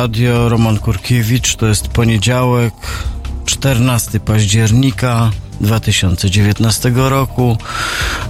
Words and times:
Radio, 0.00 0.48
Roman 0.48 0.78
Kurkiewicz. 0.78 1.56
To 1.56 1.66
jest 1.66 1.88
poniedziałek, 1.88 2.74
14 3.44 4.20
października 4.20 5.30
2019 5.60 6.92
roku. 6.94 7.56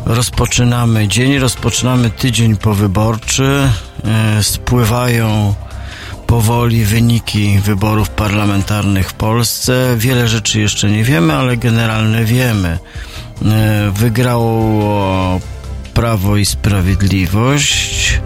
Rozpoczynamy 0.07 1.09
dzień, 1.09 1.39
rozpoczynamy 1.39 2.11
tydzień 2.11 2.57
powyborczy. 2.57 3.69
E, 4.05 4.43
spływają 4.43 5.55
powoli 6.27 6.85
wyniki 6.85 7.59
wyborów 7.59 8.11
parlamentarnych 8.11 9.09
w 9.11 9.15
Polsce. 9.15 9.95
Wiele 9.97 10.29
rzeczy 10.29 10.61
jeszcze 10.61 10.91
nie 10.91 11.05
wiemy, 11.05 11.34
ale 11.34 11.57
generalnie 11.57 12.25
wiemy. 12.25 12.79
E, 13.45 13.91
wygrało 13.95 15.41
Prawo 15.95 16.37
i 16.37 16.45
Sprawiedliwość. 16.45 18.21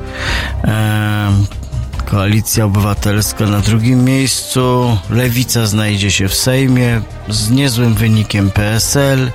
Koalicja 2.04 2.64
Obywatelska 2.64 3.46
na 3.46 3.60
drugim 3.60 4.04
miejscu, 4.04 4.96
Lewica 5.10 5.66
znajdzie 5.66 6.10
się 6.10 6.28
w 6.28 6.34
Sejmie 6.34 7.02
z 7.28 7.50
niezłym 7.50 7.94
wynikiem 7.94 8.50
PSL 8.50 9.30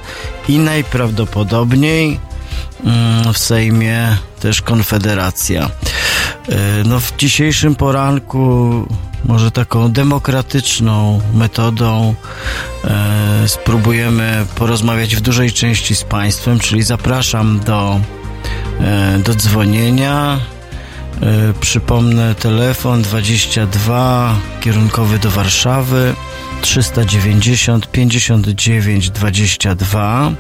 i 0.48 0.60
najprawdopodobniej 0.60 2.20
mm, 2.86 3.34
w 3.34 3.38
Sejmie 3.38 4.18
też 4.40 4.62
Konfederacja. 4.62 5.70
E, 6.50 6.84
no 6.86 7.00
w 7.00 7.18
dzisiejszym 7.18 7.76
poranku 7.76 8.88
może 9.26 9.52
taką 9.52 9.92
demokratyczną 9.92 11.22
metodą 11.34 12.16
e, 12.84 13.48
spróbujemy 13.48 14.46
porozmawiać 14.56 15.16
w 15.16 15.22
dużej 15.22 15.52
części 15.52 15.96
z 15.96 16.04
Państwem, 16.04 16.60
czyli 16.60 16.84
zapraszam 16.84 17.60
do, 17.60 18.00
e, 18.80 19.20
do 19.20 19.36
dzwonienia 19.36 20.40
przypomnę 21.62 22.36
telefon 22.36 23.02
22 23.02 24.36
kierunkowy 24.62 25.20
do 25.20 25.32
Warszawy 25.32 26.16
390 26.62 27.92
59 27.92 29.10
22. 29.10 30.32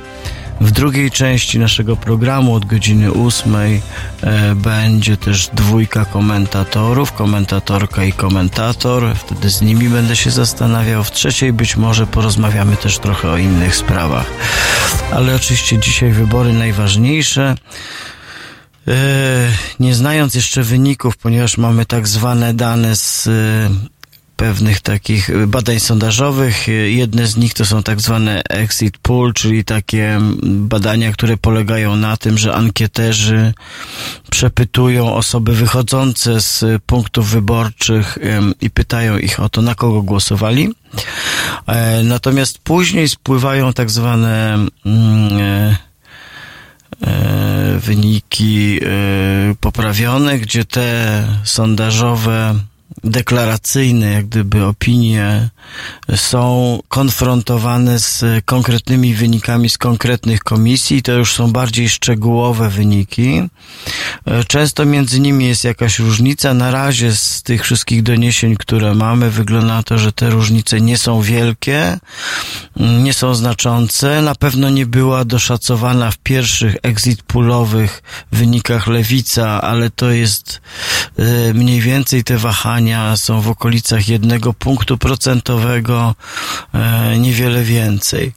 W 0.61 0.71
drugiej 0.71 1.11
części 1.11 1.59
naszego 1.59 1.95
programu 1.95 2.53
od 2.53 2.65
godziny 2.65 3.11
8 3.11 3.55
e, 3.55 4.55
będzie 4.55 5.17
też 5.17 5.49
dwójka 5.53 6.05
komentatorów, 6.05 7.11
komentatorka 7.13 8.03
i 8.03 8.13
komentator. 8.13 9.15
Wtedy 9.15 9.49
z 9.49 9.61
nimi 9.61 9.89
będę 9.89 10.15
się 10.15 10.31
zastanawiał. 10.31 11.03
W 11.03 11.11
trzeciej 11.11 11.53
być 11.53 11.77
może 11.77 12.07
porozmawiamy 12.07 12.77
też 12.77 12.99
trochę 12.99 13.29
o 13.29 13.37
innych 13.37 13.75
sprawach. 13.75 14.25
Ale 15.11 15.35
oczywiście 15.35 15.77
dzisiaj 15.77 16.11
wybory 16.11 16.53
najważniejsze. 16.53 17.55
E, 18.89 19.51
nie 19.79 19.95
znając 19.95 20.35
jeszcze 20.35 20.63
wyników, 20.63 21.17
ponieważ 21.17 21.57
mamy 21.57 21.85
tak 21.85 22.07
zwane 22.07 22.53
dane 22.53 22.95
z 22.95 23.27
e, 23.27 23.69
pewnych 24.35 24.81
takich 24.81 25.47
badań 25.47 25.79
sondażowych. 25.79 26.67
Jedne 26.87 27.27
z 27.27 27.37
nich 27.37 27.53
to 27.53 27.65
są 27.65 27.83
tak 27.83 28.01
zwane 28.01 28.41
exit 28.49 28.97
poll, 28.97 29.33
czyli 29.33 29.63
takie 29.65 30.19
badania, 30.43 31.11
które 31.11 31.37
polegają 31.37 31.95
na 31.95 32.17
tym, 32.17 32.37
że 32.37 32.53
ankieterzy 32.53 33.53
przepytują 34.31 35.13
osoby 35.13 35.53
wychodzące 35.55 36.41
z 36.41 36.65
punktów 36.85 37.29
wyborczych 37.29 38.17
i 38.61 38.69
pytają 38.69 39.17
ich 39.17 39.39
o 39.39 39.49
to, 39.49 39.61
na 39.61 39.75
kogo 39.75 40.01
głosowali. 40.01 40.69
E, 41.67 42.03
natomiast 42.03 42.59
później 42.59 43.09
spływają 43.09 43.73
tak 43.73 43.89
zwane 43.89 44.53
mm, 44.85 45.29
E, 45.39 45.88
wyniki 47.79 48.79
e, 48.83 49.55
poprawione, 49.59 50.39
gdzie 50.39 50.65
te 50.65 51.25
sondażowe 51.43 52.55
deklaracyjne, 53.03 54.11
jak 54.11 54.25
gdyby 54.25 54.65
opinie 54.65 55.49
są 56.15 56.79
konfrontowane 56.87 57.99
z 57.99 58.25
konkretnymi 58.45 59.13
wynikami 59.13 59.69
z 59.69 59.77
konkretnych 59.77 60.39
komisji. 60.39 61.01
To 61.01 61.11
już 61.11 61.33
są 61.33 61.51
bardziej 61.51 61.89
szczegółowe 61.89 62.69
wyniki. 62.69 63.41
Często 64.47 64.85
między 64.85 65.19
nimi 65.19 65.45
jest 65.45 65.63
jakaś 65.63 65.99
różnica. 65.99 66.53
Na 66.53 66.71
razie 66.71 67.15
z 67.15 67.43
tych 67.43 67.63
wszystkich 67.63 68.03
doniesień, 68.03 68.55
które 68.55 68.95
mamy, 68.95 69.31
wygląda 69.31 69.67
na 69.67 69.83
to, 69.83 69.97
że 69.97 70.11
te 70.11 70.29
różnice 70.29 70.81
nie 70.81 70.97
są 70.97 71.21
wielkie, 71.21 71.99
nie 72.75 73.13
są 73.13 73.35
znaczące. 73.35 74.21
Na 74.21 74.35
pewno 74.35 74.69
nie 74.69 74.85
była 74.85 75.25
doszacowana 75.25 76.11
w 76.11 76.17
pierwszych 76.17 76.75
exit 76.83 77.23
poolowych 77.23 78.03
wynikach 78.31 78.87
lewica, 78.87 79.61
ale 79.61 79.89
to 79.89 80.11
jest 80.11 80.61
e, 81.17 81.53
mniej 81.53 81.81
więcej 81.81 82.23
te 82.23 82.37
wahania 82.37 82.88
są 83.15 83.41
w 83.41 83.49
okolicach 83.49 84.09
jednego 84.09 84.53
punktu 84.53 84.97
procentowego, 84.97 86.15
e, 86.73 87.17
niewiele 87.17 87.63
więcej. 87.63 88.33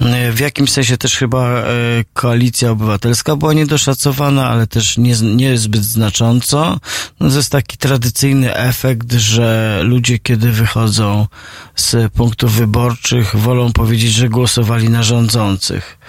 E, 0.00 0.32
w 0.32 0.40
jakimś 0.40 0.72
sensie 0.72 0.96
też 0.96 1.16
chyba 1.16 1.48
e, 1.48 1.64
koalicja 2.12 2.70
obywatelska 2.70 3.36
była 3.36 3.52
niedoszacowana, 3.52 4.48
ale 4.48 4.66
też 4.66 4.98
nie, 4.98 5.14
niezbyt 5.22 5.84
znacząco. 5.84 6.78
No 7.20 7.30
to 7.30 7.36
jest 7.36 7.52
taki 7.52 7.76
tradycyjny 7.76 8.54
efekt, 8.54 9.12
że 9.12 9.80
ludzie, 9.84 10.18
kiedy 10.18 10.52
wychodzą 10.52 11.26
z 11.74 12.12
punktów 12.12 12.52
wyborczych, 12.52 13.36
wolą 13.36 13.72
powiedzieć, 13.72 14.12
że 14.12 14.28
głosowali 14.28 14.88
na 14.90 15.02
rządzących. 15.02 15.99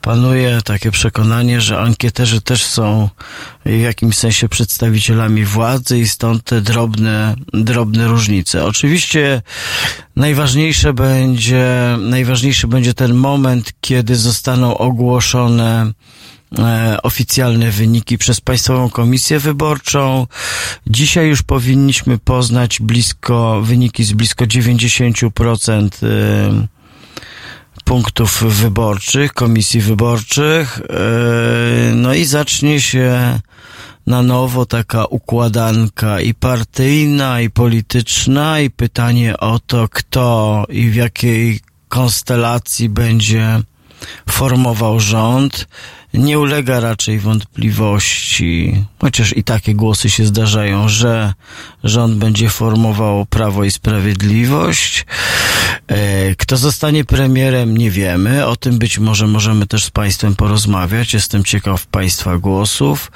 Panuje 0.00 0.60
takie 0.64 0.90
przekonanie, 0.90 1.60
że 1.60 1.78
ankieterzy 1.78 2.40
też 2.40 2.64
są 2.64 3.08
w 3.66 3.80
jakimś 3.80 4.16
sensie 4.16 4.48
przedstawicielami 4.48 5.44
władzy 5.44 5.98
i 5.98 6.08
stąd 6.08 6.44
te 6.44 6.60
drobne 6.60 7.34
drobne 7.52 8.08
różnice. 8.08 8.64
Oczywiście 8.64 9.42
najważniejsze 10.16 10.92
będzie, 10.92 11.96
najważniejszy 11.98 12.66
będzie 12.68 12.94
ten 12.94 13.14
moment, 13.14 13.72
kiedy 13.80 14.16
zostaną 14.16 14.78
ogłoszone 14.78 15.92
e, 16.58 16.96
oficjalne 17.02 17.70
wyniki 17.70 18.18
przez 18.18 18.40
Państwową 18.40 18.90
Komisję 18.90 19.38
Wyborczą. 19.38 20.26
Dzisiaj 20.86 21.28
już 21.28 21.42
powinniśmy 21.42 22.18
poznać 22.18 22.80
blisko, 22.80 23.62
wyniki 23.62 24.04
z 24.04 24.12
blisko 24.12 24.44
90% 24.44 25.88
e, 26.02 26.75
punktów 27.84 28.42
wyborczych, 28.42 29.32
komisji 29.32 29.80
wyborczych. 29.80 30.80
E, 30.80 31.94
no 31.94 32.14
i 32.14 32.24
zacznie 32.24 32.80
się 32.80 33.40
na 34.06 34.22
nowo 34.22 34.66
taka 34.66 35.04
układanka 35.04 36.20
i 36.20 36.34
partyjna, 36.34 37.40
i 37.40 37.50
polityczna, 37.50 38.60
i 38.60 38.70
pytanie 38.70 39.36
o 39.36 39.58
to, 39.58 39.88
kto 39.88 40.64
i 40.68 40.90
w 40.90 40.94
jakiej 40.94 41.60
konstelacji 41.88 42.88
będzie 42.88 43.60
formował 44.28 45.00
rząd 45.00 45.68
nie 46.16 46.38
ulega 46.38 46.80
raczej 46.80 47.18
wątpliwości, 47.18 48.84
chociaż 49.00 49.36
i 49.36 49.44
takie 49.44 49.74
głosy 49.74 50.10
się 50.10 50.26
zdarzają, 50.26 50.88
że 50.88 51.34
rząd 51.84 52.14
będzie 52.14 52.48
formował 52.48 53.26
Prawo 53.26 53.64
i 53.64 53.70
Sprawiedliwość. 53.70 55.06
E, 55.88 56.34
kto 56.34 56.56
zostanie 56.56 57.04
premierem, 57.04 57.76
nie 57.76 57.90
wiemy. 57.90 58.46
O 58.46 58.56
tym 58.56 58.78
być 58.78 58.98
może 58.98 59.26
możemy 59.26 59.66
też 59.66 59.84
z 59.84 59.90
Państwem 59.90 60.36
porozmawiać. 60.36 61.14
Jestem 61.14 61.44
ciekaw 61.44 61.86
Państwa 61.86 62.38
głosów. 62.38 63.10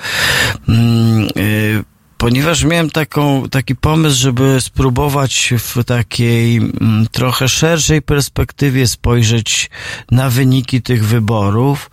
Ponieważ 2.20 2.64
miałem 2.64 2.90
taką, 2.90 3.49
taki 3.49 3.76
pomysł, 3.76 4.20
żeby 4.20 4.61
spróbować 4.61 5.55
w 5.58 5.84
takiej 5.84 6.56
mm, 6.56 7.06
trochę 7.12 7.49
szerszej 7.49 8.02
perspektywie 8.02 8.88
spojrzeć 8.88 9.70
na 10.11 10.31
wyniki 10.31 10.82
tych 10.82 11.06
wyborów 11.06 11.90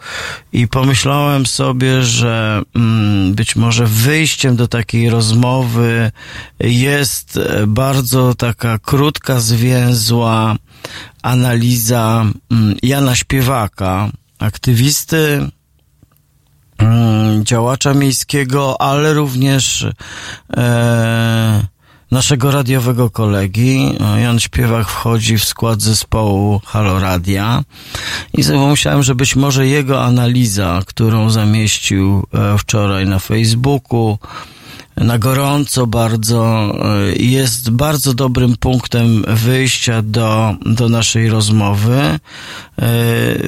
i 0.53 0.67
pomyślałem 0.67 1.45
sobie, 1.45 2.03
że 2.03 2.61
mm, 2.75 3.33
być 3.33 3.55
może 3.55 3.85
wyjściem 3.85 4.55
do 4.55 4.67
takiej 4.67 5.09
rozmowy 5.09 6.11
jest 6.59 7.39
bardzo 7.67 8.35
taka 8.35 8.79
krótka, 8.79 9.39
zwięzła 9.39 10.55
analiza 11.21 12.25
mm, 12.51 12.75
Jana 12.83 13.15
Śpiewaka, 13.15 14.09
aktywisty, 14.39 15.49
działacza 17.43 17.93
miejskiego, 17.93 18.81
ale 18.81 19.13
również 19.13 19.87
e, 20.57 21.63
naszego 22.11 22.51
radiowego 22.51 23.09
kolegi. 23.09 23.95
Jan 24.21 24.39
Śpiewak 24.39 24.87
wchodzi 24.87 25.37
w 25.37 25.45
skład 25.45 25.81
zespołu 25.81 26.61
Halo 26.65 26.99
Radia 26.99 27.63
i 28.33 28.43
myślałem, 28.69 29.03
że 29.03 29.15
być 29.15 29.35
może 29.35 29.67
jego 29.67 30.03
analiza, 30.03 30.81
którą 30.85 31.29
zamieścił 31.29 32.27
e, 32.33 32.57
wczoraj 32.57 33.05
na 33.05 33.19
Facebooku, 33.19 34.17
na 34.97 35.17
gorąco 35.17 35.87
bardzo, 35.87 36.73
jest 37.15 37.69
bardzo 37.69 38.13
dobrym 38.13 38.57
punktem 38.57 39.23
wyjścia 39.27 40.01
do, 40.01 40.55
do 40.65 40.89
naszej 40.89 41.29
rozmowy. 41.29 42.19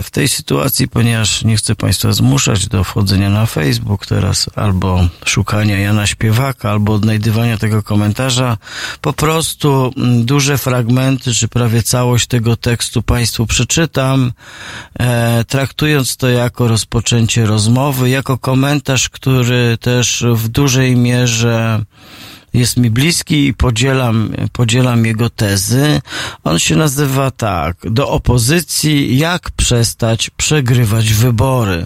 W 0.03 0.07
tej 0.11 0.27
sytuacji, 0.27 0.87
ponieważ 0.87 1.43
nie 1.43 1.57
chcę 1.57 1.75
Państwa 1.75 2.11
zmuszać 2.11 2.67
do 2.67 2.83
wchodzenia 2.83 3.29
na 3.29 3.45
Facebook 3.45 4.05
teraz, 4.05 4.49
albo 4.55 5.07
szukania 5.25 5.79
Jana 5.79 6.07
Śpiewaka, 6.07 6.71
albo 6.71 6.93
odnajdywania 6.93 7.57
tego 7.57 7.83
komentarza, 7.83 8.57
po 9.01 9.13
prostu 9.13 9.93
mm, 9.97 10.25
duże 10.25 10.57
fragmenty, 10.57 11.33
czy 11.33 11.47
prawie 11.47 11.83
całość 11.83 12.27
tego 12.27 12.55
tekstu 12.55 13.01
Państwu 13.01 13.45
przeczytam, 13.45 14.31
e, 14.99 15.45
traktując 15.47 16.17
to 16.17 16.29
jako 16.29 16.67
rozpoczęcie 16.67 17.45
rozmowy, 17.45 18.09
jako 18.09 18.37
komentarz, 18.37 19.09
który 19.09 19.77
też 19.81 20.25
w 20.33 20.47
dużej 20.47 20.95
mierze 20.95 21.38
jest 22.53 22.77
mi 22.77 22.89
bliski 22.89 23.47
i 23.47 23.53
podzielam, 23.53 24.31
podzielam 24.51 25.05
jego 25.05 25.29
tezy. 25.29 26.01
On 26.43 26.59
się 26.59 26.75
nazywa 26.75 27.31
tak, 27.31 27.77
do 27.83 28.09
opozycji, 28.09 29.17
jak 29.17 29.51
przestać 29.51 30.29
przegrywać 30.29 31.13
wybory. 31.13 31.85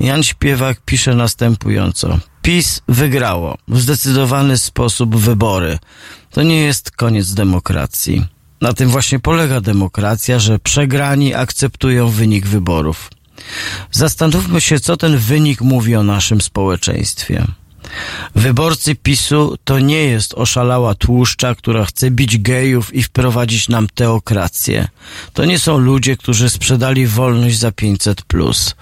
Jan 0.00 0.22
Śpiewak 0.22 0.80
pisze 0.84 1.14
następująco. 1.14 2.18
PiS 2.42 2.82
wygrało 2.88 3.58
w 3.68 3.80
zdecydowany 3.80 4.58
sposób 4.58 5.16
wybory. 5.16 5.78
To 6.30 6.42
nie 6.42 6.60
jest 6.60 6.90
koniec 6.90 7.34
demokracji. 7.34 8.26
Na 8.60 8.72
tym 8.72 8.88
właśnie 8.88 9.18
polega 9.18 9.60
demokracja, 9.60 10.38
że 10.38 10.58
przegrani 10.58 11.34
akceptują 11.34 12.08
wynik 12.08 12.46
wyborów. 12.46 13.10
Zastanówmy 13.90 14.60
się, 14.60 14.80
co 14.80 14.96
ten 14.96 15.18
wynik 15.18 15.60
mówi 15.60 15.96
o 15.96 16.02
naszym 16.02 16.40
społeczeństwie. 16.40 17.46
Wyborcy 18.34 18.94
PiSu 18.94 19.56
to 19.64 19.78
nie 19.78 20.04
jest 20.04 20.34
oszalała 20.34 20.94
tłuszcza, 20.94 21.54
która 21.54 21.84
chce 21.84 22.10
bić 22.10 22.38
gejów 22.38 22.94
i 22.94 23.02
wprowadzić 23.02 23.68
nam 23.68 23.86
teokrację. 23.94 24.88
To 25.32 25.44
nie 25.44 25.58
są 25.58 25.78
ludzie, 25.78 26.16
którzy 26.16 26.50
sprzedali 26.50 27.06
wolność 27.06 27.58
za 27.58 27.72
500 27.72 28.22
plus. 28.22 28.74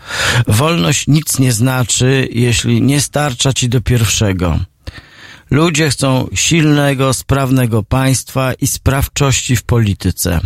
Wolność 0.47 1.07
nic 1.07 1.39
nie 1.39 1.53
znaczy, 1.53 2.29
jeśli 2.33 2.83
nie 2.83 3.01
starcza 3.01 3.53
ci 3.53 3.69
do 3.69 3.81
pierwszego. 3.81 4.59
Ludzie 5.51 5.91
chcą 5.91 6.29
silnego, 6.35 7.15
sprawnego 7.15 7.83
państwa 7.83 8.53
i 8.55 8.67
sprawczości 8.67 9.57
w 9.57 9.63
polityce. 9.63 10.41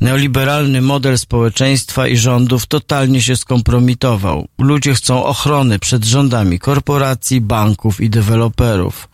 Neoliberalny 0.00 0.80
model 0.80 1.18
społeczeństwa 1.18 2.08
i 2.08 2.16
rządów 2.16 2.66
totalnie 2.66 3.22
się 3.22 3.36
skompromitował. 3.36 4.48
Ludzie 4.58 4.94
chcą 4.94 5.24
ochrony 5.24 5.78
przed 5.78 6.04
rządami 6.04 6.58
korporacji, 6.58 7.40
banków 7.40 8.00
i 8.00 8.10
deweloperów. 8.10 9.08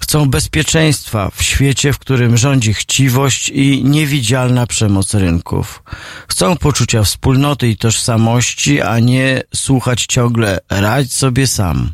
Chcą 0.00 0.30
bezpieczeństwa 0.30 1.30
w 1.34 1.42
świecie, 1.42 1.92
w 1.92 1.98
którym 1.98 2.36
rządzi 2.36 2.74
chciwość 2.74 3.48
i 3.48 3.84
niewidzialna 3.84 4.66
przemoc 4.66 5.14
rynków. 5.14 5.82
Chcą 6.28 6.56
poczucia 6.56 7.02
wspólnoty 7.02 7.68
i 7.68 7.76
tożsamości, 7.76 8.80
a 8.80 8.98
nie 8.98 9.42
słuchać 9.54 10.06
ciągle 10.06 10.58
radź 10.70 11.12
sobie 11.12 11.46
sam. 11.46 11.92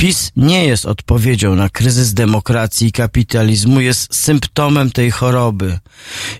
PiS 0.00 0.32
nie 0.36 0.64
jest 0.64 0.86
odpowiedzią 0.86 1.54
na 1.56 1.68
kryzys 1.68 2.14
demokracji 2.14 2.88
i 2.88 2.92
kapitalizmu, 2.92 3.80
jest 3.80 4.14
symptomem 4.14 4.90
tej 4.90 5.10
choroby. 5.10 5.78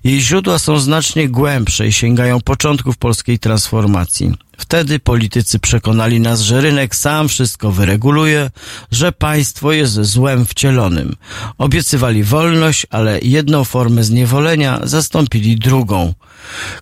Jej 0.05 0.21
źródła 0.21 0.59
są 0.59 0.79
znacznie 0.79 1.29
głębsze 1.29 1.87
i 1.87 1.93
sięgają 1.93 2.41
początków 2.41 2.97
polskiej 2.97 3.39
transformacji. 3.39 4.35
Wtedy 4.59 4.99
politycy 4.99 5.59
przekonali 5.59 6.21
nas, 6.21 6.41
że 6.41 6.61
rynek 6.61 6.97
sam 6.97 7.29
wszystko 7.29 7.73
wyreguluje, 7.73 8.51
że 8.91 9.13
państwo 9.13 9.73
jest 9.73 9.95
złem 9.95 10.47
wcielonym. 10.47 11.17
Obiecywali 11.59 12.25
wolność, 12.25 12.87
ale 12.91 13.19
jedną 13.23 13.65
formę 13.65 14.05
zniewolenia 14.05 14.81
zastąpili 14.83 15.57
drugą. 15.57 16.15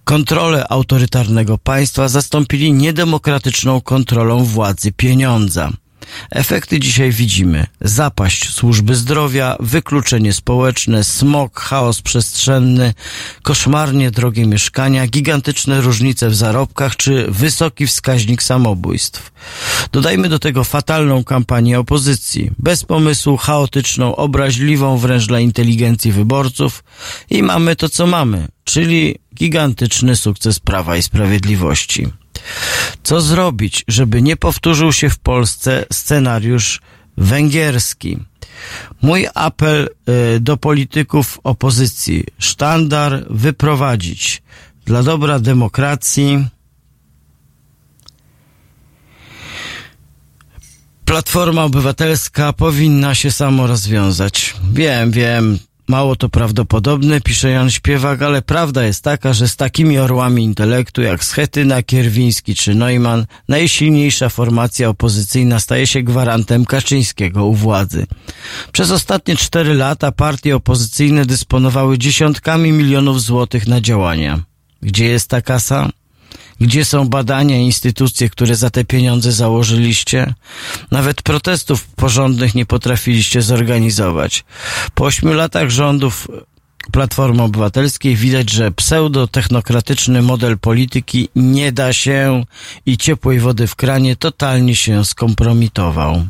Kontrolę 0.05 0.69
autorytarnego 0.69 1.59
państwa 1.59 2.09
zastąpili 2.09 2.73
niedemokratyczną 2.73 3.81
kontrolą 3.81 4.45
władzy 4.45 4.93
pieniądza. 4.93 5.71
Efekty 6.31 6.81
dzisiaj 6.81 7.13
widzimy. 7.13 7.67
Zapaść 7.81 8.51
służby 8.51 8.95
zdrowia, 8.95 9.57
wykluczenie 9.61 10.33
społeczne, 10.33 11.05
smog, 11.05 11.61
chaos 11.61 12.03
przestrzenny, 12.03 12.95
koszmarnie 13.43 14.11
drogie 14.11 14.47
mieszkania, 14.47 15.07
gigantyczne 15.07 15.81
różnice 15.81 16.29
w 16.29 16.35
zarobkach 16.35 16.97
czy 16.97 17.27
wysoki 17.29 17.87
wskaźnik 17.87 18.43
samobójstw. 18.43 19.33
Dodajmy 19.93 20.29
do 20.29 20.39
tego 20.39 20.65
fatalną 20.65 21.25
kampanię 21.25 21.81
opozycji, 21.81 22.51
bez 22.59 22.85
pomysłu, 22.85 23.37
chaotyczną, 23.37 24.17
obraźliwą 24.17 24.99
wręcz 24.99 25.27
dla 25.27 25.41
inteligencji 25.41 26.13
wyborców 26.13 26.85
i 27.31 27.43
mamy 27.43 27.77
to, 27.77 27.89
co 27.89 28.07
mamy, 28.07 28.49
czyli 28.65 29.19
gigantyczny 29.35 30.17
sukces 30.17 30.61
Prawa 30.61 30.97
i 30.97 31.03
Sprawiedliwości. 31.03 32.07
Co 33.03 33.21
zrobić, 33.21 33.85
żeby 33.89 34.23
nie 34.23 34.37
powtórzył 34.37 34.93
się 34.93 35.11
w 35.11 35.19
Polsce 35.19 35.85
scenariusz 35.93 36.81
węgierski? 37.17 38.19
Mój 39.03 39.27
apel 39.35 39.89
y, 40.37 40.41
do 40.41 40.57
polityków 40.57 41.41
opozycji. 41.45 42.25
Sztandar 42.39 43.25
wyprowadzić 43.31 44.43
dla 44.87 45.03
dobra 45.03 45.39
demokracji. 45.39 46.47
Platforma 51.05 51.65
Obywatelska 51.65 52.53
powinna 52.53 53.15
się 53.15 53.33
samo 53.33 53.67
rozwiązać. 53.67 54.55
Wiem, 54.73 55.11
wiem, 55.11 55.59
Mało 55.89 56.17
to 56.17 56.29
prawdopodobne, 56.29 57.21
pisze 57.21 57.51
Jan 57.51 57.71
Śpiewak, 57.71 58.23
ale 58.23 58.43
prawda 58.43 58.85
jest 58.85 59.05
taka, 59.05 59.33
że 59.33 59.49
z 59.49 59.57
takimi 59.57 59.99
orłami 59.99 60.45
intelektu 60.45 61.03
jak 61.03 61.25
Schetyna, 61.25 61.83
Kierwiński 61.83 62.55
czy 62.55 62.75
Neumann, 62.75 63.27
najsilniejsza 63.49 64.29
formacja 64.29 64.89
opozycyjna 64.89 65.61
staje 65.61 65.87
się 65.87 66.03
gwarantem 66.03 66.65
Kaczyńskiego 66.65 67.47
u 67.47 67.55
władzy. 67.55 68.07
Przez 68.73 68.91
ostatnie 68.91 69.37
cztery 69.37 69.75
lata 69.75 70.13
partie 70.13 70.57
opozycyjne 70.57 71.27
dysponowały 71.27 71.99
dziesiątkami 71.99 72.73
milionów 72.73 73.23
złotych 73.23 73.67
na 73.67 73.81
działania. 73.81 74.41
Gdzie 74.83 75.05
jest 75.05 75.31
ta 75.31 75.43
kasa? 75.43 75.89
Gdzie 76.61 76.85
są 76.85 77.09
badania 77.09 77.57
i 77.57 77.65
instytucje, 77.65 78.31
które 78.31 78.57
za 78.57 78.71
te 78.71 78.85
pieniądze 78.85 79.33
założyliście? 79.33 80.35
Nawet 80.91 81.23
protestów 81.23 81.87
porządnych 81.87 82.55
nie 82.55 82.67
potrafiliście 82.67 83.43
zorganizować. 83.43 84.45
Po 84.95 85.05
ośmiu 85.05 85.33
latach 85.33 85.71
rządów 85.71 86.29
Platformy 86.93 87.43
Obywatelskiej 87.43 88.17
widać, 88.17 88.51
że 88.51 88.71
pseudotechnokratyczny 88.71 90.23
model 90.23 90.59
polityki 90.59 91.29
nie 91.37 91.73
da 91.73 91.93
się 91.93 92.45
i 92.87 92.97
ciepłej 92.97 93.41
wody 93.41 93.67
w 93.67 93.77
kranie 93.77 94.17
totalnie 94.17 94.77
się 94.77 95.05
skompromitował. 95.05 96.27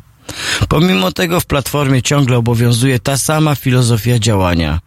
Pomimo 0.69 1.13
tego 1.13 1.41
w 1.41 1.47
Platformie 1.47 2.03
ciągle 2.03 2.37
obowiązuje 2.37 2.99
ta 2.99 3.19
sama 3.19 3.55
filozofia 3.55 4.19
działania. 4.19 4.81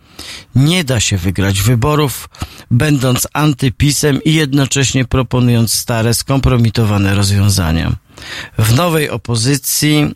Nie 0.55 0.83
da 0.83 0.99
się 0.99 1.17
wygrać 1.17 1.61
wyborów, 1.61 2.29
będąc 2.71 3.27
antypisem 3.33 4.23
i 4.23 4.33
jednocześnie 4.33 5.05
proponując 5.05 5.73
stare, 5.73 6.13
skompromitowane 6.13 7.15
rozwiązania. 7.15 7.95
W 8.57 8.75
nowej 8.75 9.09
opozycji 9.09 10.15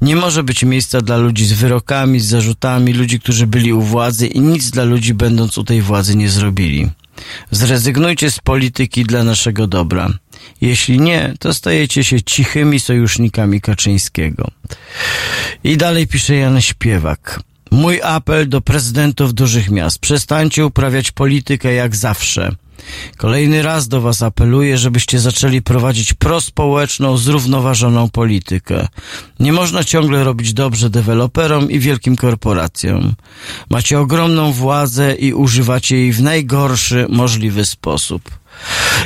nie 0.00 0.16
może 0.16 0.42
być 0.42 0.64
miejsca 0.64 1.00
dla 1.00 1.16
ludzi 1.16 1.46
z 1.46 1.52
wyrokami, 1.52 2.20
z 2.20 2.26
zarzutami, 2.26 2.92
ludzi, 2.92 3.20
którzy 3.20 3.46
byli 3.46 3.72
u 3.72 3.82
władzy 3.82 4.26
i 4.26 4.40
nic 4.40 4.70
dla 4.70 4.84
ludzi 4.84 5.14
będąc 5.14 5.58
u 5.58 5.64
tej 5.64 5.82
władzy 5.82 6.16
nie 6.16 6.28
zrobili. 6.28 6.90
Zrezygnujcie 7.50 8.30
z 8.30 8.38
polityki 8.38 9.04
dla 9.04 9.24
naszego 9.24 9.66
dobra. 9.66 10.10
Jeśli 10.60 11.00
nie, 11.00 11.34
to 11.38 11.54
stajecie 11.54 12.04
się 12.04 12.22
cichymi 12.22 12.80
sojusznikami 12.80 13.60
Kaczyńskiego. 13.60 14.50
I 15.64 15.76
dalej 15.76 16.06
pisze 16.06 16.34
Jan 16.34 16.60
Śpiewak. 16.60 17.40
Mój 17.70 18.02
apel 18.02 18.48
do 18.48 18.60
prezydentów 18.60 19.34
dużych 19.34 19.70
miast. 19.70 19.98
Przestańcie 19.98 20.66
uprawiać 20.66 21.10
politykę 21.10 21.74
jak 21.74 21.96
zawsze. 21.96 22.54
Kolejny 23.16 23.62
raz 23.62 23.88
do 23.88 24.00
Was 24.00 24.22
apeluję, 24.22 24.78
żebyście 24.78 25.18
zaczęli 25.18 25.62
prowadzić 25.62 26.14
prospołeczną, 26.14 27.16
zrównoważoną 27.16 28.10
politykę. 28.10 28.88
Nie 29.40 29.52
można 29.52 29.84
ciągle 29.84 30.24
robić 30.24 30.52
dobrze 30.52 30.90
deweloperom 30.90 31.70
i 31.70 31.78
wielkim 31.78 32.16
korporacjom. 32.16 33.14
Macie 33.70 34.00
ogromną 34.00 34.52
władzę 34.52 35.14
i 35.14 35.34
używacie 35.34 35.96
jej 35.96 36.12
w 36.12 36.22
najgorszy 36.22 37.06
możliwy 37.08 37.64
sposób. 37.64 38.39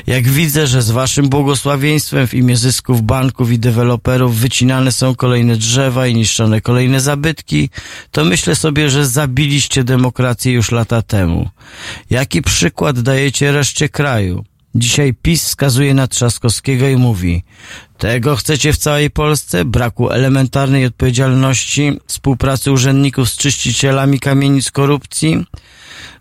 Jak 0.06 0.28
widzę, 0.28 0.66
że 0.66 0.82
z 0.82 0.90
waszym 0.90 1.28
błogosławieństwem 1.28 2.26
w 2.26 2.34
imię 2.34 2.56
zysków 2.56 3.02
banków 3.02 3.52
i 3.52 3.58
deweloperów 3.58 4.36
wycinane 4.36 4.92
są 4.92 5.14
kolejne 5.14 5.56
drzewa 5.56 6.06
i 6.06 6.14
niszczone 6.14 6.60
kolejne 6.60 7.00
zabytki, 7.00 7.70
to 8.10 8.24
myślę 8.24 8.56
sobie, 8.56 8.90
że 8.90 9.06
zabiliście 9.06 9.84
demokrację 9.84 10.52
już 10.52 10.70
lata 10.70 11.02
temu. 11.02 11.50
Jaki 12.10 12.42
przykład 12.42 13.00
dajecie 13.00 13.52
reszcie 13.52 13.88
kraju? 13.88 14.44
Dzisiaj 14.74 15.14
PiS 15.22 15.44
wskazuje 15.44 15.94
na 15.94 16.08
Trzaskowskiego 16.08 16.88
i 16.88 16.96
mówi 16.96 17.42
tego 17.98 18.36
chcecie 18.36 18.72
w 18.72 18.76
całej 18.76 19.10
Polsce? 19.10 19.64
Braku 19.64 20.10
elementarnej 20.10 20.86
odpowiedzialności, 20.86 22.00
współpracy 22.06 22.72
urzędników 22.72 23.28
z 23.30 23.36
czyścicielami 23.36 24.20
kamienic 24.20 24.70
korupcji? 24.70 25.44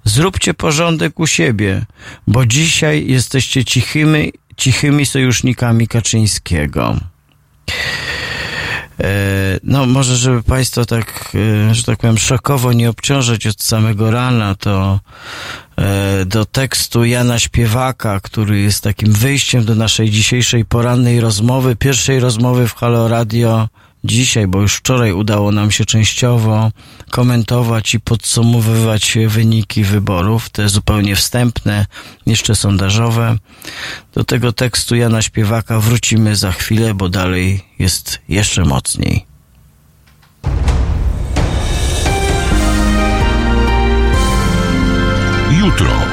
Zróbcie 0.03 0.53
porządek 0.53 1.19
u 1.19 1.27
siebie, 1.27 1.85
bo 2.27 2.45
dzisiaj 2.45 3.07
jesteście 3.07 3.65
cichymi, 3.65 4.33
cichymi 4.57 5.05
sojusznikami 5.05 5.87
Kaczyńskiego. 5.87 6.95
E, 8.99 9.59
no, 9.63 9.85
może, 9.85 10.17
żeby 10.17 10.43
Państwo 10.43 10.85
tak, 10.85 11.31
e, 11.69 11.75
że 11.75 11.83
tak 11.83 11.99
powiem, 11.99 12.17
szokowo 12.17 12.73
nie 12.73 12.89
obciążać 12.89 13.47
od 13.47 13.63
samego 13.63 14.11
rana, 14.11 14.55
to 14.55 14.99
e, 15.77 16.25
do 16.25 16.45
tekstu 16.45 17.05
Jana 17.05 17.39
Śpiewaka, 17.39 18.19
który 18.19 18.59
jest 18.61 18.83
takim 18.83 19.13
wyjściem 19.13 19.65
do 19.65 19.75
naszej 19.75 20.09
dzisiejszej 20.09 20.65
porannej 20.65 21.19
rozmowy, 21.19 21.75
pierwszej 21.75 22.19
rozmowy 22.19 22.67
w 22.67 22.75
Halo 22.75 23.07
Radio, 23.07 23.69
dzisiaj, 24.03 24.47
bo 24.47 24.61
już 24.61 24.75
wczoraj 24.75 25.13
udało 25.13 25.51
nam 25.51 25.71
się 25.71 25.85
częściowo 25.85 26.71
komentować 27.11 27.93
i 27.93 27.99
podsumowywać 27.99 29.17
wyniki 29.27 29.83
wyborów, 29.83 30.49
te 30.49 30.69
zupełnie 30.69 31.15
wstępne, 31.15 31.85
jeszcze 32.25 32.55
sondażowe. 32.55 33.37
Do 34.13 34.23
tego 34.23 34.53
tekstu 34.53 34.95
Jana 34.95 35.21
Śpiewaka 35.21 35.79
wrócimy 35.79 36.35
za 36.35 36.51
chwilę, 36.51 36.93
bo 36.93 37.09
dalej 37.09 37.61
jest 37.79 38.19
jeszcze 38.29 38.65
mocniej. 38.65 39.25
Jutro. 45.59 46.12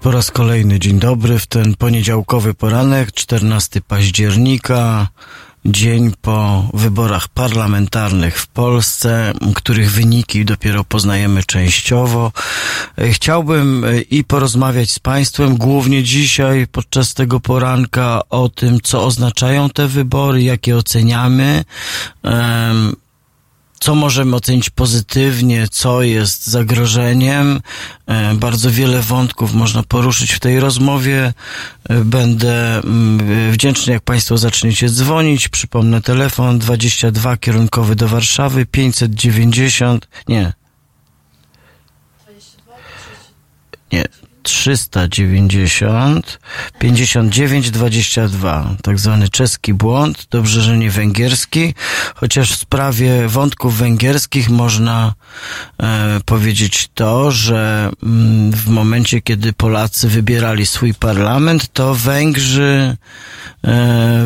Po 0.00 0.10
raz 0.10 0.30
kolejny 0.30 0.78
dzień 0.78 0.98
dobry 0.98 1.38
w 1.38 1.46
ten 1.46 1.74
poniedziałkowy 1.74 2.54
poranek, 2.54 3.12
14 3.12 3.80
października, 3.80 5.08
dzień 5.64 6.12
po 6.22 6.68
wyborach 6.74 7.28
parlamentarnych 7.28 8.40
w 8.40 8.46
Polsce, 8.46 9.32
których 9.54 9.92
wyniki 9.92 10.44
dopiero 10.44 10.84
poznajemy 10.84 11.42
częściowo. 11.42 12.32
Chciałbym 13.10 13.86
i 14.10 14.24
porozmawiać 14.24 14.90
z 14.90 14.98
Państwem 14.98 15.56
głównie 15.56 16.02
dzisiaj 16.02 16.66
podczas 16.66 17.14
tego 17.14 17.40
poranka 17.40 18.20
o 18.30 18.48
tym, 18.48 18.80
co 18.82 19.04
oznaczają 19.04 19.70
te 19.70 19.88
wybory, 19.88 20.42
jakie 20.42 20.76
oceniamy 20.76 21.64
co 23.80 23.94
możemy 23.94 24.36
ocenić 24.36 24.70
pozytywnie, 24.70 25.68
co 25.70 26.02
jest 26.02 26.46
zagrożeniem. 26.46 27.60
E, 28.06 28.34
bardzo 28.34 28.70
wiele 28.70 29.02
wątków 29.02 29.54
można 29.54 29.82
poruszyć 29.82 30.32
w 30.32 30.40
tej 30.40 30.60
rozmowie. 30.60 31.32
E, 31.88 32.04
będę 32.04 32.78
mm, 32.78 33.52
wdzięczny, 33.52 33.92
jak 33.92 34.02
Państwo 34.02 34.38
zaczniecie 34.38 34.88
dzwonić. 34.88 35.48
Przypomnę 35.48 36.02
telefon 36.02 36.58
22 36.58 37.36
kierunkowy 37.36 37.96
do 37.96 38.08
Warszawy 38.08 38.66
590, 38.66 40.08
nie. 40.28 40.52
Nie, 43.92 44.04
390 44.48 46.38
59 46.78 47.70
22. 47.70 48.74
Tak 48.82 48.98
zwany 48.98 49.28
czeski 49.28 49.74
błąd, 49.74 50.26
dobrze, 50.30 50.62
że 50.62 50.78
nie 50.78 50.90
węgierski, 50.90 51.74
chociaż 52.14 52.52
w 52.52 52.56
sprawie 52.56 53.28
wątków 53.28 53.78
węgierskich 53.78 54.50
można 54.50 55.14
e, 55.82 56.20
powiedzieć 56.24 56.88
to, 56.94 57.30
że 57.30 57.90
mm, 58.02 58.52
w 58.52 58.68
momencie, 58.68 59.20
kiedy 59.20 59.52
Polacy 59.52 60.08
wybierali 60.08 60.66
swój 60.66 60.94
parlament, 60.94 61.72
to 61.72 61.94
Węgrzy 61.94 62.96
e, 62.96 62.96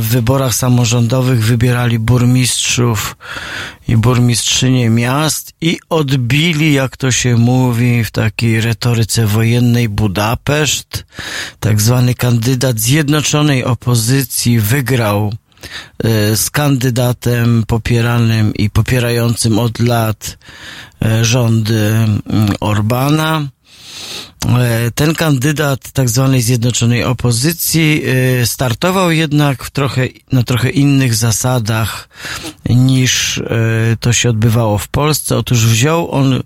w 0.00 0.06
wyborach 0.08 0.54
samorządowych 0.54 1.44
wybierali 1.44 1.98
burmistrzów 1.98 3.16
i 3.88 3.96
burmistrzynie 3.96 4.90
miast 4.90 5.52
i 5.60 5.78
odbili, 5.88 6.72
jak 6.72 6.96
to 6.96 7.12
się 7.12 7.36
mówi 7.36 8.04
w 8.04 8.10
takiej 8.10 8.60
retoryce 8.60 9.26
wojennej, 9.26 9.88
Budapeszt. 9.88 11.04
Tak 11.60 11.80
zwany 11.80 12.14
kandydat 12.14 12.80
zjednoczonej 12.80 13.64
opozycji 13.64 14.60
wygrał 14.60 15.32
e, 16.04 16.36
z 16.36 16.50
kandydatem 16.50 17.64
popieranym 17.66 18.54
i 18.54 18.70
popierającym 18.70 19.58
od 19.58 19.78
lat 19.78 20.38
e, 21.04 21.24
rządy 21.24 21.90
mm, 21.90 22.48
Orbana. 22.60 23.48
E, 24.48 24.90
ten 24.90 25.14
kandydat 25.14 25.90
tak 25.92 26.08
zwanej 26.08 26.42
zjednoczonej 26.42 27.04
opozycji 27.04 28.02
e, 28.42 28.46
startował 28.46 29.10
jednak 29.10 29.64
w 29.64 29.70
trochę, 29.70 30.08
na 30.32 30.42
trochę 30.42 30.70
innych 30.70 31.14
zasadach 31.14 32.08
niż 32.68 33.38
e, 33.38 33.42
to 34.00 34.12
się 34.12 34.30
odbywało 34.30 34.78
w 34.78 34.88
Polsce. 34.88 35.36
Otóż 35.36 35.66
wziął 35.66 36.10
on 36.10 36.42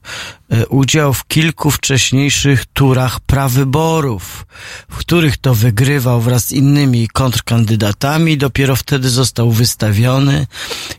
udział 0.68 1.14
w 1.14 1.26
kilku 1.26 1.70
wcześniejszych 1.70 2.64
turach 2.66 3.20
prawyborów, 3.20 4.46
w 4.90 4.96
których 4.96 5.36
to 5.36 5.54
wygrywał 5.54 6.20
wraz 6.20 6.44
z 6.44 6.52
innymi 6.52 7.08
kontrkandydatami. 7.08 8.38
Dopiero 8.38 8.76
wtedy 8.76 9.10
został 9.10 9.50
wystawiony 9.50 10.46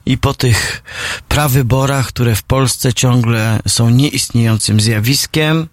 i 0.05 0.17
po 0.17 0.33
tych 0.33 0.83
prawyborach, 1.27 2.07
które 2.07 2.35
w 2.35 2.43
Polsce 2.43 2.93
ciągle 2.93 3.59
są 3.67 3.89
nieistniejącym 3.89 4.79
zjawiskiem, 4.79 5.67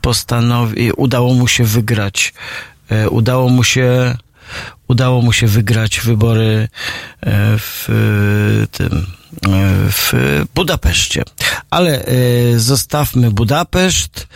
postanowi, 0.00 0.92
udało 0.92 1.34
mu 1.34 1.48
się 1.48 1.64
wygrać, 1.64 2.34
e, 2.88 3.10
udało 3.10 3.48
mu 3.48 3.64
się, 3.64 4.16
udało 4.88 5.22
mu 5.22 5.32
się 5.32 5.46
wygrać 5.46 6.00
wybory 6.00 6.68
e, 7.20 7.58
w 7.58 7.88
tym, 8.72 8.92
e, 8.92 9.68
w 9.90 10.12
Budapeszcie. 10.54 11.22
Ale 11.70 12.04
zostawmy 12.56 13.30
Budapeszt. 13.30 14.28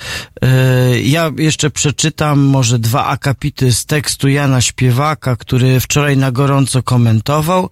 Ja 1.03 1.31
jeszcze 1.39 1.71
przeczytam 1.71 2.41
może 2.41 2.79
dwa 2.79 3.07
akapity 3.07 3.73
z 3.73 3.87
tekstu 3.87 4.29
Jana 4.29 4.61
Śpiewaka, 4.61 5.37
który 5.37 5.81
wczoraj 5.81 6.17
na 6.17 6.33
gorąco 6.33 6.83
komentował, 6.83 7.71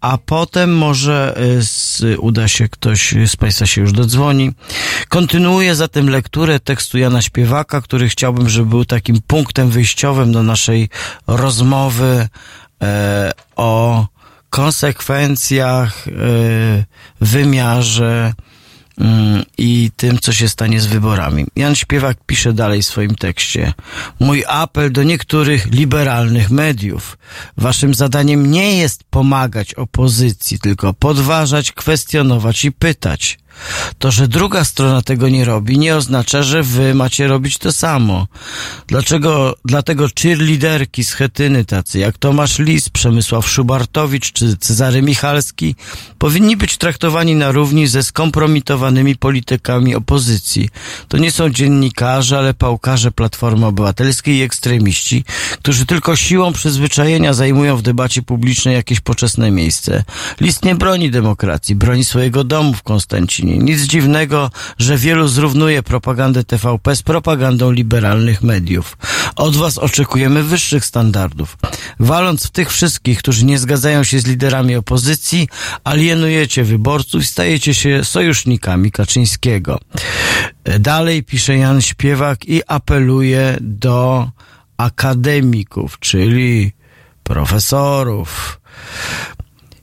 a 0.00 0.18
potem 0.18 0.76
może 0.76 1.40
y, 1.58 1.62
z, 1.62 2.02
uda 2.18 2.48
się 2.48 2.68
ktoś 2.68 3.14
z 3.26 3.36
Państwa 3.36 3.66
się 3.66 3.80
już 3.80 3.92
dodzwoni. 3.92 4.52
Kontynuuję 5.08 5.74
zatem 5.74 6.10
lekturę 6.10 6.60
tekstu 6.60 6.98
Jana 6.98 7.22
Śpiewaka, 7.22 7.80
który 7.80 8.08
chciałbym, 8.08 8.48
żeby 8.48 8.70
był 8.70 8.84
takim 8.84 9.20
punktem 9.26 9.70
wyjściowym 9.70 10.32
do 10.32 10.42
naszej 10.42 10.88
rozmowy 11.26 12.28
e, 12.82 13.32
o 13.56 14.06
konsekwencjach, 14.50 16.08
e, 16.08 16.12
wymiarze, 17.20 18.32
i 19.58 19.90
tym, 19.96 20.18
co 20.18 20.32
się 20.32 20.48
stanie 20.48 20.80
z 20.80 20.86
wyborami. 20.86 21.46
Jan 21.56 21.74
Śpiewak 21.74 22.16
pisze 22.26 22.52
dalej 22.52 22.82
w 22.82 22.86
swoim 22.86 23.14
tekście. 23.14 23.72
Mój 24.20 24.44
apel 24.48 24.92
do 24.92 25.02
niektórych 25.02 25.66
liberalnych 25.66 26.50
mediów. 26.50 27.18
Waszym 27.56 27.94
zadaniem 27.94 28.50
nie 28.50 28.78
jest 28.78 29.04
pomagać 29.04 29.74
opozycji, 29.74 30.58
tylko 30.58 30.94
podważać, 30.94 31.72
kwestionować 31.72 32.64
i 32.64 32.72
pytać. 32.72 33.38
To, 33.98 34.10
że 34.10 34.28
druga 34.28 34.64
strona 34.64 35.02
tego 35.02 35.28
nie 35.28 35.44
robi, 35.44 35.78
nie 35.78 35.96
oznacza, 35.96 36.42
że 36.42 36.62
wy 36.62 36.94
macie 36.94 37.28
robić 37.28 37.58
to 37.58 37.72
samo. 37.72 38.26
Dlaczego, 38.86 39.56
dlatego 39.64 40.06
cheerleaderki 40.22 41.04
z 41.04 41.12
Chetyny, 41.12 41.64
tacy 41.64 41.98
jak 41.98 42.18
Tomasz 42.18 42.58
Lis, 42.58 42.88
Przemysław 42.88 43.48
Szubartowicz 43.48 44.32
czy 44.32 44.56
Cezary 44.56 45.02
Michalski, 45.02 45.74
powinni 46.18 46.56
być 46.56 46.76
traktowani 46.76 47.34
na 47.34 47.52
równi 47.52 47.86
ze 47.86 48.02
skompromitowanymi 48.02 49.16
politykami 49.16 49.94
opozycji. 49.94 50.68
To 51.08 51.18
nie 51.18 51.30
są 51.30 51.50
dziennikarze, 51.50 52.38
ale 52.38 52.54
pałkarze 52.54 53.10
Platformy 53.10 53.66
Obywatelskiej 53.66 54.36
i 54.36 54.42
ekstremiści, 54.42 55.24
którzy 55.52 55.86
tylko 55.86 56.16
siłą 56.16 56.52
przyzwyczajenia 56.52 57.32
zajmują 57.32 57.76
w 57.76 57.82
debacie 57.82 58.22
publicznej 58.22 58.74
jakieś 58.74 59.00
poczesne 59.00 59.50
miejsce. 59.50 60.04
List 60.40 60.64
nie 60.64 60.74
broni 60.74 61.10
demokracji, 61.10 61.74
broni 61.74 62.04
swojego 62.04 62.44
domu 62.44 62.74
w 62.74 62.82
Konstancinie 62.82 63.49
nic 63.58 63.82
dziwnego, 63.82 64.50
że 64.78 64.96
wielu 64.96 65.28
zrównuje 65.28 65.82
propagandę 65.82 66.44
TVP 66.44 66.96
z 66.96 67.02
propagandą 67.02 67.70
liberalnych 67.70 68.42
mediów. 68.42 68.96
Od 69.36 69.56
was 69.56 69.78
oczekujemy 69.78 70.44
wyższych 70.44 70.84
standardów. 70.84 71.56
Waląc 72.00 72.46
w 72.46 72.50
tych 72.50 72.70
wszystkich, 72.70 73.18
którzy 73.18 73.44
nie 73.44 73.58
zgadzają 73.58 74.04
się 74.04 74.20
z 74.20 74.26
liderami 74.26 74.76
opozycji, 74.76 75.48
alienujecie 75.84 76.64
wyborców 76.64 77.22
i 77.22 77.26
stajecie 77.26 77.74
się 77.74 78.04
sojusznikami 78.04 78.92
Kaczyńskiego. 78.92 79.80
Dalej 80.80 81.22
pisze 81.22 81.56
Jan 81.56 81.80
Śpiewak 81.80 82.44
i 82.44 82.62
apeluje 82.66 83.56
do 83.60 84.30
akademików, 84.76 85.98
czyli 85.98 86.72
profesorów, 87.22 88.60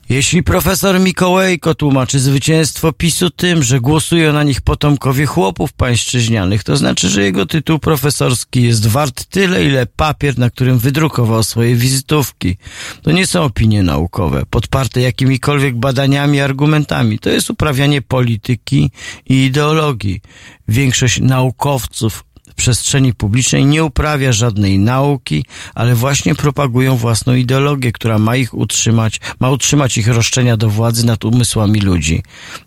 jeśli 0.08 0.42
profesor 0.42 1.00
Mikołajko 1.00 1.74
tłumaczy 1.74 2.18
zwycięstwo 2.18 2.92
PiSu 2.92 3.30
tym, 3.30 3.62
że 3.62 3.80
głosują 3.80 4.32
na 4.32 4.42
nich 4.42 4.60
potomkowie 4.60 5.26
chłopów 5.26 5.72
pańszczyźnianych, 5.72 6.64
to 6.64 6.76
znaczy, 6.76 7.08
że 7.08 7.22
jego 7.22 7.46
tytuł 7.46 7.78
profesorski 7.78 8.62
jest 8.62 8.86
wart 8.86 9.24
tyle, 9.24 9.64
ile 9.64 9.86
papier, 9.86 10.38
na 10.38 10.50
którym 10.50 10.78
wydrukował 10.78 11.42
swoje 11.42 11.74
wizytówki. 11.74 12.56
To 13.02 13.10
nie 13.10 13.26
są 13.26 13.42
opinie 13.42 13.82
naukowe, 13.82 14.42
podparte 14.50 15.00
jakimikolwiek 15.00 15.76
badaniami, 15.76 16.40
argumentami. 16.40 17.18
To 17.18 17.30
jest 17.30 17.50
uprawianie 17.50 18.02
polityki 18.02 18.90
i 19.28 19.44
ideologii. 19.44 20.20
Większość 20.68 21.20
naukowców 21.20 22.24
przestrzeni 22.58 23.14
publicznej 23.14 23.64
nie 23.66 23.84
uprawia 23.84 24.32
żadnej 24.32 24.78
nauki, 24.78 25.44
ale 25.74 25.94
właśnie 25.94 26.34
propagują 26.34 26.96
własną 26.96 27.34
ideologię, 27.34 27.92
która 27.92 28.18
ma 28.18 28.36
ich 28.36 28.54
utrzymać, 28.54 29.20
ma 29.40 29.50
utrzymać 29.50 29.98
ich 29.98 30.08
roszczenia 30.08 30.56
do 30.56 30.70
władzy 30.70 31.06
nad 31.06 31.24
umysłami 31.24 31.80
ludzi. 31.80 32.22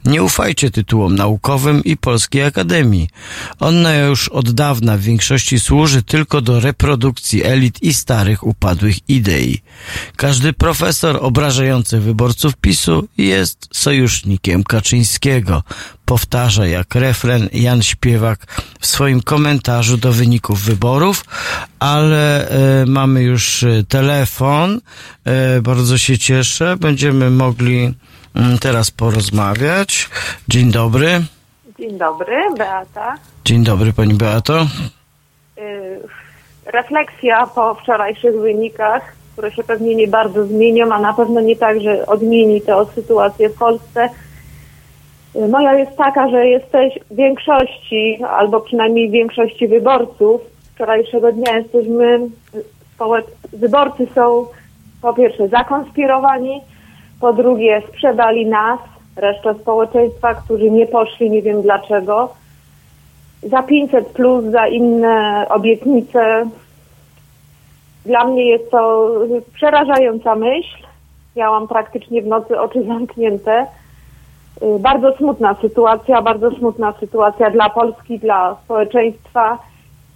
Nie 0.06 0.24
ufajcie 0.24 0.72
tytułom 0.72 1.16
naukowym 1.16 1.84
i 1.84 1.98
Polskiej 1.98 2.44
Akademii. 2.44 3.10
Ona 3.60 3.96
już 3.96 4.30
od 4.30 4.52
dawna 4.52 4.98
w 4.98 5.02
większości 5.02 5.60
służy 5.60 6.04
tylko 6.04 6.42
do 6.42 6.60
reprodukcji 6.60 7.44
elit 7.44 7.84
i 7.84 7.94
starych, 7.94 8.48
upadłych 8.48 9.10
idei. 9.10 9.62
Każdy 10.16 10.54
profesor 10.54 11.18
obrażający 11.22 12.00
wyborców 12.00 12.56
PiSu 12.56 13.08
jest 13.18 13.68
sojusznikiem 13.74 14.64
Kaczyńskiego 14.64 15.64
powtarza 16.12 16.66
jak 16.66 16.96
refren 16.96 17.50
Jan 17.54 17.82
Śpiewak 17.82 18.40
w 18.80 18.86
swoim 18.86 19.22
komentarzu 19.22 19.98
do 19.98 20.12
wyników 20.12 20.62
wyborów, 20.62 21.24
ale 21.80 22.50
e, 22.50 22.86
mamy 22.86 23.22
już 23.22 23.64
e, 23.64 23.84
telefon. 23.90 24.82
E, 25.26 25.62
bardzo 25.62 25.98
się 25.98 26.18
cieszę. 26.18 26.78
Będziemy 26.80 27.30
mogli 27.30 27.94
mm, 28.36 28.58
teraz 28.60 28.92
porozmawiać. 28.92 30.10
Dzień 30.48 30.72
dobry. 30.72 31.22
Dzień 31.80 31.98
dobry, 31.98 32.42
Beata. 32.58 33.16
Dzień 33.46 33.64
dobry 33.64 33.94
Pani 33.94 34.14
Beato. 34.14 34.62
Y, 34.62 36.00
refleksja 36.66 37.48
po 37.48 37.76
wczorajszych 37.76 38.36
wynikach, 38.42 39.02
które 39.34 39.52
się 39.52 39.64
pewnie 39.64 39.96
nie 39.96 40.08
bardzo 40.08 40.46
zmienią, 40.46 40.94
a 40.94 41.00
na 41.00 41.14
pewno 41.14 41.42
nie 41.42 41.56
tak, 41.56 41.82
że 41.82 42.06
odmieni 42.06 42.62
to 42.62 42.86
sytuację 42.96 43.50
w 43.50 43.54
Polsce. 43.54 44.10
Moja 45.50 45.74
jest 45.74 45.98
taka, 45.98 46.30
że 46.30 46.48
jesteś 46.48 47.00
w 47.12 47.16
większości, 47.16 48.24
albo 48.30 48.60
przynajmniej 48.60 49.10
w 49.10 49.12
większości 49.12 49.68
wyborców 49.68 50.42
wczorajszego 50.76 51.32
dnia 51.32 51.58
jesteśmy, 51.58 52.20
wyborcy 53.54 54.08
są 54.16 54.46
po 55.02 55.14
pierwsze 55.14 55.48
zakonspirowani, 55.48 56.62
po 57.22 57.34
drugie 57.34 57.82
sprzedali 57.90 58.46
nas, 58.46 58.80
resztę 59.16 59.54
społeczeństwa, 59.54 60.34
którzy 60.34 60.72
nie 60.72 60.88
poszli, 60.88 61.30
nie 61.30 61.42
wiem 61.42 61.62
dlaczego, 61.62 62.34
za 63.44 63.64
500 63.64 64.08
plus, 64.08 64.46
za 64.46 64.68
inne 64.68 65.46
obietnice. 65.50 66.46
Dla 68.06 68.26
mnie 68.26 68.50
jest 68.50 68.72
to 68.72 69.12
przerażająca 69.54 70.36
myśl. 70.36 70.78
Miałam 71.36 71.68
praktycznie 71.68 72.22
w 72.22 72.28
nocy 72.28 72.60
oczy 72.60 72.84
zamknięte. 72.84 73.68
Bardzo 74.80 75.18
smutna 75.18 75.56
sytuacja, 75.62 76.22
bardzo 76.22 76.52
smutna 76.52 76.94
sytuacja 77.00 77.50
dla 77.50 77.70
Polski, 77.70 78.20
dla 78.20 78.58
społeczeństwa. 78.64 79.58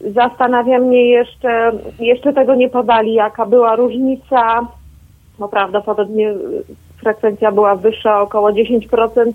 Zastanawia 0.01 0.79
mnie 0.79 1.09
jeszcze, 1.09 1.71
jeszcze 1.99 2.33
tego 2.33 2.55
nie 2.55 2.69
podali, 2.69 3.13
jaka 3.13 3.45
była 3.45 3.75
różnica, 3.75 4.67
bo 5.39 5.47
prawdopodobnie 5.47 6.33
frekwencja 7.01 7.51
była 7.51 7.75
wyższa, 7.75 8.21
około 8.21 8.51
10%, 8.51 9.31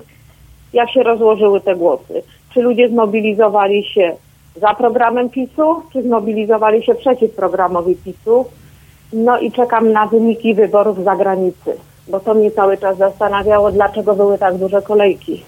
jak 0.72 0.90
się 0.90 1.02
rozłożyły 1.02 1.60
te 1.60 1.76
głosy. 1.76 2.22
Czy 2.54 2.60
ludzie 2.60 2.88
zmobilizowali 2.88 3.84
się 3.84 4.16
za 4.56 4.74
programem 4.74 5.30
PiSu, 5.30 5.82
czy 5.92 6.02
zmobilizowali 6.02 6.82
się 6.82 6.94
przeciw 6.94 7.34
programowi 7.34 7.96
PiSu? 7.96 8.46
No 9.12 9.38
i 9.38 9.52
czekam 9.52 9.92
na 9.92 10.06
wyniki 10.06 10.54
wyborów 10.54 11.00
z 11.00 11.04
zagranicy, 11.04 11.76
bo 12.11 12.20
to 12.20 12.35
mnie 12.35 12.51
cały 12.51 12.79
czas 12.79 12.99
zastanawiało, 12.99 13.73
dlaczego 13.73 14.14
były 14.14 14.38
tak 14.38 14.59
duże 14.59 14.83
kolejki. 14.83 15.42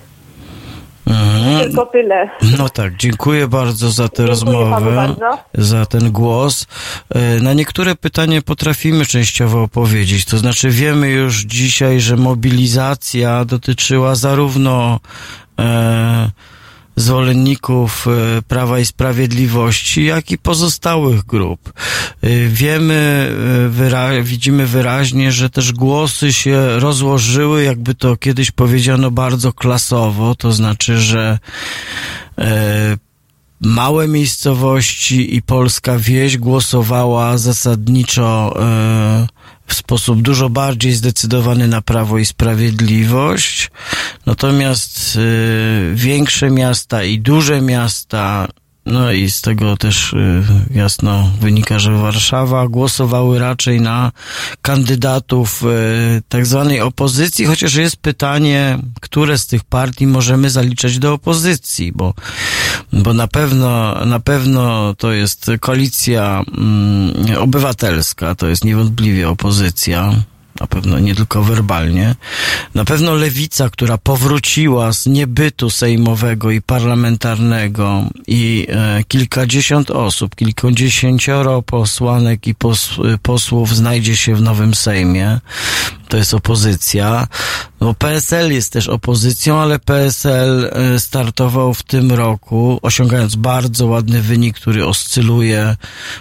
Mhm. 1.06 1.60
Tylko 1.60 1.86
tyle. 1.86 2.30
No 2.58 2.68
tak, 2.68 2.96
dziękuję 2.96 3.48
bardzo 3.48 3.90
za 3.90 4.08
tę 4.08 4.26
rozmowę, 4.26 5.14
za 5.54 5.86
ten 5.86 6.12
głos. 6.12 6.66
E, 7.14 7.40
na 7.40 7.52
niektóre 7.52 7.94
pytania 7.94 8.42
potrafimy 8.42 9.06
częściowo 9.06 9.62
opowiedzieć. 9.62 10.24
To 10.24 10.38
znaczy, 10.38 10.70
wiemy 10.70 11.08
już 11.10 11.40
dzisiaj, 11.40 12.00
że 12.00 12.16
mobilizacja 12.16 13.44
dotyczyła 13.44 14.14
zarówno 14.14 15.00
e, 15.58 16.30
zwolenników 16.96 18.06
e, 18.06 18.42
Prawa 18.42 18.78
i 18.78 18.86
Sprawiedliwości, 18.86 20.04
jak 20.04 20.30
i 20.30 20.38
pozostałych 20.38 21.24
grup. 21.24 21.72
E, 22.22 22.28
wiemy, 22.46 23.30
e, 23.64 23.68
wyra 23.68 24.22
widzimy 24.22 24.66
wyraźnie, 24.66 25.32
że 25.32 25.50
też 25.50 25.72
głosy 25.72 26.32
się 26.32 26.78
rozłożyły, 26.78 27.62
jakby 27.62 27.94
to 27.94 28.16
kiedyś 28.16 28.50
powiedziano 28.50 29.10
bardzo 29.10 29.52
klasowo, 29.52 30.34
to 30.34 30.52
znaczy, 30.52 30.98
że 30.98 31.38
małe 33.60 34.08
miejscowości 34.08 35.36
i 35.36 35.42
polska 35.42 35.98
wieś 35.98 36.38
głosowała 36.38 37.38
zasadniczo 37.38 38.56
w 39.72 39.74
sposób 39.74 40.22
dużo 40.22 40.48
bardziej 40.48 40.92
zdecydowany 40.92 41.68
na 41.68 41.82
Prawo 41.82 42.18
i 42.18 42.26
Sprawiedliwość. 42.26 43.70
Natomiast 44.26 45.16
y, 45.16 45.92
większe 45.94 46.50
miasta 46.50 47.04
i 47.04 47.18
duże 47.18 47.60
miasta 47.60 48.48
no 48.92 49.12
i 49.12 49.30
z 49.30 49.40
tego 49.40 49.76
też 49.76 50.12
y, 50.12 50.42
jasno 50.70 51.30
wynika, 51.40 51.78
że 51.78 51.92
Warszawa 51.92 52.68
głosowały 52.68 53.38
raczej 53.38 53.80
na 53.80 54.12
kandydatów 54.62 55.62
y, 55.62 56.22
tak 56.28 56.46
zwanej 56.46 56.80
opozycji, 56.80 57.44
chociaż 57.44 57.74
jest 57.74 57.96
pytanie, 57.96 58.78
które 59.00 59.38
z 59.38 59.46
tych 59.46 59.64
partii 59.64 60.06
możemy 60.06 60.50
zaliczać 60.50 60.98
do 60.98 61.12
opozycji, 61.12 61.92
bo, 61.92 62.14
bo 62.92 63.14
na 63.14 63.28
pewno, 63.28 63.94
na 64.04 64.20
pewno 64.20 64.94
to 64.98 65.12
jest 65.12 65.50
koalicja 65.60 66.42
mm, 66.58 67.38
obywatelska, 67.38 68.34
to 68.34 68.48
jest 68.48 68.64
niewątpliwie 68.64 69.28
opozycja 69.28 70.12
na 70.62 70.66
pewno 70.66 70.98
nie 70.98 71.14
tylko 71.14 71.42
werbalnie. 71.42 72.14
Na 72.74 72.84
pewno 72.84 73.14
lewica, 73.14 73.70
która 73.70 73.98
powróciła 73.98 74.92
z 74.92 75.06
niebytu 75.06 75.70
sejmowego 75.70 76.50
i 76.50 76.62
parlamentarnego 76.62 78.04
i 78.26 78.66
e, 78.70 79.04
kilkadziesiąt 79.08 79.90
osób, 79.90 80.34
kilkudziesięcioro 80.36 81.62
posłanek 81.62 82.46
i 82.46 82.54
pos, 82.54 82.90
posłów 83.22 83.76
znajdzie 83.76 84.16
się 84.16 84.34
w 84.34 84.42
nowym 84.42 84.74
Sejmie 84.74 85.40
to 86.12 86.16
jest 86.16 86.34
opozycja. 86.34 87.26
No 87.80 87.94
PSL 87.94 88.52
jest 88.52 88.72
też 88.72 88.88
opozycją, 88.88 89.60
ale 89.60 89.78
PSL 89.78 90.70
e, 90.72 91.00
startował 91.00 91.74
w 91.74 91.82
tym 91.82 92.12
roku, 92.12 92.78
osiągając 92.82 93.36
bardzo 93.36 93.86
ładny 93.86 94.22
wynik, 94.22 94.56
który 94.56 94.86
oscyluje 94.86 95.76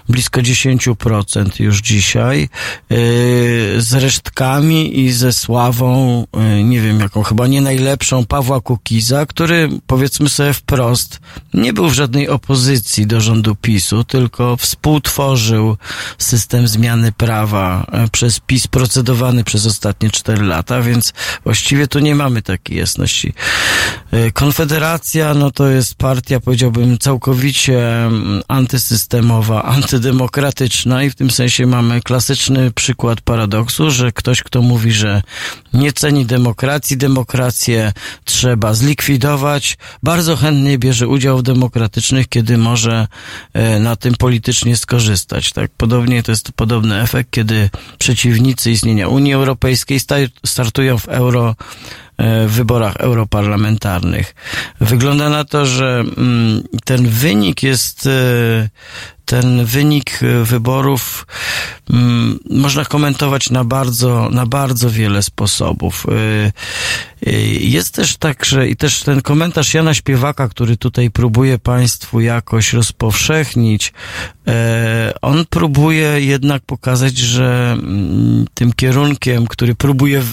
blisko 0.09 0.41
10% 0.41 1.61
już 1.61 1.81
dzisiaj, 1.81 2.43
e, 2.43 2.47
z 3.81 3.93
resztkami 3.93 4.99
i 4.99 5.11
ze 5.11 5.33
sławą, 5.33 6.23
e, 6.33 6.63
nie 6.63 6.81
wiem 6.81 6.99
jaką, 6.99 7.23
chyba 7.23 7.47
nie 7.47 7.61
najlepszą, 7.61 8.25
Pawła 8.25 8.61
Kukiza, 8.61 9.25
który 9.25 9.69
powiedzmy 9.87 10.29
sobie 10.29 10.53
wprost, 10.53 11.19
nie 11.53 11.73
był 11.73 11.89
w 11.89 11.93
żadnej 11.93 12.29
opozycji 12.29 13.07
do 13.07 13.21
rządu 13.21 13.55
PiSu, 13.55 14.03
tylko 14.03 14.57
współtworzył 14.57 15.77
system 16.17 16.67
zmiany 16.67 17.11
prawa 17.11 17.91
przez 18.11 18.39
PiS 18.39 18.67
procedowany 18.67 19.43
przez 19.43 19.65
ostatnie 19.65 19.80
ostatnie 19.81 20.09
4 20.09 20.43
lata, 20.43 20.81
więc 20.81 21.13
właściwie 21.43 21.87
tu 21.87 21.99
nie 21.99 22.15
mamy 22.15 22.41
takiej 22.41 22.77
jasności. 22.77 23.33
E, 24.11 24.31
Konfederacja, 24.31 25.33
no 25.33 25.51
to 25.51 25.67
jest 25.67 25.95
partia, 25.95 26.39
powiedziałbym, 26.39 26.97
całkowicie 26.97 28.05
mm, 28.05 28.41
antysystemowa, 28.47 29.63
antydemokratyczna 29.63 31.03
i 31.03 31.09
w 31.09 31.15
tym 31.15 31.31
sensie 31.31 31.65
mamy 31.65 32.01
klasyczny 32.01 32.71
przykład 32.71 33.21
paradoksu, 33.21 33.91
że 33.91 34.11
ktoś, 34.11 34.43
kto 34.43 34.61
mówi, 34.61 34.91
że 34.91 35.21
nie 35.73 35.93
ceni 35.93 36.25
demokracji, 36.25 36.97
demokrację 36.97 37.93
trzeba 38.25 38.73
zlikwidować, 38.73 39.77
bardzo 40.03 40.35
chętnie 40.35 40.77
bierze 40.77 41.07
udział 41.07 41.37
w 41.37 41.43
demokratycznych, 41.43 42.29
kiedy 42.29 42.57
może 42.57 43.07
e, 43.53 43.79
na 43.79 43.95
tym 43.95 44.13
politycznie 44.13 44.77
skorzystać. 44.77 45.51
Tak, 45.51 45.71
podobnie 45.77 46.23
to 46.23 46.31
jest 46.31 46.51
podobny 46.51 47.01
efekt, 47.01 47.31
kiedy 47.31 47.69
przeciwnicy 47.97 48.71
istnienia 48.71 49.07
Unii 49.07 49.33
Europejskiej 49.33 49.70
Europejskiej 49.71 49.99
startują 50.45 50.97
w 50.97 51.07
euro 51.07 51.55
e, 52.17 52.47
w 52.47 52.51
wyborach 52.51 52.95
europarlamentarnych. 52.95 54.35
Wygląda 54.81 55.29
na 55.29 55.45
to, 55.45 55.65
że 55.65 56.03
mm, 56.17 56.63
ten 56.85 57.07
wynik 57.07 57.63
jest 57.63 58.07
e, 58.07 58.69
ten 59.25 59.65
wynik 59.65 60.19
e, 60.23 60.43
wyborów 60.43 61.27
mm, 61.89 62.39
można 62.49 62.85
komentować 62.85 63.49
na 63.49 63.63
bardzo, 63.63 64.29
na 64.31 64.45
bardzo 64.45 64.89
wiele 64.89 65.23
sposobów. 65.23 66.05
Jest 67.59 67.95
też 67.95 68.17
tak, 68.17 68.45
że 68.45 68.67
i 68.67 68.75
też 68.75 69.03
ten 69.03 69.21
komentarz 69.21 69.73
Jana 69.73 69.93
Śpiewaka, 69.93 70.49
który 70.49 70.77
tutaj 70.77 71.11
próbuje 71.11 71.59
Państwu 71.59 72.19
jakoś 72.19 72.73
rozpowszechnić, 72.73 73.93
on 75.21 75.45
próbuje 75.49 76.21
jednak 76.21 76.61
pokazać, 76.63 77.17
że 77.17 77.71
mm, 77.73 78.45
tym 78.53 78.73
kierunkiem, 78.73 79.47
który 79.47 79.75
próbuje, 79.75 80.23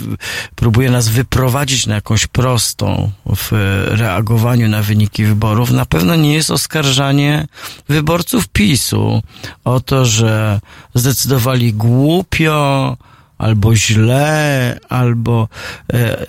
próbuje 0.55 0.91
nas 0.91 1.09
wyprowadzić 1.09 1.87
na 1.87 1.95
jakąś 1.95 2.27
prostą 2.27 3.11
w 3.37 3.49
reagowaniu 3.91 4.69
na 4.69 4.83
wyniki 4.83 5.25
wyborów, 5.25 5.71
na 5.71 5.87
pewno 5.87 6.17
nie 6.17 6.35
jest 6.35 6.51
oskarżanie 6.51 7.47
wyborców 7.89 8.49
PiSu 8.49 9.23
o 9.65 9.81
to, 9.81 10.05
że 10.05 10.61
zdecydowali 10.95 11.73
głupio, 11.73 12.97
albo 13.39 13.77
źle, 13.77 14.79
albo 14.89 15.49
e, 15.93 16.27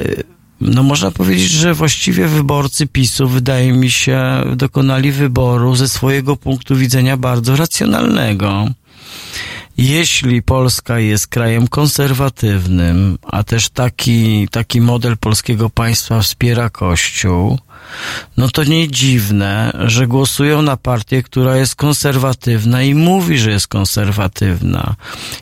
no 0.62 0.84
można 0.84 1.12
powiedzieć, 1.12 1.52
że 1.52 1.74
właściwie 1.74 2.28
wyborcy 2.28 2.88
PiSu, 2.88 3.28
wydaje 3.28 3.74
mi 3.74 3.92
się, 3.92 4.22
dokonali 4.56 5.12
wyboru 5.12 5.76
ze 5.76 5.90
swojego 5.90 6.36
punktu 6.36 6.76
widzenia 6.76 7.18
bardzo 7.18 7.56
racjonalnego. 7.56 8.68
Jeśli 9.78 10.42
Polska 10.42 11.00
jest 11.00 11.28
krajem 11.28 11.68
konserwatywnym, 11.68 13.18
a 13.24 13.44
też 13.44 13.70
taki, 13.70 14.48
taki 14.52 14.82
model 14.82 15.18
polskiego 15.18 15.70
państwa 15.70 16.22
wspiera 16.22 16.70
Kościół, 16.70 17.60
no 18.38 18.50
to 18.50 18.64
nie 18.64 18.88
dziwne, 18.88 19.72
że 19.86 20.08
głosują 20.08 20.62
na 20.62 20.78
partię, 20.78 21.24
która 21.24 21.58
jest 21.58 21.76
konserwatywna 21.76 22.84
i 22.84 22.96
mówi, 22.96 23.38
że 23.38 23.52
jest 23.52 23.68
konserwatywna. 23.68 24.96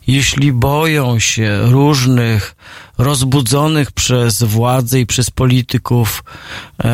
Jeśli 0.07 0.53
boją 0.53 1.19
się 1.19 1.59
różnych 1.61 2.55
rozbudzonych 2.97 3.91
przez 3.91 4.43
władze 4.43 4.99
i 4.99 5.05
przez 5.05 5.29
polityków 5.29 6.23
e, 6.79 6.85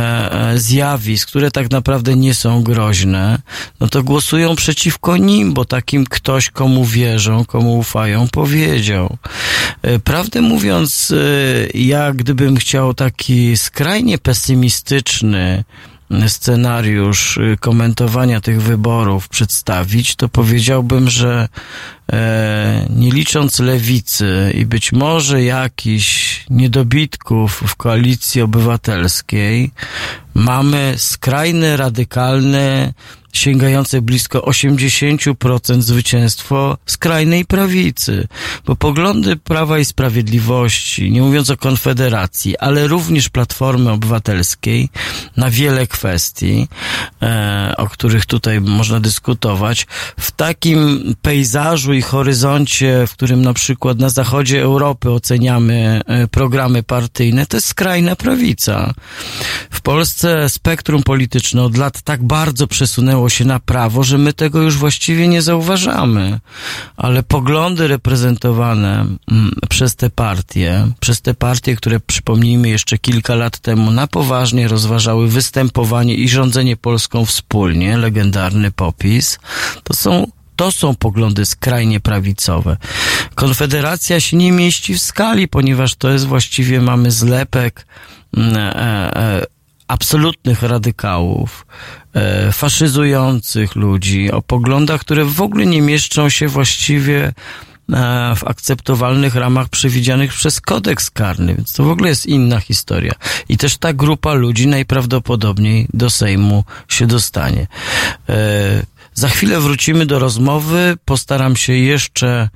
e, 0.51 0.59
zjawisk, 0.59 1.27
które 1.27 1.51
tak 1.51 1.71
naprawdę 1.71 2.15
nie 2.15 2.33
są 2.33 2.63
groźne, 2.63 3.39
no 3.79 3.87
to 3.87 4.03
głosują 4.03 4.55
przeciwko 4.55 5.17
nim, 5.17 5.53
bo 5.53 5.65
takim 5.65 6.05
ktoś, 6.05 6.49
komu 6.49 6.85
wierzą, 6.85 7.45
komu 7.45 7.77
ufają, 7.77 8.27
powiedział. 8.27 9.17
E, 9.81 9.99
prawdę 9.99 10.41
mówiąc, 10.41 11.13
ja 11.73 12.13
gdybym 12.13 12.57
chciał 12.57 12.93
taki 12.93 13.57
skrajnie 13.57 14.17
pesymistyczny, 14.17 15.32
scenariusz 16.27 17.37
y, 17.37 17.57
komentowania 17.59 18.41
tych 18.41 18.61
wyborów 18.61 19.29
przedstawić, 19.29 20.15
to 20.15 20.29
powiedziałbym, 20.29 21.09
że 21.09 21.47
e, 22.13 22.87
nie 22.89 23.11
licząc 23.11 23.59
lewicy 23.59 24.51
i 24.55 24.65
być 24.65 24.91
może 24.91 25.43
jakichś 25.43 26.45
niedobitków 26.49 27.63
w 27.67 27.75
koalicji 27.75 28.41
obywatelskiej, 28.41 29.71
mamy 30.33 30.93
skrajne, 30.97 31.77
radykalne 31.77 32.93
sięgające 33.33 34.01
blisko 34.01 34.39
80% 34.39 35.81
zwycięstwo 35.81 36.77
skrajnej 36.85 37.45
prawicy, 37.45 38.27
bo 38.65 38.75
poglądy 38.75 39.35
Prawa 39.35 39.79
i 39.79 39.85
Sprawiedliwości, 39.85 41.11
nie 41.11 41.21
mówiąc 41.21 41.49
o 41.49 41.57
Konfederacji, 41.57 42.57
ale 42.57 42.87
również 42.87 43.29
Platformy 43.29 43.91
Obywatelskiej 43.91 44.89
na 45.37 45.49
wiele 45.49 45.87
kwestii, 45.87 46.67
e, 47.21 47.73
o 47.77 47.87
których 47.87 48.25
tutaj 48.25 48.61
można 48.61 48.99
dyskutować, 48.99 49.87
w 50.19 50.31
takim 50.31 51.13
pejzażu 51.21 51.93
i 51.93 52.01
horyzoncie, 52.01 53.07
w 53.07 53.11
którym 53.11 53.41
na 53.41 53.53
przykład 53.53 53.99
na 53.99 54.09
zachodzie 54.09 54.61
Europy 54.61 55.11
oceniamy 55.11 56.01
e, 56.05 56.27
programy 56.27 56.83
partyjne, 56.83 57.45
to 57.45 57.57
jest 57.57 57.67
skrajna 57.67 58.15
prawica. 58.15 58.93
W 59.71 59.81
Polsce 59.81 60.49
spektrum 60.49 61.03
polityczne 61.03 61.63
od 61.63 61.77
lat 61.77 62.01
tak 62.01 62.23
bardzo 62.23 62.67
przesunęło 62.67 63.22
się 63.29 63.45
na 63.45 63.59
prawo, 63.59 64.03
że 64.03 64.17
my 64.17 64.33
tego 64.33 64.61
już 64.61 64.77
właściwie 64.77 65.27
nie 65.27 65.41
zauważamy. 65.41 66.39
Ale 66.97 67.23
poglądy 67.23 67.87
reprezentowane 67.87 69.05
mm, 69.31 69.51
przez 69.69 69.95
te 69.95 70.09
partie, 70.09 70.87
przez 70.99 71.21
te 71.21 71.33
partie, 71.33 71.75
które 71.75 71.99
przypomnijmy 71.99 72.69
jeszcze 72.69 72.97
kilka 72.97 73.35
lat 73.35 73.59
temu 73.59 73.91
na 73.91 74.07
poważnie 74.07 74.67
rozważały 74.67 75.27
występowanie 75.27 76.15
i 76.15 76.29
rządzenie 76.29 76.77
Polską 76.77 77.25
wspólnie, 77.25 77.97
legendarny 77.97 78.71
popis, 78.71 79.39
to 79.83 79.93
są 79.93 80.27
to 80.55 80.71
są 80.71 80.95
poglądy 80.95 81.45
skrajnie 81.45 81.99
prawicowe. 81.99 82.77
Konfederacja 83.35 84.19
się 84.19 84.37
nie 84.37 84.51
mieści 84.51 84.93
w 84.93 85.01
skali, 85.01 85.47
ponieważ 85.47 85.95
to 85.95 86.09
jest 86.09 86.25
właściwie, 86.25 86.81
mamy 86.81 87.11
zlepek 87.11 87.85
mm, 88.37 88.55
e, 88.57 89.15
e, 89.15 89.45
absolutnych 89.87 90.61
radykałów, 90.61 91.65
e, 92.13 92.51
faszyzujących 92.51 93.75
ludzi, 93.75 94.31
o 94.31 94.41
poglądach, 94.41 95.01
które 95.01 95.25
w 95.25 95.41
ogóle 95.41 95.65
nie 95.65 95.81
mieszczą 95.81 96.29
się 96.29 96.47
właściwie 96.47 97.25
e, 97.27 97.33
w 98.35 98.43
akceptowalnych 98.43 99.35
ramach 99.35 99.69
przewidzianych 99.69 100.33
przez 100.33 100.61
kodeks 100.61 101.11
karny, 101.11 101.55
więc 101.55 101.73
to 101.73 101.83
w 101.83 101.89
ogóle 101.89 102.09
jest 102.09 102.25
inna 102.25 102.59
historia. 102.59 103.13
I 103.49 103.57
też 103.57 103.77
ta 103.77 103.93
grupa 103.93 104.33
ludzi 104.33 104.67
najprawdopodobniej 104.67 105.87
do 105.93 106.09
Sejmu 106.09 106.63
się 106.87 107.07
dostanie. 107.07 107.67
E, 108.29 108.93
za 109.13 109.29
chwilę 109.29 109.59
wrócimy 109.59 110.05
do 110.05 110.19
rozmowy. 110.19 110.97
Postaram 111.05 111.55
się 111.55 111.73
jeszcze 111.73 112.49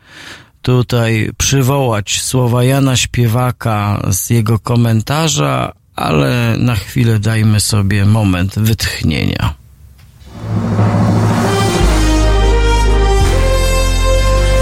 tutaj 0.61 1.31
przywołać 1.37 2.21
słowa 2.21 2.63
Jana 2.63 2.97
Śpiewaka 2.97 4.07
z 4.09 4.29
jego 4.29 4.59
komentarza, 4.59 5.73
ale 5.97 6.55
na 6.57 6.75
chwilę 6.75 7.19
dajmy 7.19 7.59
sobie 7.59 8.05
moment 8.05 8.59
wytchnienia. 8.59 9.53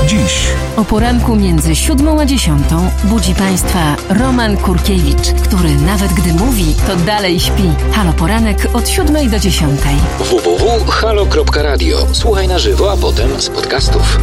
Dziś. 0.07 0.47
O 0.77 0.85
poranku 0.85 1.35
między 1.35 1.75
siódmą 1.75 2.21
a 2.21 2.25
dziesiątą 2.25 2.89
budzi 3.03 3.35
Państwa 3.35 3.95
Roman 4.09 4.57
Kurkiewicz, 4.57 5.31
który 5.43 5.75
nawet 5.75 6.13
gdy 6.13 6.33
mówi, 6.33 6.75
to 6.87 6.95
dalej 6.95 7.39
śpi. 7.39 7.71
Halo 7.91 8.13
Poranek 8.13 8.67
od 8.73 8.89
siódmej 8.89 9.29
do 9.29 9.39
dziesiątej. 9.39 9.95
www.halo.radio. 10.19 12.07
Słuchaj 12.11 12.47
na 12.47 12.59
żywo, 12.59 12.91
a 12.91 12.97
potem 12.97 13.41
z 13.41 13.49
podcastów. 13.49 14.19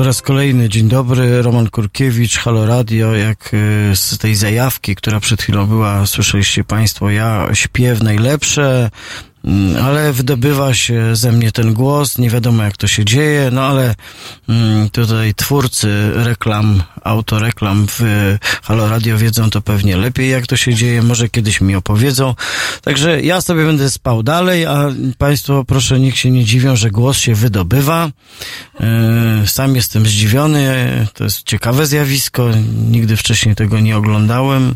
Po 0.00 0.04
raz 0.04 0.22
kolejny 0.22 0.68
dzień 0.68 0.88
dobry, 0.88 1.42
Roman 1.42 1.70
Kurkiewicz, 1.70 2.38
Halo 2.38 2.66
Radio, 2.66 3.14
jak 3.14 3.54
y, 3.54 3.96
z 3.96 4.18
tej 4.18 4.34
zajawki, 4.34 4.96
która 4.96 5.20
przed 5.20 5.42
chwilą 5.42 5.66
była, 5.66 6.06
słyszeliście 6.06 6.64
Państwo, 6.64 7.10
ja 7.10 7.48
śpiew 7.52 8.02
najlepsze, 8.02 8.90
ale 9.84 10.12
wydobywa 10.12 10.74
się 10.74 11.16
ze 11.16 11.32
mnie 11.32 11.52
ten 11.52 11.74
głos, 11.74 12.18
nie 12.18 12.30
wiadomo 12.30 12.62
jak 12.62 12.76
to 12.76 12.86
się 12.86 13.04
dzieje, 13.04 13.50
no 13.52 13.62
ale 13.62 13.94
mm, 14.48 14.90
tutaj 14.90 15.34
twórcy 15.34 16.10
reklam, 16.14 16.82
autoreklam 17.04 17.86
w 17.88 18.02
Halo 18.62 18.88
Radio 18.88 19.18
wiedzą 19.18 19.50
to 19.50 19.62
pewnie 19.62 19.96
lepiej 19.96 20.30
jak 20.30 20.46
to 20.46 20.56
się 20.56 20.74
dzieje, 20.74 21.02
może 21.02 21.28
kiedyś 21.28 21.60
mi 21.60 21.74
opowiedzą. 21.74 22.34
Także 22.82 23.22
ja 23.22 23.40
sobie 23.40 23.64
będę 23.64 23.90
spał 23.90 24.22
dalej, 24.22 24.66
a 24.66 24.88
Państwo 25.18 25.64
proszę 25.64 26.00
niech 26.00 26.18
się 26.18 26.30
nie 26.30 26.44
dziwią, 26.44 26.76
że 26.76 26.90
głos 26.90 27.18
się 27.18 27.34
wydobywa. 27.34 28.10
E, 28.80 29.46
sam 29.46 29.76
jestem 29.76 30.06
zdziwiony, 30.06 31.06
to 31.14 31.24
jest 31.24 31.42
ciekawe 31.42 31.86
zjawisko, 31.86 32.48
nigdy 32.90 33.16
wcześniej 33.16 33.54
tego 33.54 33.80
nie 33.80 33.96
oglądałem. 33.96 34.74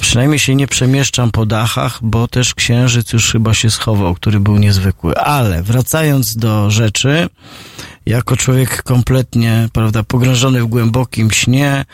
Przynajmniej 0.00 0.38
się 0.38 0.54
nie 0.54 0.66
przemieszczam 0.66 1.30
po 1.30 1.46
dachach, 1.46 1.98
bo 2.02 2.28
też 2.28 2.54
księżyc 2.54 3.12
już 3.12 3.32
chyba 3.32 3.54
się 3.54 3.70
schował, 3.70 3.85
który 4.16 4.40
był 4.40 4.56
niezwykły. 4.56 5.16
Ale 5.16 5.62
wracając 5.62 6.36
do 6.36 6.70
rzeczy, 6.70 7.28
jako 8.06 8.36
człowiek 8.36 8.82
kompletnie, 8.82 9.68
prawda, 9.72 10.02
pogrążony 10.02 10.62
w 10.62 10.66
głębokim 10.66 11.30
śnie, 11.30 11.84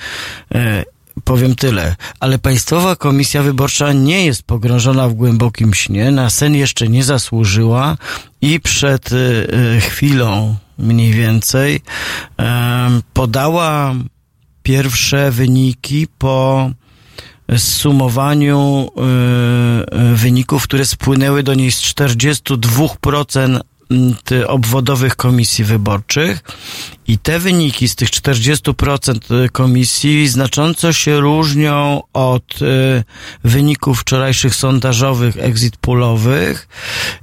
e, 0.55 0.85
powiem 1.25 1.55
tyle. 1.55 1.97
Ale 2.21 2.39
Państwowa 2.39 2.97
Komisja 2.97 3.43
Wyborcza 3.43 3.93
nie 3.93 4.25
jest 4.25 4.43
pogrążona 4.43 5.09
w 5.09 5.15
głębokim 5.15 5.75
śnie, 5.75 6.11
na 6.11 6.31
sen 6.31 6.55
jeszcze 6.55 6.89
nie 6.89 7.05
zasłużyła 7.05 7.97
i 8.41 8.61
przed 8.61 9.11
e, 9.13 9.81
chwilą 9.81 10.57
mniej 10.79 11.13
więcej 11.13 11.81
e, 12.39 13.01
podała 13.13 13.95
pierwsze 14.63 15.31
wyniki 15.31 16.07
po 16.19 16.71
zsumowaniu 17.59 18.91
y, 20.13 20.17
wyników, 20.17 20.63
które 20.65 20.85
spłynęły 20.87 21.43
do 21.43 21.55
niej 21.55 21.73
z 21.73 21.81
42% 21.81 23.61
obwodowych 24.47 25.17
komisji 25.17 25.65
wyborczych. 25.65 26.43
I 27.09 27.19
te 27.19 27.39
wyniki 27.39 27.89
z 27.89 27.97
tych 27.97 28.11
40% 28.11 29.51
komisji 29.51 30.29
znacząco 30.29 30.93
się 30.93 31.21
różnią 31.21 32.03
od 32.13 32.63
y, 32.63 33.05
wyników 33.45 34.01
wczorajszych 34.01 34.55
sondażowych, 34.55 35.37
exit 35.39 35.77
poolowych 35.77 36.69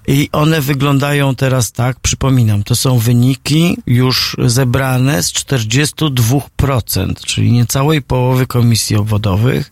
i 0.08 0.30
one 0.32 0.62
wyglądają 0.62 1.36
teraz 1.36 1.72
tak, 1.72 2.00
przypominam, 2.00 2.64
to 2.64 2.76
są 2.76 3.00
wyniki 3.00 3.78
już 3.88 4.38
zebrane 4.46 5.24
z 5.24 5.34
42%, 5.34 7.14
czyli 7.26 7.52
niecałej 7.52 8.02
połowy 8.02 8.48
komisji 8.48 8.96
obwodowych, 8.96 9.72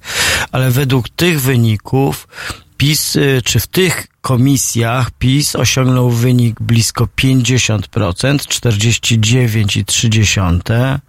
ale 0.52 0.72
według 0.72 1.10
tych 1.10 1.42
wyników 1.42 2.28
PiS, 2.78 3.16
y, 3.16 3.42
czy 3.44 3.60
w 3.60 3.68
tych 3.68 4.08
komisjach 4.22 5.12
PiS 5.12 5.56
osiągnął 5.56 6.10
wynik 6.10 6.62
blisko 6.62 7.08
50%, 7.22 8.38
49,3%. 8.38 11.00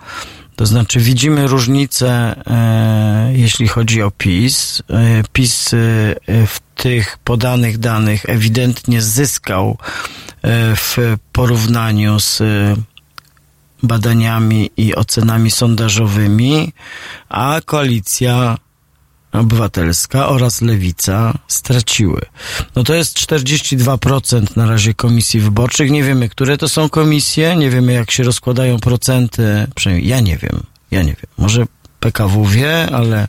To 0.56 0.66
znaczy 0.66 1.00
widzimy 1.00 1.46
różnicę, 1.46 2.34
e, 2.46 3.32
jeśli 3.34 3.68
chodzi 3.68 4.02
o 4.02 4.10
PiS. 4.10 4.82
E, 4.90 5.22
PiS 5.32 5.74
e, 5.74 5.76
w 6.46 6.60
tych 6.74 7.18
podanych 7.24 7.78
danych 7.78 8.24
ewidentnie 8.28 9.02
zyskał 9.02 9.78
e, 10.42 10.76
w 10.76 10.96
porównaniu 11.32 12.20
z 12.20 12.42
badaniami 13.82 14.70
i 14.76 14.94
ocenami 14.94 15.50
sondażowymi, 15.50 16.72
a 17.28 17.60
koalicja 17.64 18.56
Obywatelska 19.32 20.28
oraz 20.28 20.60
Lewica 20.60 21.38
straciły. 21.48 22.20
No 22.76 22.84
to 22.84 22.94
jest 22.94 23.18
42% 23.18 24.56
na 24.56 24.66
razie 24.66 24.94
komisji 24.94 25.40
wyborczych. 25.40 25.90
Nie 25.90 26.02
wiemy, 26.02 26.28
które 26.28 26.58
to 26.58 26.68
są 26.68 26.88
komisje, 26.88 27.56
nie 27.56 27.70
wiemy, 27.70 27.92
jak 27.92 28.10
się 28.10 28.22
rozkładają 28.22 28.78
procenty. 28.78 29.66
Przynajmniej 29.74 30.08
ja 30.08 30.20
nie 30.20 30.36
wiem. 30.36 30.62
Ja 30.90 31.02
nie 31.02 31.12
wiem. 31.12 31.26
Może 31.38 31.66
PKW 32.00 32.44
wie, 32.44 32.88
ale 32.92 33.28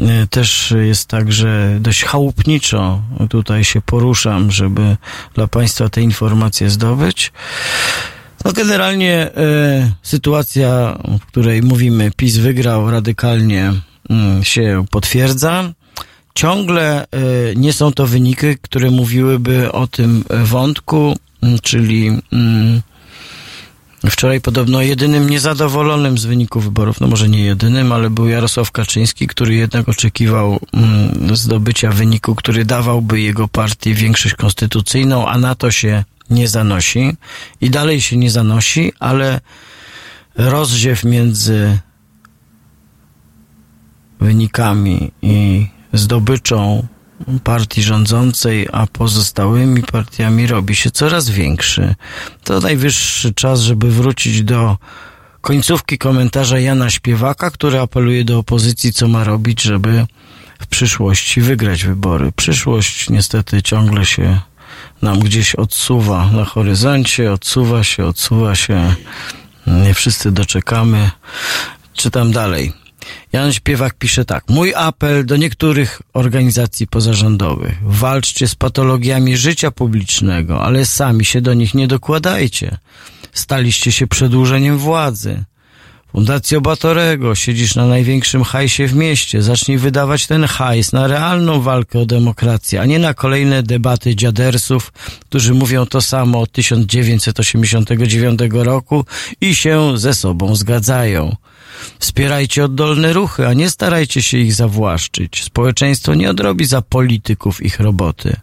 y, 0.00 0.26
też 0.30 0.74
jest 0.82 1.08
tak, 1.08 1.32
że 1.32 1.78
dość 1.80 2.04
chałupniczo 2.04 3.02
tutaj 3.30 3.64
się 3.64 3.80
poruszam, 3.80 4.50
żeby 4.50 4.96
dla 5.34 5.46
Państwa 5.46 5.88
te 5.88 6.02
informacje 6.02 6.70
zdobyć. 6.70 7.32
No 8.44 8.52
generalnie 8.52 9.26
y, 9.26 9.92
sytuacja, 10.02 10.98
w 11.20 11.26
której 11.26 11.62
mówimy 11.62 12.10
PiS 12.16 12.36
wygrał 12.36 12.90
radykalnie 12.90 13.72
się 14.42 14.84
potwierdza. 14.90 15.72
Ciągle 16.34 17.02
e, 17.02 17.06
nie 17.56 17.72
są 17.72 17.92
to 17.92 18.06
wyniki, 18.06 18.46
które 18.62 18.90
mówiłyby 18.90 19.72
o 19.72 19.86
tym 19.86 20.24
wątku, 20.44 21.16
mm, 21.42 21.58
czyli 21.62 22.08
mm, 22.32 22.82
Wczoraj 24.10 24.40
podobno 24.40 24.82
jedynym 24.82 25.30
niezadowolonym 25.30 26.18
z 26.18 26.24
wyników 26.24 26.64
wyborów, 26.64 27.00
no 27.00 27.06
może 27.06 27.28
nie 27.28 27.44
jedynym, 27.44 27.92
ale 27.92 28.10
był 28.10 28.28
Jarosław 28.28 28.70
Kaczyński, 28.70 29.26
który 29.26 29.54
jednak 29.54 29.88
oczekiwał 29.88 30.60
zdobycia 31.32 31.92
wyniku, 31.92 32.34
który 32.34 32.64
dawałby 32.64 33.20
jego 33.20 33.48
partii 33.48 33.94
większość 33.94 34.34
konstytucyjną, 34.34 35.28
a 35.28 35.38
na 35.38 35.54
to 35.54 35.70
się 35.70 36.04
nie 36.30 36.48
zanosi 36.48 37.16
i 37.60 37.70
dalej 37.70 38.00
się 38.00 38.16
nie 38.16 38.30
zanosi, 38.30 38.92
ale 39.00 39.40
rozdziew 40.36 41.04
między 41.04 41.78
wynikami 44.22 45.10
i 45.22 45.66
zdobyczą 45.92 46.86
partii 47.44 47.82
rządzącej, 47.82 48.68
a 48.72 48.86
pozostałymi 48.86 49.82
partiami 49.82 50.46
robi 50.46 50.76
się 50.76 50.90
coraz 50.90 51.30
większy. 51.30 51.94
To 52.44 52.60
najwyższy 52.60 53.34
czas, 53.34 53.60
żeby 53.60 53.90
wrócić 53.90 54.42
do 54.42 54.76
końcówki 55.40 55.98
komentarza 55.98 56.58
Jana 56.58 56.90
Śpiewaka, 56.90 57.50
który 57.50 57.80
apeluje 57.80 58.24
do 58.24 58.38
opozycji, 58.38 58.92
co 58.92 59.08
ma 59.08 59.24
robić, 59.24 59.62
żeby 59.62 60.06
w 60.60 60.66
przyszłości 60.66 61.40
wygrać 61.40 61.84
wybory. 61.84 62.32
Przyszłość 62.36 63.10
niestety 63.10 63.62
ciągle 63.62 64.04
się 64.04 64.40
nam 65.02 65.18
gdzieś 65.18 65.54
odsuwa 65.54 66.30
na 66.32 66.44
horyzoncie, 66.44 67.32
odsuwa 67.32 67.84
się, 67.84 68.06
odsuwa 68.06 68.54
się. 68.54 68.94
Nie 69.66 69.94
wszyscy 69.94 70.32
doczekamy. 70.32 71.10
Czytam 71.94 72.32
dalej. 72.32 72.72
Jan 73.32 73.52
Śpiewak 73.52 73.94
pisze 73.94 74.24
tak. 74.24 74.44
Mój 74.48 74.74
apel 74.74 75.26
do 75.26 75.36
niektórych 75.36 76.02
organizacji 76.12 76.86
pozarządowych. 76.86 77.78
Walczcie 77.82 78.48
z 78.48 78.54
patologiami 78.54 79.36
życia 79.36 79.70
publicznego, 79.70 80.62
ale 80.64 80.86
sami 80.86 81.24
się 81.24 81.40
do 81.40 81.54
nich 81.54 81.74
nie 81.74 81.88
dokładajcie. 81.88 82.78
Staliście 83.32 83.92
się 83.92 84.06
przedłużeniem 84.06 84.78
władzy. 84.78 85.44
Fundacja 86.12 86.60
Batorego, 86.60 87.34
siedzisz 87.34 87.74
na 87.74 87.86
największym 87.86 88.44
hajsie 88.44 88.86
w 88.86 88.94
mieście. 88.94 89.42
Zacznij 89.42 89.78
wydawać 89.78 90.26
ten 90.26 90.44
hajs 90.44 90.92
na 90.92 91.06
realną 91.06 91.60
walkę 91.60 91.98
o 91.98 92.06
demokrację, 92.06 92.80
a 92.80 92.84
nie 92.84 92.98
na 92.98 93.14
kolejne 93.14 93.62
debaty 93.62 94.16
dziadersów, 94.16 94.92
którzy 95.20 95.54
mówią 95.54 95.86
to 95.86 96.00
samo 96.00 96.40
od 96.40 96.52
1989 96.52 98.40
roku 98.52 99.04
i 99.40 99.54
się 99.54 99.98
ze 99.98 100.14
sobą 100.14 100.56
zgadzają. 100.56 101.36
Wspierajcie 101.98 102.64
oddolne 102.64 103.12
ruchy, 103.12 103.46
a 103.46 103.52
nie 103.52 103.70
starajcie 103.70 104.22
się 104.22 104.38
ich 104.38 104.54
zawłaszczyć. 104.54 105.44
Społeczeństwo 105.44 106.14
nie 106.14 106.30
odrobi 106.30 106.64
za 106.64 106.82
polityków 106.82 107.62
ich 107.62 107.80
roboty. 107.80 108.36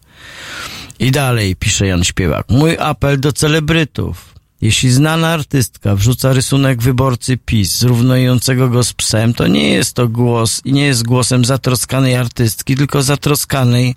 I 0.99 1.11
dalej, 1.11 1.55
pisze 1.55 1.87
Jan 1.87 2.03
Śpiewak, 2.03 2.49
mój 2.49 2.77
apel 2.77 3.19
do 3.19 3.33
celebrytów. 3.33 4.29
Jeśli 4.61 4.91
znana 4.91 5.27
artystka 5.27 5.95
wrzuca 5.95 6.33
rysunek 6.33 6.81
wyborcy 6.81 7.37
PiS 7.37 7.77
zrównującego 7.77 8.69
go 8.69 8.83
z 8.83 8.93
psem, 8.93 9.33
to 9.33 9.47
nie 9.47 9.69
jest 9.69 9.93
to 9.93 10.07
głos 10.07 10.61
i 10.65 10.73
nie 10.73 10.85
jest 10.85 11.03
głosem 11.03 11.45
zatroskanej 11.45 12.15
artystki, 12.15 12.75
tylko 12.75 13.03
zatroskanej 13.03 13.95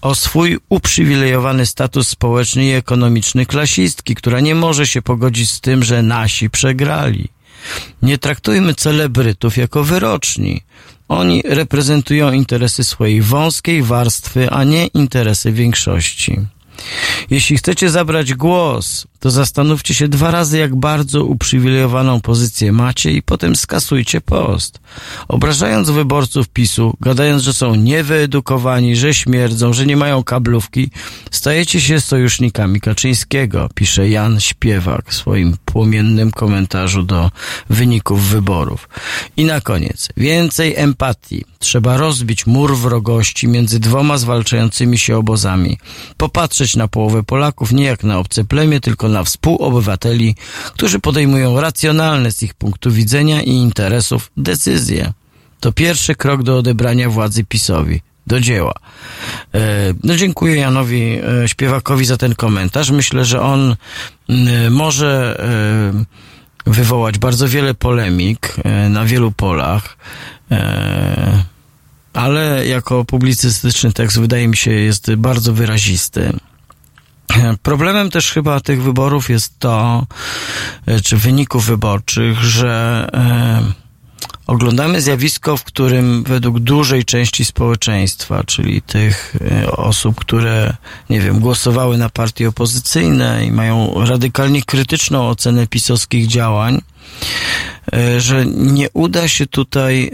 o 0.00 0.14
swój 0.14 0.58
uprzywilejowany 0.68 1.66
status 1.66 2.08
społeczny 2.08 2.64
i 2.64 2.72
ekonomiczny 2.72 3.46
klasistki, 3.46 4.14
która 4.14 4.40
nie 4.40 4.54
może 4.54 4.86
się 4.86 5.02
pogodzić 5.02 5.50
z 5.50 5.60
tym, 5.60 5.84
że 5.84 6.02
nasi 6.02 6.50
przegrali. 6.50 7.28
Nie 8.02 8.18
traktujmy 8.18 8.74
celebrytów 8.74 9.56
jako 9.56 9.84
wyroczni. 9.84 10.62
Oni 11.08 11.42
reprezentują 11.44 12.32
interesy 12.32 12.84
swojej 12.84 13.22
wąskiej 13.22 13.82
warstwy, 13.82 14.50
a 14.50 14.64
nie 14.64 14.86
interesy 14.86 15.52
większości. 15.52 16.40
Jeśli 17.30 17.56
chcecie 17.56 17.90
zabrać 17.90 18.34
głos, 18.34 19.06
to 19.20 19.30
zastanówcie 19.30 19.94
się 19.94 20.08
dwa 20.08 20.30
razy, 20.30 20.58
jak 20.58 20.76
bardzo 20.76 21.24
uprzywilejowaną 21.24 22.20
pozycję 22.20 22.72
macie 22.72 23.12
i 23.12 23.22
potem 23.22 23.56
skasujcie 23.56 24.20
post. 24.20 24.80
Obrażając 25.28 25.90
wyborców 25.90 26.48
PiSu, 26.48 26.96
gadając, 27.00 27.42
że 27.42 27.54
są 27.54 27.74
niewyedukowani, 27.74 28.96
że 28.96 29.14
śmierdzą, 29.14 29.72
że 29.72 29.86
nie 29.86 29.96
mają 29.96 30.24
kablówki, 30.24 30.90
stajecie 31.30 31.80
się 31.80 32.00
sojusznikami 32.00 32.80
Kaczyńskiego, 32.80 33.68
pisze 33.74 34.08
Jan 34.08 34.40
Śpiewak 34.40 35.10
w 35.10 35.14
swoim 35.14 35.56
płomiennym 35.64 36.30
komentarzu 36.30 37.02
do 37.02 37.30
wyników 37.70 38.28
wyborów. 38.28 38.88
I 39.36 39.44
na 39.44 39.60
koniec, 39.60 40.08
więcej 40.16 40.74
empatii. 40.76 41.44
Trzeba 41.58 41.96
rozbić 41.96 42.46
mur 42.46 42.76
wrogości 42.76 43.48
między 43.48 43.80
dwoma 43.80 44.18
zwalczającymi 44.18 44.98
się 44.98 45.16
obozami. 45.16 45.78
Popatrzeć 46.16 46.69
na 46.76 46.88
połowę 46.88 47.22
Polaków 47.22 47.72
nie 47.72 47.84
jak 47.84 48.04
na 48.04 48.18
obce 48.18 48.44
plemię, 48.44 48.80
tylko 48.80 49.08
na 49.08 49.24
współobywateli, 49.24 50.34
którzy 50.74 50.98
podejmują 50.98 51.60
racjonalne 51.60 52.32
z 52.32 52.42
ich 52.42 52.54
punktu 52.54 52.90
widzenia 52.90 53.42
i 53.42 53.50
interesów 53.50 54.30
decyzje. 54.36 55.12
To 55.60 55.72
pierwszy 55.72 56.14
krok 56.14 56.42
do 56.42 56.58
odebrania 56.58 57.10
władzy 57.10 57.44
PiSowi. 57.44 58.00
Do 58.26 58.40
dzieła. 58.40 58.74
E, 59.54 59.60
no 60.04 60.16
dziękuję 60.16 60.56
Janowi 60.56 61.18
e, 61.44 61.48
Śpiewakowi 61.48 62.04
za 62.04 62.16
ten 62.16 62.34
komentarz. 62.34 62.90
Myślę, 62.90 63.24
że 63.24 63.40
on 63.40 63.76
może 64.70 65.40
e, 66.66 66.70
wywołać 66.70 67.18
bardzo 67.18 67.48
wiele 67.48 67.74
polemik 67.74 68.56
na 68.90 69.04
wielu 69.04 69.32
polach, 69.32 69.96
ale 72.12 72.66
jako 72.66 73.04
publicystyczny 73.04 73.92
tekst 73.92 74.20
wydaje 74.20 74.48
mi 74.48 74.56
się 74.56 74.70
jest 74.70 75.14
bardzo 75.14 75.52
wyrazisty. 75.52 76.32
Problemem 77.62 78.10
też 78.10 78.32
chyba 78.32 78.60
tych 78.60 78.82
wyborów 78.82 79.30
jest 79.30 79.58
to, 79.58 80.06
e, 80.86 81.00
czy 81.00 81.16
wyników 81.16 81.66
wyborczych, 81.66 82.42
że 82.42 83.06
e, 83.14 83.62
oglądamy 84.46 85.00
zjawisko, 85.00 85.56
w 85.56 85.64
którym 85.64 86.22
według 86.22 86.58
dużej 86.58 87.04
części 87.04 87.44
społeczeństwa, 87.44 88.44
czyli 88.44 88.82
tych 88.82 89.36
e, 89.62 89.72
osób, 89.72 90.20
które, 90.20 90.76
nie 91.10 91.20
wiem, 91.20 91.40
głosowały 91.40 91.98
na 91.98 92.08
partie 92.08 92.48
opozycyjne 92.48 93.46
i 93.46 93.52
mają 93.52 94.04
radykalnie 94.04 94.62
krytyczną 94.62 95.28
ocenę 95.28 95.66
pisowskich 95.66 96.26
działań, 96.26 96.80
że 98.18 98.46
nie 98.46 98.90
uda 98.92 99.28
się 99.28 99.46
tutaj 99.46 100.10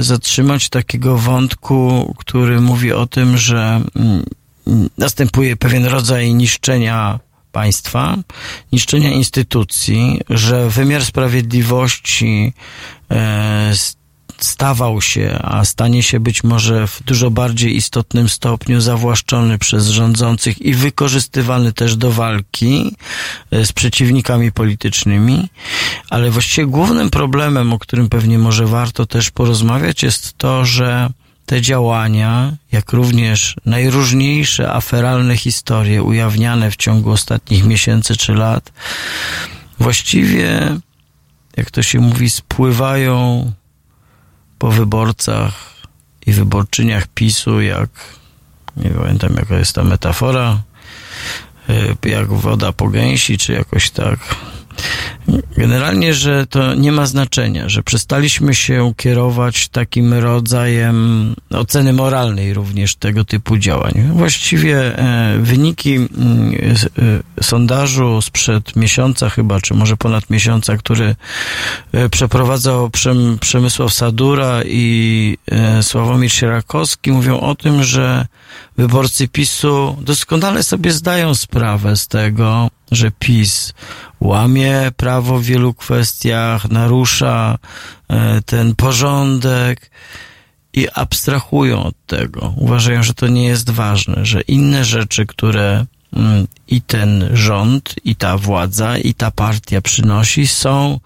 zatrzymać 0.00 0.68
takiego 0.68 1.16
wątku, 1.16 2.14
który 2.18 2.60
mówi 2.60 2.92
o 2.92 3.06
tym, 3.06 3.38
że 3.38 3.80
mm, 3.96 4.24
następuje 4.98 5.56
pewien 5.56 5.84
rodzaj 5.84 6.34
niszczenia 6.34 7.20
państwa, 7.52 8.16
niszczenia 8.72 9.10
instytucji, 9.10 10.20
że 10.30 10.70
wymiar 10.70 11.04
sprawiedliwości 11.04 12.52
e, 13.10 13.72
stawał 14.44 15.00
się, 15.00 15.38
a 15.42 15.64
stanie 15.64 16.02
się 16.02 16.20
być 16.20 16.44
może 16.44 16.86
w 16.86 17.02
dużo 17.02 17.30
bardziej 17.30 17.76
istotnym 17.76 18.28
stopniu 18.28 18.80
zawłaszczony 18.80 19.58
przez 19.58 19.88
rządzących 19.88 20.62
i 20.62 20.74
wykorzystywany 20.74 21.72
też 21.72 21.96
do 21.96 22.10
walki 22.10 22.96
e, 23.50 23.66
z 23.66 23.72
przeciwnikami 23.72 24.52
politycznymi, 24.52 25.48
ale 26.10 26.30
właściwie 26.30 26.66
głównym 26.66 27.10
problemem, 27.10 27.72
o 27.72 27.78
którym 27.78 28.08
pewnie 28.08 28.38
może 28.38 28.66
warto 28.66 29.06
też 29.06 29.30
porozmawiać, 29.30 30.02
jest 30.02 30.38
to, 30.38 30.64
że 30.64 31.08
te 31.50 31.60
działania, 31.60 32.52
jak 32.72 32.92
również 32.92 33.56
najróżniejsze 33.66 34.72
aferalne 34.72 35.36
historie 35.36 36.02
ujawniane 36.02 36.70
w 36.70 36.76
ciągu 36.76 37.10
ostatnich 37.10 37.64
miesięcy 37.64 38.16
czy 38.16 38.34
lat, 38.34 38.72
właściwie, 39.78 40.76
jak 41.56 41.70
to 41.70 41.82
się 41.82 42.00
mówi, 42.00 42.30
spływają 42.30 43.52
po 44.58 44.70
wyborcach 44.70 45.54
i 46.26 46.32
wyborczyniach 46.32 47.06
PiSu, 47.06 47.60
jak 47.60 47.90
nie 48.76 48.90
pamiętam 48.90 49.34
jaka 49.34 49.58
jest 49.58 49.74
ta 49.74 49.84
metafora, 49.84 50.62
e, 51.68 52.08
jak 52.08 52.28
woda 52.28 52.72
po 52.72 52.88
gęsi, 52.88 53.38
czy 53.38 53.52
jakoś 53.52 53.90
tak 53.90 54.18
Generalnie, 55.56 56.14
że 56.14 56.46
to 56.46 56.74
nie 56.74 56.92
ma 56.92 57.06
znaczenia, 57.06 57.68
że 57.68 57.82
przestaliśmy 57.82 58.54
się 58.54 58.92
kierować 58.96 59.68
takim 59.68 60.14
rodzajem 60.14 61.34
oceny 61.50 61.92
moralnej 61.92 62.54
również 62.54 62.94
tego 62.94 63.24
typu 63.24 63.58
działań. 63.58 63.92
Właściwie 64.14 64.98
e, 64.98 65.38
wyniki 65.38 65.94
mm, 65.94 66.08
e, 67.38 67.42
sondażu 67.42 68.22
sprzed 68.22 68.76
miesiąca 68.76 69.30
chyba, 69.30 69.60
czy 69.60 69.74
może 69.74 69.96
ponad 69.96 70.30
miesiąca, 70.30 70.76
który 70.76 71.16
e, 71.92 72.08
przeprowadzał 72.08 72.90
Przemysław 73.40 73.92
Sadura 73.92 74.60
i 74.64 75.36
Sławomir 75.82 76.32
Sierakowski 76.32 77.12
mówią 77.12 77.40
o 77.40 77.54
tym, 77.54 77.82
że 77.82 78.26
wyborcy 78.76 79.28
PiSu 79.28 79.96
doskonale 80.00 80.62
sobie 80.62 80.92
zdają 80.92 81.34
sprawę 81.34 81.96
z 81.96 82.08
tego, 82.08 82.70
że 82.90 83.10
PiS 83.18 83.72
łamie 84.20 84.92
prawo 84.96 85.38
w 85.38 85.44
wielu 85.44 85.74
kwestiach, 85.74 86.70
narusza 86.70 87.58
e, 88.08 88.42
ten 88.42 88.74
porządek 88.74 89.90
i 90.72 90.88
abstrahują 90.94 91.84
od 91.84 91.94
tego. 92.06 92.54
Uważają, 92.56 93.02
że 93.02 93.14
to 93.14 93.28
nie 93.28 93.46
jest 93.46 93.70
ważne, 93.70 94.26
że 94.26 94.40
inne 94.40 94.84
rzeczy, 94.84 95.26
które 95.26 95.86
mm, 96.16 96.46
i 96.68 96.82
ten 96.82 97.28
rząd, 97.32 97.94
i 98.04 98.16
ta 98.16 98.38
władza, 98.38 98.98
i 98.98 99.14
ta 99.14 99.30
partia 99.30 99.80
przynosi, 99.80 100.46
są 100.46 101.00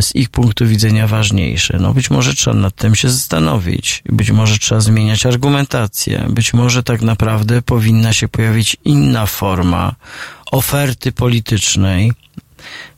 z 0.00 0.14
ich 0.14 0.28
punktu 0.28 0.66
widzenia 0.66 1.06
ważniejsze. 1.06 1.78
No 1.80 1.94
być 1.94 2.10
może 2.10 2.34
trzeba 2.34 2.56
nad 2.56 2.74
tym 2.74 2.94
się 2.94 3.10
zastanowić. 3.10 4.02
Być 4.06 4.30
może 4.30 4.58
trzeba 4.58 4.80
zmieniać 4.80 5.26
argumentację. 5.26 6.26
Być 6.28 6.54
może 6.54 6.82
tak 6.82 7.02
naprawdę 7.02 7.62
powinna 7.62 8.12
się 8.12 8.28
pojawić 8.28 8.76
inna 8.84 9.26
forma 9.26 9.94
oferty 10.50 11.12
politycznej, 11.12 12.12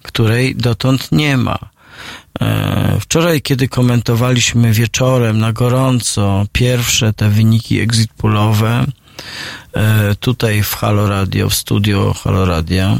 której 0.02 0.56
dotąd 0.56 1.12
nie 1.12 1.36
ma. 1.36 1.58
E, 2.40 2.98
wczoraj, 3.00 3.42
kiedy 3.42 3.68
komentowaliśmy 3.68 4.72
wieczorem 4.72 5.38
na 5.38 5.52
gorąco 5.52 6.46
pierwsze 6.52 7.12
te 7.12 7.28
wyniki 7.28 7.80
exit 7.80 8.12
poolowe, 8.12 8.84
e, 9.72 10.14
tutaj 10.14 10.62
w 10.62 10.74
Halo 10.74 11.08
Radio, 11.08 11.48
w 11.48 11.54
studio 11.54 12.14
Halo 12.24 12.44
Radio, 12.44 12.96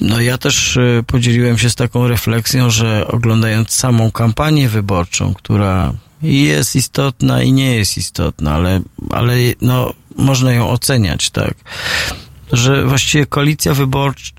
no 0.00 0.20
ja 0.20 0.38
też 0.38 0.78
podzieliłem 1.06 1.58
się 1.58 1.70
z 1.70 1.74
taką 1.74 2.08
refleksją, 2.08 2.70
że 2.70 3.06
oglądając 3.08 3.70
samą 3.70 4.10
kampanię 4.10 4.68
wyborczą, 4.68 5.34
która 5.34 5.92
jest 6.22 6.76
istotna 6.76 7.42
i 7.42 7.52
nie 7.52 7.76
jest 7.76 7.98
istotna, 7.98 8.54
ale, 8.54 8.80
ale 9.10 9.34
no, 9.60 9.92
można 10.16 10.52
ją 10.52 10.70
oceniać, 10.70 11.30
tak 11.30 11.54
że 12.52 12.84
właściwie 12.84 13.26
koalicja 13.26 13.72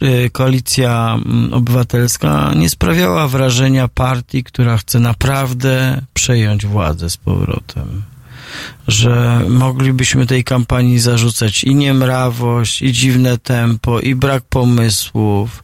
y, 0.03 0.29
koalicja 0.29 1.19
mm, 1.25 1.53
obywatelska 1.53 2.53
nie 2.55 2.69
sprawiała 2.69 3.27
wrażenia 3.27 3.87
partii, 3.87 4.43
która 4.43 4.77
chce 4.77 4.99
naprawdę 4.99 6.01
przejąć 6.13 6.65
władzę 6.65 7.09
z 7.09 7.17
powrotem. 7.17 8.03
Że 8.87 9.41
moglibyśmy 9.49 10.27
tej 10.27 10.43
kampanii 10.43 10.99
zarzucać 10.99 11.63
i 11.63 11.75
niemrawość, 11.75 12.81
i 12.81 12.91
dziwne 12.91 13.37
tempo, 13.37 13.99
i 13.99 14.15
brak 14.15 14.43
pomysłów, 14.43 15.63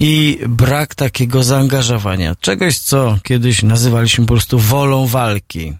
i 0.00 0.38
brak 0.48 0.94
takiego 0.94 1.42
zaangażowania. 1.42 2.34
Czegoś, 2.40 2.78
co 2.78 3.18
kiedyś 3.22 3.62
nazywaliśmy 3.62 4.26
po 4.26 4.34
prostu 4.34 4.58
wolą 4.58 5.06
walki 5.06 5.72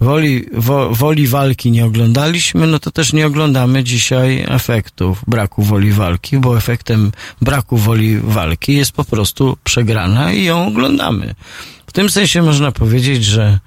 woli, 0.00 0.44
wo, 0.52 0.94
woli 0.94 1.26
walki 1.26 1.70
nie 1.70 1.84
oglądaliśmy, 1.84 2.66
no 2.66 2.78
to 2.78 2.90
też 2.90 3.12
nie 3.12 3.26
oglądamy 3.26 3.84
dzisiaj 3.84 4.44
efektów 4.48 5.22
braku 5.26 5.62
woli 5.62 5.92
walki, 5.92 6.38
bo 6.38 6.56
efektem 6.56 7.12
braku 7.42 7.76
woli 7.76 8.18
walki 8.18 8.74
jest 8.74 8.92
po 8.92 9.04
prostu 9.04 9.56
przegrana 9.64 10.32
i 10.32 10.44
ją 10.44 10.66
oglądamy. 10.66 11.34
W 11.86 11.92
tym 11.92 12.10
sensie 12.10 12.42
można 12.42 12.72
powiedzieć, 12.72 13.24
że 13.24 13.58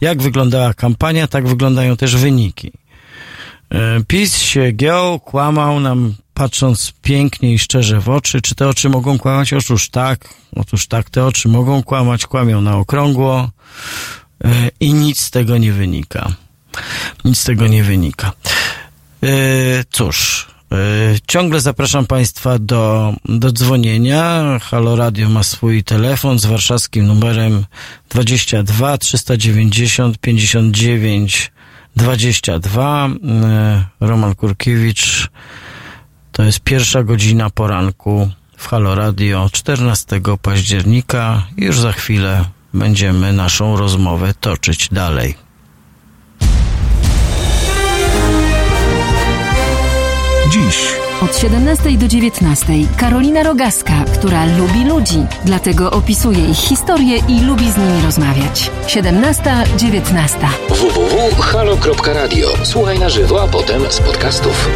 jak 0.00 0.22
wyglądała 0.22 0.74
kampania, 0.74 1.28
tak 1.28 1.48
wyglądają 1.48 1.96
też 1.96 2.16
wyniki. 2.16 2.72
E, 3.70 4.04
PiS 4.08 4.38
się 4.38 4.72
giął, 4.72 5.20
kłamał 5.20 5.80
nam, 5.80 6.14
patrząc 6.34 6.92
pięknie 7.02 7.54
i 7.54 7.58
szczerze 7.58 8.00
w 8.00 8.08
oczy. 8.08 8.40
Czy 8.40 8.54
te 8.54 8.68
oczy 8.68 8.88
mogą 8.88 9.18
kłamać? 9.18 9.52
Otóż 9.52 9.88
tak, 9.88 10.34
otóż 10.56 10.86
tak, 10.86 11.10
te 11.10 11.26
oczy 11.26 11.48
mogą 11.48 11.82
kłamać, 11.82 12.26
kłamią 12.26 12.60
na 12.60 12.76
okrągło. 12.76 13.50
E, 14.44 14.70
i 14.80 14.94
nic 14.94 15.20
z 15.20 15.30
tego 15.30 15.58
nie 15.58 15.72
wynika. 15.72 16.32
Nic 17.24 17.38
z 17.38 17.44
tego 17.44 17.66
nie 17.66 17.84
wynika. 17.84 18.32
E, 19.22 19.28
cóż, 19.90 20.46
ciągle 21.26 21.60
zapraszam 21.60 22.06
Państwa 22.06 22.58
do, 22.58 23.14
do 23.24 23.52
dzwonienia. 23.52 24.44
Halo 24.62 24.96
Radio 24.96 25.28
ma 25.28 25.42
swój 25.42 25.84
telefon 25.84 26.38
z 26.38 26.46
warszawskim 26.46 27.06
numerem 27.06 27.64
22 28.10 28.98
390 28.98 30.18
59 30.18 31.52
22. 31.96 33.08
Roman 34.00 34.34
Kurkiewicz, 34.34 35.28
to 36.32 36.42
jest 36.42 36.60
pierwsza 36.60 37.02
godzina 37.02 37.50
poranku 37.50 38.30
w 38.56 38.66
Halo 38.68 38.94
Radio 38.94 39.48
14 39.52 40.20
października. 40.42 41.46
Już 41.56 41.78
za 41.78 41.92
chwilę 41.92 42.44
będziemy 42.74 43.32
naszą 43.32 43.76
rozmowę 43.76 44.34
toczyć 44.40 44.88
dalej. 44.88 45.43
Dziś 50.54 50.86
od 51.22 51.36
17 51.36 51.98
do 51.98 52.08
19 52.08 52.66
Karolina 52.96 53.42
Rogaska, 53.42 53.92
która 54.14 54.46
lubi 54.46 54.84
ludzi, 54.84 55.26
dlatego 55.44 55.90
opisuje 55.90 56.50
ich 56.50 56.56
historię 56.56 57.16
i 57.28 57.40
lubi 57.40 57.70
z 57.70 57.76
nimi 57.76 58.02
rozmawiać. 58.04 58.70
17-19 58.86 60.46
www.halo.radio. 60.68 62.48
Słuchaj 62.62 62.98
na 62.98 63.08
żywo, 63.08 63.42
a 63.42 63.46
potem 63.46 63.82
z 63.90 64.00
podcastów. 64.00 64.68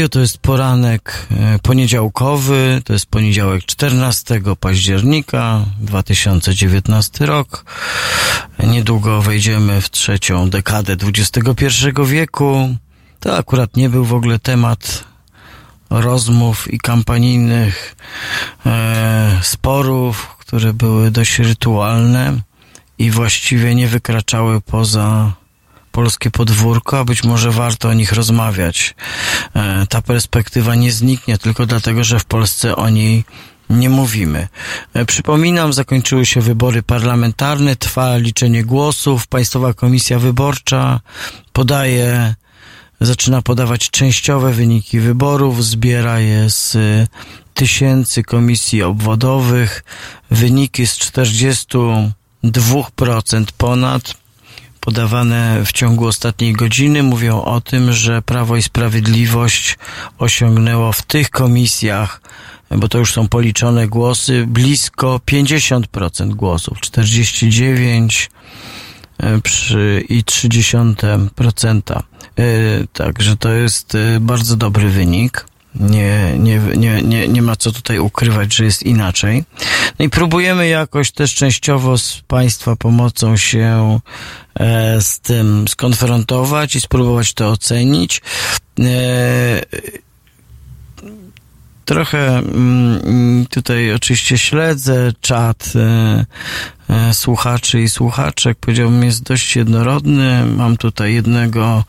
Radio 0.00 0.08
to 0.08 0.20
jest 0.20 0.38
poranek 0.38 1.26
e, 1.30 1.58
poniedziałkowy, 1.58 2.82
to 2.84 2.92
jest 2.92 3.06
poniedziałek 3.06 3.64
14 3.64 4.40
października 4.60 5.64
2019 5.80 7.26
rok. 7.26 7.64
Niedługo 8.66 9.22
wejdziemy 9.22 9.80
w 9.80 9.90
trzecią 9.90 10.50
dekadę 10.50 10.96
XXI 11.16 11.66
wieku. 12.06 12.76
To 13.20 13.38
akurat 13.38 13.76
nie 13.76 13.88
był 13.88 14.04
w 14.04 14.14
ogóle 14.14 14.38
temat 14.38 15.04
rozmów 15.90 16.72
i 16.72 16.78
kampanijnych 16.78 17.96
e, 18.66 19.38
sporów, 19.42 20.36
które 20.38 20.72
były 20.72 21.10
dość 21.10 21.38
rytualne 21.38 22.40
i 22.98 23.10
właściwie 23.10 23.74
nie 23.74 23.88
wykraczały 23.88 24.60
poza 24.60 25.32
polskie 25.92 26.30
podwórko, 26.30 26.98
a 26.98 27.04
być 27.04 27.24
może 27.24 27.50
warto 27.50 27.88
o 27.88 27.92
nich 27.92 28.12
rozmawiać. 28.12 28.94
E, 29.54 29.86
ta 29.86 30.02
perspektywa 30.02 30.74
nie 30.74 30.92
zniknie 30.92 31.38
tylko 31.38 31.66
dlatego, 31.66 32.04
że 32.04 32.18
w 32.18 32.24
Polsce 32.24 32.76
o 32.76 32.88
niej 32.88 33.24
nie 33.70 33.90
mówimy. 33.90 34.48
E, 34.94 35.04
przypominam, 35.04 35.72
zakończyły 35.72 36.26
się 36.26 36.40
wybory 36.40 36.82
parlamentarne, 36.82 37.76
trwa 37.76 38.16
liczenie 38.16 38.64
głosów, 38.64 39.26
Państwowa 39.26 39.74
Komisja 39.74 40.18
Wyborcza 40.18 41.00
podaje, 41.52 42.34
zaczyna 43.00 43.42
podawać 43.42 43.90
częściowe 43.90 44.52
wyniki 44.52 45.00
wyborów, 45.00 45.64
zbiera 45.64 46.20
je 46.20 46.50
z 46.50 46.76
tysięcy 47.54 48.22
komisji 48.22 48.82
obwodowych, 48.82 49.84
wyniki 50.30 50.86
z 50.86 50.98
42% 50.98 53.44
ponad 53.56 54.19
podawane 54.80 55.64
w 55.64 55.72
ciągu 55.72 56.06
ostatniej 56.06 56.52
godziny 56.52 57.02
mówią 57.02 57.42
o 57.42 57.60
tym, 57.60 57.92
że 57.92 58.22
Prawo 58.22 58.56
i 58.56 58.62
Sprawiedliwość 58.62 59.78
osiągnęło 60.18 60.92
w 60.92 61.02
tych 61.02 61.30
komisjach, 61.30 62.20
bo 62.70 62.88
to 62.88 62.98
już 62.98 63.12
są 63.12 63.28
policzone 63.28 63.88
głosy, 63.88 64.44
blisko 64.46 65.20
50% 65.30 66.28
głosów, 66.28 66.80
49 66.80 68.30
e, 69.18 69.40
przy 69.40 70.04
i 70.08 70.24
30%. 70.24 72.02
E, 72.38 72.42
także 72.92 73.36
to 73.36 73.52
jest 73.52 73.94
e, 73.94 74.20
bardzo 74.20 74.56
dobry 74.56 74.88
wynik. 74.88 75.46
Nie, 75.74 76.34
nie, 76.38 76.60
nie, 76.76 77.02
nie, 77.02 77.28
nie 77.28 77.42
ma 77.42 77.56
co 77.56 77.72
tutaj 77.72 77.98
ukrywać, 77.98 78.54
że 78.54 78.64
jest 78.64 78.82
inaczej. 78.82 79.44
No 79.98 80.04
i 80.04 80.10
próbujemy 80.10 80.68
jakoś 80.68 81.12
też 81.12 81.34
częściowo 81.34 81.98
z 81.98 82.22
Państwa 82.26 82.76
pomocą 82.76 83.36
się 83.36 84.00
z 85.00 85.20
tym 85.20 85.68
skonfrontować 85.68 86.76
i 86.76 86.80
spróbować 86.80 87.34
to 87.34 87.48
ocenić. 87.50 88.22
E, 88.80 89.62
trochę 91.90 92.38
mm, 92.38 93.46
tutaj 93.46 93.92
oczywiście 93.92 94.38
śledzę 94.38 95.12
czat 95.20 95.72
e, 95.76 96.24
e, 96.90 97.14
słuchaczy 97.14 97.82
i 97.82 97.88
słuchaczek. 97.88 98.58
Powiedziałbym, 98.60 99.04
jest 99.04 99.22
dość 99.22 99.56
jednorodny. 99.56 100.46
Mam 100.46 100.76
tutaj 100.76 101.14
jednego 101.14 101.84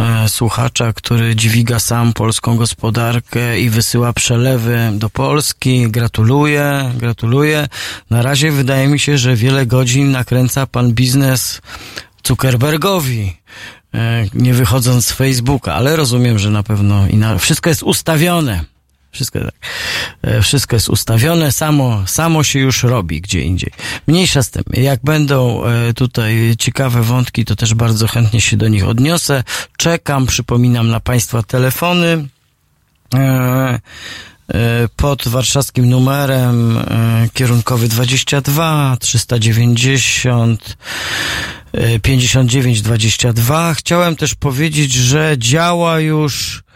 e, 0.00 0.28
słuchacza, 0.28 0.92
który 0.92 1.36
dźwiga 1.36 1.78
sam 1.78 2.12
polską 2.12 2.56
gospodarkę 2.56 3.60
i 3.60 3.70
wysyła 3.70 4.12
przelewy 4.12 4.90
do 4.94 5.10
Polski. 5.10 5.90
Gratuluję, 5.90 6.92
gratuluję. 6.96 7.68
Na 8.10 8.22
razie 8.22 8.52
wydaje 8.52 8.88
mi 8.88 8.98
się, 8.98 9.18
że 9.18 9.36
wiele 9.36 9.66
godzin 9.66 10.10
nakręca 10.10 10.66
pan 10.66 10.92
biznes 10.92 11.60
Zuckerbergowi 12.26 13.36
nie 14.34 14.54
wychodząc 14.54 15.06
z 15.06 15.12
Facebooka, 15.12 15.74
ale 15.74 15.96
rozumiem, 15.96 16.38
że 16.38 16.50
na 16.50 16.62
pewno 16.62 17.08
i 17.08 17.16
na, 17.16 17.38
wszystko 17.38 17.70
jest 17.70 17.82
ustawione. 17.82 18.64
Wszystko, 19.16 19.38
tak. 19.40 19.54
E, 20.22 20.42
wszystko 20.42 20.76
jest 20.76 20.88
ustawione, 20.88 21.52
samo, 21.52 22.06
samo 22.06 22.42
się 22.42 22.58
już 22.58 22.82
robi 22.82 23.20
gdzie 23.20 23.40
indziej. 23.40 23.72
Mniejsza 24.06 24.42
z 24.42 24.50
tym. 24.50 24.64
Jak 24.72 25.00
będą 25.04 25.64
e, 25.64 25.94
tutaj 25.94 26.54
ciekawe 26.58 27.02
wątki, 27.02 27.44
to 27.44 27.56
też 27.56 27.74
bardzo 27.74 28.08
chętnie 28.08 28.40
się 28.40 28.56
do 28.56 28.68
nich 28.68 28.88
odniosę. 28.88 29.44
Czekam, 29.76 30.26
przypominam 30.26 30.88
na 30.88 31.00
Państwa 31.00 31.42
telefony 31.42 32.28
e, 33.14 33.80
pod 34.96 35.28
warszawskim 35.28 35.88
numerem 35.88 36.78
kierunkowy 37.34 37.88
22 37.88 38.96
390 39.00 40.76
59 42.02 42.82
22. 42.82 43.74
Chciałem 43.74 44.16
też 44.16 44.34
powiedzieć, 44.34 44.92
że 44.92 45.34
działa 45.38 46.00
już 46.00 46.66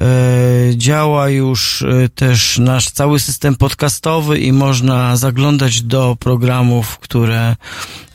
E, 0.00 0.76
działa 0.76 1.28
już 1.28 1.82
e, 1.82 2.08
też 2.08 2.58
nasz 2.58 2.90
cały 2.90 3.20
system 3.20 3.56
podcastowy 3.56 4.38
i 4.38 4.52
można 4.52 5.16
zaglądać 5.16 5.82
do 5.82 6.16
programów, 6.20 6.98
które 6.98 7.56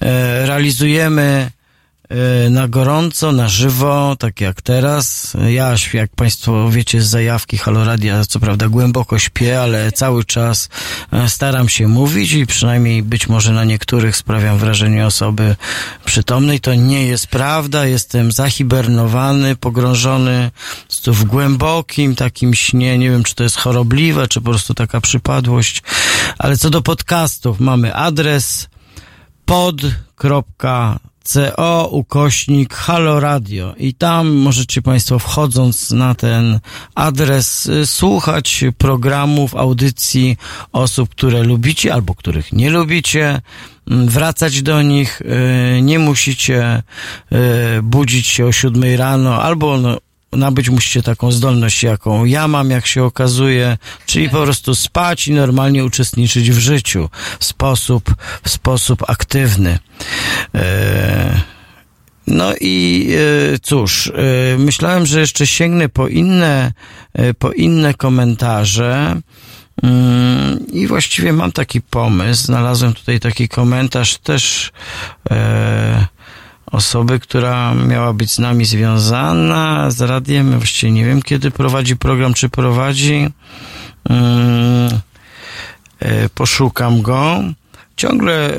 e, 0.02 0.46
realizujemy 0.46 1.52
E, 1.52 1.55
na 2.50 2.68
gorąco, 2.68 3.32
na 3.32 3.48
żywo, 3.48 4.16
tak 4.20 4.42
jak 4.42 4.62
teraz. 4.62 5.34
Ja, 5.48 5.76
jak 5.94 6.12
Państwo 6.16 6.70
wiecie 6.70 7.02
z 7.02 7.08
zajawki 7.08 7.58
Haloradia, 7.58 8.26
co 8.26 8.40
prawda 8.40 8.70
głęboko 8.70 9.20
śpię, 9.20 9.62
ale 9.62 9.92
cały 9.92 10.24
czas 10.24 10.70
e, 11.12 11.30
staram 11.30 11.70
się 11.70 11.88
mówić 11.88 12.34
i 12.34 12.46
przynajmniej 12.46 13.04
być 13.04 13.30
może 13.30 13.52
na 13.52 13.64
niektórych 13.64 14.16
sprawiam 14.16 14.58
wrażenie 14.58 15.06
osoby 15.06 15.56
przytomnej. 16.06 16.60
To 16.60 16.74
nie 16.74 17.08
jest 17.08 17.28
prawda, 17.28 17.86
jestem 17.86 18.32
zahibernowany, 18.32 19.56
pogrążony 19.56 20.52
w 21.08 21.24
głębokim 21.24 22.16
takim 22.16 22.54
śnie. 22.54 22.98
Nie 22.98 23.10
wiem, 23.10 23.24
czy 23.24 23.36
to 23.36 23.44
jest 23.44 23.58
chorobliwe, 23.58 24.28
czy 24.28 24.42
po 24.42 24.50
prostu 24.50 24.74
taka 24.74 25.02
przypadłość. 25.02 25.84
Ale 26.38 26.58
co 26.58 26.70
do 26.70 26.82
podcastów, 26.82 27.60
mamy 27.60 27.96
adres 27.96 28.68
pod 29.46 29.76
co 31.26 31.88
ukośnik 31.92 32.74
Halo 32.74 33.20
Radio. 33.20 33.76
I 33.78 33.94
tam 33.94 34.32
możecie 34.32 34.82
Państwo 34.82 35.20
wchodząc 35.20 35.92
na 35.92 36.16
ten 36.16 36.60
adres 36.96 37.66
y, 37.66 37.86
słuchać 37.86 38.66
programów, 38.78 39.56
audycji 39.56 40.38
osób, 40.72 41.10
które 41.10 41.44
lubicie 41.44 41.94
albo 41.94 42.16
których 42.16 42.54
nie 42.54 42.70
lubicie, 42.70 43.42
mm, 43.88 44.08
wracać 44.08 44.62
do 44.62 44.82
nich, 44.82 45.22
y, 45.78 45.82
nie 45.82 46.00
musicie 46.00 46.84
y, 47.78 47.82
budzić 47.84 48.28
się 48.28 48.46
o 48.46 48.52
siódmej 48.52 48.98
rano 48.98 49.44
albo 49.44 49.78
no, 49.78 49.98
nabyć 50.36 50.70
musicie 50.70 51.02
taką 51.02 51.32
zdolność, 51.32 51.84
jaką 51.84 52.26
ja 52.26 52.48
mam, 52.48 52.70
jak 52.70 52.88
się 52.88 53.04
okazuje, 53.04 53.78
czyli 54.06 54.30
po 54.30 54.42
prostu 54.44 54.76
spać 54.76 55.28
i 55.28 55.34
normalnie 55.34 55.86
uczestniczyć 55.86 56.52
w 56.52 56.60
życiu 56.60 57.10
w 57.40 57.46
sposób, 57.46 58.16
w 58.44 58.50
sposób 58.50 59.04
aktywny. 59.08 59.80
E, 60.56 61.42
no 62.28 62.54
i 62.62 63.08
e, 63.54 63.60
cóż, 63.60 64.08
e, 64.08 64.58
myślałem, 64.58 65.06
że 65.06 65.20
jeszcze 65.20 65.48
sięgnę 65.48 65.90
po 65.90 66.08
inne, 66.08 66.74
po 67.40 67.52
inne 67.52 67.94
komentarze. 67.94 69.22
Mm, 69.84 70.68
I 70.72 70.88
właściwie 70.88 71.34
mam 71.34 71.52
taki 71.52 71.82
pomysł. 71.82 72.44
Znalazłem 72.44 72.94
tutaj 72.94 73.20
taki 73.20 73.50
komentarz 73.50 74.18
też 74.18 74.72
osoby, 76.72 77.20
która 77.20 77.74
miała 77.74 78.14
być 78.14 78.32
z 78.32 78.40
nami 78.40 78.66
związana 78.66 79.92
z 79.92 80.02
radiem. 80.02 80.58
Właściwie 80.58 80.92
nie 80.92 81.06
wiem, 81.06 81.22
kiedy 81.22 81.52
prowadzi 81.52 81.98
program, 81.98 82.34
czy 82.34 82.50
prowadzi. 82.50 83.30
Mm, 84.10 85.00
e, 86.00 86.30
poszukam 86.30 87.02
go. 87.02 87.40
Ciągle 87.98 88.58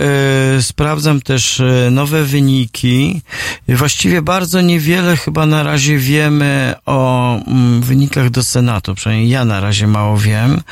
y, 0.57 0.63
sprawdzam 0.63 1.21
też 1.21 1.61
y, 1.61 1.89
nowe 1.91 2.25
wyniki. 2.25 3.23
Właściwie 3.69 4.23
bardzo 4.23 4.61
niewiele 4.61 5.17
chyba 5.17 5.47
na 5.47 5.63
razie 5.63 5.99
wiemy 5.99 6.75
o 6.87 7.37
y, 7.39 7.41
wynikach 7.81 8.31
do 8.31 8.43
Senatu, 8.43 8.95
przynajmniej 8.95 9.31
ja 9.31 9.45
na 9.45 9.61
razie 9.61 9.87
mało 9.87 10.19
wiem. 10.19 10.63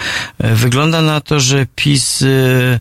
Y, 0.44 0.54
wygląda 0.54 1.02
na 1.02 1.20
to, 1.20 1.40
że 1.40 1.66
PiS 1.74 2.22
y, 2.22 2.80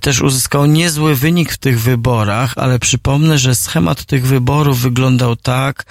też 0.00 0.20
uzyskał 0.20 0.66
niezły 0.66 1.14
wynik 1.14 1.52
w 1.52 1.58
tych 1.58 1.80
wyborach, 1.80 2.52
ale 2.56 2.78
przypomnę, 2.78 3.38
że 3.38 3.54
schemat 3.54 4.04
tych 4.04 4.26
wyborów 4.26 4.80
wyglądał 4.80 5.36
tak, 5.36 5.84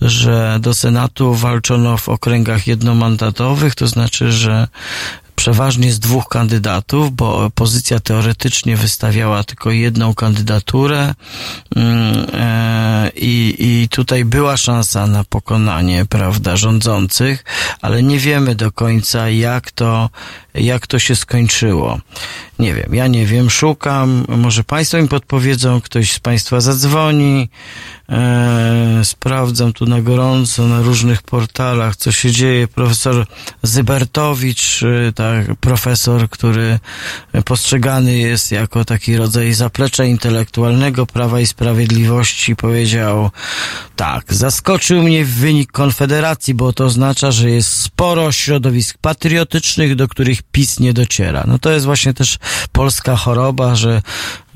że 0.00 0.58
do 0.60 0.74
Senatu 0.74 1.34
walczono 1.34 1.96
w 1.96 2.08
okręgach 2.08 2.66
jednomandatowych, 2.66 3.74
to 3.74 3.86
znaczy, 3.86 4.32
że 4.32 4.68
przeważnie 5.36 5.92
z 5.92 5.98
dwóch 5.98 6.28
kandydatów, 6.28 7.12
bo 7.16 7.44
opozycja 7.44 8.00
teoretycznie 8.00 8.76
wystawiała 8.76 9.44
tylko 9.44 9.70
jedną 9.70 10.14
kandydaturę 10.14 11.14
mm, 11.76 12.26
e, 12.32 13.10
i, 13.16 13.54
i 13.58 13.88
tutaj 13.88 14.24
była 14.24 14.56
szansa 14.56 15.06
na 15.06 15.24
pokonanie, 15.24 16.04
prawda, 16.04 16.56
rządzących, 16.56 17.44
ale 17.82 18.02
nie 18.02 18.18
wiemy 18.18 18.54
do 18.54 18.72
końca, 18.72 19.30
jak 19.30 19.70
to, 19.70 20.10
jak 20.58 20.86
to 20.86 20.98
się 20.98 21.16
skończyło. 21.16 21.98
Nie 22.58 22.74
wiem, 22.74 22.94
ja 22.94 23.06
nie 23.06 23.26
wiem, 23.26 23.50
szukam, 23.50 24.24
może 24.28 24.64
Państwo 24.64 25.02
mi 25.02 25.08
podpowiedzą, 25.08 25.80
ktoś 25.80 26.12
z 26.12 26.18
Państwa 26.18 26.60
zadzwoni, 26.60 27.48
e, 28.08 29.00
sprawdzam 29.04 29.72
tu 29.72 29.86
na 29.86 30.02
gorąco, 30.02 30.66
na 30.68 30.82
różnych 30.82 31.22
portalach, 31.22 31.96
co 31.96 32.12
się 32.12 32.30
dzieje. 32.30 32.68
Profesor 32.68 33.26
Zybertowicz, 33.62 34.82
e, 34.82 35.12
tak, 35.12 35.54
profesor, 35.54 36.30
który 36.30 36.78
postrzegany 37.44 38.18
jest 38.18 38.52
jako 38.52 38.84
taki 38.84 39.16
rodzaj 39.16 39.52
zaplecza 39.52 40.04
intelektualnego 40.04 41.06
Prawa 41.06 41.40
i 41.40 41.46
Sprawiedliwości, 41.46 42.56
powiedział 42.56 43.30
tak, 43.96 44.34
zaskoczył 44.34 45.02
mnie 45.02 45.24
wynik 45.24 45.72
Konfederacji, 45.72 46.54
bo 46.54 46.72
to 46.72 46.84
oznacza, 46.84 47.30
że 47.30 47.50
jest 47.50 47.80
sporo 47.80 48.32
środowisk 48.32 48.98
patriotycznych, 48.98 49.94
do 49.96 50.08
których 50.08 50.42
PiS 50.52 50.80
nie 50.80 50.92
dociera. 50.92 51.44
No 51.46 51.58
to 51.58 51.70
jest 51.70 51.86
właśnie 51.86 52.14
też 52.14 52.38
polska 52.72 53.16
choroba, 53.16 53.74
że 53.74 54.02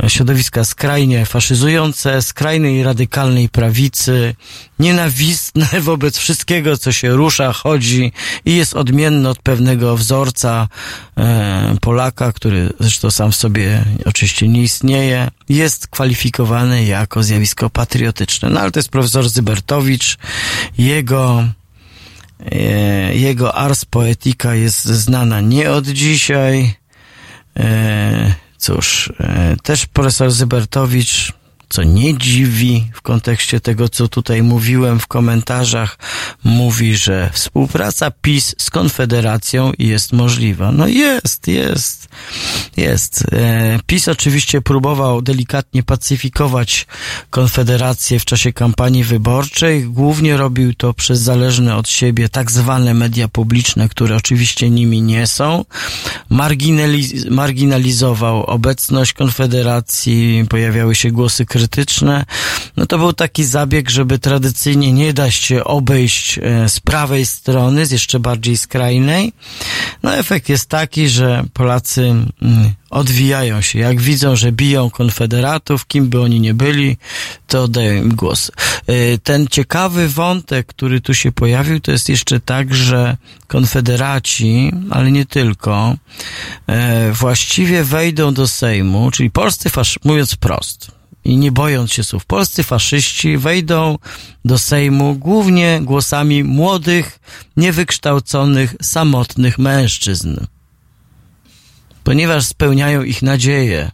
środowiska 0.08 0.64
skrajnie 0.64 1.26
faszyzujące, 1.26 2.22
skrajnej 2.22 2.82
radykalnej 2.82 3.48
prawicy, 3.48 4.34
nienawistne 4.78 5.68
wobec 5.80 6.18
wszystkiego, 6.18 6.78
co 6.78 6.92
się 6.92 7.10
rusza, 7.10 7.52
chodzi 7.52 8.12
i 8.44 8.56
jest 8.56 8.74
odmienne 8.74 9.30
od 9.30 9.38
pewnego 9.38 9.96
wzorca 9.96 10.68
e, 11.16 11.76
Polaka, 11.80 12.32
który 12.32 12.72
zresztą 12.80 13.10
sam 13.10 13.32
w 13.32 13.36
sobie 13.36 13.84
oczywiście 14.04 14.48
nie 14.48 14.62
istnieje, 14.62 15.28
jest 15.48 15.86
kwalifikowany 15.86 16.84
jako 16.84 17.22
zjawisko 17.22 17.70
patriotyczne. 17.70 18.50
No 18.50 18.60
ale 18.60 18.70
to 18.70 18.78
jest 18.78 18.88
profesor 18.88 19.28
Zybertowicz, 19.28 20.18
jego 20.78 21.44
jego 23.12 23.54
ars 23.54 23.84
poetica 23.84 24.54
jest 24.54 24.84
znana 24.84 25.40
nie 25.40 25.70
od 25.70 25.86
dzisiaj. 25.86 26.74
E, 27.56 28.34
cóż, 28.56 29.12
e, 29.20 29.56
też 29.62 29.86
profesor 29.86 30.30
Zybertowicz 30.30 31.32
co 31.70 31.82
nie 31.82 32.18
dziwi 32.18 32.90
w 32.94 33.02
kontekście 33.02 33.60
tego, 33.60 33.88
co 33.88 34.08
tutaj 34.08 34.42
mówiłem 34.42 35.00
w 35.00 35.06
komentarzach, 35.06 35.98
mówi, 36.44 36.96
że 36.96 37.30
współpraca 37.32 38.10
PiS 38.10 38.54
z 38.58 38.70
Konfederacją 38.70 39.72
jest 39.78 40.12
możliwa. 40.12 40.72
No 40.72 40.86
jest, 40.86 41.48
jest, 41.48 42.08
jest. 42.76 43.24
E, 43.32 43.78
PiS 43.86 44.08
oczywiście 44.08 44.60
próbował 44.60 45.22
delikatnie 45.22 45.82
pacyfikować 45.82 46.86
Konfederację 47.30 48.18
w 48.18 48.24
czasie 48.24 48.52
kampanii 48.52 49.04
wyborczej. 49.04 49.84
Głównie 49.84 50.36
robił 50.36 50.74
to 50.74 50.94
przez 50.94 51.20
zależne 51.20 51.76
od 51.76 51.88
siebie 51.88 52.28
tak 52.28 52.50
zwane 52.50 52.94
media 52.94 53.28
publiczne, 53.28 53.88
które 53.88 54.16
oczywiście 54.16 54.70
nimi 54.70 55.02
nie 55.02 55.26
są. 55.26 55.64
Marginaliz 56.30 57.26
marginalizował 57.30 58.44
obecność 58.44 59.12
Konfederacji, 59.12 60.44
pojawiały 60.48 60.94
się 60.94 61.10
głosy 61.10 61.46
krytyczne 61.46 61.59
krytyczne, 61.60 62.24
no 62.76 62.86
to 62.86 62.98
był 62.98 63.12
taki 63.12 63.44
zabieg, 63.44 63.90
żeby 63.90 64.18
tradycyjnie 64.18 64.92
nie 64.92 65.12
dać 65.12 65.34
się 65.34 65.64
obejść 65.64 66.38
e, 66.38 66.68
z 66.68 66.80
prawej 66.80 67.26
strony, 67.26 67.86
z 67.86 67.90
jeszcze 67.90 68.20
bardziej 68.20 68.56
skrajnej. 68.56 69.32
No 70.02 70.16
efekt 70.16 70.48
jest 70.48 70.68
taki, 70.68 71.08
że 71.08 71.44
Polacy 71.52 72.02
mm, 72.02 72.72
odwijają 72.90 73.60
się. 73.60 73.78
Jak 73.78 74.00
widzą, 74.00 74.36
że 74.36 74.52
biją 74.52 74.90
konfederatów, 74.90 75.86
kim 75.86 76.08
by 76.08 76.20
oni 76.20 76.40
nie 76.40 76.54
byli, 76.54 76.96
to 77.46 77.62
oddają 77.62 77.94
im 78.02 78.14
głos. 78.14 78.52
E, 78.86 79.18
ten 79.18 79.46
ciekawy 79.46 80.08
wątek, 80.08 80.66
który 80.66 81.00
tu 81.00 81.14
się 81.14 81.32
pojawił, 81.32 81.80
to 81.80 81.92
jest 81.92 82.08
jeszcze 82.08 82.40
tak, 82.40 82.74
że 82.74 83.16
konfederaci, 83.46 84.72
ale 84.90 85.12
nie 85.12 85.26
tylko, 85.26 85.96
e, 86.66 87.12
właściwie 87.12 87.84
wejdą 87.84 88.34
do 88.34 88.48
Sejmu, 88.48 89.10
czyli 89.10 89.30
polscy 89.30 89.70
mówiąc 90.04 90.36
prost, 90.36 90.99
i 91.24 91.36
nie 91.36 91.52
bojąc 91.52 91.92
się 91.92 92.04
słów, 92.04 92.24
polscy 92.24 92.62
faszyści 92.62 93.38
wejdą 93.38 93.98
do 94.44 94.58
Sejmu 94.58 95.14
głównie 95.14 95.80
głosami 95.82 96.44
młodych, 96.44 97.20
niewykształconych, 97.56 98.74
samotnych 98.82 99.58
mężczyzn. 99.58 100.36
Ponieważ 102.04 102.46
spełniają 102.46 103.02
ich 103.02 103.22
nadzieję, 103.22 103.90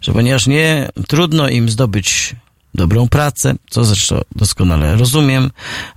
że 0.00 0.12
ponieważ 0.12 0.46
nie 0.46 0.88
trudno 1.08 1.48
im 1.48 1.68
zdobyć 1.68 2.36
dobrą 2.74 3.08
pracę, 3.08 3.54
co 3.70 3.84
zresztą 3.84 4.20
doskonale 4.36 4.96
rozumiem, 4.96 5.50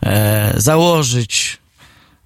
e, 0.03 0.53
założyć 0.57 1.60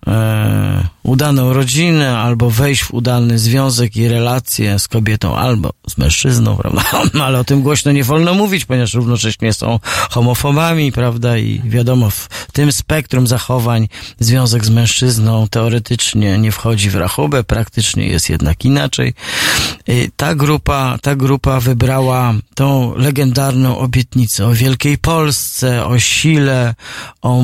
e, 0.08 0.88
udaną 1.04 1.54
rodzinę, 1.54 2.18
albo 2.18 2.50
wejść 2.50 2.84
w 2.84 2.94
udany 2.94 3.40
związek 3.40 3.96
i 3.96 4.08
relacje 4.08 4.80
z 4.80 4.88
kobietą, 4.88 5.36
albo 5.36 5.70
z 5.90 5.98
mężczyzną, 5.98 6.58
prawda? 6.62 6.82
Ale 7.24 7.40
o 7.40 7.44
tym 7.44 7.62
głośno 7.62 7.92
nie 7.92 8.04
wolno 8.04 8.34
mówić, 8.34 8.66
ponieważ 8.66 8.94
równocześnie 8.94 9.54
są 9.54 9.80
homofobami, 10.10 10.92
prawda? 10.92 11.38
I 11.38 11.62
wiadomo, 11.66 12.10
w 12.10 12.30
tym 12.54 12.72
spektrum 12.72 13.28
zachowań 13.28 13.88
związek 14.20 14.66
z 14.66 14.70
mężczyzną 14.70 15.48
teoretycznie 15.48 16.38
nie 16.38 16.52
wchodzi 16.52 16.90
w 16.90 16.96
rachubę, 16.96 17.44
praktycznie 17.44 18.08
jest 18.08 18.30
jednak 18.30 18.66
inaczej. 18.66 19.14
Ta 20.16 20.36
grupa, 20.36 20.98
ta 21.02 21.16
grupa 21.16 21.60
wybrała 21.60 22.34
tą 22.56 22.96
legendarną 22.96 23.78
obietnicę 23.78 24.48
o 24.48 24.54
wielkiej 24.54 24.98
Polsce, 24.98 25.86
o 25.86 26.00
sile, 26.00 26.76
o, 27.22 27.40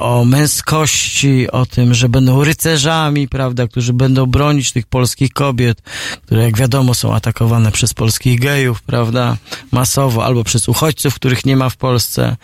o 0.00 0.24
męskości, 0.24 1.50
o 1.50 1.66
tym, 1.66 1.94
że 1.94 2.03
będą 2.08 2.44
rycerzami, 2.44 3.28
prawda, 3.28 3.68
którzy 3.68 3.92
będą 3.92 4.26
bronić 4.26 4.72
tych 4.72 4.86
polskich 4.86 5.32
kobiet, 5.32 5.82
które 6.26 6.42
jak 6.42 6.56
wiadomo 6.56 6.94
są 6.94 7.14
atakowane 7.14 7.72
przez 7.72 7.94
polskich 7.94 8.40
gejów, 8.40 8.82
prawda, 8.82 9.36
masowo, 9.72 10.24
albo 10.24 10.44
przez 10.44 10.68
uchodźców, 10.68 11.14
których 11.14 11.46
nie 11.46 11.56
ma 11.56 11.68
w 11.68 11.76
Polsce. 11.76 12.36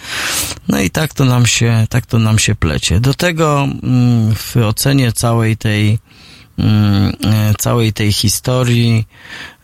No 0.69 0.81
i 0.81 0.91
tak 0.91 1.15
to 1.15 1.25
nam 1.25 1.47
się, 1.47 1.87
tak 1.91 2.07
to 2.07 2.19
nam 2.19 2.39
się 2.39 2.55
plecie. 2.55 3.01
Do 3.01 3.15
tego 3.15 3.69
mm, 3.83 4.35
w 4.35 4.57
ocenie 4.57 5.13
całej 5.13 5.57
tej, 5.57 5.99
mm, 6.59 7.13
e, 7.25 7.55
całej 7.59 7.93
tej 7.93 8.13
historii 8.13 9.07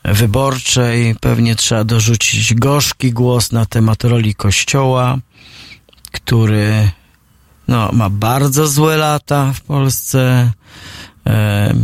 wyborczej 0.05 1.15
pewnie 1.21 1.55
trzeba 1.55 1.85
dorzucić 1.85 2.55
gorzki 2.55 3.13
głos 3.13 3.53
na 3.53 3.67
temat 3.67 4.05
roli 4.05 4.35
Kościoła, 4.35 5.19
który 6.13 6.91
no, 7.69 7.91
ma 7.93 8.11
bardzo 8.11 8.67
złe 8.67 8.97
lata 8.97 9.53
w 9.53 9.61
Polsce. 9.61 10.53
E, 11.27 11.75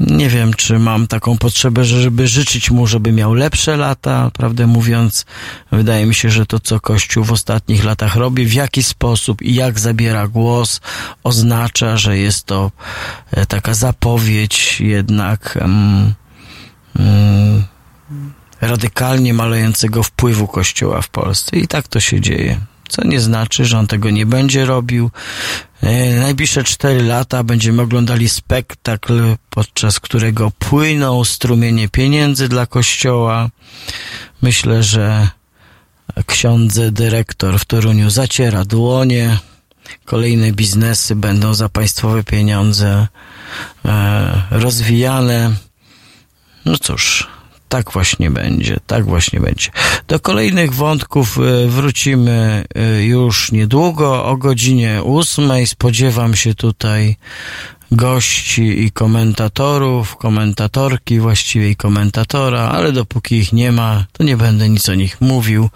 nie 0.00 0.28
wiem, 0.28 0.54
czy 0.54 0.78
mam 0.78 1.06
taką 1.06 1.38
potrzebę, 1.38 1.84
żeby 1.84 2.28
życzyć 2.28 2.70
mu, 2.70 2.86
żeby 2.86 3.12
miał 3.12 3.34
lepsze 3.34 3.76
lata. 3.76 4.30
Prawdę 4.30 4.66
mówiąc, 4.66 5.26
wydaje 5.72 6.06
mi 6.06 6.14
się, 6.14 6.30
że 6.30 6.46
to, 6.46 6.60
co 6.60 6.80
Kościół 6.80 7.24
w 7.24 7.32
ostatnich 7.32 7.84
latach 7.84 8.16
robi, 8.16 8.46
w 8.46 8.52
jaki 8.52 8.82
sposób 8.82 9.42
i 9.42 9.54
jak 9.54 9.80
zabiera 9.80 10.28
głos, 10.28 10.80
oznacza, 11.22 11.96
że 11.96 12.18
jest 12.18 12.46
to 12.46 12.70
e, 13.30 13.46
taka 13.46 13.74
zapowiedź 13.74 14.80
jednak 14.80 15.58
um, 15.60 16.14
um, 16.98 17.64
radykalnie 18.60 19.34
malejącego 19.34 20.02
wpływu 20.02 20.46
Kościoła 20.46 21.02
w 21.02 21.08
Polsce. 21.08 21.56
I 21.56 21.68
tak 21.68 21.88
to 21.88 22.00
się 22.00 22.20
dzieje 22.20 22.73
co 22.88 23.06
nie 23.06 23.20
znaczy, 23.20 23.64
że 23.64 23.78
on 23.78 23.86
tego 23.86 24.10
nie 24.10 24.26
będzie 24.26 24.64
robił. 24.64 25.10
E, 25.82 26.20
najbliższe 26.20 26.64
cztery 26.64 27.02
lata 27.02 27.44
będziemy 27.44 27.82
oglądali 27.82 28.28
spektakl, 28.28 29.36
podczas 29.50 30.00
którego 30.00 30.50
płyną 30.50 31.24
strumienie 31.24 31.88
pieniędzy 31.88 32.48
dla 32.48 32.66
kościoła. 32.66 33.48
Myślę, 34.42 34.82
że 34.82 35.28
ksiądze 36.26 36.92
dyrektor 36.92 37.58
w 37.58 37.64
Toruniu 37.64 38.10
zaciera 38.10 38.64
dłonie. 38.64 39.38
Kolejne 40.04 40.52
biznesy 40.52 41.16
będą 41.16 41.54
za 41.54 41.68
państwowe 41.68 42.24
pieniądze 42.24 43.08
e, 43.84 44.42
rozwijane. 44.50 45.54
No 46.64 46.78
cóż, 46.78 47.28
tak 47.74 47.92
właśnie 47.92 48.30
będzie, 48.30 48.76
tak 48.86 49.04
właśnie 49.04 49.40
będzie. 49.40 49.70
Do 50.08 50.20
kolejnych 50.20 50.74
wątków 50.74 51.38
e, 51.38 51.68
wrócimy 51.68 52.64
e, 52.74 53.04
już 53.04 53.52
niedługo, 53.52 54.24
o 54.24 54.36
godzinie 54.36 55.02
ósmej. 55.02 55.66
Spodziewam 55.66 56.36
się 56.36 56.54
tutaj 56.54 57.16
gości 57.90 58.84
i 58.84 58.90
komentatorów, 58.90 60.16
komentatorki 60.16 61.20
właściwie 61.20 61.70
i 61.70 61.76
komentatora, 61.76 62.60
ale 62.60 62.92
dopóki 62.92 63.36
ich 63.36 63.52
nie 63.52 63.72
ma, 63.72 64.04
to 64.12 64.24
nie 64.24 64.36
będę 64.36 64.68
nic 64.68 64.88
o 64.88 64.94
nich 64.94 65.20
mówił. 65.20 65.70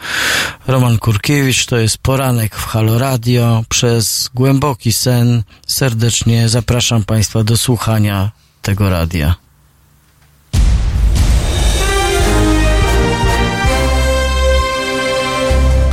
Roman 0.66 0.98
Kurkiewicz 0.98 1.66
to 1.66 1.76
jest 1.76 1.98
poranek 1.98 2.56
w 2.56 2.64
Halo 2.64 2.98
Radio. 2.98 3.64
Przez 3.68 4.30
głęboki 4.34 4.92
sen 4.92 5.42
serdecznie 5.66 6.48
zapraszam 6.48 7.04
Państwa 7.04 7.44
do 7.44 7.56
słuchania 7.56 8.30
tego 8.62 8.90
radia. 8.90 9.47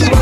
Po 0.00 0.21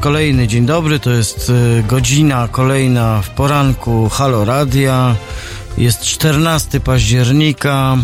kolejny 0.00 0.48
dzień 0.48 0.66
dobry. 0.66 1.00
To 1.00 1.10
jest 1.10 1.50
y, 1.50 1.84
godzina 1.88 2.48
kolejna 2.48 3.22
w 3.22 3.30
poranku 3.30 4.08
Halo 4.08 4.44
Radia. 4.44 5.16
Jest 5.78 6.00
14 6.02 6.80
października, 6.80 7.96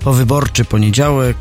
powyborczy 0.00 0.64
poniedziałek. 0.64 1.36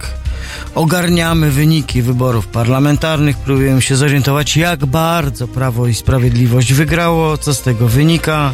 Ogarniamy 0.75 1.51
wyniki 1.51 2.01
wyborów 2.01 2.47
parlamentarnych. 2.47 3.37
Próbujemy 3.37 3.81
się 3.81 3.95
zorientować, 3.95 4.57
jak 4.57 4.85
bardzo 4.85 5.47
Prawo 5.47 5.87
i 5.87 5.93
Sprawiedliwość 5.93 6.73
wygrało, 6.73 7.37
co 7.37 7.53
z 7.53 7.61
tego 7.61 7.87
wynika, 7.87 8.51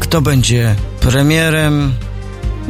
kto 0.00 0.20
będzie 0.20 0.74
premierem. 1.00 1.92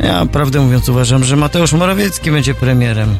Ja 0.03 0.26
prawdę 0.26 0.61
mówiąc 0.61 0.89
uważam, 0.89 1.24
że 1.24 1.37
Mateusz 1.37 1.72
Morawiecki 1.72 2.30
będzie 2.30 2.55
premierem. 2.55 3.16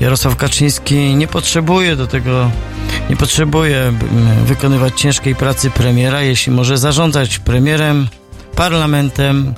Jarosław 0.00 0.36
Kaczyński 0.36 1.14
nie 1.14 1.26
potrzebuje 1.28 1.96
do 1.96 2.06
tego 2.06 2.50
nie 3.10 3.16
potrzebuje 3.16 3.92
wykonywać 4.44 5.00
ciężkiej 5.00 5.34
pracy 5.34 5.70
premiera, 5.70 6.22
jeśli 6.22 6.52
może 6.52 6.78
zarządzać 6.78 7.38
premierem, 7.38 8.08
parlamentem, 8.56 9.54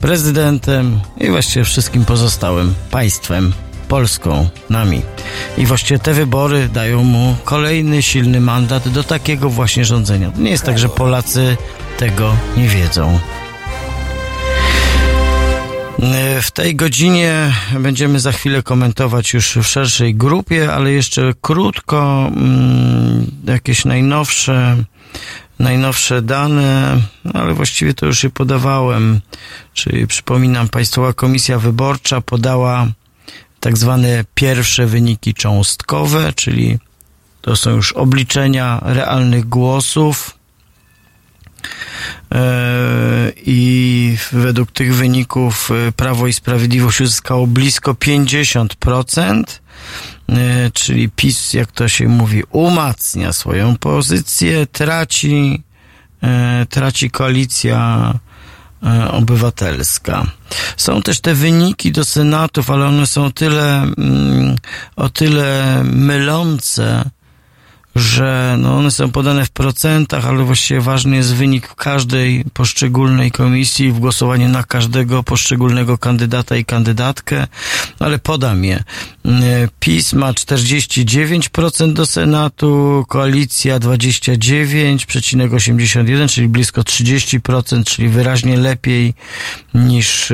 prezydentem 0.00 1.00
i 1.20 1.30
właściwie 1.30 1.64
wszystkim 1.64 2.04
pozostałym 2.04 2.74
państwem, 2.90 3.52
Polską, 3.88 4.48
nami. 4.70 5.02
I 5.58 5.66
właściwie 5.66 5.98
te 5.98 6.14
wybory 6.14 6.68
dają 6.68 7.04
mu 7.04 7.36
kolejny 7.44 8.02
silny 8.02 8.40
mandat 8.40 8.88
do 8.88 9.04
takiego 9.04 9.50
właśnie 9.50 9.84
rządzenia. 9.84 10.32
Nie 10.38 10.50
jest 10.50 10.64
tak, 10.64 10.78
że 10.78 10.88
Polacy 10.88 11.56
tego 11.98 12.36
nie 12.56 12.68
wiedzą. 12.68 13.18
W 16.42 16.50
tej 16.50 16.76
godzinie 16.76 17.52
będziemy 17.80 18.20
za 18.20 18.32
chwilę 18.32 18.62
komentować 18.62 19.34
już 19.34 19.56
w 19.56 19.62
szerszej 19.62 20.14
grupie, 20.14 20.72
ale 20.72 20.92
jeszcze 20.92 21.32
krótko 21.40 22.30
mm, 22.36 23.26
jakieś 23.44 23.84
najnowsze 23.84 24.76
najnowsze 25.58 26.22
dane, 26.22 27.00
no 27.24 27.40
ale 27.40 27.54
właściwie 27.54 27.94
to 27.94 28.06
już 28.06 28.24
je 28.24 28.30
podawałem. 28.30 29.20
Czyli 29.74 30.06
przypominam, 30.06 30.68
Państwowa 30.68 31.12
Komisja 31.12 31.58
Wyborcza 31.58 32.20
podała 32.20 32.86
tak 33.60 33.78
zwane 33.78 34.24
pierwsze 34.34 34.86
wyniki 34.86 35.34
cząstkowe, 35.34 36.32
czyli 36.32 36.78
to 37.40 37.56
są 37.56 37.70
już 37.70 37.92
obliczenia 37.92 38.80
realnych 38.82 39.48
głosów. 39.48 40.38
E, 42.34 43.32
I 43.36 44.16
według 44.32 44.72
tych 44.72 44.94
wyników 44.94 45.70
e, 45.70 45.92
Prawo 45.92 46.26
i 46.26 46.32
Sprawiedliwość 46.32 47.00
uzyskało 47.00 47.46
blisko 47.46 47.92
50%, 47.92 49.44
e, 50.28 50.70
czyli 50.70 51.08
PiS, 51.08 51.52
jak 51.52 51.72
to 51.72 51.88
się 51.88 52.08
mówi, 52.08 52.42
umacnia 52.50 53.32
swoją 53.32 53.76
pozycję, 53.76 54.66
traci, 54.66 55.62
traci 56.70 57.10
koalicja 57.10 58.12
obywatelska. 59.10 60.26
Są 60.76 61.02
też 61.02 61.20
te 61.20 61.34
wyniki 61.34 61.92
do 61.92 62.04
Senatów, 62.04 62.70
ale 62.70 62.86
one 62.86 63.06
są 63.06 63.32
tyle, 63.32 63.82
mm, 63.82 64.56
o 64.96 65.08
tyle 65.08 65.82
mylące, 65.84 67.10
że 67.96 68.56
no 68.58 68.76
one 68.76 68.90
są 68.90 69.10
podane 69.10 69.44
w 69.44 69.50
procentach, 69.50 70.26
ale 70.26 70.44
właściwie 70.44 70.80
ważny 70.80 71.16
jest 71.16 71.34
wynik 71.34 71.74
każdej 71.74 72.44
poszczególnej 72.52 73.30
komisji, 73.30 73.92
w 73.92 73.98
głosowaniu 73.98 74.48
na 74.48 74.62
każdego 74.62 75.22
poszczególnego 75.22 75.98
kandydata 75.98 76.56
i 76.56 76.64
kandydatkę, 76.64 77.46
ale 77.98 78.18
podam 78.18 78.64
je. 78.64 78.84
PiS 79.80 80.12
ma 80.12 80.32
49% 80.32 81.92
do 81.92 82.06
Senatu, 82.06 83.04
koalicja 83.08 83.78
29,81, 83.78 86.28
czyli 86.28 86.48
blisko 86.48 86.82
30%, 86.82 87.84
czyli 87.84 88.08
wyraźnie 88.08 88.56
lepiej 88.56 89.14
niż 89.74 90.32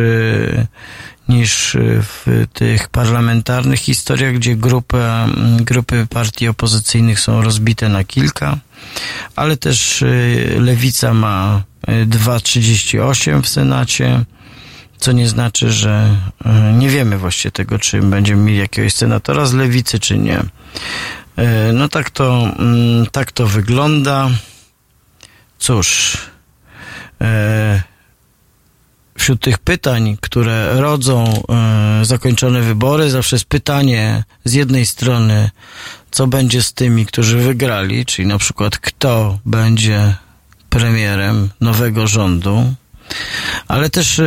niż 1.33 1.77
w 1.81 2.47
tych 2.53 2.89
parlamentarnych 2.89 3.81
historiach, 3.81 4.35
gdzie 4.35 4.57
grupy, 4.57 5.03
grupy 5.61 6.07
partii 6.11 6.49
opozycyjnych 6.49 7.21
są 7.21 7.43
rozbite 7.43 7.89
na 7.89 8.05
kilka, 8.05 8.59
ale 9.37 9.57
też 9.57 10.03
y, 10.03 10.57
Lewica 10.59 11.15
ma 11.15 11.63
2,38 11.89 13.39
y, 13.39 13.43
w 13.43 13.49
Senacie, 13.49 14.25
co 14.99 15.13
nie 15.13 15.29
znaczy, 15.29 15.73
że 15.73 16.17
y, 16.47 16.73
nie 16.73 16.89
wiemy 16.89 17.19
właściwie 17.19 17.53
tego, 17.53 17.79
czy 17.79 18.01
będziemy 18.01 18.43
mieli 18.43 18.59
jakiegoś 18.59 18.95
senatora 18.95 19.47
z 19.47 19.53
Lewicy, 19.53 20.01
czy 20.01 20.19
nie. 20.19 20.43
No 21.73 21.89
tak 21.89 22.11
to, 22.11 22.49
mm, 22.59 23.07
tak 23.07 23.33
to 23.33 23.47
wygląda. 23.47 24.31
Cóż, 25.59 26.17
wśród 29.23 29.41
tych 29.41 29.59
pytań, 29.59 30.17
które 30.21 30.81
rodzą 30.81 31.43
e, 31.49 32.05
zakończone 32.05 32.61
wybory, 32.61 33.11
zawsze 33.11 33.37
jest 33.37 33.45
pytanie 33.45 34.25
z 34.45 34.53
jednej 34.53 34.87
strony, 34.87 35.51
co 36.11 36.27
będzie 36.27 36.63
z 36.63 36.73
tymi, 36.73 37.07
którzy 37.07 37.39
wygrali, 37.39 38.07
czyli 38.07 38.29
na 38.29 38.39
przykład 38.39 38.79
kto 38.79 39.39
będzie 39.47 40.15
premierem 40.71 41.51
nowego 41.61 42.07
rządu, 42.07 42.75
ale 43.69 43.91
też 43.91 44.19
e, 44.19 44.25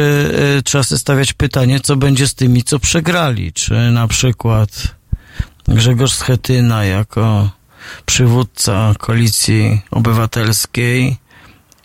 e, 0.57 0.61
trzeba 0.61 0.83
sobie 0.83 0.99
stawiać 0.99 1.33
pytanie, 1.33 1.79
co 1.79 1.95
będzie 1.95 2.27
z 2.27 2.35
tymi, 2.35 2.63
co 2.63 2.79
przegrali, 2.79 3.53
czy 3.53 3.73
na 3.73 4.07
przykład 4.07 4.95
Grzegorz 5.67 6.13
Schetyna 6.13 6.85
jako 6.85 7.49
przywódca 8.05 8.93
koalicji 8.97 9.81
obywatelskiej 9.91 11.17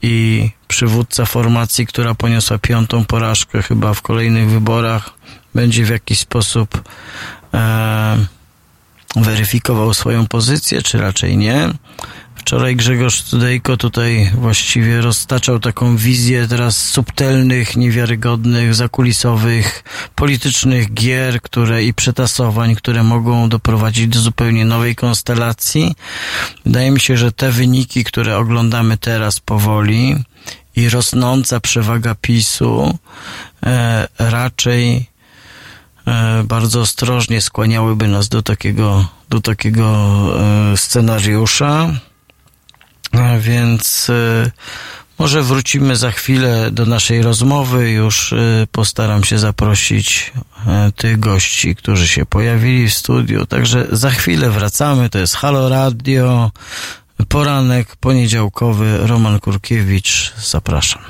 i 0.03 0.51
przywódca 0.71 1.27
formacji, 1.27 1.87
która 1.87 2.15
poniosła 2.15 2.59
piątą 2.59 3.05
porażkę 3.05 3.63
chyba 3.63 3.95
w 3.95 4.03
kolejnych 4.03 4.51
wyborach, 4.51 5.11
będzie 5.55 5.85
w 5.85 5.91
jakiś 5.91 6.19
sposób 6.19 6.83
e, 7.55 8.27
weryfikował 9.17 9.95
swoją 9.95 10.27
pozycję, 10.27 10.83
czy 10.83 10.99
raczej 10.99 11.37
nie. 11.37 11.71
Wczoraj 12.35 12.77
Grzegorz 12.77 13.21
Studejko 13.21 13.77
tutaj 13.77 14.31
właściwie 14.35 15.01
roztaczał 15.01 15.61
taką 15.61 15.97
wizję 15.97 16.49
teraz 16.49 16.77
subtelnych, 16.77 17.77
niewiarygodnych, 17.77 18.75
zakulisowych, 18.75 19.85
politycznych 20.15 20.95
gier, 20.95 21.43
które 21.43 21.85
i 21.85 21.95
przetasowań, 21.95 22.75
które 22.75 23.03
mogą 23.03 23.49
doprowadzić 23.49 24.09
do 24.09 24.21
zupełnie 24.21 24.65
nowej 24.65 24.97
konstelacji. 24.97 25.95
Wydaje 26.67 26.91
mi 26.91 27.01
się, 27.01 27.17
że 27.17 27.33
te 27.33 27.51
wyniki, 27.51 28.05
które 28.05 28.37
oglądamy 28.37 28.97
teraz 28.97 29.41
powoli 29.41 30.17
i 30.81 30.89
rosnąca 30.89 31.61
przewaga 31.61 32.15
PiSu 32.15 32.99
e, 33.67 34.09
raczej 34.19 35.07
e, 36.07 36.45
bardzo 36.45 36.81
ostrożnie 36.81 37.41
skłaniałyby 37.41 38.09
nas 38.09 38.29
do 38.29 38.43
takiego, 38.43 39.09
do 39.29 39.41
takiego 39.41 39.87
e, 40.73 40.77
scenariusza. 40.77 41.89
Więc 43.41 44.11
może 45.19 45.43
wrócimy 45.43 45.97
za 45.97 46.11
chwilę 46.11 46.71
do 46.71 46.87
naszej 46.87 47.23
rozmowy. 47.23 47.91
Już 47.91 48.35
postaram 48.73 49.25
się 49.25 49.39
zaprosić 49.39 50.33
tych 50.97 51.21
gości, 51.21 51.77
którzy 51.77 52.09
się 52.09 52.27
pojawili 52.27 52.89
w 52.89 52.95
studiu. 52.95 53.47
Także 53.47 53.87
za 53.93 54.11
chwilę 54.11 54.51
wracamy. 54.51 55.09
To 55.09 55.19
jest 55.19 55.37
Halo 55.37 55.69
Radio. 55.69 56.51
Poranek 57.31 57.97
poniedziałkowy. 57.97 58.99
Roman 59.07 59.41
Kurkiewicz. 59.41 60.33
Zapraszam. 60.37 61.03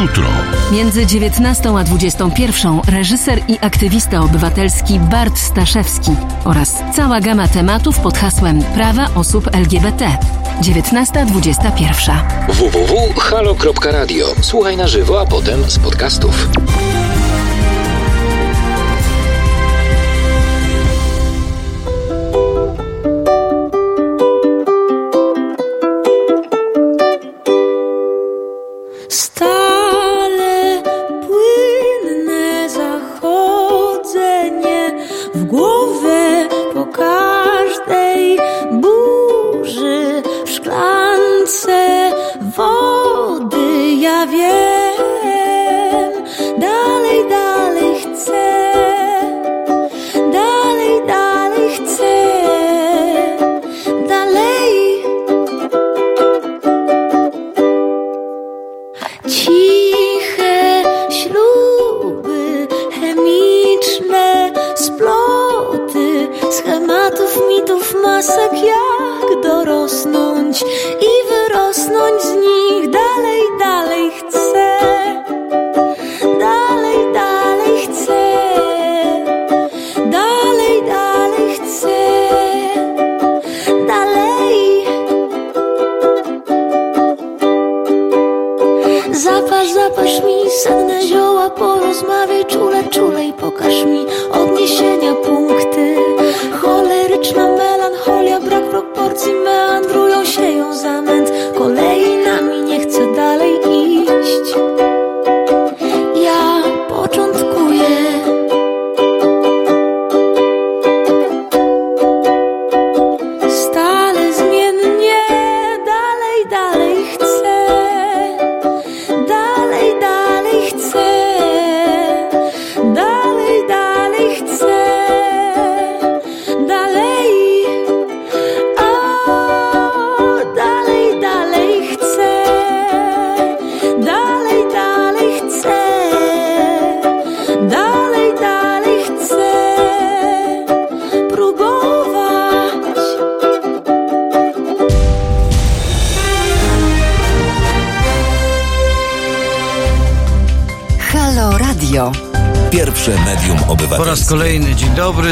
jutro. 0.00 0.24
Między 0.72 1.06
19 1.06 1.78
a 1.78 1.84
21 1.84 2.80
reżyser 2.88 3.42
i 3.48 3.58
aktywista 3.60 4.20
obywatelski 4.20 5.00
Bart 5.00 5.38
Staszewski 5.38 6.10
oraz 6.44 6.74
cała 6.96 7.20
gama 7.20 7.48
tematów 7.48 8.00
pod 8.00 8.18
hasłem 8.18 8.62
Prawa 8.62 9.08
osób 9.14 9.48
LGBT. 9.52 10.18
19.21 10.62 12.12
www.halo.radio. 12.48 14.26
Słuchaj 14.40 14.76
na 14.76 14.88
żywo, 14.88 15.20
a 15.20 15.26
potem 15.26 15.70
z 15.70 15.78
podcastów. 15.78 16.48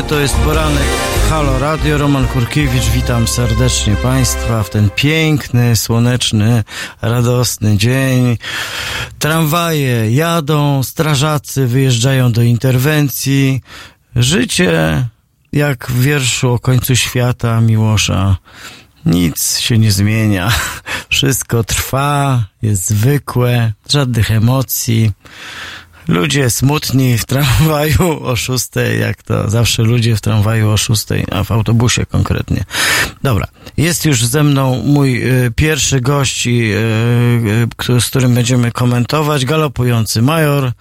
To 0.02 0.20
jest 0.20 0.34
poranek 0.36 0.86
Halo 1.30 1.58
Radio. 1.58 1.98
Roman 1.98 2.26
Kurkiewicz, 2.26 2.84
witam 2.94 3.28
serdecznie 3.28 3.96
Państwa 3.96 4.62
w 4.62 4.70
ten 4.70 4.90
piękny, 4.90 5.76
słoneczny, 5.76 6.64
radosny 7.02 7.76
dzień. 7.76 8.38
Tramwaje 9.18 10.12
jadą, 10.12 10.82
strażacy 10.82 11.66
wyjeżdżają 11.66 12.32
do 12.32 12.42
interwencji. 12.42 13.60
Życie 14.16 15.04
jak 15.52 15.90
w 15.90 16.02
wierszu 16.02 16.52
o 16.52 16.58
końcu 16.58 16.96
świata 16.96 17.60
Miłosza. 17.60 18.36
Nic 19.06 19.58
się 19.58 19.78
nie 19.78 19.92
zmienia. 19.92 20.52
Wszystko 21.08 21.64
trwa, 21.64 22.44
jest 22.62 22.88
zwykłe, 22.88 23.72
żadnych 23.88 24.30
emocji. 24.30 25.12
Ludzie 26.08 26.50
smutni 26.50 27.18
w 27.18 27.24
tramwaju 27.26 28.24
o 28.24 28.36
szóstej, 28.36 29.00
jak 29.00 29.22
to 29.22 29.50
zawsze 29.50 29.82
ludzie 29.82 30.16
w 30.16 30.20
tramwaju 30.20 30.70
o 30.70 30.76
szóstej, 30.76 31.24
a 31.30 31.44
w 31.44 31.52
autobusie 31.52 32.06
konkretnie. 32.06 32.64
Dobra, 33.22 33.46
jest 33.76 34.04
już 34.04 34.24
ze 34.24 34.42
mną 34.42 34.82
mój 34.84 35.30
y, 35.46 35.50
pierwszy 35.50 36.00
gość, 36.00 36.46
y, 36.46 36.50
y, 37.90 38.00
z 38.00 38.06
którym 38.06 38.34
będziemy 38.34 38.72
komentować, 38.72 39.44
galopujący 39.44 40.22
major. 40.22 40.72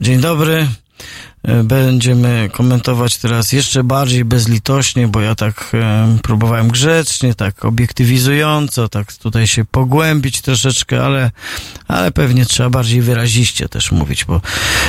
Dzień 0.00 0.20
dobry. 0.20 0.68
E, 1.50 1.64
będziemy 1.64 2.48
komentować 2.52 3.16
teraz 3.16 3.52
jeszcze 3.52 3.84
bardziej 3.84 4.24
bezlitośnie, 4.24 5.08
bo 5.08 5.20
ja 5.20 5.34
tak 5.34 5.70
e, 5.74 6.18
próbowałem 6.22 6.68
grzecznie, 6.68 7.34
tak 7.34 7.64
obiektywizująco, 7.64 8.88
tak 8.88 9.12
tutaj 9.12 9.46
się 9.46 9.64
pogłębić 9.64 10.40
troszeczkę, 10.40 11.04
ale, 11.04 11.30
ale 11.88 12.10
pewnie 12.10 12.46
trzeba 12.46 12.70
bardziej 12.70 13.02
wyraziście 13.02 13.68
też 13.68 13.92
mówić, 13.92 14.24
bo 14.24 14.40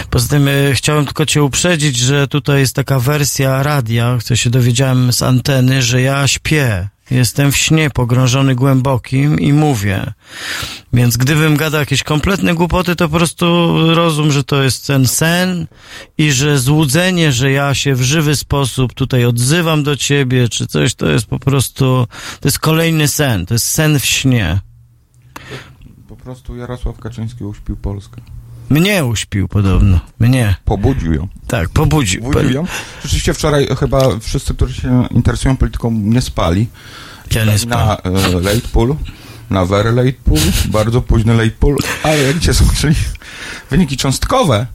poza 0.10 0.28
tym 0.28 0.48
e, 0.48 0.52
chciałem 0.74 1.06
tylko 1.06 1.26
cię 1.26 1.44
uprzedzić, 1.44 1.98
że 1.98 2.28
tutaj 2.28 2.60
jest 2.60 2.76
taka 2.76 3.00
wersja 3.00 3.64
radia, 3.64 4.18
co 4.24 4.36
się 4.36 4.50
dowiedziałem 4.50 5.14
z 5.14 5.22
anteny, 5.22 5.82
że 5.82 6.02
ja 6.02 6.28
śpię 6.28 6.90
Jestem 7.12 7.52
w 7.52 7.58
śnie 7.58 7.90
pogrążony 7.90 8.56
głębokim 8.56 9.40
i 9.40 9.54
mówię. 9.54 10.14
Więc 10.94 11.18
gdybym 11.18 11.58
gadał 11.58 11.80
jakieś 11.80 12.04
kompletne 12.04 12.54
głupoty, 12.54 12.96
to 12.96 13.10
po 13.10 13.18
prostu 13.18 13.78
rozum, 13.96 14.32
że 14.32 14.44
to 14.44 14.64
jest 14.64 14.88
ten 14.88 15.08
sen 15.08 15.68
i 16.18 16.32
że 16.32 16.60
złudzenie, 16.60 17.32
że 17.32 17.52
ja 17.52 17.74
się 17.74 17.96
w 17.96 18.02
żywy 18.02 18.36
sposób 18.36 18.94
tutaj 18.94 19.26
odzywam 19.26 19.84
do 19.84 19.98
ciebie, 19.98 20.50
czy 20.50 20.68
coś, 20.68 20.96
to 20.96 21.10
jest 21.10 21.26
po 21.26 21.40
prostu, 21.40 22.08
to 22.40 22.48
jest 22.48 22.60
kolejny 22.60 23.08
sen, 23.08 23.46
to 23.46 23.54
jest 23.54 23.66
sen 23.66 24.00
w 24.00 24.06
śnie. 24.06 24.60
Po 26.08 26.16
prostu 26.16 26.56
Jarosław 26.56 27.00
Kaczyński 27.00 27.44
uśpił 27.44 27.78
Polskę. 27.78 28.22
Mnie 28.72 29.06
uśpił 29.06 29.48
podobno. 29.48 30.00
Mnie. 30.20 30.56
Pobudził 30.66 31.14
ją. 31.14 31.28
Tak, 31.48 31.70
pobudził. 31.70 32.22
Pobudził 32.22 32.52
ją. 32.52 32.66
Rzeczywiście 33.04 33.34
wczoraj 33.34 33.68
chyba 33.80 34.20
wszyscy, 34.20 34.54
którzy 34.54 34.82
się 34.82 35.08
interesują 35.12 35.58
polityką, 35.58 35.92
nie 35.92 36.22
spali. 36.22 36.68
Ja 37.32 37.46
nie 37.46 37.58
spałem. 37.60 37.88
Na 37.88 38.20
e, 38.20 38.42
late 38.42 38.68
pool, 38.72 38.96
na 39.50 39.66
very 39.66 39.92
late 39.92 40.14
pool, 40.24 40.40
bardzo 40.66 41.02
późny 41.02 41.34
late 41.34 41.52
pool, 41.60 41.78
ale 42.04 42.18
jak 42.20 42.40
cię 42.40 42.54
zobaczyli 42.54 42.96
wyniki 43.70 43.98
cząstkowe, 43.98 44.66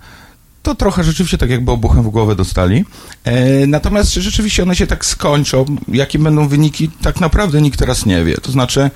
to 0.62 0.74
trochę 0.74 1.05
rzeczywiście 1.05 1.39
tak 1.39 1.51
jakby 1.51 1.73
obuchem 1.73 2.02
w 2.02 2.09
głowę 2.09 2.36
dostali. 2.36 2.85
E, 3.24 3.66
natomiast 3.66 4.14
rzeczywiście 4.14 4.62
one 4.62 4.77
się 4.77 4.86
tak 4.86 5.05
skończą. 5.05 5.64
Jakie 5.89 6.18
będą 6.18 6.48
wyniki, 6.48 6.90
tak 7.02 7.20
naprawdę 7.20 7.62
nikt 7.62 7.78
teraz 7.78 8.06
nie 8.06 8.24
wie. 8.24 8.35
To 8.35 8.52
znaczy, 8.52 8.90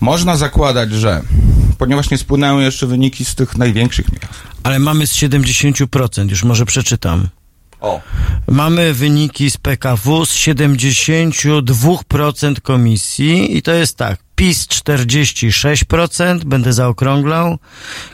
można 0.00 0.36
zakładać, 0.36 0.92
że 0.92 1.22
ponieważ 1.78 2.10
nie 2.10 2.18
spłynęły 2.18 2.62
jeszcze 2.62 2.86
wyniki 2.86 3.24
z 3.24 3.34
tych 3.34 3.56
największych 3.56 4.12
miast. 4.12 4.34
Ale 4.62 4.78
mamy 4.78 5.06
z 5.06 5.12
70%, 5.12 6.30
już 6.30 6.44
może 6.44 6.66
przeczytam. 6.66 7.28
O. 7.80 8.00
Mamy 8.46 8.94
wyniki 8.94 9.50
z 9.50 9.56
PKW 9.56 10.26
z 10.26 10.34
72% 10.34 12.60
komisji 12.60 13.56
i 13.56 13.62
to 13.62 13.72
jest 13.72 13.96
tak. 13.96 14.18
PiS 14.36 14.66
46%, 14.66 16.44
będę 16.44 16.72
zaokrąglał. 16.72 17.58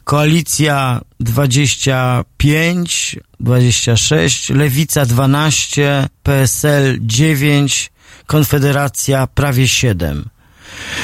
Koalicja 0.04 1.00
25, 1.20 3.16
26, 3.40 4.50
Lewica 4.50 5.06
12, 5.06 6.08
PSL 6.22 6.98
9, 7.00 7.92
Konfederacja 8.26 9.26
prawie 9.26 9.68
7. 9.68 10.28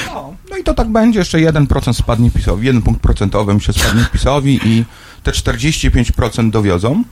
No, 0.05 0.30
no 0.51 0.57
i 0.57 0.63
to 0.63 0.73
tak 0.73 0.89
będzie, 0.89 1.19
jeszcze 1.19 1.37
1% 1.37 1.93
spadnie 1.93 2.31
PiSowi, 2.31 2.67
1 2.67 2.81
punkt 2.81 3.01
procentowy 3.01 3.59
się 3.59 3.73
spadnie 3.73 4.05
PiSowi 4.13 4.59
i 4.63 4.85
te 5.23 5.31
45% 5.31 6.49
dowiozą. 6.49 7.03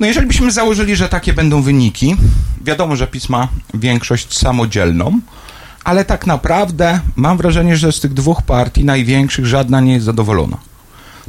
No 0.00 0.06
jeżeli 0.06 0.26
byśmy 0.26 0.52
założyli, 0.52 0.96
że 0.96 1.08
takie 1.08 1.32
będą 1.32 1.62
wyniki, 1.62 2.16
wiadomo, 2.64 2.96
że 2.96 3.06
PiS 3.06 3.28
ma 3.28 3.48
większość 3.74 4.38
samodzielną, 4.38 5.20
ale 5.84 6.04
tak 6.04 6.26
naprawdę 6.26 7.00
mam 7.16 7.36
wrażenie, 7.36 7.76
że 7.76 7.92
z 7.92 8.00
tych 8.00 8.14
dwóch 8.14 8.42
partii 8.42 8.84
największych 8.84 9.46
żadna 9.46 9.80
nie 9.80 9.92
jest 9.92 10.06
zadowolona. 10.06 10.56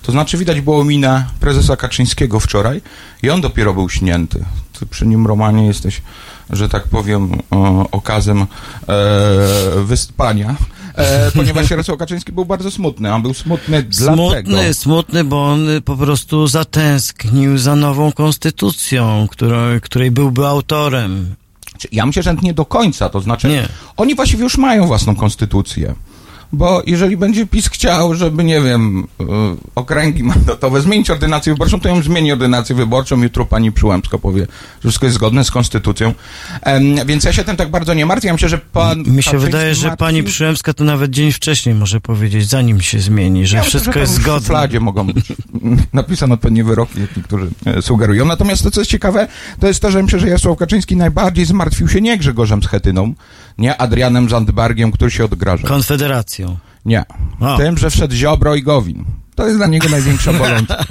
To 0.02 0.12
znaczy 0.12 0.38
widać 0.38 0.62
było 0.62 0.84
minę 0.84 1.26
prezesa 1.40 1.76
Kaczyńskiego 1.76 2.40
wczoraj 2.40 2.82
i 3.24 3.30
on 3.30 3.42
dopiero 3.42 3.74
był 3.74 3.90
śnięty. 3.90 4.46
Ty 4.80 4.86
przy 4.86 5.08
nim, 5.08 5.28
Romanie, 5.28 5.68
jesteś, 5.68 6.02
że 6.50 6.70
tak 6.70 6.84
powiem, 6.84 7.32
okazem 7.92 8.42
e, 8.42 8.46
wyspania 9.84 10.56
e, 10.96 11.32
ponieważ 11.32 11.70
Jarosław 11.70 11.98
Kaczyński 11.98 12.32
był 12.32 12.46
bardzo 12.46 12.72
smutny. 12.72 13.14
On 13.14 13.22
był 13.22 13.34
smutny 13.34 13.86
smutny, 13.92 14.44
dlatego... 14.44 14.74
Smutny, 14.74 15.24
bo 15.24 15.46
on 15.46 15.68
po 15.86 15.98
prostu 15.98 16.48
zatęsknił 16.48 17.58
za 17.58 17.76
nową 17.76 18.12
konstytucją, 18.12 19.28
której, 19.32 19.82
której 19.82 20.12
byłby 20.12 20.48
autorem. 20.48 21.36
Ja 21.92 22.06
myślę, 22.06 22.24
że 22.24 22.36
nie 22.42 22.54
do 22.54 22.66
końca, 22.66 23.10
to 23.10 23.22
znaczy 23.22 23.48
nie. 23.48 23.68
oni 23.98 24.16
właściwie 24.16 24.44
już 24.44 24.58
mają 24.58 24.88
własną 24.88 25.16
konstytucję 25.16 25.96
bo 26.54 26.84
jeżeli 26.86 27.18
będzie 27.18 27.48
PiS 27.48 27.70
chciał, 27.70 28.16
żeby, 28.16 28.44
nie 28.44 28.62
wiem, 28.62 29.08
y, 29.22 29.26
okręgi 29.76 30.24
mandatowe 30.24 30.82
zmienić 30.82 31.10
ordynację 31.10 31.54
wyborczą, 31.54 31.80
to 31.80 31.90
ją 31.90 32.04
zmieni 32.04 32.32
ordynację 32.32 32.76
wyborczą. 32.76 33.24
Jutro 33.24 33.46
pani 33.46 33.72
Przyłębska 33.72 34.18
powie, 34.18 34.42
że 34.42 34.80
wszystko 34.80 35.06
jest 35.06 35.16
zgodne 35.16 35.44
z 35.44 35.52
konstytucją. 35.52 36.14
więc 37.06 37.24
ja 37.24 37.34
się 37.34 37.44
tym 37.44 37.56
tak 37.56 37.72
bardzo 37.72 37.94
nie 37.94 38.06
martwię. 38.06 38.28
Ja 38.28 38.34
myślę, 38.34 38.50
że 38.50 38.58
pan... 38.58 39.04
Mi 39.04 39.24
się 39.24 39.38
wydaje, 39.38 39.76
że 39.76 39.88
martwi... 39.88 40.06
pani 40.06 40.24
Przyłębska 40.24 40.74
to 40.74 40.84
nawet 40.84 41.12
dzień 41.12 41.32
wcześniej 41.32 41.76
może 41.76 42.02
powiedzieć, 42.02 42.50
zanim 42.50 42.82
się 42.82 43.00
zmieni, 43.00 43.48
że 43.48 43.58
ja 43.58 43.64
wszystko 43.64 43.90
myślę, 43.90 44.06
że 44.06 44.12
jest 44.12 44.22
zgodne. 44.22 44.40
W 44.40 44.44
szufladzie 44.44 44.80
mogą 44.80 45.08
być 45.08 45.26
napisane 45.94 46.34
odpowiednie 46.34 46.64
wyroki, 46.64 47.02
jak 47.02 47.18
niektórzy 47.18 47.50
e, 47.66 47.82
sugerują. 47.82 48.26
Natomiast 48.26 48.64
to, 48.64 48.72
co 48.72 48.82
jest 48.82 48.92
ciekawe, 48.92 49.28
to 49.60 49.68
jest 49.68 49.80
to, 49.80 49.92
że 49.92 50.04
myślę, 50.04 50.20
że 50.20 50.28
Jarosław 50.28 50.58
Kaczyński 50.58 50.96
najbardziej 50.96 51.46
zmartwił 51.46 51.88
się 51.88 52.02
nie 52.02 52.18
Grzegorzem 52.18 52.64
Schetyną, 52.64 53.14
nie 53.58 53.82
Adrianem 53.82 54.30
Zandbergiem, 54.30 54.92
który 54.92 55.12
się 55.12 55.26
odgraża. 55.26 55.68
Nie. 56.86 57.04
O. 57.40 57.58
Tym, 57.58 57.78
że 57.78 57.90
wszedł 57.90 58.14
Ziobro 58.14 58.56
i 58.56 58.64
Gowin. 58.64 59.06
To 59.36 59.46
jest 59.46 59.58
dla 59.58 59.68
niego 59.68 59.90
największa 59.90 60.34
bolączka. 60.34 60.86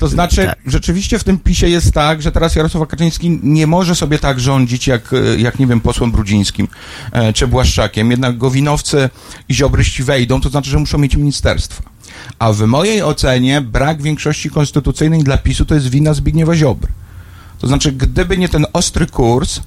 To 0.00 0.08
znaczy, 0.18 0.46
tak. 0.46 0.58
rzeczywiście 0.66 1.18
w 1.18 1.24
tym 1.24 1.38
pisie 1.38 1.68
jest 1.68 1.92
tak, 1.92 2.22
że 2.22 2.32
teraz 2.32 2.54
Jarosław 2.54 2.88
Kaczyński 2.88 3.40
nie 3.42 3.66
może 3.66 3.94
sobie 3.94 4.18
tak 4.18 4.40
rządzić, 4.40 4.86
jak, 4.86 5.14
jak 5.38 5.58
nie 5.58 5.66
wiem, 5.66 5.80
posłem 5.80 6.12
Brudzińskim 6.12 6.68
e, 7.12 7.32
czy 7.32 7.46
Błaszczakiem. 7.46 8.10
Jednak 8.10 8.38
Gowinowcy 8.38 9.10
i 9.48 9.54
Ziobryści 9.54 10.04
wejdą, 10.04 10.40
to 10.40 10.48
znaczy, 10.48 10.70
że 10.70 10.78
muszą 10.78 10.98
mieć 10.98 11.16
ministerstwa. 11.16 11.82
A 12.38 12.52
w 12.52 12.60
mojej 12.60 13.02
ocenie 13.02 13.60
brak 13.60 14.02
większości 14.02 14.50
konstytucyjnej 14.50 15.22
dla 15.22 15.38
PiSu 15.38 15.64
to 15.64 15.74
jest 15.74 15.88
wina 15.88 16.14
Zbigniewa 16.14 16.54
Ziobry. 16.54 16.92
To 17.58 17.66
znaczy, 17.66 17.92
gdyby 17.92 18.38
nie 18.38 18.48
ten 18.48 18.66
ostry 18.72 19.06
kurs, 19.06 19.60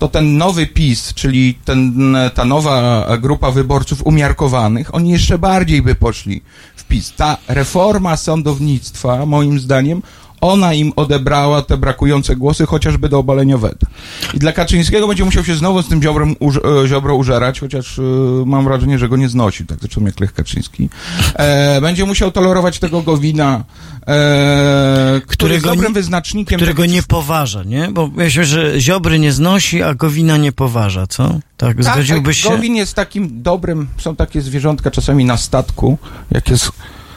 to 0.00 0.08
ten 0.08 0.36
nowy 0.38 0.66
PiS, 0.66 1.14
czyli 1.14 1.54
ten, 1.64 2.16
ta 2.34 2.44
nowa 2.44 3.06
grupa 3.20 3.50
wyborców 3.50 4.06
umiarkowanych, 4.06 4.94
oni 4.94 5.10
jeszcze 5.10 5.38
bardziej 5.38 5.82
by 5.82 5.94
poszli 5.94 6.42
w 6.76 6.84
PiS. 6.84 7.12
Ta 7.16 7.36
reforma 7.48 8.16
sądownictwa, 8.16 9.26
moim 9.26 9.60
zdaniem, 9.60 10.02
ona 10.40 10.74
im 10.74 10.92
odebrała 10.96 11.62
te 11.62 11.76
brakujące 11.76 12.36
głosy, 12.36 12.66
chociażby 12.66 13.08
do 13.08 13.18
obalenia 13.18 13.58
weta. 13.58 13.86
I 14.34 14.38
dla 14.38 14.52
Kaczyńskiego 14.52 15.08
będzie 15.08 15.24
musiał 15.24 15.44
się 15.44 15.54
znowu 15.54 15.82
z 15.82 15.88
tym 15.88 16.02
ziobrem, 16.02 16.36
uż, 16.38 16.56
e, 16.56 16.60
ziobro 16.88 17.14
użerać, 17.14 17.60
chociaż 17.60 17.98
y, 17.98 18.02
mam 18.46 18.64
wrażenie, 18.64 18.98
że 18.98 19.08
go 19.08 19.16
nie 19.16 19.28
znosi, 19.28 19.66
tak 19.66 19.78
zresztą 19.80 20.04
jak 20.04 20.20
Lech 20.20 20.32
Kaczyński. 20.32 20.88
E, 21.34 21.80
będzie 21.80 22.04
musiał 22.04 22.30
tolerować 22.30 22.78
tego 22.78 23.02
Gowina, 23.02 23.64
e, 24.06 25.20
który 25.26 25.54
jest 25.54 25.66
dobrym 25.66 25.92
wyznacznikiem. 25.92 26.56
Którego 26.56 26.86
nie 26.86 27.02
poważa, 27.02 27.62
nie? 27.62 27.88
Bo 27.92 28.10
myślę, 28.14 28.44
że 28.44 28.80
Ziobry 28.80 29.18
nie 29.18 29.32
znosi, 29.32 29.82
a 29.82 29.94
Gowina 29.94 30.36
nie 30.36 30.52
poważa, 30.52 31.06
co? 31.06 31.28
Tak, 31.56 31.76
tak 31.76 31.84
zgodziłbyś 31.84 32.42
tak, 32.42 32.50
się? 32.50 32.56
Gowin 32.56 32.76
jest 32.76 32.94
takim 32.94 33.42
dobrym, 33.42 33.86
są 33.98 34.16
takie 34.16 34.40
zwierzątka 34.40 34.90
czasami 34.90 35.24
na 35.24 35.36
statku, 35.36 35.98
jak 36.30 36.48
jest 36.48 36.72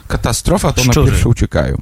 katastrofa, 0.08 0.74
to 0.74 0.84
Szczury. 0.84 1.06
na 1.06 1.12
pierwsze 1.12 1.30
uciekają. 1.30 1.78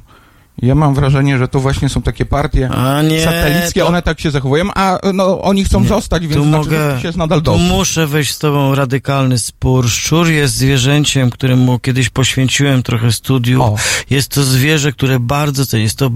Ja 0.58 0.74
mam 0.74 0.94
wrażenie, 0.94 1.38
że 1.38 1.48
to 1.48 1.60
właśnie 1.60 1.88
są 1.88 2.02
takie 2.02 2.24
partie 2.24 2.70
nie, 3.10 3.24
satelickie, 3.24 3.80
to... 3.80 3.86
one 3.86 4.02
tak 4.02 4.20
się 4.20 4.30
zachowują, 4.30 4.64
a 4.74 4.98
no, 5.14 5.42
oni 5.42 5.64
chcą 5.64 5.80
nie, 5.80 5.88
zostać, 5.88 6.22
więc 6.22 6.34
tu 6.34 6.44
znaczy, 6.44 6.64
mogę, 6.64 7.00
jest 7.04 7.18
nadal 7.18 7.42
dobrze. 7.42 7.68
Tu 7.68 7.74
muszę 7.74 8.06
wejść 8.06 8.34
z 8.34 8.38
tobą 8.38 8.74
radykalny 8.74 9.38
spór. 9.38 9.88
Szczur 9.88 10.28
jest 10.28 10.54
zwierzęciem, 10.54 11.30
któremu 11.30 11.78
kiedyś 11.78 12.10
poświęciłem 12.10 12.82
trochę 12.82 13.12
studiów. 13.12 13.62
O. 13.62 13.76
Jest 14.10 14.28
to 14.28 14.42
zwierzę, 14.42 14.92
które 14.92 15.20
bardzo 15.20 15.66
cenię. 15.66 15.82
Jest 15.82 15.98
to 15.98 16.10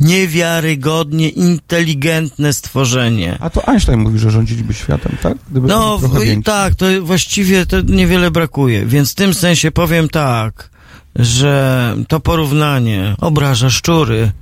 niewiarygodnie 0.00 1.28
inteligentne 1.28 2.52
stworzenie. 2.52 3.36
A 3.40 3.50
to 3.50 3.68
Einstein 3.68 4.00
mówi, 4.00 4.18
że 4.18 4.30
rządziliby 4.30 4.74
światem, 4.74 5.16
tak? 5.22 5.38
Gdyby 5.50 5.68
no 5.68 6.00
tak, 6.44 6.74
to 6.74 6.86
właściwie 7.02 7.66
to 7.66 7.80
niewiele 7.80 8.30
brakuje. 8.30 8.86
Więc 8.86 9.12
w 9.12 9.14
tym 9.14 9.34
sensie 9.34 9.70
powiem 9.70 10.08
tak, 10.08 10.70
że 11.16 11.96
to 12.08 12.20
porównanie 12.20 13.14
obraża 13.20 13.70
szczury. 13.70 14.32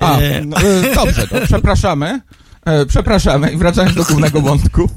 A, 0.00 0.18
no, 0.46 0.56
dobrze, 0.94 1.28
to 1.28 1.36
przepraszamy. 1.46 2.20
E, 2.64 2.86
przepraszamy 2.86 3.52
i 3.52 3.56
wracając 3.56 3.94
do 3.94 4.04
głównego 4.04 4.40
wątku. 4.40 4.88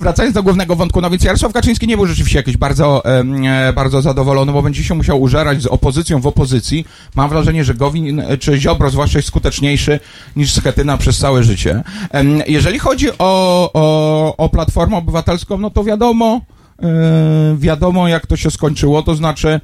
Wracając 0.00 0.34
do 0.34 0.42
głównego 0.42 0.76
wątku, 0.76 1.00
no 1.00 1.10
więc 1.10 1.24
Jarosław 1.24 1.52
Kaczyński 1.52 1.86
nie 1.86 1.96
był 1.96 2.06
rzeczywiście 2.06 2.38
jakiś 2.38 2.56
bardzo, 2.56 3.04
e, 3.04 3.72
bardzo 3.72 4.02
zadowolony, 4.02 4.52
bo 4.52 4.62
będzie 4.62 4.84
się 4.84 4.94
musiał 4.94 5.22
użerać 5.22 5.62
z 5.62 5.66
opozycją 5.66 6.20
w 6.20 6.26
opozycji. 6.26 6.86
Mam 7.14 7.30
wrażenie, 7.30 7.64
że 7.64 7.74
Gowin 7.74 8.20
e, 8.20 8.38
czy 8.38 8.60
Ziobro 8.60 8.90
zwłaszcza 8.90 9.18
jest 9.18 9.28
skuteczniejszy 9.28 10.00
niż 10.36 10.52
Schetyna 10.52 10.96
przez 10.96 11.18
całe 11.18 11.42
życie. 11.42 11.82
E, 12.14 12.24
jeżeli 12.46 12.78
chodzi 12.78 13.08
o, 13.18 13.70
o, 13.74 14.36
o 14.36 14.48
Platformę 14.48 14.96
Obywatelską, 14.96 15.58
no 15.58 15.70
to 15.70 15.84
wiadomo, 15.84 16.40
e, 16.82 17.56
wiadomo 17.58 18.08
jak 18.08 18.26
to 18.26 18.36
się 18.36 18.50
skończyło, 18.50 19.02
to 19.02 19.14
znaczy 19.14 19.60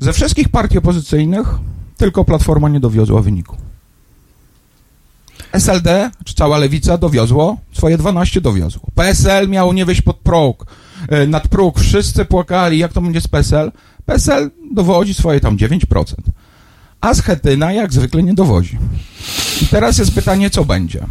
ze 0.00 0.12
wszystkich 0.12 0.48
partii 0.48 0.78
opozycyjnych 0.78 1.46
tylko 1.96 2.24
Platforma 2.24 2.68
nie 2.68 2.80
dowiozła 2.80 3.22
wyniku. 3.22 3.56
SLD, 5.52 6.10
czy 6.24 6.34
cała 6.34 6.58
lewica 6.58 6.98
dowiozło, 6.98 7.56
swoje 7.72 7.98
12 7.98 8.40
dowiozło. 8.40 8.82
PSL 8.94 9.48
miało 9.48 9.72
nie 9.72 9.84
wejść 9.84 10.02
pod 10.02 10.16
próg, 10.16 10.66
e, 11.08 11.26
nad 11.26 11.48
próg, 11.48 11.80
wszyscy 11.80 12.24
płakali, 12.24 12.78
jak 12.78 12.92
to 12.92 13.00
będzie 13.00 13.20
z 13.20 13.28
PSL. 13.28 13.72
PSL 14.06 14.50
dowodzi 14.72 15.14
swoje 15.14 15.40
tam 15.40 15.56
9%. 15.56 16.14
A 17.00 17.14
Schetyna 17.14 17.72
jak 17.72 17.92
zwykle 17.92 18.22
nie 18.22 18.34
dowozi. 18.34 18.78
I 19.62 19.66
teraz 19.66 19.98
jest 19.98 20.14
pytanie, 20.14 20.50
co 20.50 20.64
będzie. 20.64 21.06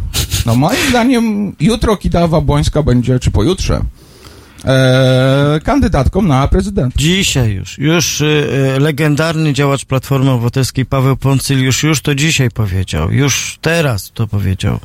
No 0.46 0.54
moim 0.54 0.88
zdaniem 0.90 1.56
jutro 1.60 1.96
Kidawa 1.96 2.40
Błońska 2.40 2.82
będzie, 2.82 3.20
czy 3.20 3.30
pojutrze, 3.30 3.80
e, 4.64 5.60
kandydatką 5.64 6.22
na 6.22 6.48
prezydenta. 6.48 6.98
Dzisiaj 6.98 7.52
już. 7.52 7.78
Już 7.78 8.20
e, 8.20 8.78
legendarny 8.78 9.52
działacz 9.52 9.84
Platformy 9.84 10.30
Obywatelskiej 10.30 10.86
Paweł 10.86 11.16
Poncyliusz 11.16 11.82
już 11.82 12.02
to 12.02 12.14
dzisiaj 12.14 12.50
powiedział. 12.50 13.10
Już 13.10 13.58
teraz 13.60 14.10
to 14.14 14.26
powiedział. 14.26 14.80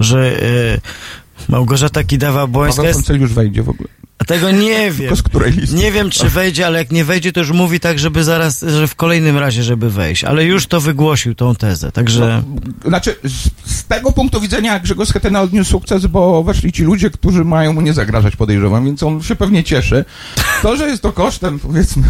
Że 0.00 0.42
e, 0.42 1.48
Małgorzata 1.48 2.00
Kidawa-Błońska 2.00 2.76
Paweł 2.76 2.92
Poncyliusz 2.92 3.32
wejdzie 3.32 3.62
w 3.62 3.68
ogóle. 3.68 3.88
A 4.18 4.24
tego 4.24 4.50
nie 4.50 4.90
wiem. 4.90 5.16
z 5.16 5.22
której 5.22 5.52
listy? 5.52 5.76
Nie 5.76 5.92
wiem, 5.92 6.10
czy 6.10 6.28
wejdzie, 6.28 6.66
ale 6.66 6.78
jak 6.78 6.92
nie 6.92 7.04
wejdzie, 7.04 7.32
to 7.32 7.40
już 7.40 7.50
mówi 7.50 7.80
tak, 7.80 7.98
żeby 7.98 8.24
zaraz, 8.24 8.60
że 8.60 8.88
w 8.88 8.94
kolejnym 8.94 9.38
razie, 9.38 9.62
żeby 9.62 9.90
wejść. 9.90 10.24
Ale 10.24 10.44
już 10.44 10.66
to 10.66 10.80
wygłosił, 10.80 11.34
tą 11.34 11.54
tezę, 11.54 11.92
także... 11.92 12.42
No, 12.84 12.88
znaczy, 12.88 13.16
z, 13.24 13.50
z, 13.64 13.84
tego 13.84 14.12
punktu 14.12 14.40
widzenia 14.40 14.78
Grzegorz 14.78 15.08
Schetyna 15.08 15.42
odniósł 15.42 15.70
sukces, 15.70 16.06
bo 16.06 16.42
weszli 16.42 16.72
ci 16.72 16.82
ludzie, 16.82 17.10
którzy 17.10 17.44
mają 17.44 17.72
mu 17.72 17.80
nie 17.80 17.92
zagrażać, 17.92 18.36
podejrzewam, 18.36 18.84
więc 18.84 19.02
on 19.02 19.22
się 19.22 19.36
pewnie 19.36 19.64
cieszy. 19.64 20.04
To, 20.62 20.76
że 20.76 20.88
jest 20.88 21.02
to 21.02 21.12
kosztem, 21.12 21.58
powiedzmy, 21.58 22.02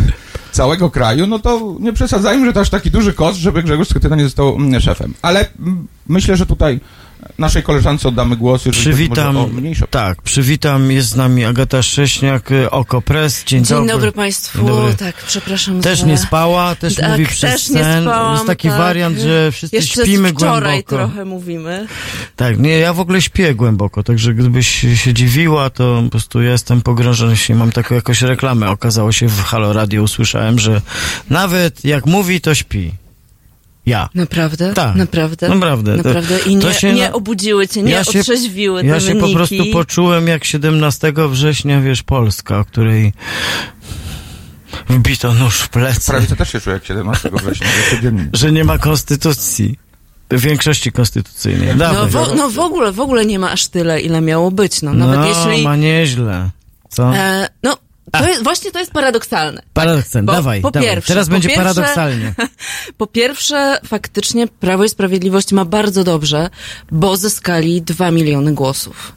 całego 0.53 0.91
kraju, 0.91 1.27
no 1.27 1.39
to 1.39 1.77
nie 1.81 1.93
przesadzajmy, 1.93 2.47
że 2.47 2.53
to 2.53 2.61
aż 2.61 2.71
taki 2.71 2.91
duży 2.91 3.13
koszt, 3.13 3.39
żeby 3.39 3.63
Grzegorz 3.63 3.89
Schetyna 3.89 4.17
nie 4.17 4.25
został 4.25 4.57
mm, 4.57 4.81
szefem. 4.81 5.15
Ale 5.23 5.47
mm, 5.59 5.87
myślę, 6.09 6.37
że 6.37 6.47
tutaj 6.47 6.81
naszej 7.39 7.63
koleżance 7.63 8.09
oddamy 8.09 8.37
głos, 8.37 8.67
jeżeli 8.67 8.83
przywitam, 8.83 9.37
o 9.37 9.47
mniejsze. 9.47 9.87
Tak, 9.91 10.23
przywitam, 10.23 10.91
jest 10.91 11.09
z 11.09 11.17
nami 11.17 11.45
Agata 11.45 11.83
Szcześniak, 11.83 12.51
Okopres. 12.71 13.45
Dzień, 13.45 13.65
Dzień 13.65 13.77
dobry. 13.77 13.93
dobry 13.93 14.13
Państwu. 14.13 14.59
Dzień 14.59 14.67
dobry. 14.67 14.95
Tak, 14.95 15.17
przepraszam. 15.27 15.81
Też 15.81 16.01
za... 16.01 16.07
nie 16.07 16.19
spała, 16.19 16.75
też 16.75 16.95
tak, 16.95 17.11
mówi 17.11 17.27
przez 17.27 17.53
też 17.53 17.63
sen. 17.63 17.97
Nie 17.97 18.03
spałam, 18.03 18.35
jest 18.35 18.47
taki 18.47 18.69
tak. 18.69 18.79
wariant, 18.79 19.19
że 19.19 19.53
wszyscy 19.53 19.77
Jeszcze 19.77 20.03
śpimy 20.07 20.29
wczoraj 20.29 20.83
głęboko. 20.83 20.97
trochę 20.97 21.25
mówimy. 21.25 21.87
Tak, 22.37 22.59
nie, 22.59 22.79
ja 22.79 22.93
w 22.93 23.01
ogóle 23.01 23.23
śpię 23.23 23.55
głęboko, 23.55 24.03
także 24.03 24.35
gdybyś 24.35 24.69
się 25.05 25.15
dziwiła, 25.15 25.71
to 25.71 26.03
po 26.05 26.11
prostu 26.11 26.43
ja 26.43 26.51
jestem 26.51 26.83
pogrążony, 26.83 27.35
mam 27.55 27.73
taką 27.73 27.95
jakoś 27.95 28.23
reklamę. 28.23 28.71
Okazało 28.71 29.13
się 29.13 29.29
w 29.29 29.43
Halo 29.43 29.73
Radio, 29.73 30.03
usłyszałem, 30.03 30.59
że 30.59 30.81
nawet 31.31 31.85
jak 31.85 32.07
mówi, 32.07 32.41
to 32.41 32.55
śpi. 32.55 33.06
Ja. 33.87 34.09
Naprawdę? 34.15 34.73
Tak. 34.75 34.97
Naprawdę? 34.97 35.49
Naprawdę. 35.49 35.97
Naprawdę. 35.97 36.39
I 36.39 36.57
nie, 36.57 36.75
się, 36.75 36.93
nie 36.93 37.13
obudziły 37.13 37.69
cię, 37.69 37.83
nie 37.83 37.93
ja 37.93 38.05
się, 38.05 38.21
otrzeźwiły 38.21 38.81
te 38.81 38.87
Ja 38.87 39.01
się 39.01 39.07
wyniki. 39.07 39.33
po 39.33 39.37
prostu 39.37 39.65
poczułem 39.73 40.29
jak 40.29 40.45
17 40.45 41.13
września, 41.29 41.81
wiesz, 41.81 42.03
Polska, 42.03 42.65
której 42.65 43.13
wbito 44.89 45.35
nóż 45.35 45.57
w 45.57 45.69
plecy. 45.69 46.11
Prawie 46.11 46.27
to 46.27 46.37
też 46.37 46.53
się 46.53 46.61
czuję 46.61 46.75
jak 46.75 46.85
17 46.85 47.31
września, 47.33 47.67
że 48.33 48.53
nie 48.53 48.65
ma 48.65 48.79
konstytucji. 48.79 49.79
W 50.31 50.41
większości 50.41 50.93
konstytucyjnej. 50.93 51.77
no, 51.77 52.07
w, 52.07 52.37
no 52.37 52.51
w 52.51 52.59
ogóle, 52.59 52.93
w 52.93 53.01
ogóle 53.01 53.27
nie 53.27 53.39
ma 53.39 53.51
aż 53.51 53.67
tyle, 53.67 54.01
ile 54.01 54.21
miało 54.21 54.51
być. 54.51 54.83
No, 54.83 54.95
nawet 54.95 55.19
no, 55.19 55.27
jeśli... 55.27 55.65
ma 55.65 55.77
nieźle. 55.77 56.51
Co? 56.89 57.17
E, 57.17 57.49
no, 57.63 57.77
to 58.13 58.29
jest, 58.29 58.43
właśnie 58.43 58.73
to 58.73 58.79
jest 58.79 58.93
paradoksalne. 58.93 59.63
Paradoksalne, 59.73 60.27
tak, 60.27 60.37
dawaj, 60.37 60.61
po 60.61 60.71
dawaj. 60.71 60.89
Pierwsze, 60.89 61.09
teraz 61.09 61.29
będzie 61.29 61.49
pierwsze, 61.49 61.63
paradoksalnie. 61.63 62.35
Po 62.99 63.07
pierwsze, 63.07 63.79
faktycznie 63.87 64.47
Prawo 64.47 64.85
i 64.85 64.89
Sprawiedliwość 64.89 65.53
ma 65.53 65.65
bardzo 65.65 66.05
dobrze, 66.05 66.51
bo 66.91 67.17
zyskali 67.17 67.83
dwa 67.83 68.11
miliony 68.11 68.55
głosów. 68.55 69.13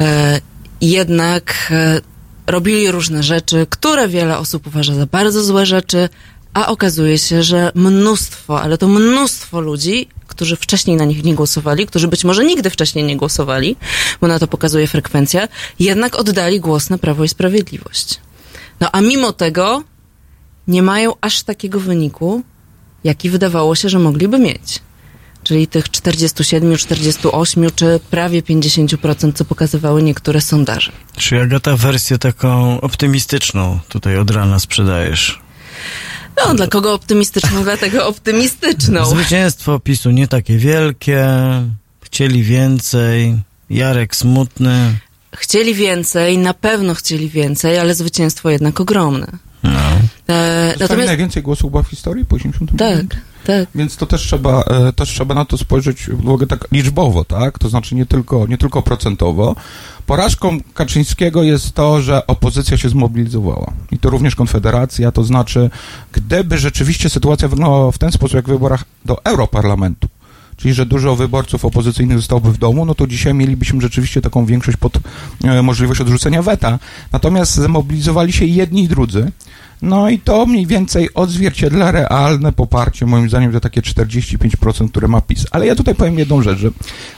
E, 0.00 0.40
jednak 0.80 1.68
e, 1.70 2.00
robili 2.46 2.90
różne 2.90 3.22
rzeczy, 3.22 3.66
które 3.70 4.08
wiele 4.08 4.38
osób 4.38 4.66
uważa 4.66 4.94
za 4.94 5.06
bardzo 5.06 5.42
złe 5.42 5.66
rzeczy, 5.66 6.08
a 6.54 6.66
okazuje 6.66 7.18
się, 7.18 7.42
że 7.42 7.72
mnóstwo, 7.74 8.62
ale 8.62 8.78
to 8.78 8.88
mnóstwo 8.88 9.60
ludzi 9.60 10.08
którzy 10.40 10.56
wcześniej 10.56 10.96
na 10.96 11.04
nich 11.04 11.24
nie 11.24 11.34
głosowali, 11.34 11.86
którzy 11.86 12.08
być 12.08 12.24
może 12.24 12.44
nigdy 12.44 12.70
wcześniej 12.70 13.04
nie 13.04 13.16
głosowali, 13.16 13.76
bo 14.20 14.26
na 14.28 14.38
to 14.38 14.48
pokazuje 14.48 14.86
frekwencja, 14.86 15.48
jednak 15.78 16.16
oddali 16.16 16.60
głos 16.60 16.90
na 16.90 16.98
Prawo 16.98 17.24
i 17.24 17.28
Sprawiedliwość. 17.28 18.20
No 18.80 18.88
a 18.92 19.00
mimo 19.00 19.32
tego 19.32 19.82
nie 20.68 20.82
mają 20.82 21.12
aż 21.20 21.42
takiego 21.42 21.80
wyniku, 21.80 22.42
jaki 23.04 23.30
wydawało 23.30 23.74
się, 23.74 23.88
że 23.88 23.98
mogliby 23.98 24.38
mieć. 24.38 24.80
Czyli 25.42 25.66
tych 25.66 25.90
47, 25.90 26.76
48 26.76 27.70
czy 27.74 28.00
prawie 28.10 28.42
50%, 28.42 29.32
co 29.32 29.44
pokazywały 29.44 30.02
niektóre 30.02 30.40
sondaże. 30.40 30.92
Czy 31.16 31.40
Agata 31.40 31.76
wersję 31.76 32.18
taką 32.18 32.80
optymistyczną 32.80 33.78
tutaj 33.88 34.18
od 34.18 34.30
rana 34.30 34.58
sprzedajesz? 34.58 35.40
No, 36.36 36.54
dla 36.54 36.66
kogo 36.66 36.94
optymistyczną, 36.94 37.62
dlatego 37.62 38.06
optymistyczną. 38.06 39.04
Zwycięstwo 39.04 39.80
PiSu 39.80 40.10
nie 40.10 40.28
takie 40.28 40.58
wielkie, 40.58 41.26
chcieli 42.00 42.42
więcej, 42.42 43.36
Jarek 43.70 44.16
smutny. 44.16 44.98
Chcieli 45.36 45.74
więcej, 45.74 46.38
na 46.38 46.54
pewno 46.54 46.94
chcieli 46.94 47.28
więcej, 47.28 47.78
ale 47.78 47.94
zwycięstwo 47.94 48.50
jednak 48.50 48.80
ogromne. 48.80 49.26
No. 49.62 49.80
E, 50.28 50.74
natomiast... 50.80 51.06
najwięcej 51.06 51.42
głosów 51.42 51.70
było 51.70 51.82
w 51.82 51.88
historii 51.88 52.24
po 52.24 52.36
80 52.36 52.70
Tak, 52.78 53.20
tak. 53.50 53.68
Więc 53.74 53.96
to 53.96 54.06
też 54.06 54.22
trzeba, 54.22 54.62
e, 54.62 54.92
też 54.92 55.08
trzeba 55.08 55.34
na 55.34 55.44
to 55.44 55.58
spojrzeć 55.58 56.10
w 56.10 56.28
ogóle 56.28 56.46
tak 56.46 56.68
liczbowo, 56.72 57.24
tak? 57.24 57.58
To 57.58 57.68
znaczy 57.68 57.94
nie 57.94 58.06
tylko, 58.06 58.46
nie 58.46 58.58
tylko 58.58 58.82
procentowo. 58.82 59.56
Porażką 60.06 60.58
Kaczyńskiego 60.74 61.42
jest 61.42 61.72
to, 61.72 62.02
że 62.02 62.26
opozycja 62.26 62.76
się 62.76 62.88
zmobilizowała. 62.88 63.72
I 63.90 63.98
to 63.98 64.10
również 64.10 64.34
Konfederacja, 64.34 65.12
to 65.12 65.24
znaczy, 65.24 65.70
gdyby 66.12 66.58
rzeczywiście 66.58 67.08
sytuacja 67.08 67.48
wyglądała 67.48 67.92
w 67.92 67.98
ten 67.98 68.12
sposób, 68.12 68.34
jak 68.34 68.44
w 68.44 68.48
wyborach 68.48 68.84
do 69.04 69.24
Europarlamentu, 69.24 70.08
czyli 70.56 70.74
że 70.74 70.86
dużo 70.86 71.16
wyborców 71.16 71.64
opozycyjnych 71.64 72.18
zostałoby 72.18 72.52
w 72.52 72.58
domu, 72.58 72.84
no 72.84 72.94
to 72.94 73.06
dzisiaj 73.06 73.34
mielibyśmy 73.34 73.80
rzeczywiście 73.80 74.20
taką 74.20 74.46
większość 74.46 74.76
pod 74.76 74.98
e, 75.44 75.62
możliwość 75.62 76.00
odrzucenia 76.00 76.42
weta. 76.42 76.78
Natomiast 77.12 77.54
zmobilizowali 77.54 78.32
się 78.32 78.44
jedni 78.44 78.84
i 78.84 78.88
drudzy. 78.88 79.32
No 79.82 80.10
i 80.10 80.18
to 80.18 80.46
mniej 80.46 80.66
więcej 80.66 81.14
odzwierciedla 81.14 81.90
realne 81.90 82.52
poparcie, 82.52 83.06
moim 83.06 83.28
zdaniem, 83.28 83.52
za 83.52 83.60
takie 83.60 83.80
45%, 83.80 84.90
które 84.90 85.08
ma 85.08 85.20
PiS. 85.20 85.46
Ale 85.50 85.66
ja 85.66 85.74
tutaj 85.74 85.94
powiem 85.94 86.18
jedną 86.18 86.42
rzecz, 86.42 86.58
że 86.58 86.68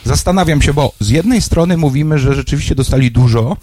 zastanawiam 0.03 0.61
się, 0.61 0.73
bo 0.73 0.93
z 0.99 1.09
jednej 1.09 1.41
strony 1.41 1.77
mówimy, 1.77 2.19
że 2.19 2.33
rzeczywiście 2.33 2.75
dostali 2.75 3.11
dużo, 3.11 3.57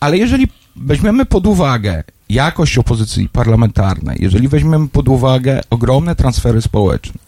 ale 0.00 0.18
jeżeli 0.18 0.48
weźmiemy 0.76 1.24
pod 1.24 1.46
uwagę 1.46 2.04
jakość 2.28 2.78
opozycji 2.78 3.28
parlamentarnej, 3.28 4.16
jeżeli 4.20 4.48
weźmiemy 4.48 4.88
pod 4.88 5.08
uwagę 5.08 5.60
ogromne 5.70 6.16
transfery 6.16 6.62
społeczne, 6.62 7.20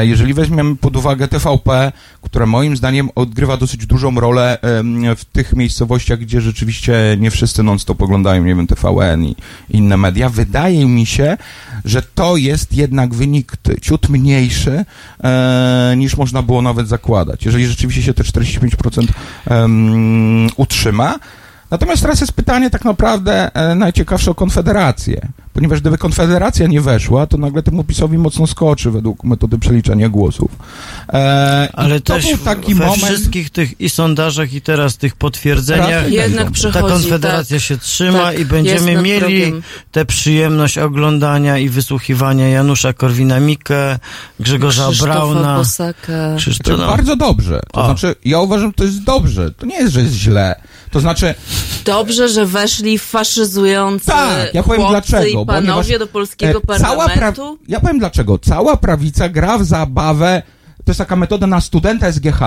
jeżeli 0.00 0.34
weźmiemy 0.34 0.76
pod 0.76 0.96
uwagę 0.96 1.28
TVP, 1.28 1.92
które 2.22 2.46
moim 2.46 2.76
zdaniem 2.76 3.10
odgrywa 3.14 3.56
dosyć 3.56 3.86
dużą 3.86 4.20
rolę 4.20 4.58
w 5.16 5.24
tych 5.32 5.52
miejscowościach, 5.52 6.18
gdzie 6.18 6.40
rzeczywiście 6.40 7.16
nie 7.18 7.30
wszyscy 7.30 7.62
non-stop 7.62 8.02
oglądają, 8.02 8.44
nie 8.44 8.54
wiem, 8.54 8.66
TVN 8.66 9.24
i 9.24 9.36
inne 9.70 9.96
media, 9.96 10.28
wydaje 10.28 10.86
mi 10.86 11.06
się, 11.06 11.36
że 11.84 12.02
to 12.02 12.36
jest 12.36 12.72
jednak 12.72 13.14
wynik 13.14 13.52
ciut 13.82 14.08
mniejszy 14.08 14.84
e, 15.24 15.94
niż 15.96 16.16
można 16.16 16.42
było 16.42 16.62
nawet 16.62 16.88
zakładać. 16.88 17.44
Jeżeli 17.44 17.66
rzeczywiście 17.66 18.02
się 18.02 18.14
te 18.14 18.22
45% 18.22 19.06
utrzyma, 20.56 21.18
Natomiast 21.70 22.02
teraz 22.02 22.20
jest 22.20 22.32
pytanie 22.32 22.70
tak 22.70 22.84
naprawdę 22.84 23.54
e, 23.54 23.74
najciekawsze 23.74 24.30
o 24.30 24.34
Konfederację. 24.34 25.28
ponieważ 25.52 25.80
gdyby 25.80 25.98
Konfederacja 25.98 26.66
nie 26.66 26.80
weszła, 26.80 27.26
to 27.26 27.36
nagle 27.36 27.62
temu 27.62 27.84
PiSowi 27.84 28.18
mocno 28.18 28.46
skoczy 28.46 28.90
według 28.90 29.24
metody 29.24 29.58
przeliczania 29.58 30.08
głosów. 30.08 30.50
E, 31.12 31.68
Ale 31.72 32.00
to 32.00 32.14
też 32.14 32.26
taki 32.44 32.74
we 32.74 32.86
moment... 32.86 33.04
wszystkich 33.04 33.50
tych 33.50 33.80
i 33.80 33.90
sondażach 33.90 34.52
i 34.52 34.60
teraz 34.60 34.96
tych 34.96 35.16
potwierdzeniach 35.16 36.10
jednak 36.10 36.48
ta 36.72 36.80
Konfederacja 36.80 37.56
tak, 37.56 37.64
się 37.64 37.78
trzyma 37.78 38.22
tak, 38.22 38.38
i 38.38 38.44
będziemy 38.44 39.02
mieli 39.02 39.52
tę 39.92 40.04
przyjemność 40.04 40.78
oglądania 40.78 41.58
i 41.58 41.68
wysłuchiwania 41.68 42.48
Janusza 42.48 42.92
Korwina-Mikke, 42.92 43.98
Grzegorza 44.40 44.86
Krzysztofa 44.88 45.12
Brauna. 45.12 45.56
Bosaka. 45.56 46.34
Krzysztof... 46.36 46.78
To 46.78 46.86
bardzo 46.86 47.16
dobrze. 47.16 47.60
To 47.72 47.80
o. 47.80 47.84
znaczy, 47.84 48.14
ja 48.24 48.40
uważam, 48.40 48.68
że 48.68 48.74
to 48.74 48.84
jest 48.84 49.02
dobrze. 49.02 49.50
To 49.50 49.66
nie 49.66 49.76
jest, 49.76 49.92
że 49.92 50.00
jest 50.00 50.14
źle. 50.14 50.54
To 50.94 51.00
znaczy... 51.00 51.34
Dobrze, 51.84 52.28
że 52.28 52.46
weszli 52.46 52.98
faszyzujący 52.98 54.06
tak, 54.06 54.54
ja 54.54 54.62
powiem 54.62 54.88
dlaczego, 54.88 55.42
i 55.42 55.46
panowie 55.46 55.98
do 55.98 56.06
polskiego 56.06 56.58
e, 56.58 56.60
parlamentu? 56.60 57.58
ja 57.68 57.80
powiem 57.80 57.98
dlaczego. 57.98 58.38
Cała 58.38 58.76
prawica 58.76 59.28
gra 59.28 59.58
w 59.58 59.64
zabawę 59.64 60.42
to 60.84 60.90
jest 60.90 60.98
taka 60.98 61.16
metoda 61.16 61.46
na 61.46 61.60
studenta 61.60 62.12
SGH. 62.12 62.40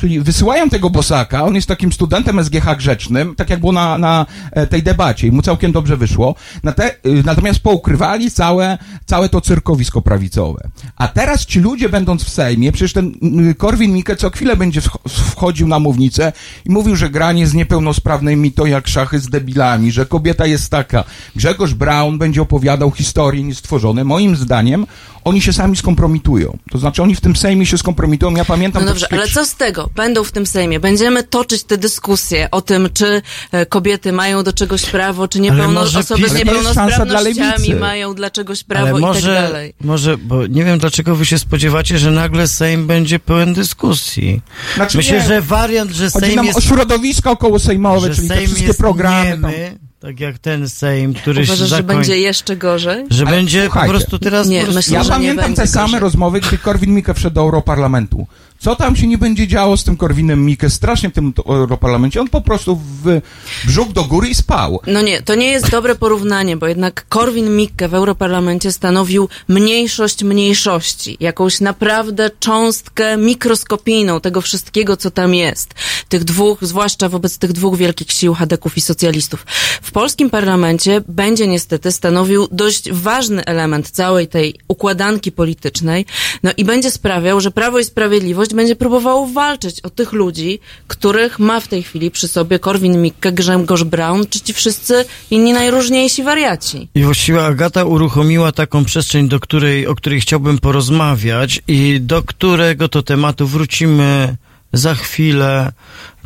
Czyli 0.00 0.20
wysyłają 0.20 0.70
tego 0.70 0.90
bosaka, 0.90 1.44
on 1.44 1.54
jest 1.54 1.68
takim 1.68 1.92
studentem 1.92 2.44
SGH 2.44 2.76
grzecznym, 2.76 3.34
tak 3.34 3.50
jak 3.50 3.60
było 3.60 3.72
na, 3.72 3.98
na 3.98 4.26
e, 4.52 4.66
tej 4.66 4.82
debacie 4.82 5.26
i 5.26 5.32
mu 5.32 5.42
całkiem 5.42 5.72
dobrze 5.72 5.96
wyszło. 5.96 6.34
Na 6.62 6.72
te, 6.72 6.90
y, 6.90 7.22
natomiast 7.24 7.60
poukrywali 7.60 8.30
całe, 8.30 8.78
całe 9.06 9.28
to 9.28 9.40
cyrkowisko 9.40 10.02
prawicowe. 10.02 10.68
A 10.96 11.08
teraz 11.08 11.46
ci 11.46 11.60
ludzie 11.60 11.88
będąc 11.88 12.24
w 12.24 12.30
Sejmie, 12.30 12.72
przecież 12.72 12.92
ten 12.92 13.06
y, 13.50 13.54
Korwin-Mikke 13.54 14.16
co 14.16 14.30
chwilę 14.30 14.56
będzie 14.56 14.80
wchodził 15.08 15.68
na 15.68 15.78
mównicę 15.78 16.32
i 16.64 16.70
mówił, 16.70 16.96
że 16.96 17.10
granie 17.10 17.46
z 17.46 17.54
niepełnosprawnymi 17.54 18.52
to 18.52 18.66
jak 18.66 18.88
szachy 18.88 19.18
z 19.18 19.28
debilami, 19.28 19.92
że 19.92 20.06
kobieta 20.06 20.46
jest 20.46 20.70
taka. 20.70 21.04
Grzegorz 21.36 21.74
Braun 21.74 22.18
będzie 22.18 22.42
opowiadał 22.42 22.90
historie 22.90 23.42
niestworzone. 23.42 24.04
Moim 24.04 24.36
zdaniem 24.36 24.86
oni 25.24 25.40
się 25.40 25.52
sami 25.52 25.76
skompromitują. 25.76 26.58
To 26.70 26.78
znaczy 26.78 27.02
oni 27.02 27.14
w 27.14 27.20
tym 27.20 27.36
Sejmie 27.36 27.66
się 27.66 27.78
skompromitują. 27.78 28.36
Ja 28.36 28.44
pamiętam... 28.44 28.82
No 28.82 28.88
dobrze, 28.88 29.06
ale 29.10 29.28
co 29.28 29.44
z 29.44 29.54
tego? 29.54 29.83
Będą 29.96 30.24
w 30.24 30.32
tym 30.32 30.46
Sejmie. 30.46 30.80
Będziemy 30.80 31.22
toczyć 31.22 31.64
te 31.64 31.78
dyskusje 31.78 32.50
o 32.50 32.62
tym, 32.62 32.88
czy 32.94 33.22
e, 33.52 33.66
kobiety 33.66 34.12
mają 34.12 34.42
do 34.42 34.52
czegoś 34.52 34.86
prawo, 34.86 35.28
czy 35.28 35.40
niepełno... 35.40 35.80
osoby 35.80 36.28
z 36.28 36.34
niepełnosprawnościami 36.34 37.74
mają 37.74 38.14
dla 38.14 38.30
czegoś 38.30 38.64
prawo 38.64 38.86
ale 38.88 39.00
może, 39.00 39.20
i 39.20 39.34
tak 39.34 39.42
dalej. 39.42 39.74
Może, 39.80 40.18
bo 40.18 40.46
nie 40.46 40.64
wiem, 40.64 40.78
dlaczego 40.78 41.16
wy 41.16 41.26
się 41.26 41.38
spodziewacie, 41.38 41.98
że 41.98 42.10
nagle 42.10 42.48
Sejm 42.48 42.86
będzie 42.86 43.18
pełen 43.18 43.54
dyskusji. 43.54 44.42
Znaczy, 44.74 44.96
Myślę, 44.96 45.18
nie. 45.18 45.24
że 45.26 45.42
wariant, 45.42 45.90
że 45.90 46.10
Chodzi 46.10 46.26
Sejm 46.26 46.36
nam 46.36 46.46
jest... 46.46 46.58
o 46.58 46.60
środowisko 46.60 47.30
około 47.30 47.58
sejmowe, 47.58 48.14
czyli 48.14 48.28
Sejm 48.28 48.40
te 48.40 48.46
wszystkie 48.46 48.74
programy. 48.74 49.28
Niemy, 49.28 49.78
tak 50.00 50.20
jak 50.20 50.38
ten 50.38 50.68
Sejm, 50.68 51.14
który 51.14 51.42
Uważasz, 51.42 51.58
się 51.58 51.66
zakoń... 51.66 51.86
że 51.86 51.94
będzie 51.94 52.18
jeszcze 52.18 52.56
gorzej? 52.56 53.04
Że 53.10 53.26
Ale 53.26 53.36
będzie 53.36 53.64
słuchajcie, 53.64 53.92
po 53.92 53.98
prostu 53.98 54.18
teraz... 54.18 54.48
Nie, 54.48 54.58
po 54.58 54.72
prostu... 54.72 54.78
myślę, 54.78 54.98
ja 54.98 55.04
pamiętam 55.14 55.54
te 55.54 55.66
same 55.66 56.00
rozmowy, 56.00 56.40
gdy 56.40 56.58
Korwin-Mikke 56.58 57.14
wszedł 57.14 57.34
do 57.34 57.40
Europarlamentu. 57.40 58.26
Co 58.64 58.76
tam 58.76 58.96
się 58.96 59.06
nie 59.06 59.18
będzie 59.18 59.48
działo 59.48 59.76
z 59.76 59.84
tym 59.84 59.96
Korwinem 59.96 60.46
Mikke 60.46 60.70
strasznie 60.70 61.10
w 61.10 61.12
tym 61.12 61.32
Europarlamencie? 61.46 62.20
On 62.20 62.28
po 62.28 62.40
prostu 62.40 62.76
w 62.76 63.20
brzuch 63.66 63.92
do 63.92 64.04
góry 64.04 64.28
i 64.28 64.34
spał. 64.34 64.80
No 64.86 65.02
nie, 65.02 65.22
to 65.22 65.34
nie 65.34 65.46
jest 65.46 65.70
dobre 65.70 65.94
porównanie, 65.94 66.56
bo 66.56 66.66
jednak 66.66 67.06
Korwin 67.08 67.56
Mikke 67.56 67.88
w 67.88 67.94
Europarlamencie 67.94 68.72
stanowił 68.72 69.28
mniejszość 69.48 70.24
mniejszości, 70.24 71.16
jakąś 71.20 71.60
naprawdę 71.60 72.30
cząstkę 72.40 73.16
mikroskopijną 73.16 74.20
tego 74.20 74.40
wszystkiego, 74.40 74.96
co 74.96 75.10
tam 75.10 75.34
jest. 75.34 75.74
Tych 76.08 76.24
dwóch, 76.24 76.58
zwłaszcza 76.60 77.08
wobec 77.08 77.38
tych 77.38 77.52
dwóch 77.52 77.76
wielkich 77.76 78.12
sił 78.12 78.34
Hadeków 78.34 78.76
i 78.76 78.80
socjalistów. 78.80 79.46
W 79.82 79.92
polskim 79.92 80.30
parlamencie 80.30 81.02
będzie 81.08 81.46
niestety 81.46 81.92
stanowił 81.92 82.48
dość 82.52 82.92
ważny 82.92 83.44
element 83.44 83.90
całej 83.90 84.28
tej 84.28 84.54
układanki 84.68 85.32
politycznej, 85.32 86.06
no 86.42 86.50
i 86.56 86.64
będzie 86.64 86.90
sprawiał, 86.90 87.40
że 87.40 87.50
Prawo 87.50 87.78
i 87.78 87.84
Sprawiedliwość 87.84 88.53
będzie 88.54 88.76
próbowało 88.76 89.26
walczyć 89.26 89.80
o 89.80 89.90
tych 89.90 90.12
ludzi, 90.12 90.60
których 90.86 91.38
ma 91.38 91.60
w 91.60 91.68
tej 91.68 91.82
chwili 91.82 92.10
przy 92.10 92.28
sobie 92.28 92.58
Korwin-Mikke, 92.58 93.32
Grzegorz 93.32 93.84
Braun, 93.84 94.26
czy 94.26 94.40
ci 94.40 94.52
wszyscy 94.52 95.04
inni 95.30 95.52
najróżniejsi 95.52 96.22
wariaci. 96.22 96.88
I 96.94 97.02
właściwie 97.02 97.44
Agata 97.44 97.84
uruchomiła 97.84 98.52
taką 98.52 98.84
przestrzeń, 98.84 99.28
do 99.28 99.40
której, 99.40 99.86
o 99.86 99.94
której 99.94 100.20
chciałbym 100.20 100.58
porozmawiać 100.58 101.62
i 101.68 102.00
do 102.00 102.22
którego 102.22 102.88
to 102.88 103.02
tematu 103.02 103.46
wrócimy 103.46 104.36
za 104.72 104.94
chwilę. 104.94 105.72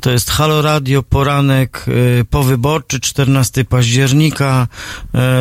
To 0.01 0.11
jest 0.11 0.31
Halo 0.31 0.63
Radio, 0.63 1.03
poranek 1.03 1.85
y, 2.21 2.25
powyborczy, 2.25 3.01
14 3.01 3.65
października. 3.65 4.67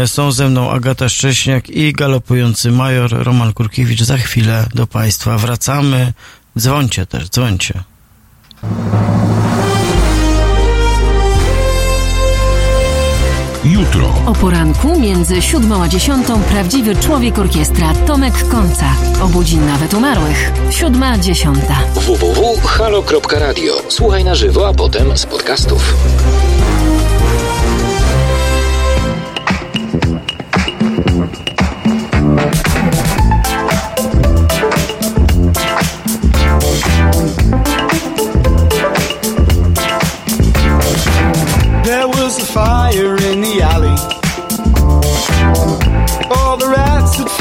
Y, 0.03 0.07
są 0.07 0.31
ze 0.31 0.49
mną 0.49 0.71
Agata 0.71 1.09
Szcześniak 1.09 1.69
i 1.69 1.93
galopujący 1.93 2.71
major 2.71 3.11
Roman 3.11 3.53
Kurkiewicz. 3.53 4.01
Za 4.01 4.17
chwilę 4.17 4.65
do 4.75 4.87
Państwa 4.87 5.37
wracamy. 5.37 6.13
Dzwońcie 6.57 7.05
też, 7.05 7.29
dzwońcie. 7.29 7.83
Jutro. 13.63 14.13
O 14.25 14.33
poranku 14.33 14.99
między 14.99 15.41
siódmą 15.41 15.83
a 15.83 15.87
dziesiątą 15.87 16.43
prawdziwy 16.43 16.95
człowiek 16.95 17.39
orkiestra 17.39 17.93
Tomek 17.93 18.33
Końca. 18.51 18.85
Obudzi 19.21 19.57
nawet 19.57 19.93
umarłych. 19.93 20.51
Siódma, 20.69 21.17
dziesiąta. 21.17 21.79
www.halo.radio. 21.95 23.73
Słuchaj 23.89 24.23
na 24.23 24.35
żywo, 24.35 24.67
a 24.67 24.73
potem 24.73 25.17
z 25.17 25.25
podcastów. 25.25 25.93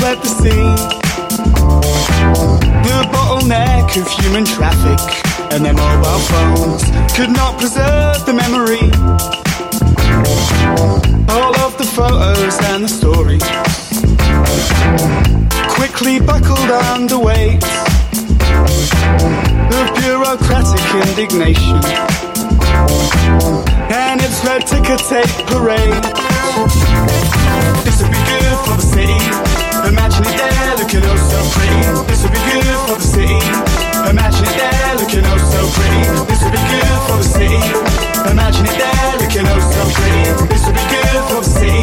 Fled 0.06 0.22
the 0.22 0.28
scene. 0.28 0.76
The 2.86 2.96
bottleneck 3.10 3.96
of 4.00 4.06
human 4.08 4.44
traffic 4.44 5.02
and 5.52 5.64
their 5.64 5.74
mobile 5.74 6.20
phones 6.30 6.82
could 7.16 7.30
not 7.30 7.58
preserve 7.58 8.24
the 8.24 8.32
memory. 8.32 8.86
All 11.34 11.54
of 11.66 11.76
the 11.78 11.88
photos 11.96 12.56
and 12.70 12.84
the 12.84 12.88
stories 12.88 13.42
quickly 15.74 16.20
buckled 16.20 16.70
under 16.94 17.18
weight 17.18 17.64
of 19.74 19.86
bureaucratic 19.98 20.86
indignation 21.02 21.82
and 23.90 24.20
its 24.22 24.38
red 24.44 24.62
ticker 24.70 24.98
tape 25.10 25.34
parade. 25.50 26.04
This 27.84 28.00
would 28.00 28.12
be 28.12 28.22
good 28.30 28.56
for 28.66 28.76
the 28.76 28.86
city. 28.94 29.55
Imagine 29.86 30.24
it 30.26 30.36
there, 30.36 30.74
looking 30.76 31.04
oh 31.04 31.16
so 31.30 31.38
pretty. 31.54 31.78
This 32.10 32.22
would 32.22 32.32
be 32.32 32.42
good 32.50 32.78
for 32.86 32.96
the 32.98 33.06
city. 33.06 33.38
Imagine 34.10 34.46
it 34.50 34.56
there, 34.58 34.94
looking 34.98 35.24
oh 35.24 35.38
so 35.38 35.60
pretty. 35.78 36.02
This 36.26 36.42
would 36.42 36.52
be 36.52 36.62
good 36.66 36.98
for 37.06 37.16
the 37.22 37.28
city. 37.36 37.60
Imagine 38.30 38.66
it 38.66 38.76
there, 38.82 39.14
looking 39.22 39.46
oh 39.46 39.62
so 39.62 39.82
pretty. 39.94 40.24
This 40.50 40.62
would 40.66 40.74
be 40.74 40.86
good 40.90 41.22
for 41.30 41.40
the 41.40 41.50
city. 41.54 41.82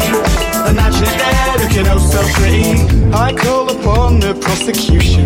Imagine 0.68 1.04
it 1.08 1.16
there, 1.16 1.52
looking 1.64 1.86
oh 1.88 2.00
so 2.12 2.20
pretty. 2.36 2.84
I 3.14 3.32
call 3.32 3.70
upon 3.72 4.20
the 4.20 4.34
prosecution. 4.36 5.24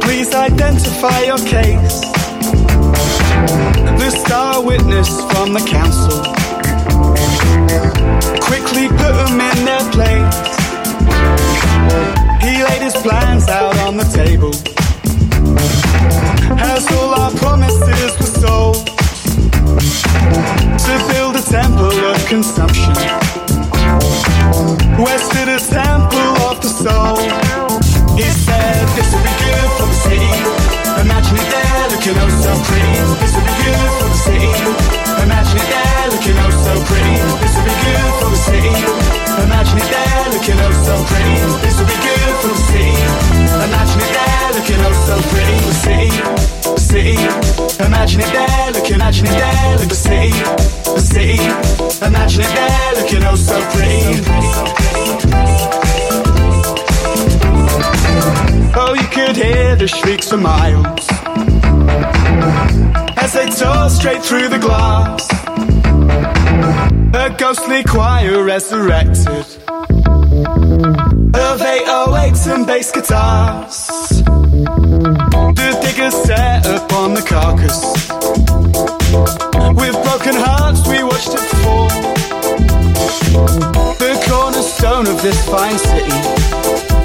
Please 0.00 0.34
identify 0.34 1.20
your 1.22 1.38
case 1.38 2.00
the 3.98 4.10
star 4.10 4.62
witness 4.62 5.08
from 5.32 5.52
the 5.52 5.60
council. 5.60 6.45
For 60.30 60.36
miles 60.38 61.06
as 63.16 63.32
they 63.32 63.48
tore 63.50 63.88
straight 63.88 64.22
through 64.22 64.48
the 64.48 64.58
glass. 64.58 65.28
A 67.14 67.30
ghostly 67.38 67.84
choir 67.84 68.42
resurrected 68.42 69.46
of 71.34 71.60
808s 71.60 72.52
and 72.52 72.66
bass 72.66 72.90
guitars. 72.90 73.86
The 75.60 75.78
diggers 75.82 76.14
set 76.14 76.66
upon 76.66 77.14
the 77.14 77.22
carcass. 77.22 78.08
With 79.76 79.94
broken 80.02 80.34
hearts, 80.34 80.86
we 80.88 81.04
watched 81.04 81.34
it 81.34 81.46
fall. 81.62 81.88
The 83.98 84.24
cornerstone 84.28 85.06
of 85.06 85.22
this 85.22 85.48
fine 85.48 85.78
city. 85.78 86.95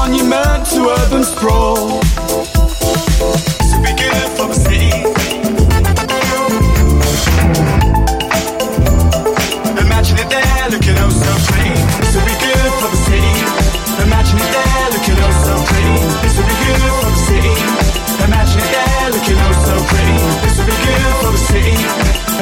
Monument 0.00 0.64
to 0.72 0.88
urban 0.88 1.22
sprawl. 1.22 2.00
The 4.40 4.56
city. 4.56 4.88
Imagine 9.76 10.16
it 10.16 10.28
there, 10.32 10.68
looking 10.72 10.96
oh 10.96 11.12
so 11.12 11.32
pretty. 11.52 11.76
This 12.00 12.16
be 12.16 12.34
good 12.40 12.72
for 12.80 12.88
the 12.88 13.00
city. 13.04 13.34
Imagine 14.00 14.40
it 14.40 14.50
there, 14.56 14.88
looking 14.96 15.20
oh 15.20 15.36
so 15.44 15.54
pretty. 15.68 15.96
This 16.24 16.32
would 16.32 16.48
be 16.48 16.56
good 16.64 16.80
for 16.96 17.12
the 17.12 17.20
city. 17.28 17.54
Imagine 18.24 18.60
it 18.64 18.72
there, 18.72 19.04
looking 19.12 19.36
oh 19.36 19.52
so 19.68 19.74
pretty. 19.84 20.16
This 20.40 20.56
would 20.56 20.64
be 20.64 20.76
good 20.80 21.12
for 21.20 21.30
the 21.36 21.42
city. 21.44 21.76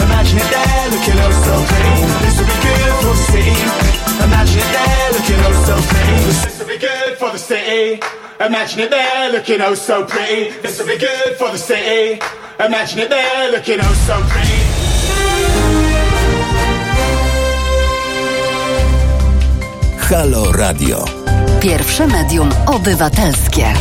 Imagine 0.06 0.38
it 0.38 0.48
there, 0.54 0.86
looking 0.94 1.18
oh 1.26 1.34
so 1.42 1.54
pretty. 1.66 2.06
This 2.22 2.38
would 2.38 2.46
be 2.46 2.56
good 2.62 2.94
for 3.02 3.12
the 3.18 3.24
city. 3.34 3.77
Good 7.18 7.28
for 7.28 7.32
the 7.32 7.38
city. 7.38 8.00
Imagine 8.40 8.80
it 8.80 8.90
there, 8.90 9.32
looking 9.32 9.60
oh 9.60 9.74
so 9.74 10.04
pretty. 10.04 10.50
This 10.62 10.78
would 10.78 10.88
be 10.88 10.98
good 10.98 11.36
for 11.38 11.50
the 11.50 11.58
city. 11.58 12.20
Imagine 12.60 13.00
it 13.00 13.10
there, 13.10 13.50
looking 13.52 13.78
oh 13.80 13.94
so 14.06 14.16
pretty. 14.30 14.58
Halo 20.08 20.52
Radio. 20.52 21.04
Pierwsze 21.60 22.06
medium 22.06 22.50
obywatelskie. 22.66 23.74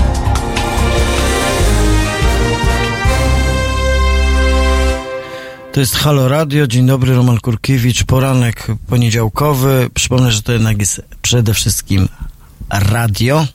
To 5.72 5.80
jest 5.80 5.96
Halo 5.96 6.28
Radio. 6.28 6.68
Dzień 6.68 6.86
dobry, 6.86 7.16
Roman 7.16 7.40
Kurkiewicz. 7.40 8.04
Poranek 8.04 8.68
poniedziałkowy. 8.90 9.90
Przypomnę, 9.94 10.32
że 10.32 10.42
to 10.42 10.52
jednak 10.52 10.80
jest 10.80 11.02
przede 11.22 11.54
wszystkim 11.54 12.08
radio. 12.70 13.48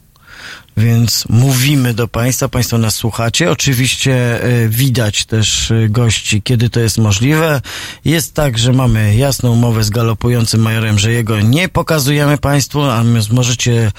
Więc 0.77 1.25
mówimy 1.29 1.95
do 1.95 2.09
Państwa, 2.09 2.49
Państwo 2.49 2.79
nas 2.79 2.95
słuchacie. 2.95 3.51
Oczywiście 3.51 4.43
e, 4.43 4.69
widać 4.69 5.25
też 5.25 5.71
e, 5.71 5.89
gości, 5.89 6.43
kiedy 6.43 6.71
to 6.71 6.81
jest 6.81 6.99
możliwe. 6.99 7.61
Jest 8.05 8.35
tak, 8.35 8.59
że 8.59 8.73
mamy 8.73 9.17
jasną 9.17 9.53
umowę 9.53 9.85
z 9.85 9.91
galopującym 9.91 10.61
majorem, 10.61 10.99
że 10.99 11.13
jego 11.13 11.41
nie 11.41 11.69
pokazujemy 11.69 12.39
Państwu, 12.39 12.83
a 12.83 13.05
możecie 13.33 13.93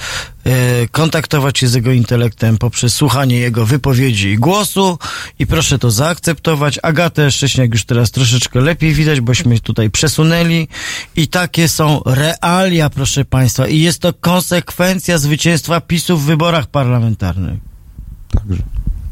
kontaktować 0.91 1.59
się 1.59 1.67
z 1.67 1.73
jego 1.73 1.91
intelektem 1.91 2.57
poprzez 2.57 2.95
słuchanie 2.95 3.39
jego 3.39 3.65
wypowiedzi 3.65 4.27
i 4.27 4.37
głosu 4.37 4.99
i 5.39 5.47
proszę 5.47 5.79
to 5.79 5.91
zaakceptować. 5.91 6.79
Agatę 6.83 7.31
Szcześniak 7.31 7.73
już 7.73 7.85
teraz 7.85 8.11
troszeczkę 8.11 8.61
lepiej 8.61 8.93
widać, 8.93 9.21
bośmy 9.21 9.59
tutaj 9.59 9.89
przesunęli 9.89 10.67
i 11.15 11.27
takie 11.27 11.67
są 11.67 12.01
realia, 12.05 12.89
proszę 12.89 13.25
Państwa 13.25 13.67
i 13.67 13.79
jest 13.79 13.99
to 13.99 14.13
konsekwencja 14.13 15.17
zwycięstwa 15.17 15.81
PiSu 15.81 16.17
w 16.17 16.25
wyborach 16.25 16.67
parlamentarnych. 16.67 17.59
Także. 18.29 18.63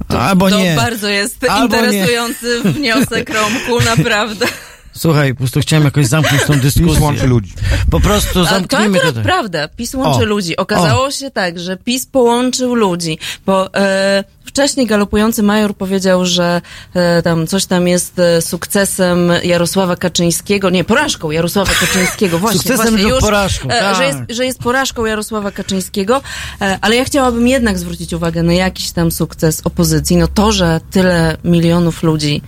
Albo 0.07 0.49
to 0.49 0.59
nie. 0.59 0.75
bardzo 0.75 1.07
jest 1.07 1.43
Albo 1.49 1.75
nie. 1.75 1.83
interesujący 1.83 2.61
wniosek, 2.61 3.29
Romku, 3.29 3.85
naprawdę. 3.85 4.45
Słuchaj, 4.93 5.33
po 5.33 5.37
prostu 5.37 5.59
chciałem 5.59 5.85
jakoś 5.85 6.05
zamknąć 6.07 6.43
tą 6.43 6.53
PiS 6.53 6.61
dyskusję. 6.61 7.01
łączy 7.01 7.27
ludzi. 7.27 7.53
Po 7.91 7.99
prostu 7.99 8.29
A 8.29 8.33
to 8.33 8.45
zamknijmy 8.45 8.97
akurat 8.97 9.15
to. 9.15 9.21
prawda. 9.21 9.67
PiS 9.67 9.93
łączy 9.93 10.21
O, 10.21 10.25
ludzi. 10.25 10.57
Okazało 10.57 11.11
się 11.11 11.31
tak, 11.31 11.59
że 11.59 11.77
PiS 11.77 12.05
połączył 12.05 12.75
ludzi, 12.75 13.17
bo 13.45 13.73
e, 13.73 14.23
wcześniej 14.45 14.87
galopujący 14.87 15.43
major 15.43 15.75
powiedział, 15.75 16.25
że 16.25 16.61
e, 16.93 17.21
tam 17.21 17.47
coś 17.47 17.65
tam 17.65 17.87
jest 17.87 18.19
e, 18.19 18.41
sukcesem 18.41 19.31
Jarosława 19.43 19.95
Kaczyńskiego, 19.95 20.69
nie, 20.69 20.83
porażką 20.83 21.31
Jarosława 21.31 21.73
Kaczyńskiego, 21.73 22.39
właśnie. 22.39 22.59
Sukcesem 22.59 22.85
właśnie 22.85 23.03
lub 23.03 23.11
już, 23.11 23.21
porażką, 23.21 23.69
e, 23.69 23.79
tak. 23.79 23.95
że, 23.97 24.05
jest, 24.05 24.19
że 24.29 24.45
jest 24.45 24.59
porażką 24.59 25.05
Jarosława 25.05 25.51
Kaczyńskiego, 25.51 26.21
e, 26.61 26.77
ale 26.81 26.95
ja 26.95 27.05
chciałabym 27.05 27.47
jednak 27.47 27.79
zwrócić 27.79 28.13
uwagę 28.13 28.43
na 28.43 28.53
jakiś 28.53 28.91
tam 28.91 29.11
sukces 29.11 29.61
opozycji. 29.63 30.17
No 30.17 30.27
to, 30.27 30.51
że 30.51 30.81
tyle 30.91 31.37
milionów 31.43 32.03
ludzi 32.03 32.41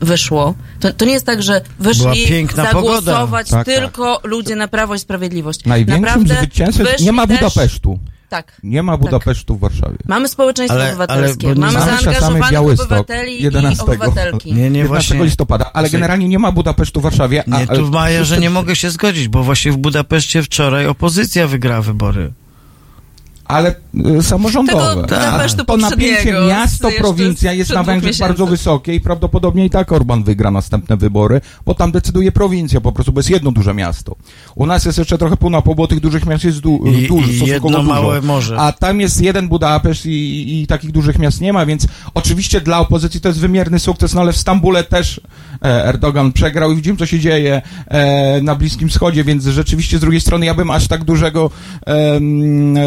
wyszło. 0.00 0.54
To, 0.80 0.92
to 0.92 1.04
nie 1.04 1.12
jest 1.12 1.26
tak, 1.26 1.42
że 1.42 1.60
wyszli 1.78 2.46
zagłosować 2.54 3.48
pogoda. 3.50 3.64
Tak, 3.64 3.66
tylko 3.66 4.20
ludzie 4.24 4.56
na 4.56 4.68
Prawo 4.68 4.94
i 4.94 4.98
Sprawiedliwość. 4.98 5.64
Największym 5.64 6.02
Naprawdę 6.02 6.34
zwycięstwem 6.36 6.86
nie 7.00 7.12
ma 7.12 7.26
też- 7.26 7.38
Budapesztu. 7.40 7.98
Tak. 8.28 8.60
Nie 8.62 8.82
ma 8.82 8.96
Budapesztu 8.96 9.56
w 9.56 9.60
Warszawie. 9.60 9.98
Mamy 10.06 10.28
społeczeństwo 10.28 10.74
Ale- 10.80 10.88
obywatelskie, 10.88 11.46
ale 11.46 11.56
mamy 11.56 11.72
zaangażowanych 11.72 12.50
Białystok, 12.50 12.86
obywateli 12.86 13.42
11. 13.42 13.84
i 13.84 13.88
obywatelki. 13.88 14.48
Nie, 14.54 14.70
nie, 14.70 14.78
11 14.78 14.88
właśnie. 14.88 15.24
listopada, 15.24 15.70
ale 15.72 15.90
generalnie 15.90 16.28
nie 16.28 16.38
ma 16.38 16.52
Budapesztu 16.52 17.00
w 17.00 17.02
Warszawie. 17.02 17.44
a- 17.52 17.58
Nie, 17.60 17.66
tu 17.66 17.86
w 17.86 17.90
Majerze 17.90 18.38
nie 18.38 18.50
mogę 18.50 18.76
się 18.76 18.90
zgodzić, 18.90 19.28
bo 19.28 19.42
właśnie 19.42 19.72
w 19.72 19.76
Budapeszcie 19.76 20.42
wczoraj 20.42 20.86
opozycja 20.86 21.46
wygrała 21.46 21.82
wybory. 21.82 22.32
Ale 23.50 23.74
y, 24.18 24.22
samorządowe. 24.22 24.78
Tego 24.80 24.92
A 24.92 24.96
Budapesztu 25.30 25.64
to 25.64 25.76
napięcie 25.76 26.32
miasto, 26.48 26.88
prowincja 26.98 27.52
jest 27.52 27.74
na 27.74 27.82
Węgrzech 27.82 28.18
bardzo 28.18 28.46
wysokie 28.46 28.94
i 28.94 29.00
prawdopodobnie 29.00 29.64
i 29.64 29.70
tak 29.70 29.92
Orban 29.92 30.24
wygra 30.24 30.50
następne 30.50 30.96
wybory, 30.96 31.40
bo 31.66 31.74
tam 31.74 31.92
decyduje 31.92 32.32
prowincja 32.32 32.80
po 32.80 32.92
prostu, 32.92 33.12
bo 33.12 33.18
jest 33.20 33.30
jedno 33.30 33.52
duże 33.52 33.74
miasto. 33.74 34.16
U 34.54 34.66
nas 34.66 34.84
jest 34.84 34.98
jeszcze 34.98 35.18
trochę 35.18 35.36
pół 35.36 35.50
na 35.50 35.62
pół, 35.62 35.74
bo 35.74 35.86
tych 35.86 36.00
dużych 36.00 36.26
miast 36.26 36.44
jest 36.44 36.60
du- 36.60 36.86
I- 36.86 37.06
dużo, 37.08 37.30
i 37.30 37.36
stosunkowo 37.36 37.52
jedno 37.68 37.70
dużo. 37.70 37.82
małe 38.02 38.20
morze. 38.22 38.56
A 38.58 38.72
tam 38.72 39.00
jest 39.00 39.20
jeden 39.20 39.48
Budapeszt 39.48 40.06
i, 40.06 40.60
i, 40.62 40.66
takich 40.66 40.92
dużych 40.92 41.18
miast 41.18 41.40
nie 41.40 41.52
ma, 41.52 41.66
więc 41.66 41.86
oczywiście 42.14 42.60
dla 42.60 42.78
opozycji 42.78 43.20
to 43.20 43.28
jest 43.28 43.40
wymierny 43.40 43.78
sukces, 43.78 44.14
no 44.14 44.20
ale 44.20 44.32
w 44.32 44.36
Stambule 44.36 44.84
też 44.84 45.20
e, 45.64 45.84
Erdogan 45.86 46.32
przegrał 46.32 46.72
i 46.72 46.76
widzimy, 46.76 46.98
co 46.98 47.06
się 47.06 47.18
dzieje 47.20 47.62
e, 47.88 48.40
na 48.42 48.54
Bliskim 48.54 48.88
Wschodzie, 48.88 49.24
więc 49.24 49.44
rzeczywiście 49.44 49.98
z 49.98 50.00
drugiej 50.00 50.20
strony 50.20 50.46
ja 50.46 50.54
bym 50.54 50.70
aż 50.70 50.88
tak 50.88 51.04
dużego, 51.04 51.50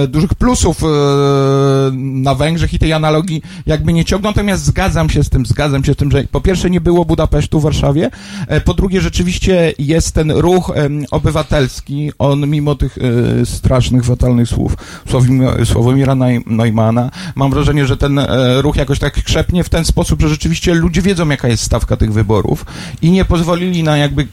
dużych 0.07 0.35
plusów 0.35 0.52
e, 0.84 1.91
na 1.93 2.35
Węgrzech 2.35 2.73
i 2.73 2.80
tej 2.80 2.93
analogii 2.93 3.41
jakby 3.65 3.93
nie 3.93 4.05
ciągnął, 4.05 4.31
natomiast 4.31 4.63
zgadzam 4.63 5.09
się 5.09 5.23
z 5.23 5.30
tym, 5.30 5.45
zgadzam 5.45 5.84
się 5.84 5.93
z 5.93 5.95
tym, 5.95 6.11
że 6.11 6.23
po 6.23 6.41
pierwsze 6.41 6.69
nie 6.69 6.81
było 6.81 7.05
Budapesztu 7.05 7.59
w 7.59 7.63
Warszawie, 7.63 8.09
e, 8.47 8.61
po 8.61 8.73
drugie 8.73 9.01
rzeczywiście 9.01 9.73
jest 9.80 10.11
ten 10.11 10.31
ruch 10.31 10.71
obywatelski, 11.11 12.11
on 12.19 12.49
mimo 12.49 12.75
tych 12.75 12.97
e, 13.41 13.45
strasznych, 13.45 14.05
fatalnych 14.05 14.49
słów 14.49 14.75
Sławomira, 15.09 15.65
Sławomira 15.65 16.13
Neu- 16.13 16.43
Neumana, 16.47 17.11
mam 17.35 17.51
wrażenie, 17.51 17.85
że 17.88 17.97
ten 17.97 18.19
ruch 18.61 18.75
jakoś 18.75 18.99
tak 18.99 19.23
krzepnie 19.23 19.63
w 19.63 19.69
ten 19.69 19.85
sposób, 19.85 20.21
że 20.21 20.30
rzeczywiście 20.30 20.73
ludzie 20.73 21.01
wiedzą, 21.01 21.30
jaka 21.30 21.47
jest 21.47 21.63
stawka 21.63 21.97
tych 21.97 22.13
wyborów 22.13 22.65
i 23.01 23.11
nie 23.11 23.25
pozwolili 23.25 23.84
na 23.84 23.97
jakby 23.97 24.27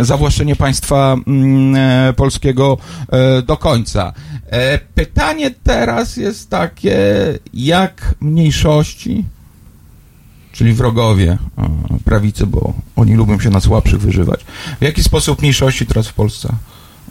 zawłaszczenie 0.00 0.56
państwa 0.56 1.16
mm, 1.26 2.14
polskiego 2.14 2.78
do 3.46 3.56
końca. 3.56 4.12
Pytanie 4.94 5.50
teraz 5.62 6.16
jest 6.16 6.50
takie, 6.50 6.98
jak 7.54 8.14
mniejszości, 8.20 9.24
czyli 10.52 10.72
wrogowie 10.72 11.38
e, 11.58 11.68
prawicy, 12.04 12.46
bo 12.46 12.72
oni 12.96 13.14
lubią 13.14 13.40
się 13.40 13.50
na 13.50 13.60
słabszych 13.60 14.00
wyżywać, 14.00 14.40
w 14.80 14.84
jaki 14.84 15.02
sposób 15.02 15.40
mniejszości 15.40 15.86
teraz 15.86 16.08
w 16.08 16.12
Polsce 16.14 16.48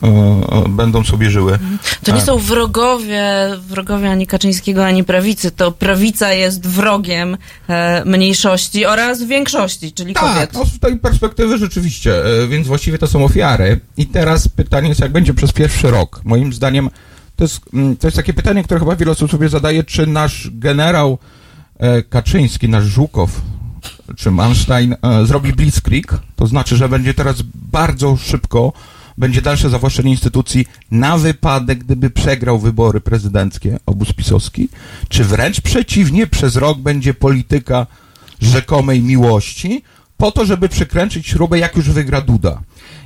e, 0.04 0.08
e, 0.08 0.70
będą 0.70 1.04
sobie 1.04 1.30
żyły? 1.32 1.60
To 2.04 2.12
nie 2.12 2.18
Tak. 2.18 2.26
są 2.26 2.38
wrogowie, 2.38 3.24
wrogowie 3.68 4.10
ani 4.12 4.28
Kaczyńskiego, 4.28 4.86
ani 4.86 5.04
prawicy. 5.04 5.52
To 5.52 5.72
prawica 5.72 6.34
jest 6.34 6.68
wrogiem 6.68 7.38
e, 7.70 8.04
mniejszości 8.06 8.86
oraz 8.86 9.24
większości, 9.24 9.92
czyli 9.92 10.14
Tak, 10.14 10.24
kobiet. 10.24 10.54
no 10.54 10.66
z 10.66 10.80
tej 10.80 10.98
perspektywy 11.00 11.58
rzeczywiście, 11.58 12.26
e, 12.44 12.48
więc 12.48 12.68
właściwie 12.68 12.98
to 12.98 13.08
są 13.08 13.26
ofiary. 13.26 13.80
I 13.98 14.06
teraz 14.08 14.48
pytanie 14.48 14.90
jest, 14.90 15.02
jak 15.02 15.12
będzie 15.12 15.34
przez 15.34 15.52
pierwszy 15.52 15.92
rok. 15.92 16.22
Moim 16.24 16.54
zdaniem 16.54 16.90
to 17.36 17.44
jest, 17.44 17.62
mm, 17.74 17.98
to 17.98 18.08
jest 18.08 18.18
takie 18.18 18.34
pytanie, 18.34 18.64
które 18.64 18.80
chyba 18.80 18.96
wiele 18.96 19.12
osób 19.12 19.32
sobie 19.32 19.50
zadaje, 19.50 19.84
czy 19.84 20.08
nasz 20.08 20.50
generał 20.52 21.18
e, 21.78 22.04
Kaczyński, 22.04 22.70
nasz 22.70 22.86
Żukow, 22.86 23.42
czy 24.18 24.32
Manstein 24.32 24.96
e, 25.02 25.26
zrobi 25.26 25.54
blitzkrieg, 25.54 26.14
to 26.36 26.48
znaczy, 26.48 26.76
że 26.76 26.90
będzie 26.90 27.14
teraz 27.14 27.42
bardzo 27.72 28.18
szybko 28.18 28.74
będzie 29.18 29.42
dalsze 29.42 29.70
zawłaszczenie 29.70 30.12
instytucji 30.12 30.66
na 30.92 31.18
wypadek, 31.18 31.80
gdyby 31.80 32.10
przegrał 32.10 32.60
wybory 32.60 33.02
prezydenckie 33.02 33.80
obóz 33.86 34.14
pisowski, 34.14 34.70
czy 35.10 35.24
wręcz 35.24 35.62
przeciwnie, 35.62 36.28
przez 36.28 36.56
rok 36.56 36.80
będzie 36.80 37.14
polityka 37.14 37.88
rzekomej 38.42 39.02
miłości, 39.02 39.84
po 40.24 40.32
to, 40.32 40.46
żeby 40.46 40.70
przykręcić 40.70 41.28
śrubę, 41.28 41.60
jak 41.60 41.76
już 41.76 41.90
wygra 41.90 42.22
Duda. 42.22 42.62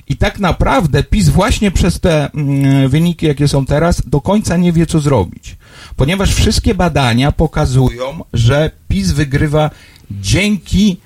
I 0.08 0.18
tak 0.18 0.40
naprawdę 0.40 1.04
PiS 1.04 1.30
właśnie 1.30 1.72
przez 1.72 2.00
te 2.00 2.32
mm, 2.32 2.90
wyniki, 2.90 3.26
jakie 3.26 3.48
są 3.48 3.66
teraz, 3.66 4.02
do 4.06 4.22
końca 4.22 4.58
nie 4.58 4.74
wie, 4.74 4.86
co 4.86 5.00
zrobić. 5.00 5.58
Ponieważ 5.96 6.36
wszystkie 6.36 6.76
badania 6.76 7.32
pokazują, 7.32 8.24
że 8.34 8.72
PiS 8.88 9.12
wygrywa 9.12 9.70
dzięki 10.12 10.98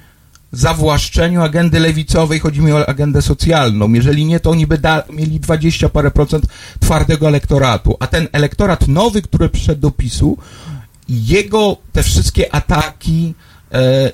zawłaszczeniu 0.52 1.42
agendy 1.42 1.80
lewicowej, 1.80 2.40
chodzi 2.40 2.62
mi 2.62 2.72
o 2.72 2.90
agendę 2.90 3.22
socjalną. 3.22 3.94
Jeżeli 3.94 4.26
nie, 4.26 4.40
to 4.40 4.50
oni 4.50 4.68
by 4.68 4.78
da, 4.78 5.04
mieli 5.10 5.40
20 5.40 5.90
parę 5.90 6.12
procent 6.12 6.46
twardego 6.80 7.28
elektoratu. 7.28 7.98
A 8.00 8.08
ten 8.08 8.28
elektorat 8.32 8.88
nowy, 8.88 9.22
który 9.22 9.50
przyszedł 9.50 9.82
do 9.82 9.92
PiSu, 9.92 10.38
jego 11.10 11.78
te 11.92 12.04
wszystkie 12.04 12.56
ataki, 12.56 13.34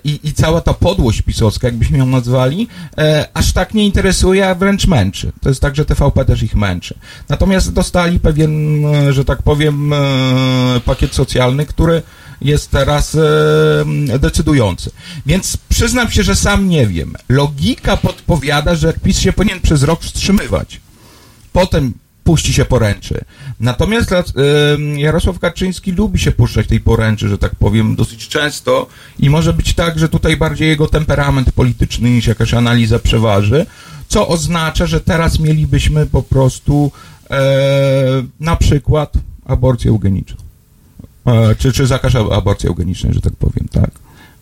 i, 0.04 0.20
i 0.24 0.34
cała 0.34 0.62
ta 0.62 0.74
podłość 0.74 1.22
pisowska, 1.22 1.68
jakbyśmy 1.68 1.98
ją 1.98 2.06
nazwali, 2.06 2.68
e, 2.98 3.28
aż 3.34 3.54
tak 3.54 3.74
nie 3.74 3.86
interesuje, 3.86 4.50
a 4.50 4.56
wręcz 4.56 4.88
męczy. 4.88 5.32
To 5.42 5.50
jest 5.50 5.62
tak, 5.62 5.76
że 5.76 5.86
TVP 5.86 6.26
też 6.26 6.44
ich 6.44 6.56
męczy. 6.56 6.96
Natomiast 7.30 7.74
dostali 7.74 8.20
pewien, 8.20 8.86
e, 8.86 9.14
że 9.14 9.26
tak 9.26 9.44
powiem, 9.44 9.94
e, 9.94 9.98
pakiet 10.86 11.14
socjalny, 11.14 11.66
który 11.66 12.02
jest 12.42 12.72
teraz 12.72 13.16
e, 13.16 14.20
decydujący. 14.20 14.92
Więc 15.26 15.58
przyznam 15.70 16.12
się, 16.12 16.24
że 16.24 16.36
sam 16.36 16.70
nie 16.70 16.88
wiem. 16.88 17.16
Logika 17.30 17.98
podpowiada, 17.98 18.76
że 18.76 18.94
PiS 18.94 19.20
się 19.20 19.34
powinien 19.34 19.60
przez 19.60 19.84
rok 19.84 20.02
wstrzymywać. 20.02 20.82
Potem 21.54 21.94
puści 22.28 22.54
się 22.54 22.66
poręczy. 22.66 23.22
Natomiast 23.60 24.12
e, 24.12 24.24
Jarosław 24.98 25.40
Kaczyński 25.40 25.91
lubi 25.91 26.20
się 26.20 26.32
puszczać 26.32 26.68
tej 26.68 26.80
poręczy, 26.80 27.30
że 27.30 27.38
tak 27.38 27.56
powiem, 27.56 27.95
dosyć 27.95 28.28
często 28.28 28.88
i 29.20 29.30
może 29.30 29.54
być 29.54 29.74
tak, 29.74 29.99
że 29.99 30.10
tutaj 30.10 30.38
bardziej 30.38 30.68
jego 30.68 30.88
temperament 30.88 31.52
polityczny 31.52 32.10
niż 32.10 32.28
jakaś 32.28 32.54
analiza 32.54 32.99
przeważy, 32.99 33.66
co 34.08 34.28
oznacza, 34.28 34.86
że 34.86 35.02
teraz 35.02 35.40
mielibyśmy 35.40 36.06
po 36.06 36.24
prostu 36.24 36.91
e, 37.30 38.24
na 38.40 38.56
przykład 38.56 39.14
aborcję 39.45 39.91
eugeniczną. 39.91 40.38
E, 41.26 41.56
czy, 41.56 41.74
czy 41.74 41.88
zakaz 41.88 42.16
aborcji 42.16 42.70
eugenicznej, 42.70 43.14
że 43.14 43.22
tak 43.22 43.36
powiem, 43.36 43.68
tak. 43.72 43.91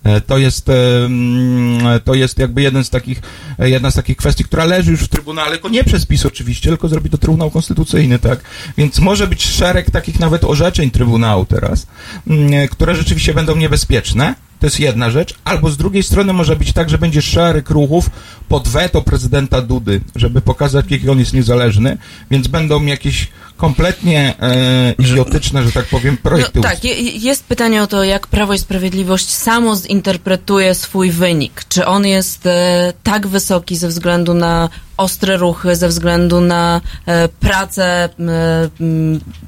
E, 0.06 0.22
To 0.22 0.38
jest, 0.38 0.70
e, 0.70 1.06
mm, 1.06 2.00
to 2.04 2.14
jest 2.14 2.40
jakby 2.40 2.62
jeden 2.62 2.84
z 2.84 2.90
takich, 2.90 3.22
e, 3.60 3.70
jedna 3.70 3.92
z 3.92 3.96
takich 3.96 4.18
kwestii, 4.18 4.44
która 4.44 4.66
leży 4.66 4.92
już 4.92 5.02
w 5.02 5.08
Trybunale, 5.08 5.52
tylko 5.52 5.70
nie 5.70 5.84
przez 5.84 6.06
PiS 6.06 6.26
oczywiście, 6.26 6.70
tylko 6.70 6.88
zrobi 6.88 7.10
to 7.10 7.18
Trybunał 7.18 7.52
Konstytucyjny, 7.52 8.20
tak? 8.20 8.40
Więc 8.78 9.00
może 9.00 9.28
być 9.28 9.46
szereg 9.46 9.92
takich 9.92 10.20
nawet 10.20 10.44
orzeczeń 10.44 10.92
Trybunału 10.92 11.46
teraz, 11.46 11.88
mm, 12.28 12.68
które 12.68 12.96
rzeczywiście 12.96 13.34
będą 13.34 13.56
niebezpieczne. 13.56 14.36
To 14.60 14.66
jest 14.66 14.80
jedna 14.80 15.10
rzecz. 15.10 15.36
Albo 15.44 15.70
z 15.70 15.78
drugiej 15.78 16.04
strony 16.04 16.34
może 16.34 16.56
być 16.56 16.74
tak, 16.74 16.90
że 16.90 16.98
będzie 16.98 17.22
szereg 17.22 17.70
ruchów 17.70 18.10
pod 18.48 18.68
weto 18.68 19.02
prezydenta 19.02 19.62
Dudy, 19.62 20.02
żeby 20.16 20.42
pokazać, 20.42 20.86
jaki 20.90 21.10
on 21.10 21.20
jest 21.20 21.34
niezależny, 21.34 21.98
więc 22.32 22.48
będą 22.48 22.86
jakieś 22.86 23.28
kompletnie 23.58 24.34
e, 24.40 24.94
idiotyczne, 25.00 25.64
że 25.64 25.72
tak 25.72 25.86
powiem, 25.86 26.18
projekty 26.18 26.60
No, 26.60 26.64
tak, 26.64 26.84
je, 26.84 26.94
jest 27.02 27.44
pytanie 27.44 27.84
o 27.84 27.88
to, 27.88 28.04
jak 28.04 28.28
Prawo 28.28 28.54
i 28.54 28.60
Sprawiedliwość 28.60 29.30
samo 29.30 29.76
zinterpretuje 29.76 30.76
swój 30.76 31.12
wynik. 31.12 31.64
Czy 31.70 31.86
on 31.86 32.06
jest 32.06 32.46
e, 32.46 32.94
tak 33.04 33.28
wysoki 33.28 33.76
ze 33.76 33.88
względu 33.88 34.34
na 34.34 34.70
ostre 34.98 35.38
ruchy, 35.38 35.76
ze 35.76 35.88
względu 35.88 36.42
na 36.42 36.82
e, 37.06 37.28
pracę 37.28 37.84
e, 37.86 38.10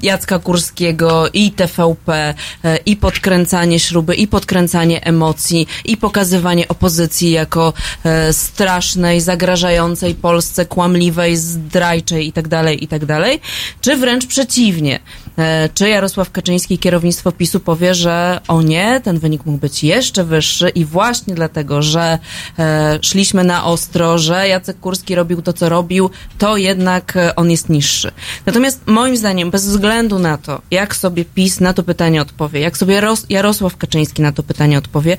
Jacka 0.02 0.38
Kurskiego 0.38 1.28
i 1.32 1.52
TVP, 1.52 2.34
e, 2.64 2.76
i 2.86 2.96
podkręcanie 2.96 3.80
śruby, 3.80 4.14
i 4.14 4.28
podkręcanie 4.28 5.04
emocji, 5.04 5.66
i 5.84 5.96
pokazywanie 5.96 6.68
opozycji 6.68 7.30
jako 7.30 7.72
e, 8.04 8.32
strasznej, 8.32 9.20
zagrażającej 9.20 10.14
Polsce, 10.14 10.66
kłamliwej, 10.66 11.36
zdrajczej 11.36 12.26
itd., 12.26 12.74
itd., 12.74 13.38
czy 13.80 13.96
wręcz 13.98 14.26
przeciwnie. 14.26 15.00
E, 15.38 15.68
Czy 15.74 15.88
Jarosław 15.88 16.30
Kaczyński 16.30 16.74
i 16.74 16.78
kierownictwo 16.78 17.32
PiSu 17.32 17.60
powie, 17.60 17.94
że 17.94 18.40
o 18.48 18.62
nie, 18.62 19.00
ten 19.04 19.18
wynik 19.18 19.46
mógł 19.46 19.58
być 19.58 19.84
jeszcze 19.84 20.24
wyższy 20.24 20.68
i 20.68 20.84
właśnie 20.84 21.34
dlatego, 21.34 21.82
że 21.82 22.18
e, 22.58 22.98
szliśmy 23.02 23.44
na 23.44 23.64
ostro, 23.64 24.18
że 24.18 24.48
Jacek 24.48 24.80
Kurski 24.80 25.14
robił 25.14 25.42
to, 25.42 25.52
co 25.52 25.68
robił, 25.68 26.10
to 26.38 26.56
jednak 26.56 27.16
e, 27.16 27.36
on 27.36 27.50
jest 27.50 27.68
niższy. 27.68 28.10
Natomiast 28.46 28.80
moim 28.86 29.16
zdaniem, 29.16 29.50
bez 29.50 29.66
względu 29.66 30.18
na 30.18 30.38
to, 30.38 30.62
jak 30.70 30.96
sobie 30.96 31.24
PiS 31.24 31.60
na 31.60 31.72
to 31.74 31.82
pytanie 31.82 32.22
odpowie, 32.22 32.60
jak 32.60 32.76
sobie 32.78 33.00
Ros- 33.00 33.26
Jarosław 33.28 33.76
Kaczyński 33.76 34.22
na 34.22 34.32
to 34.32 34.42
pytanie 34.42 34.78
odpowie, 34.78 35.16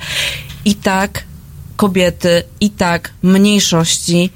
i 0.66 0.76
tak 0.76 1.24
kobiety, 1.76 2.44
i 2.62 2.70
tak 2.70 3.12
mniejszości 3.24 4.30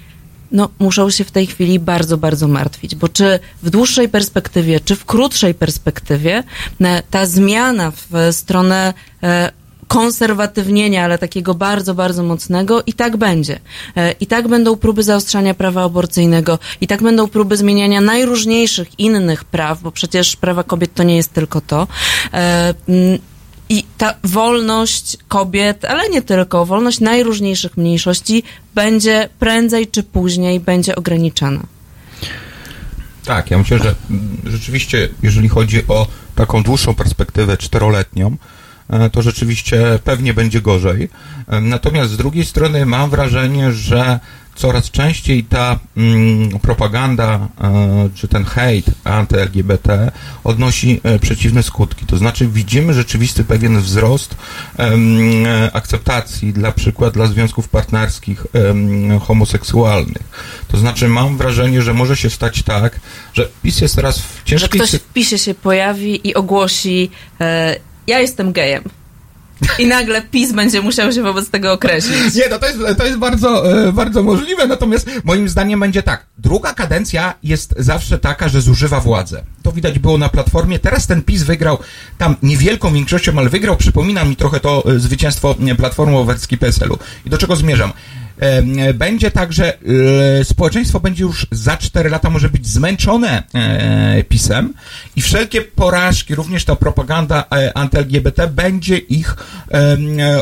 no, 0.54 0.70
muszą 0.80 1.10
się 1.10 1.24
w 1.24 1.32
tej 1.32 1.48
chwili 1.48 1.80
bardzo, 1.80 2.18
bardzo 2.18 2.48
martwić, 2.48 2.96
bo 2.96 3.10
czy 3.10 3.40
w 3.64 3.70
dłuższej 3.70 4.10
perspektywie, 4.10 4.80
czy 4.80 4.96
w 4.96 5.06
krótszej 5.06 5.54
perspektywie 5.54 6.44
e, 6.82 7.04
ta 7.12 7.26
zmiana 7.26 7.92
w 7.92 8.30
stronę 8.32 8.94
e, 9.24 9.52
konserwatywnienia, 9.88 11.04
ale 11.04 11.18
takiego 11.18 11.54
bardzo, 11.54 11.94
bardzo 11.94 12.24
mocnego 12.24 12.84
i 12.86 12.94
tak 12.94 13.18
będzie. 13.18 13.60
E, 13.96 14.12
I 14.12 14.28
tak 14.28 14.48
będą 14.48 14.76
próby 14.76 15.04
zaostrzania 15.04 15.54
prawa 15.54 15.84
aborcyjnego, 15.84 16.60
i 16.82 16.88
tak 16.88 17.04
będą 17.04 17.28
próby 17.28 17.58
zmieniania 17.58 18.02
najróżniejszych 18.02 19.00
innych 19.00 19.46
praw, 19.46 19.82
bo 19.82 19.92
przecież 19.92 20.36
prawa 20.36 20.64
kobiet 20.64 20.94
to 20.94 21.04
nie 21.04 21.16
jest 21.16 21.34
tylko 21.34 21.62
to. 21.62 21.88
I 23.74 23.84
ta 23.98 24.14
wolność 24.24 25.18
kobiet, 25.28 25.86
ale 25.86 26.10
nie 26.10 26.22
tylko, 26.22 26.66
wolność 26.66 27.00
najróżniejszych 27.00 27.78
mniejszości 27.78 28.44
będzie 28.76 29.30
prędzej 29.40 29.88
czy 29.88 30.04
później 30.04 30.60
będzie 30.60 30.96
ograniczana. 30.96 31.64
Tak, 33.26 33.52
ja 33.52 33.58
myślę, 33.58 33.80
że 33.80 33.96
rzeczywiście, 34.46 35.10
jeżeli 35.24 35.50
chodzi 35.50 35.88
o 35.88 36.08
taką 36.36 36.64
dłuższą 36.64 36.94
perspektywę 36.96 37.58
czteroletnią, 37.58 38.38
e, 38.90 39.10
to 39.10 39.22
rzeczywiście 39.22 40.00
pewnie 40.04 40.34
będzie 40.34 40.62
gorzej. 40.62 41.10
E, 41.48 41.62
Natomiast 41.62 42.12
z 42.12 42.18
drugiej 42.18 42.46
strony 42.46 42.86
mam 42.86 43.10
wrażenie, 43.10 43.72
że 43.72 44.20
coraz 44.56 44.92
częściej 44.92 45.44
ta 45.44 45.80
mm, 45.98 46.60
propaganda 46.60 47.48
e, 47.62 48.10
czy 48.16 48.28
ten 48.28 48.46
hejt 48.46 48.86
anty-LGBT 49.04 50.12
odnosi 50.44 51.00
e, 51.04 51.20
przeciwne 51.20 51.64
skutki. 51.64 52.06
To 52.06 52.18
znaczy 52.18 52.48
widzimy 52.48 52.94
rzeczywisty 52.94 53.44
pewien 53.44 53.82
wzrost 53.82 54.36
e, 54.80 54.96
akceptacji 55.74 56.54
dla 56.54 56.72
przykład 56.72 57.14
dla 57.14 57.28
związków 57.28 57.70
partnerskich 57.70 58.46
homoseksualnych. 59.22 60.24
To 60.68 60.78
znaczy 60.78 61.08
mam 61.08 61.38
wrażenie, 61.38 61.82
że 61.82 61.94
może 61.94 62.18
się 62.18 62.30
stać 62.30 62.64
tak, 62.64 63.00
że 63.34 63.50
PiS 63.64 63.82
jest 63.82 63.96
teraz 63.96 64.20
w 64.20 64.36
Że 64.38 64.42
ciężkiej 64.46 64.80
ktoś 64.82 64.90
sy- 64.90 65.00
w 65.00 65.14
PiSie 65.14 65.38
się 65.38 65.54
pojawi 65.54 66.28
i 66.28 66.36
ogłosi 66.36 67.10
ja 68.08 68.20
jestem 68.20 68.52
gejem. 68.54 68.84
I 69.80 69.88
nagle 69.88 70.22
PiS 70.22 70.52
będzie 70.52 70.82
musiał 70.82 71.12
się 71.12 71.24
wobec 71.24 71.50
tego 71.50 71.74
określić. 71.74 72.36
Nie, 72.36 72.50
no 72.50 72.60
to 72.60 72.68
jest, 72.68 72.80
to 72.98 73.06
jest 73.06 73.18
bardzo, 73.18 73.80
e, 73.88 73.94
bardzo 73.94 74.24
możliwe, 74.24 74.68
natomiast 74.68 75.10
moim 75.24 75.50
zdaniem 75.50 75.80
będzie 75.80 76.04
tak. 76.04 76.26
Druga 76.38 76.74
kadencja 76.74 77.34
jest 77.44 77.74
zawsze 77.78 78.20
taka, 78.20 78.50
że 78.50 78.62
zużywa 78.62 79.00
władzę. 79.00 79.44
To 79.64 79.72
widać 79.72 80.00
było 80.00 80.18
na 80.18 80.30
Platformie. 80.30 80.80
Teraz 80.80 81.08
ten 81.08 81.22
PiS 81.22 81.44
wygrał 81.44 81.78
tam 82.18 82.36
niewielką 82.44 82.94
większością, 82.94 83.38
ale 83.38 83.50
wygrał, 83.50 83.78
przypomina 83.78 84.26
mi 84.26 84.36
trochę 84.36 84.60
to 84.60 84.84
e, 84.86 85.00
zwycięstwo 85.00 85.56
Platformy 85.78 86.18
Obywatelskiej 86.18 86.58
PSL-u. 86.58 86.98
I 87.26 87.30
do 87.30 87.38
czego 87.38 87.56
zmierzam? 87.56 87.94
E, 88.40 88.94
będzie 88.94 89.32
tak, 89.32 89.54
że 89.54 89.78
e, 90.40 90.44
społeczeństwo 90.44 91.00
będzie 91.00 91.24
już 91.24 91.48
za 91.52 91.78
4 91.78 92.10
lata 92.10 92.30
może 92.30 92.50
być 92.50 92.68
zmęczone 92.68 93.44
e, 93.54 94.24
PiSem 94.24 94.74
i 95.16 95.22
wszelkie 95.22 95.62
porażki, 95.62 96.36
również 96.36 96.66
ta 96.66 96.76
propaganda 96.76 97.44
anty-LGBT 97.74 98.48
będzie 98.48 98.98
ich 98.98 99.36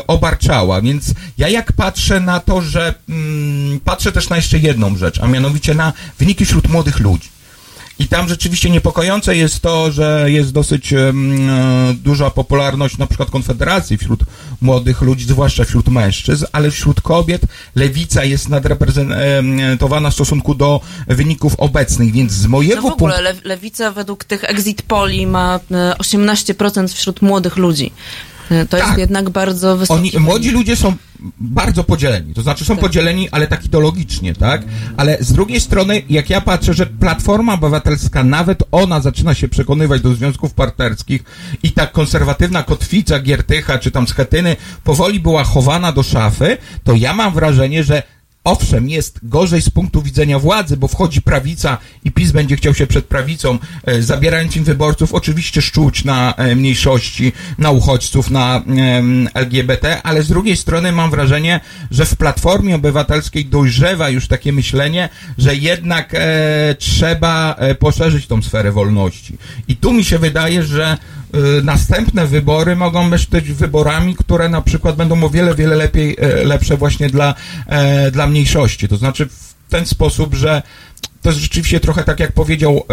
obarczała. 0.06 0.80
Więc 0.80 1.14
ja 1.38 1.48
jak 1.48 1.72
patrzę 1.72 2.20
na 2.20 2.40
to, 2.40 2.62
że 2.62 2.94
mm, 3.08 3.80
patrzę 3.80 4.12
też 4.12 4.28
na 4.28 4.36
jeszcze 4.36 4.58
jedną 4.58 4.96
rzecz, 4.96 5.20
a 5.20 5.26
mianowicie 5.26 5.74
na 5.74 5.92
wyniki 6.18 6.44
wśród 6.44 6.68
młodych 6.68 7.00
ludzi. 7.00 7.41
I 8.02 8.08
tam 8.08 8.28
rzeczywiście 8.28 8.70
niepokojące 8.70 9.36
jest 9.36 9.60
to, 9.60 9.92
że 9.92 10.24
jest 10.26 10.52
dosyć 10.52 10.92
e, 10.92 11.12
duża 11.94 12.30
popularność 12.30 12.98
na 12.98 13.06
przykład 13.06 13.30
Konfederacji 13.30 13.98
wśród 13.98 14.20
młodych 14.60 15.02
ludzi, 15.02 15.24
zwłaszcza 15.24 15.64
wśród 15.64 15.88
mężczyzn, 15.88 16.44
ale 16.52 16.70
wśród 16.70 17.00
kobiet 17.00 17.42
lewica 17.74 18.24
jest 18.24 18.48
nadreprezentowana 18.48 20.10
w 20.10 20.14
stosunku 20.14 20.54
do 20.54 20.80
wyników 21.08 21.54
obecnych, 21.56 22.12
więc 22.12 22.32
z 22.32 22.46
mojego 22.46 22.74
No 22.76 22.80
w 22.80 22.84
punktu... 22.84 23.04
ogóle 23.04 23.20
le, 23.22 23.34
lewica 23.44 23.90
według 23.90 24.24
tych 24.24 24.44
exit 24.44 24.82
poli 24.82 25.26
ma 25.26 25.60
e, 25.70 25.94
18% 25.98 26.88
wśród 26.88 27.22
młodych 27.22 27.56
ludzi. 27.56 27.92
E, 28.50 28.66
To 28.66 28.76
jest 28.76 28.88
Tak. 28.88 28.98
jednak 28.98 29.30
bardzo 29.30 29.76
wysoki 29.76 30.00
Oni, 30.16 30.24
młodzi 30.24 30.50
ludzie 30.50 30.76
są 30.76 30.94
bardzo 31.40 31.84
podzieleni, 31.84 32.34
to 32.34 32.42
znaczy 32.42 32.64
są 32.64 32.74
Tak. 32.74 32.80
podzieleni, 32.80 33.28
ale 33.30 33.46
tak 33.46 33.64
ideologicznie, 33.64 34.34
tak? 34.34 34.62
Ale 34.96 35.16
z 35.20 35.32
drugiej 35.32 35.60
strony, 35.60 36.02
jak 36.10 36.30
ja 36.30 36.40
patrzę, 36.40 36.74
że 36.74 36.86
Platforma 36.86 37.54
Obywatelska, 37.54 38.24
nawet 38.24 38.62
ona 38.72 39.00
zaczyna 39.00 39.34
się 39.34 39.48
przekonywać 39.48 40.00
do 40.00 40.14
związków 40.14 40.54
partnerskich 40.54 41.24
i 41.62 41.72
ta 41.72 41.86
konserwatywna 41.86 42.62
kotwica 42.62 43.18
Giertycha, 43.20 43.78
czy 43.78 43.90
tam 43.90 44.08
Schetyny 44.08 44.56
powoli 44.84 45.20
była 45.20 45.44
chowana 45.44 45.92
do 45.92 46.02
szafy, 46.02 46.56
to 46.84 46.94
ja 46.94 47.12
mam 47.12 47.34
wrażenie, 47.34 47.84
że 47.84 48.02
Owszem, 48.44 48.88
jest 48.88 49.18
gorzej 49.22 49.62
z 49.62 49.70
punktu 49.70 50.02
widzenia 50.02 50.38
władzy, 50.38 50.76
bo 50.76 50.88
wchodzi 50.88 51.22
prawica 51.22 51.78
i 52.04 52.10
PiS 52.10 52.32
będzie 52.32 52.56
chciał 52.56 52.74
się 52.74 52.86
przed 52.86 53.04
prawicą, 53.04 53.58
e, 53.84 54.02
zabierając 54.02 54.56
im 54.56 54.64
wyborców, 54.64 55.14
oczywiście 55.14 55.62
szczuć 55.62 56.04
na 56.04 56.34
e, 56.34 56.56
mniejszości, 56.56 57.32
na 57.58 57.70
uchodźców, 57.70 58.30
na 58.30 58.62
em, 58.66 59.28
LGBT, 59.34 60.02
ale 60.02 60.22
z 60.22 60.28
drugiej 60.28 60.56
strony 60.56 60.92
mam 60.92 61.10
wrażenie, 61.10 61.60
że 61.90 62.04
w 62.04 62.16
Platformie 62.16 62.74
Obywatelskiej 62.74 63.46
dojrzewa 63.46 64.08
już 64.08 64.28
takie 64.28 64.52
myślenie, 64.52 65.08
że 65.38 65.56
jednak 65.56 66.14
e, 66.14 66.74
trzeba 66.78 67.54
e, 67.58 67.74
poszerzyć 67.74 68.26
tą 68.26 68.42
sferę 68.42 68.72
wolności. 68.72 69.36
I 69.68 69.76
tu 69.76 69.92
mi 69.92 70.04
się 70.04 70.18
wydaje, 70.18 70.62
że 70.62 70.96
następne 71.62 72.26
wybory 72.26 72.76
mogą 72.76 73.10
być 73.10 73.52
wyborami, 73.52 74.16
które 74.16 74.48
na 74.48 74.62
przykład 74.62 74.96
będą 74.96 75.24
o 75.24 75.30
wiele, 75.30 75.54
wiele 75.54 75.76
lepiej, 75.76 76.16
e, 76.20 76.44
lepsze 76.44 76.76
właśnie 76.76 77.08
dla, 77.08 77.34
e, 77.66 78.10
dla 78.10 78.26
mniejszości. 78.26 78.88
To 78.88 78.96
znaczy 78.96 79.26
w 79.26 79.54
ten 79.68 79.86
sposób, 79.86 80.34
że 80.34 80.62
to 81.22 81.28
jest 81.28 81.40
rzeczywiście 81.40 81.80
trochę 81.80 82.04
tak, 82.04 82.20
jak 82.20 82.32
powiedział 82.32 82.84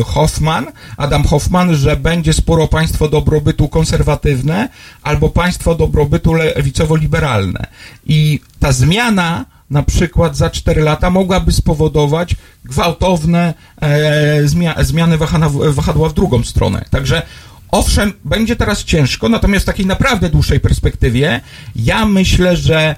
e, 0.00 0.04
Hoffman, 0.04 0.66
Adam 0.96 1.24
Hoffman, 1.24 1.74
że 1.74 1.96
będzie 1.96 2.32
sporo 2.32 2.68
państwo 2.68 3.08
dobrobytu 3.08 3.68
konserwatywne 3.68 4.68
albo 5.02 5.28
państwo 5.28 5.74
dobrobytu 5.74 6.32
lewicowo-liberalne. 6.32 7.66
I 8.06 8.40
ta 8.60 8.72
zmiana 8.72 9.44
na 9.70 9.82
przykład 9.82 10.36
za 10.36 10.50
4 10.50 10.82
lata 10.82 11.10
mogłaby 11.10 11.52
spowodować 11.52 12.36
gwałtowne 12.64 13.54
e, 13.80 14.42
zmia- 14.44 14.84
zmiany 14.84 15.18
wahana, 15.18 15.48
wahadła 15.50 16.08
w 16.08 16.14
drugą 16.14 16.44
stronę. 16.44 16.84
Także 16.90 17.22
owszem, 17.70 18.12
będzie 18.24 18.56
teraz 18.56 18.84
ciężko, 18.84 19.28
natomiast 19.28 19.64
w 19.64 19.66
takiej 19.66 19.86
naprawdę 19.86 20.28
dłuższej 20.28 20.60
perspektywie 20.60 21.40
ja 21.76 22.06
myślę, 22.06 22.56
że 22.56 22.96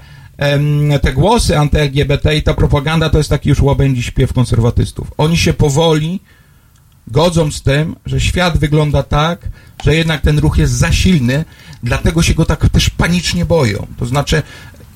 te 1.01 1.13
głosy 1.13 1.57
anty-LGBT 1.57 2.35
i 2.35 2.43
ta 2.43 2.53
propaganda 2.53 3.09
to 3.09 3.17
jest 3.17 3.29
taki 3.29 3.49
już 3.49 3.61
łabędzi 3.61 4.03
śpiew 4.03 4.33
konserwatystów. 4.33 5.11
Oni 5.17 5.37
się 5.37 5.53
powoli 5.53 6.19
godzą 7.07 7.51
z 7.51 7.61
tym, 7.61 7.95
że 8.05 8.19
świat 8.19 8.57
wygląda 8.57 9.03
tak, 9.03 9.49
że 9.83 9.95
jednak 9.95 10.21
ten 10.21 10.39
ruch 10.39 10.57
jest 10.57 10.73
za 10.73 10.91
silny, 10.91 11.45
dlatego 11.83 12.21
się 12.21 12.33
go 12.33 12.45
tak 12.45 12.69
też 12.69 12.89
panicznie 12.89 13.45
boją. 13.45 13.87
To 13.97 14.05
znaczy, 14.05 14.43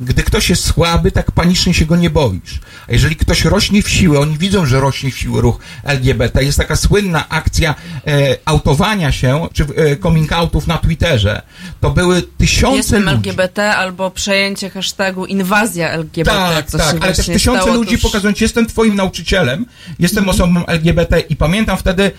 gdy 0.01 0.23
ktoś 0.23 0.49
jest 0.49 0.63
słaby, 0.65 1.11
tak 1.11 1.31
panicznie 1.31 1.73
się 1.73 1.85
go 1.85 1.95
nie 1.95 2.09
boisz. 2.09 2.59
A 2.89 2.91
jeżeli 2.91 3.15
ktoś 3.15 3.45
rośnie 3.45 3.81
w 3.84 3.89
siłę, 3.89 4.19
oni 4.19 4.38
widzą, 4.38 4.65
że 4.65 4.80
rośnie 4.80 5.11
w 5.11 5.17
siłę 5.17 5.41
ruch 5.41 5.59
LGBT. 5.84 6.43
Jest 6.43 6.57
taka 6.57 6.76
słynna 6.76 7.30
akcja 7.30 7.76
e, 8.07 8.38
autowania 8.45 9.11
się, 9.11 9.47
czy 9.53 9.63
e, 9.63 9.97
coming 9.97 10.34
outów 10.34 10.67
na 10.67 10.77
Twitterze. 10.77 11.41
To 11.81 11.89
były 11.91 12.22
tysiące 12.22 12.77
Jestem 12.77 13.03
ludzi. 13.03 13.15
LGBT 13.30 13.76
albo 13.76 14.11
przejęcie 14.11 14.69
hashtagu 14.69 15.26
inwazja 15.26 15.89
LGBT. 15.91 16.31
Tak, 16.38 16.72
tak, 16.72 17.03
ale 17.03 17.13
też 17.13 17.26
tysiące 17.26 17.73
ludzi 17.73 17.95
tuż- 17.97 18.01
pokazując, 18.01 18.41
jestem 18.41 18.65
twoim 18.65 18.95
nauczycielem, 18.95 19.65
jestem 19.99 20.23
Mhm. 20.30 20.35
osobą 20.41 20.65
LGBT 20.65 21.19
i 21.19 21.35
pamiętam 21.35 21.77
wtedy 21.77 22.11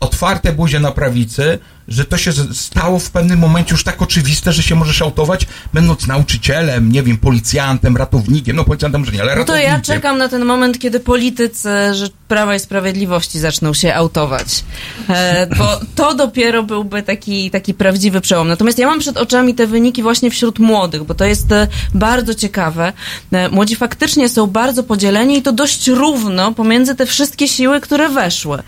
otwarte 0.00 0.52
buzie 0.52 0.80
na 0.80 0.90
prawicy, 0.92 1.58
że 1.92 2.04
to 2.04 2.16
się 2.16 2.32
stało 2.54 2.98
w 2.98 3.10
pewnym 3.10 3.38
momencie 3.38 3.72
już 3.72 3.84
tak 3.84 4.02
oczywiste, 4.02 4.52
że 4.52 4.62
się 4.62 4.74
możesz 4.74 5.02
autować, 5.02 5.46
będąc 5.74 6.06
nauczycielem, 6.06 6.92
nie 6.92 7.02
wiem, 7.02 7.18
policjantem, 7.18 7.96
ratownikiem, 7.96 8.56
no 8.56 8.64
policjantem 8.64 9.00
może 9.00 9.12
nie, 9.12 9.22
ale 9.22 9.30
No 9.30 9.44
to 9.44 9.52
ratownikiem. 9.52 9.72
ja 9.72 9.80
czekam 9.80 10.18
na 10.18 10.28
ten 10.28 10.44
moment, 10.44 10.78
kiedy 10.78 11.00
politycy 11.00 11.68
że 11.94 12.08
Prawa 12.28 12.54
i 12.54 12.60
Sprawiedliwości 12.60 13.38
zaczną 13.38 13.74
się 13.74 13.94
autować. 13.94 14.64
E, 15.08 15.46
bo 15.58 15.80
to 15.94 16.14
dopiero 16.14 16.62
byłby 16.62 17.02
taki, 17.02 17.50
taki 17.50 17.74
prawdziwy 17.74 18.20
przełom. 18.20 18.48
Natomiast 18.48 18.78
ja 18.78 18.86
mam 18.86 18.98
przed 18.98 19.16
oczami 19.16 19.54
te 19.54 19.66
wyniki 19.66 20.02
właśnie 20.02 20.30
wśród 20.30 20.58
młodych, 20.58 21.04
bo 21.04 21.14
to 21.14 21.24
jest 21.24 21.52
e, 21.52 21.68
bardzo 21.94 22.34
ciekawe. 22.34 22.92
E, 23.32 23.48
młodzi 23.48 23.76
faktycznie 23.76 24.28
są 24.28 24.46
bardzo 24.46 24.82
podzieleni 24.82 25.38
i 25.38 25.42
to 25.42 25.52
dość 25.52 25.88
równo 25.88 26.52
pomiędzy 26.52 26.94
te 26.94 27.06
wszystkie 27.06 27.48
siły, 27.48 27.80
które 27.80 28.08
weszły. 28.08 28.62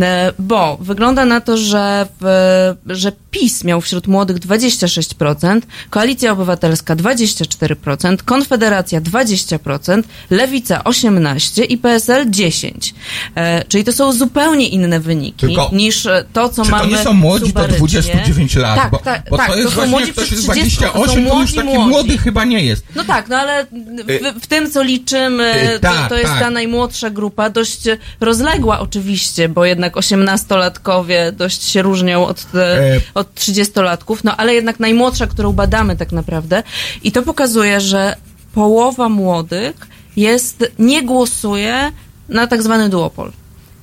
E, 0.00 0.32
bo 0.38 0.78
wygląda 0.80 1.24
na 1.24 1.40
to, 1.40 1.56
że, 1.56 2.06
w, 2.20 2.67
że 2.86 3.12
PiS 3.30 3.64
miał 3.64 3.80
wśród 3.80 4.06
młodych 4.06 4.36
26%, 4.38 5.60
Koalicja 5.90 6.32
Obywatelska 6.32 6.96
24%, 6.96 8.16
Konfederacja 8.24 9.00
20%, 9.00 10.02
Lewica 10.30 10.78
18% 10.84 11.64
i 11.68 11.78
PSL 11.78 12.30
10%. 12.30 12.92
E, 13.34 13.64
czyli 13.64 13.84
to 13.84 13.92
są 13.92 14.12
zupełnie 14.12 14.68
inne 14.68 15.00
wyniki 15.00 15.46
Tylko- 15.46 15.70
niż 15.72 16.06
e, 16.06 16.24
to, 16.32 16.48
co 16.48 16.64
Czy 16.64 16.70
to 16.70 16.76
mamy 16.76 16.92
nie 16.92 16.98
są 16.98 17.12
młodzi 17.12 17.52
do 17.52 17.60
sumarycznie. 17.60 17.78
29 17.78 18.56
lat? 18.56 18.76
Tak, 18.76 18.90
bo, 18.90 18.98
tak, 18.98 19.22
bo 19.30 19.36
tak, 19.36 19.46
to 19.50 19.56
jest 19.56 19.68
są 19.68 19.74
właśnie, 19.74 19.90
młodzi 19.90 20.06
jak 20.06 20.12
ktoś 20.16 20.30
jest 20.30 20.50
30, 20.50 20.76
to 20.78 20.92
28, 20.92 21.26
to 21.26 21.40
już 21.40 21.54
taki 21.54 21.68
młodzi. 21.68 21.88
młody 21.90 22.18
chyba 22.18 22.44
nie 22.44 22.60
jest. 22.64 22.84
No 22.94 23.04
tak, 23.04 23.28
no 23.28 23.36
ale 23.36 23.64
w, 23.64 24.42
w 24.42 24.46
tym, 24.46 24.70
co 24.70 24.82
liczymy, 24.82 25.54
Y, 25.74 25.80
to, 25.80 25.80
tak, 25.80 26.08
to 26.08 26.14
jest 26.16 26.30
tak. 26.30 26.40
ta 26.40 26.50
najmłodsza 26.50 27.10
grupa, 27.10 27.50
dość 27.50 27.80
rozległa 28.20 28.80
oczywiście, 28.80 29.48
bo 29.48 29.64
jednak 29.64 29.96
osiemnastolatkowie 29.96 31.32
dość 31.32 31.64
się 31.64 31.82
różnią 31.82 32.26
od, 32.26 32.46
e, 32.54 32.94
E. 32.96 33.00
od 33.14 33.34
trzydziestolatków, 33.34 34.24
no 34.24 34.36
ale 34.36 34.54
jednak 34.54 34.80
najmłodsza, 34.80 35.26
którą 35.26 35.52
badamy 35.52 35.96
tak 35.96 36.12
naprawdę. 36.12 36.62
I 37.02 37.12
to 37.12 37.22
pokazuje, 37.22 37.80
że 37.80 38.16
połowa 38.54 39.08
młodych 39.08 39.74
jest, 40.16 40.72
nie 40.78 41.02
głosuje 41.02 41.92
na 42.28 42.46
tak 42.46 42.62
zwany 42.62 42.88
duopol. 42.88 43.32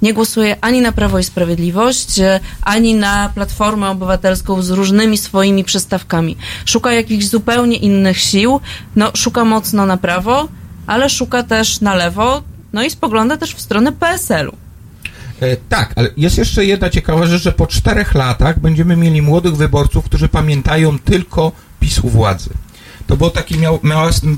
Nie 0.01 0.13
głosuje 0.13 0.57
ani 0.61 0.81
na 0.81 0.91
Prawo 0.91 1.19
i 1.19 1.23
Sprawiedliwość, 1.23 2.19
e, 2.19 2.39
ani 2.61 2.95
na 2.95 3.31
Platformę 3.35 3.89
Obywatelską 3.89 4.61
z 4.61 4.69
różnymi 4.69 5.17
swoimi 5.17 5.63
przystawkami. 5.63 6.37
Szuka 6.65 6.93
jakichś 6.93 7.25
zupełnie 7.25 7.77
innych 7.77 8.19
sił, 8.19 8.59
no 8.95 9.11
szuka 9.15 9.45
mocno 9.45 9.85
na 9.85 9.97
prawo, 9.97 10.47
ale 10.87 11.09
szuka 11.09 11.43
też 11.43 11.81
na 11.81 11.95
lewo, 11.95 12.43
no 12.73 12.83
i 12.83 12.89
spogląda 12.89 13.37
też 13.37 13.55
w 13.55 13.61
stronę 13.61 13.91
PSL-u. 13.91 14.64
E, 15.41 15.57
tak, 15.57 15.93
ale 15.95 16.09
jest 16.17 16.37
jeszcze 16.37 16.65
jedna 16.65 16.89
ciekawa 16.89 17.25
rzecz, 17.25 17.41
że 17.41 17.51
po 17.51 17.67
czterech 17.67 18.13
latach 18.13 18.59
będziemy 18.59 18.95
mieli 18.95 19.21
młodych 19.21 19.55
wyborców, 19.55 20.05
którzy 20.05 20.29
pamiętają 20.29 20.99
tylko 20.99 21.51
PiS 21.79 21.99
u 21.99 22.09
władzy. 22.09 22.49
To 23.07 23.17
był 23.17 23.29
taki 23.29 23.57
miał, 23.57 23.79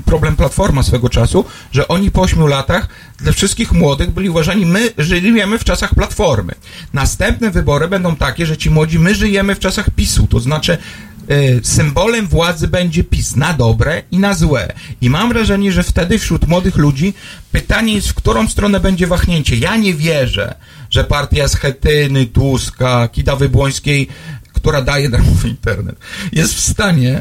problem 0.04 0.36
Platforma 0.36 0.82
swego 0.82 1.08
czasu, 1.08 1.44
że 1.72 1.88
oni 1.88 2.10
po 2.10 2.22
ośmiu 2.22 2.46
latach 2.46 2.88
dla 3.18 3.32
wszystkich 3.32 3.72
młodych 3.72 4.10
byli 4.10 4.30
uważani, 4.30 4.66
my 4.66 4.90
żyjemy 4.98 5.58
w 5.58 5.64
czasach 5.64 5.94
Platformy. 5.94 6.52
Następne 6.92 7.50
wybory 7.50 7.88
będą 7.88 8.16
takie, 8.16 8.46
że 8.46 8.56
ci 8.56 8.70
młodzi, 8.70 8.98
my 8.98 9.14
żyjemy 9.14 9.54
w 9.54 9.58
czasach 9.58 9.90
PiSu, 9.90 10.26
to 10.26 10.40
znaczy 10.40 10.78
e, 11.28 11.36
symbolem 11.62 12.26
władzy 12.26 12.68
będzie 12.68 13.04
PiS 13.04 13.36
na 13.36 13.52
dobre 13.52 14.02
i 14.10 14.18
na 14.18 14.34
złe. 14.34 14.72
I 15.00 15.10
mam 15.10 15.28
wrażenie, 15.28 15.72
że 15.72 15.82
wtedy 15.82 16.18
wśród 16.18 16.48
młodych 16.48 16.76
ludzi 16.76 17.14
pytanie 17.52 17.94
jest, 17.94 18.08
w 18.08 18.14
którą 18.14 18.48
stronę 18.48 18.80
będzie 18.80 19.06
wahnięcie. 19.06 19.56
Ja 19.56 19.76
nie 19.76 19.94
wierzę, 19.94 20.54
że 20.90 21.04
partia 21.04 21.48
Schetyny, 21.48 22.26
Tuska, 22.26 23.08
Kidawy 23.08 23.48
Błońskiej 23.48 24.08
która 24.58 24.82
daje 24.82 25.08
darmowy 25.08 25.48
internet, 25.58 25.96
jest 26.32 26.54
w 26.54 26.60
stanie 26.60 27.20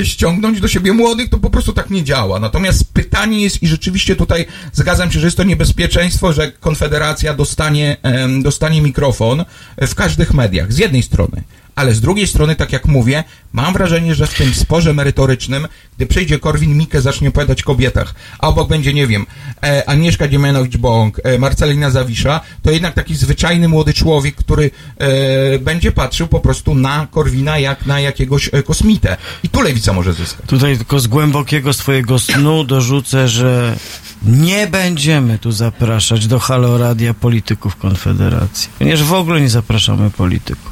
e, 0.00 0.04
ściągnąć 0.04 0.60
do 0.60 0.68
siebie 0.68 0.92
młodych, 0.92 1.30
to 1.30 1.38
po 1.38 1.50
prostu 1.50 1.72
tak 1.72 1.90
nie 1.90 2.04
działa. 2.04 2.40
Natomiast 2.40 2.92
pytanie 2.92 3.42
jest, 3.42 3.62
i 3.62 3.66
rzeczywiście 3.66 4.16
tutaj 4.16 4.46
zgadzam 4.72 5.12
się, 5.12 5.20
że 5.20 5.26
jest 5.26 5.36
to 5.36 5.44
niebezpieczeństwo, 5.44 6.32
że 6.32 6.52
Konfederacja 6.52 7.34
dostanie, 7.34 7.96
em, 8.02 8.42
dostanie 8.42 8.82
mikrofon 8.82 9.44
w 9.80 9.94
każdych 9.94 10.34
mediach, 10.34 10.72
z 10.72 10.78
jednej 10.78 11.02
strony. 11.02 11.42
Ale 11.74 11.94
z 11.94 12.00
drugiej 12.00 12.26
strony, 12.26 12.56
tak 12.56 12.72
jak 12.72 12.86
mówię, 12.86 13.24
mam 13.52 13.72
wrażenie, 13.72 14.14
że 14.14 14.26
w 14.26 14.34
tym 14.34 14.54
sporze 14.54 14.94
merytorycznym, 14.94 15.68
gdy 15.96 16.06
przyjdzie 16.06 16.38
Korwin-Mikke, 16.38 17.00
zacznie 17.00 17.28
opowiadać 17.28 17.62
kobietach, 17.62 18.14
a 18.38 18.48
obok 18.48 18.68
będzie, 18.68 18.94
nie 18.94 19.06
wiem, 19.06 19.26
e, 19.62 19.88
Agnieszka 19.88 20.28
Dziemianowicz-Bąk, 20.28 21.20
e, 21.24 21.38
Marcelina 21.38 21.90
Zawisza, 21.90 22.40
to 22.62 22.70
jednak 22.70 22.94
taki 22.94 23.14
zwyczajny 23.14 23.68
młody 23.68 23.94
człowiek, 23.94 24.34
który 24.34 24.70
e, 24.98 25.58
będzie 25.58 25.92
patrzył 25.92 26.28
po 26.28 26.40
prostu 26.40 26.74
na 26.74 27.06
Korwina 27.10 27.58
jak 27.58 27.86
na 27.86 28.00
jakiegoś 28.00 28.50
e, 28.52 28.62
kosmitę. 28.62 29.16
I 29.42 29.48
tu 29.48 29.60
lewica 29.60 29.92
może 29.92 30.12
zyskać. 30.12 30.46
Tutaj 30.46 30.76
tylko 30.76 31.00
z 31.00 31.06
głębokiego 31.06 31.72
swojego 31.72 32.18
snu 32.18 32.64
dorzucę, 32.64 33.28
że 33.28 33.76
nie 34.22 34.66
będziemy 34.66 35.38
tu 35.38 35.52
zapraszać 35.52 36.26
do 36.26 36.38
Halo 36.38 36.78
Radia 36.78 37.14
polityków 37.14 37.76
Konfederacji. 37.76 38.70
Ponieważ 38.78 39.02
w 39.02 39.12
ogóle 39.12 39.40
nie 39.40 39.48
zapraszamy 39.48 40.10
polityków. 40.10 40.71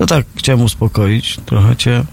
No 0.00 0.06
tak, 0.06 0.26
chciałem 0.36 0.62
uspokoić 0.62 1.36
trochę 1.46 1.76
cię. 1.76 2.04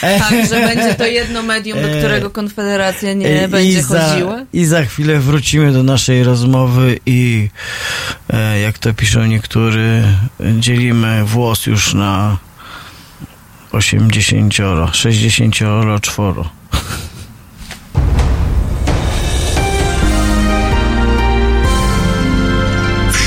Tak, 0.00 0.46
że 0.48 0.60
będzie 0.60 0.94
to 0.94 1.06
jedno 1.06 1.42
medium, 1.42 1.82
do 1.82 1.88
którego 1.88 2.30
Konfederacja 2.30 3.12
nie 3.12 3.44
I 3.44 3.48
będzie 3.48 3.82
za, 3.82 4.08
chodziła. 4.08 4.40
I 4.52 4.64
za 4.64 4.82
chwilę 4.82 5.20
wrócimy 5.20 5.72
do 5.72 5.82
naszej 5.82 6.24
rozmowy 6.24 6.98
i 7.06 7.48
e, 8.30 8.60
jak 8.60 8.78
to 8.78 8.94
piszą 8.94 9.26
niektórzy, 9.26 10.02
dzielimy 10.58 11.24
włos 11.24 11.66
już 11.66 11.94
na 11.94 12.36
80, 13.72 14.54
64. 14.92 15.90
W 16.02 17.11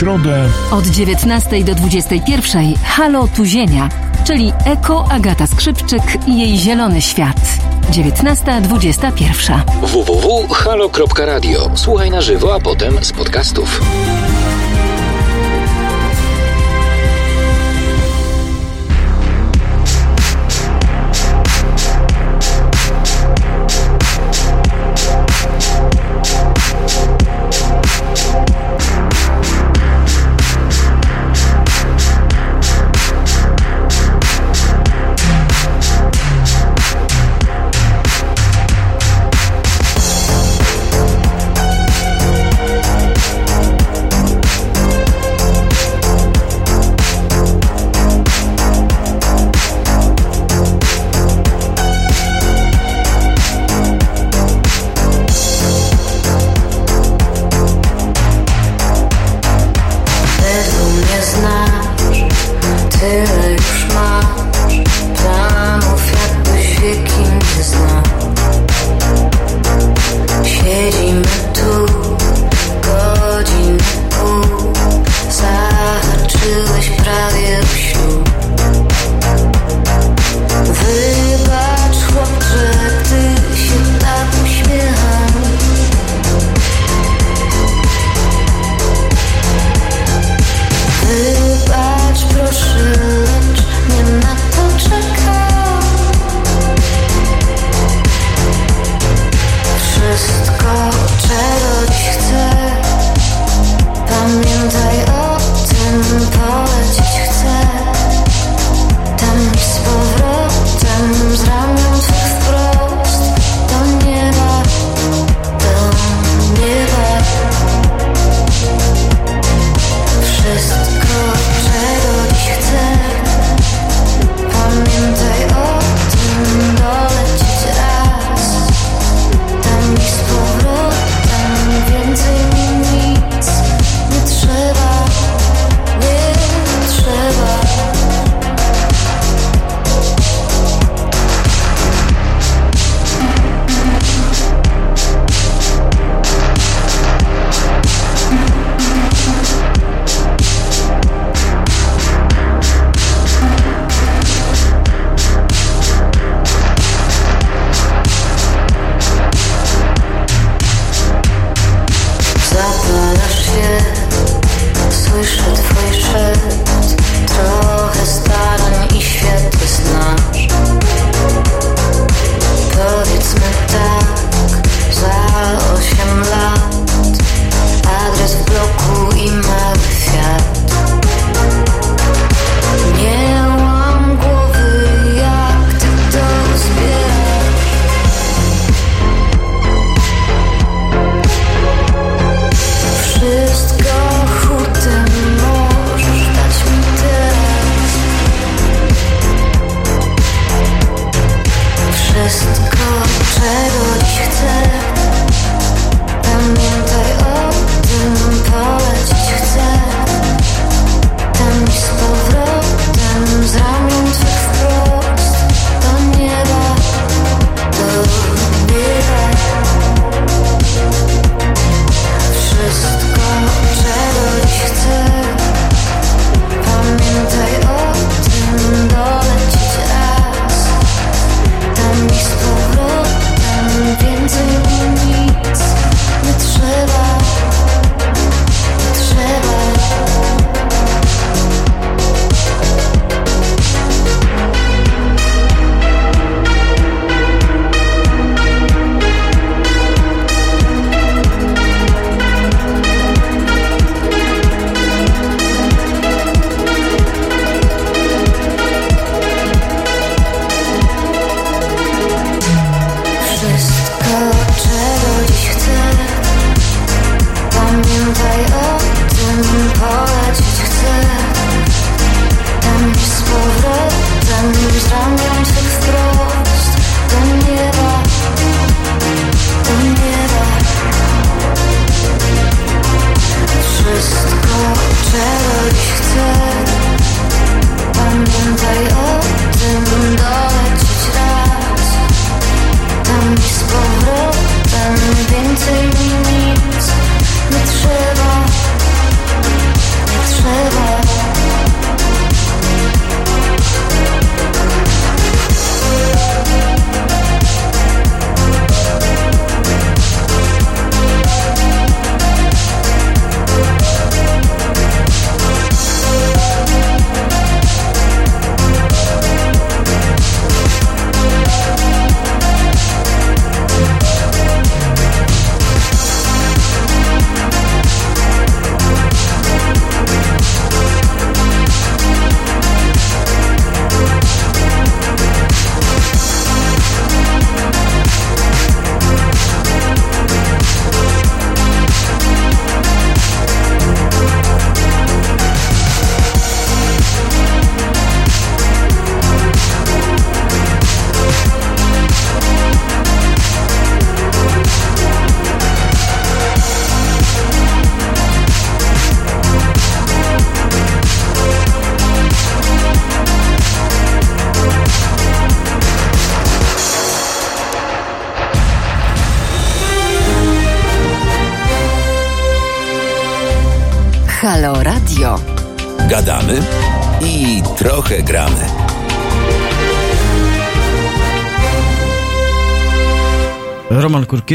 środę 0.06 0.50
Od 0.72 0.88
19 0.88 1.64
do 1.64 1.76
21 1.76 2.74
Halo 2.84 3.28
Tuzienia, 3.28 3.90
czyli 4.24 4.54
Eko 4.66 5.06
Agata 5.12 5.48
Skrzypczyk 5.48 6.02
i 6.28 6.40
jej 6.40 6.58
zielony 6.58 7.02
świat. 7.02 7.38
19.21. 7.92 9.60
www.halo.radio. 9.82 11.72
Słuchaj 11.76 12.12
na 12.12 12.22
żywo, 12.22 12.56
a 12.56 12.60
potem 12.60 13.04
z 13.04 13.12
podcastów. 13.12 13.82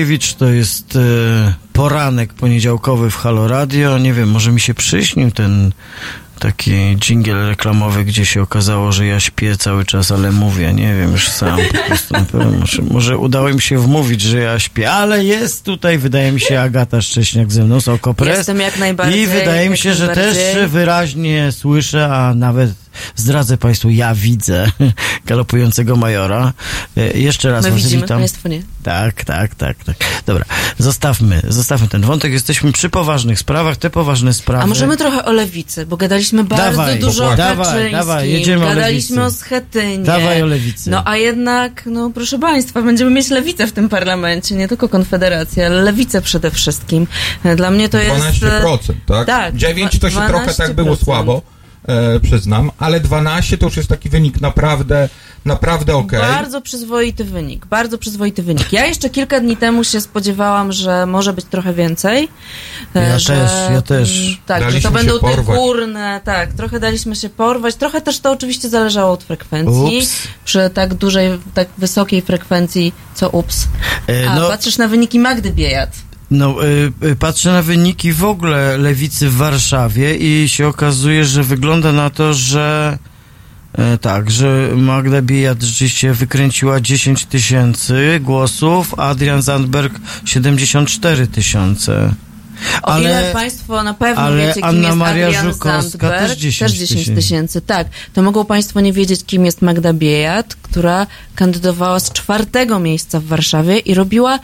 Roman 0.01 0.09
Kurkiewicz 0.09 0.35
to 0.35 0.49
jest 0.49 0.97
e, 0.97 1.55
poranek 1.73 2.35
poniedziałkowy 2.35 3.11
w 3.11 3.17
Halo 3.17 3.49
Radio. 3.49 3.99
Nie 3.99 4.13
wiem, 4.13 4.31
może 4.31 4.53
mi 4.53 4.61
się 4.61 4.75
przyśnił 4.75 5.31
ten 5.31 5.73
taki 6.39 6.97
dżingiel 6.97 7.47
reklamowy, 7.47 8.05
gdzie 8.05 8.27
się 8.27 8.43
okazało, 8.43 8.93
że 8.93 9.07
ja 9.07 9.21
śpię 9.21 9.57
cały 9.57 9.85
czas, 9.85 10.11
ale 10.11 10.33
mówię, 10.33 10.73
nie 10.73 10.95
wiem, 10.95 11.13
już 11.13 11.29
sam 11.29 11.61
Może, 12.61 12.83
może 12.83 13.19
udało 13.19 13.49
mi 13.49 13.61
się 13.61 13.79
wmówić, 13.79 14.21
że 14.21 14.39
ja 14.39 14.59
śpię, 14.59 14.91
ale 14.91 15.25
jest 15.25 15.65
tutaj, 15.65 15.99
wydaje 15.99 16.33
mi 16.33 16.41
się, 16.41 16.61
Agata 16.61 17.03
Szcześniak 17.03 17.53
ze 17.53 17.65
mną 17.65 17.81
z 17.81 17.89
Okopres. 17.89 18.39
Jestem 18.39 18.61
jak 18.61 18.79
najbardziej. 18.79 19.21
I 19.21 19.27
wydaje 19.27 19.71
mi 19.71 19.79
się, 19.79 19.95
że 19.95 20.09
też 20.09 20.37
wyraźnie 20.69 21.53
słyszę, 21.53 22.15
a 22.15 22.35
nawet 22.35 22.71
zdradzę 23.17 23.59
Państwu, 23.59 23.91
ja 23.91 24.15
widzę 24.15 24.71
galopującego 25.27 25.97
majora. 25.97 26.53
E, 26.97 27.19
Jeszcze 27.19 27.51
raz 27.51 27.65
My 27.65 27.71
Was 27.71 27.83
widzimy, 27.83 28.03
witam. 28.03 28.19
Państwo 28.19 28.49
nie. 28.49 28.63
Tak, 28.83 29.25
tak, 29.25 29.55
tak, 29.55 29.85
tak. 29.85 29.97
Dobra, 30.27 30.45
zostawmy, 30.79 31.43
zostawmy 31.49 31.89
ten 31.89 32.03
wątek. 32.03 32.33
Jesteśmy 32.33 32.73
przy 32.73 32.91
poważnych 32.91 33.39
sprawach, 33.39 33.77
te 33.77 33.91
poważne 33.91 34.35
sprawy. 34.35 34.65
A 34.65 34.67
możemy 34.67 34.97
trochę 34.97 35.25
o 35.25 35.33
lewicy, 35.33 35.87
bo 35.87 35.97
gadaliśmy 35.97 36.45
bardzo 36.45 36.71
Dawaj, 36.71 36.99
dużo 36.99 37.31
o 37.31 37.37
dawaj, 37.37 37.93
dawaj, 37.93 38.31
jedziemy 38.31 38.65
o 38.65 38.69
gadaliśmy 38.69 39.17
lewicy. 39.17 39.37
o 39.37 39.41
Schetynie. 39.41 40.05
Dawaj 40.05 40.43
o 40.43 40.47
lewicy. 40.47 40.91
No 40.91 41.03
a 41.05 41.17
jednak, 41.17 41.83
no 41.87 42.11
proszę 42.15 42.39
Państwa, 42.39 42.83
będziemy 42.83 43.11
mieć 43.11 43.31
lewicę 43.31 43.67
w 43.67 43.73
tym 43.73 43.89
parlamencie, 43.89 44.55
nie 44.55 44.69
tylko 44.69 44.89
Konfederację, 44.89 45.67
ale 45.67 45.83
lewicę 45.83 46.23
przede 46.23 46.51
wszystkim. 46.51 47.07
Dla 47.57 47.71
mnie 47.71 47.89
to 47.89 47.99
jest... 47.99 48.25
12%, 48.27 48.93
tak? 49.07 49.27
tak, 49.27 49.57
9 49.57 49.99
to 49.99 50.11
się 50.11 50.21
trochę 50.29 50.55
tak 50.55 50.73
było 50.75 50.95
12%. 50.95 51.05
słabo, 51.05 51.43
e, 51.89 52.21
przyznam, 52.21 52.71
ale 52.79 53.01
12 53.01 53.59
to 53.59 53.67
już 53.67 53.77
jest 53.77 53.89
taki 53.89 54.09
wynik 54.09 54.41
naprawdę, 54.41 55.09
naprawdę 55.45 55.97
okej. 55.97 56.21
Bardzo 56.21 56.61
przyzwoity 56.61 57.25
wynik, 57.25 57.67
bardzo 57.67 57.99
przyzwoity 57.99 58.43
wynik. 58.43 58.73
Ja 58.73 58.87
jeszcze 58.87 59.11
kilka 59.11 59.41
dni 59.41 59.57
temu 59.57 59.85
się 59.85 60.01
spodziewałam, 60.01 60.73
że 60.73 61.07
może 61.07 61.33
być 61.33 61.45
trochę 61.45 61.75
więcej. 61.75 62.29
e, 62.95 63.09
Ja 63.09 63.19
że, 63.19 63.35
też, 63.35 63.51
ja 63.71 63.83
też. 63.83 64.39
Tak, 64.47 64.59
że 64.63 64.67
Daliśmy 64.69 64.91
to 64.91 64.95
będą 64.97 65.19
te 65.21 65.43
górne, 65.43 66.21
tak, 66.25 66.53
trochę 66.53 66.81
daliśmy 66.81 67.17
się 67.17 67.29
porwać. 67.29 67.75
Trochę 67.75 68.01
też 68.01 68.21
to 68.21 68.31
oczywiście 68.33 68.69
zależało 68.69 69.13
od 69.13 69.25
frekwencji. 69.25 69.99
Ups. 69.99 70.13
Przy 70.45 70.71
tak 70.75 70.95
dużej, 70.95 71.31
tak 71.55 71.69
wysokiej 71.79 72.23
frekwencji, 72.23 72.93
co 73.15 73.29
ups. 73.31 73.69
E, 74.09 74.31
A, 74.31 74.35
no- 74.35 74.49
patrzysz 74.49 74.79
na 74.79 74.89
wyniki 74.89 75.19
Magdy 75.19 75.51
Biejat. 75.53 75.91
No, 76.31 76.65
y, 76.65 76.93
y, 77.07 77.17
patrzę 77.17 77.53
na 77.53 77.63
wyniki 77.63 78.13
w 78.13 78.25
ogóle 78.25 78.79
lewicy 78.79 79.29
w 79.29 79.37
Warszawie 79.37 80.17
i 80.17 80.49
się 80.49 80.67
okazuje, 80.67 81.25
że 81.25 81.43
wygląda 81.43 81.93
na 81.93 82.11
to, 82.11 82.35
że 82.35 82.99
e, 83.73 83.99
tak, 83.99 84.31
że 84.31 84.69
Magda 84.77 85.23
Bijat 85.23 85.63
rzeczywiście 85.63 86.13
wykręciła 86.13 86.81
10 86.81 87.27
tysięcy 87.27 88.21
głosów, 88.23 88.95
a 88.99 89.09
Adrian 89.09 89.43
Zandberg 89.43 89.95
74 90.25 91.27
tysiące. 91.27 92.15
O 92.83 92.99
ile 92.99 93.31
Państwo 93.33 93.83
na 93.83 93.95
pewno 93.95 94.23
ale 94.23 94.37
wiecie, 94.37 94.55
kim 94.55 94.65
Anna 94.65 94.89
jest 94.89 94.99
Maria 94.99 95.27
Adrian 95.27 95.53
Żukowska 95.53 96.09
Zandberg, 96.09 96.29
też 96.29 96.73
10 96.73 97.07
tysięcy, 97.07 97.61
tak. 97.61 97.89
To 98.13 98.23
mogą 98.23 98.45
Państwo 98.45 98.81
nie 98.81 98.93
wiedzieć, 98.93 99.25
kim 99.25 99.45
jest 99.45 99.63
Magda 99.63 99.93
Biejat, 99.93 100.55
która 100.55 101.07
kandydowała 101.35 102.01
z 102.01 102.13
czwartego 102.13 102.79
miejsca 102.79 103.21
w 103.21 103.25
Warszawie 103.25 103.79
i 103.79 103.95
robiła 103.95 104.39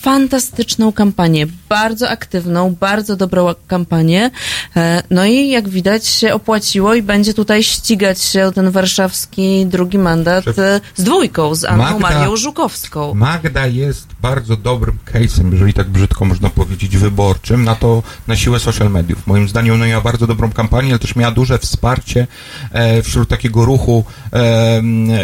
fantastyczną 0.00 0.92
kampanię, 0.92 1.46
bardzo 1.68 2.08
aktywną, 2.10 2.74
bardzo 2.80 3.16
dobrą 3.16 3.54
kampanię. 3.66 4.30
E, 4.76 5.02
No 5.10 5.24
i 5.26 5.48
jak 5.48 5.68
widać 5.68 6.06
się 6.06 6.34
opłaciło 6.34 6.94
i 6.94 7.02
będzie 7.02 7.34
tutaj 7.34 7.62
ścigać 7.62 8.22
się 8.22 8.44
o 8.46 8.52
ten 8.52 8.70
warszawski 8.70 9.66
drugi 9.66 9.98
mandat 9.98 10.44
e, 10.58 10.80
z 10.96 11.02
dwójką, 11.04 11.54
z 11.54 11.64
Anną 11.64 11.84
Magda- 11.84 12.00
Marią 12.00 12.36
Żukowską. 12.36 13.14
Magda 13.14 13.66
jest 13.66 14.06
bardzo 14.22 14.56
dobrym 14.56 14.98
case'em, 15.12 15.52
jeżeli 15.52 15.72
tak 15.74 15.88
brzydko 15.88 16.24
można 16.24 16.50
powiedzieć, 16.50 16.96
wyborczym 16.96 17.64
na 17.64 17.74
to, 17.74 18.02
na 18.26 18.36
siłę 18.36 18.58
social 18.60 18.90
mediów. 18.90 19.26
Moim 19.26 19.48
zdaniem 19.48 19.74
ona 19.74 19.86
miała 19.86 20.02
bardzo 20.02 20.26
dobrą 20.26 20.52
kampanię, 20.52 20.90
ale 20.90 20.98
też 20.98 21.16
miała 21.16 21.32
duże 21.32 21.58
wsparcie 21.58 22.26
e, 22.72 23.02
wśród 23.02 23.28
takiego 23.28 23.64
ruchu 23.64 24.04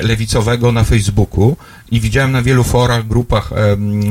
lewicowego 0.02 0.72
na 0.72 0.84
Facebooku 0.84 1.56
i 1.90 2.00
widziałem 2.00 2.32
na 2.32 2.42
wielu 2.42 2.64
forach, 2.64 3.06
grupach 3.06 3.50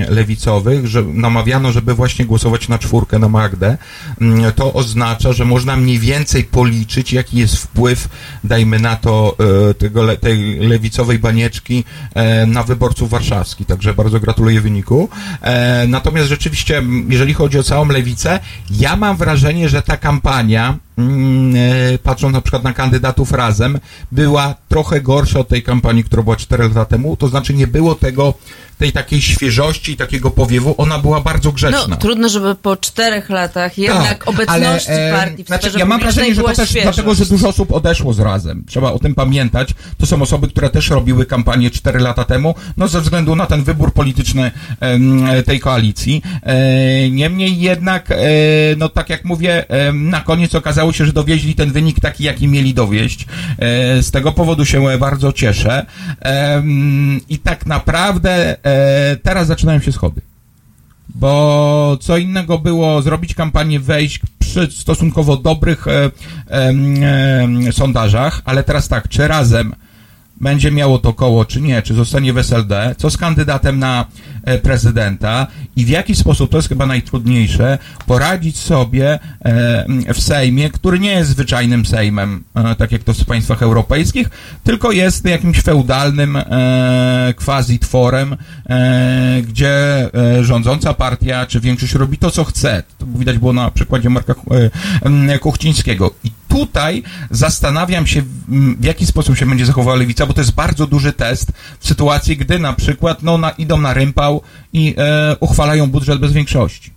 lewicowych, 0.10 0.88
że 0.88 1.03
namawiano, 1.03 1.72
żeby 1.72 1.93
właśnie 1.93 2.26
głosować 2.26 2.68
na 2.69 2.80
czwórkę, 2.80 3.19
na 3.19 3.30
Magdę. 3.30 3.77
Mm, 4.22 4.52
To 4.53 4.73
oznacza, 4.73 5.34
że 5.34 5.45
można 5.45 5.76
mniej 5.77 5.99
więcej 5.99 6.43
policzyć, 6.43 7.14
jaki 7.14 7.38
jest 7.38 7.57
wpływ, 7.57 8.10
dajmy 8.43 8.80
na 8.80 8.95
to, 8.95 9.35
e, 9.69 9.73
tego, 9.73 10.18
tej 10.18 10.60
lewicowej 10.60 11.19
banieczki 11.19 11.84
e, 12.14 12.45
na 12.45 12.64
wyborców 12.64 13.10
warszawskich. 13.10 13.68
Także 13.68 13.93
bardzo 13.93 14.19
gratuluję 14.19 14.61
wyniku. 14.61 15.10
E, 15.41 15.88
Natomiast 15.88 16.30
rzeczywiście, 16.30 16.84
jeżeli 17.10 17.34
chodzi 17.34 17.60
o 17.60 17.64
całą 17.64 17.85
lewicę, 17.88 18.39
ja 18.72 18.95
mam 18.95 19.18
wrażenie, 19.18 19.69
że 19.69 19.81
ta 19.81 19.97
kampania, 19.97 20.77
patrząc 22.03 22.34
na 22.34 22.41
przykład 22.41 22.63
na 22.63 22.73
kandydatów 22.73 23.31
razem, 23.31 23.80
była 24.11 24.55
trochę 24.69 25.01
gorsza 25.01 25.39
od 25.39 25.47
tej 25.47 25.63
kampanii, 25.63 26.03
która 26.03 26.23
była 26.23 26.35
4 26.35 26.67
lata 26.67 26.85
temu. 26.85 27.17
To 27.17 27.27
znaczy 27.27 27.53
nie 27.53 27.67
było 27.67 27.95
tego, 27.95 28.34
tej 28.77 28.91
takiej 28.91 29.22
świeżości 29.22 29.91
i 29.91 29.97
takiego 29.97 30.31
powiewu. 30.31 30.76
Ona 30.77 30.99
była 30.99 31.22
bardzo 31.22 31.52
grzeczna. 31.52 31.88
No, 31.89 31.95
trudno, 31.95 32.30
żeby 32.30 32.56
po 32.56 32.77
czterech 32.77 33.30
latach 33.30 33.77
jednak 33.77 34.27
obecności 34.27 34.91
ale, 34.91 35.10
e, 35.10 35.14
partii 35.14 35.43
w 35.43 35.47
znaczy, 35.47 35.72
Ja 35.77 35.85
mam 35.85 35.99
wrażenie, 35.99 36.35
że 36.35 36.41
to 36.41 36.47
też 36.47 36.69
świeżość. 36.69 36.84
dlatego, 36.84 37.15
że 37.15 37.26
dużo 37.26 37.49
osób 37.49 37.72
odeszło 37.72 38.14
z 38.14 38.19
razem. 38.19 38.64
Trzeba 38.68 38.91
o 38.91 38.99
tym 38.99 39.15
pamiętać. 39.15 39.69
To 39.97 40.06
są 40.06 40.22
osoby, 40.22 40.47
które 40.47 40.69
też 40.69 40.89
robiły 40.89 41.26
kampanię 41.26 41.72
4 41.72 41.99
lata 41.99 42.23
temu, 42.23 42.56
no 42.77 42.88
ze 42.88 43.02
względu 43.02 43.35
na 43.35 43.45
ten 43.45 43.64
wybór 43.64 43.93
polityczny 43.93 44.52
em, 44.80 45.26
tej 45.45 45.60
koalicji. 45.60 46.22
E, 46.43 47.10
niemniej 47.10 47.60
jednak, 47.60 48.11
e, 48.11 48.15
no 48.77 48.89
tak 48.89 49.10
jak 49.10 49.26
mówię, 49.26 49.69
em, 49.69 50.10
na 50.10 50.22
koniec 50.22 50.56
okazało 50.56 50.93
się, 50.93 51.06
że 51.06 51.14
dowieźli 51.14 51.56
ten 51.56 51.72
wynik 51.72 51.99
taki, 51.99 52.23
jaki 52.23 52.47
mieli 52.47 52.73
dowieść. 52.73 53.26
E, 53.60 54.03
z 54.03 54.11
tego 54.11 54.31
powodu 54.31 54.65
się 54.65 54.89
e, 54.89 54.97
bardzo 54.97 55.34
cieszę. 55.34 55.85
Em, 56.19 57.22
I 57.30 57.39
tak 57.39 57.65
naprawdę 57.65 58.56
e, 58.65 59.17
teraz 59.23 59.47
zaczynają 59.47 59.79
się 59.79 59.91
schody. 59.91 60.21
Bo 61.09 61.97
co 62.01 62.17
innego 62.17 62.57
było 62.57 63.01
zrobić 63.01 63.35
kampanię, 63.35 63.79
wejść 63.79 64.19
przy 64.39 64.71
stosunkowo 64.71 65.37
dobrych 65.37 65.87
e, 65.87 66.11
em, 66.47 67.73
sondażach, 67.73 68.41
ale 68.45 68.63
teraz 68.63 68.87
tak, 68.87 69.09
czy 69.09 69.27
razem 69.27 69.75
będzie 70.41 70.71
miało 70.71 70.99
to 70.99 71.13
koło, 71.13 71.45
czy 71.45 71.61
nie, 71.61 71.81
czy 71.81 71.93
zostanie 71.93 72.33
w 72.33 72.37
SLD, 72.37 72.95
co 72.97 73.09
z 73.09 73.17
kandydatem 73.17 73.79
na 73.79 74.05
e, 74.43 74.57
prezydenta 74.57 75.47
i 75.75 75.85
w 75.85 75.89
jaki 75.89 76.15
sposób, 76.15 76.51
to 76.51 76.57
jest 76.57 76.69
chyba 76.69 76.85
najtrudniejsze, 76.85 77.77
poradzić 78.05 78.57
sobie 78.57 79.19
e, 79.45 80.13
w 80.13 80.21
Sejmie, 80.21 80.69
który 80.69 80.99
nie 80.99 81.11
jest 81.11 81.29
zwyczajnym 81.29 81.85
Sejmem, 81.85 82.43
e, 82.55 82.75
tak 82.75 82.91
jak 82.91 83.03
to 83.03 83.13
w 83.13 83.25
państwach 83.25 83.63
europejskich, 83.63 84.29
tylko 84.63 84.91
jest 84.91 85.25
jakimś 85.25 85.61
feudalnym 85.61 86.37
quasi-tworem, 87.35 88.37
gdzie 89.47 90.09
rządząca 90.41 90.93
partia, 90.93 91.45
czy 91.45 91.59
większość 91.59 91.93
robi 91.93 92.17
to, 92.17 92.31
co 92.31 92.43
chce. 92.43 92.83
To 92.97 93.05
widać 93.05 93.37
było 93.37 93.53
na 93.53 93.71
przykładzie 93.71 94.09
Marka 94.09 94.35
Kuchcińskiego. 95.41 96.11
I 96.23 96.31
tutaj 96.60 97.03
zastanawiam 97.32 98.07
się, 98.07 98.19
m, 98.49 98.77
w 98.80 98.86
jaki 98.86 99.06
sposób 99.06 99.38
się 99.38 99.45
będzie 99.45 99.65
zachowała 99.65 99.98
lewica, 99.98 100.26
bo 100.26 100.34
to 100.34 100.41
jest 100.41 100.52
bardzo 100.53 100.88
duży 100.88 101.14
test 101.14 101.52
w 101.80 101.88
sytuacji, 101.88 102.38
gdy 102.38 102.60
na 102.60 102.73
przykład 102.73 103.23
no, 103.23 103.38
na, 103.38 103.49
idą 103.49 103.77
na 103.82 103.94
rympał 103.94 104.41
i 104.73 104.95
e, 104.98 105.36
uchwalają 105.40 105.88
budżet 105.90 106.19
bez 106.19 106.32
większości. 106.32 106.95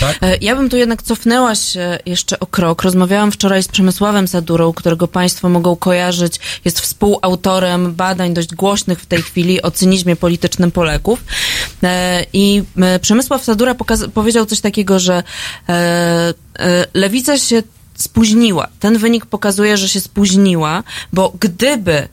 Tak? 0.00 0.18
E, 0.22 0.36
Ja 0.40 0.56
bym 0.56 0.68
tu 0.70 0.76
jednak 0.76 1.02
cofnęła 1.02 1.54
się 1.54 1.98
jeszcze 2.06 2.40
o 2.40 2.46
krok. 2.46 2.82
Rozmawiałam 2.82 3.32
wczoraj 3.32 3.62
z 3.62 3.68
Przemysławem 3.68 4.28
Sadurą, 4.28 4.72
którego 4.72 5.08
Państwo 5.08 5.48
mogą 5.48 5.76
kojarzyć. 5.76 6.40
Jest 6.64 6.80
współautorem 6.80 7.94
badań 7.94 8.34
dość 8.34 8.54
głośnych 8.54 9.00
w 9.00 9.06
tej 9.06 9.22
chwili 9.22 9.62
o 9.62 9.70
cynizmie 9.70 10.16
politycznym 10.16 10.70
Polaków. 10.70 11.24
E, 11.82 12.26
I 12.32 12.62
e, 12.82 12.98
Przemysław 12.98 13.44
Sadura 13.44 13.74
powiedział 14.14 14.46
coś 14.46 14.60
takiego, 14.60 14.98
że 14.98 15.22
lewica 16.94 17.38
się 17.38 17.62
spóźniła. 17.96 18.68
Ten 18.80 18.98
wynik 18.98 19.26
pokazuje, 19.26 19.76
że 19.76 19.88
się 19.88 20.00
spóźniła, 20.00 20.82
bo 21.12 21.32
gdyby 21.40 22.08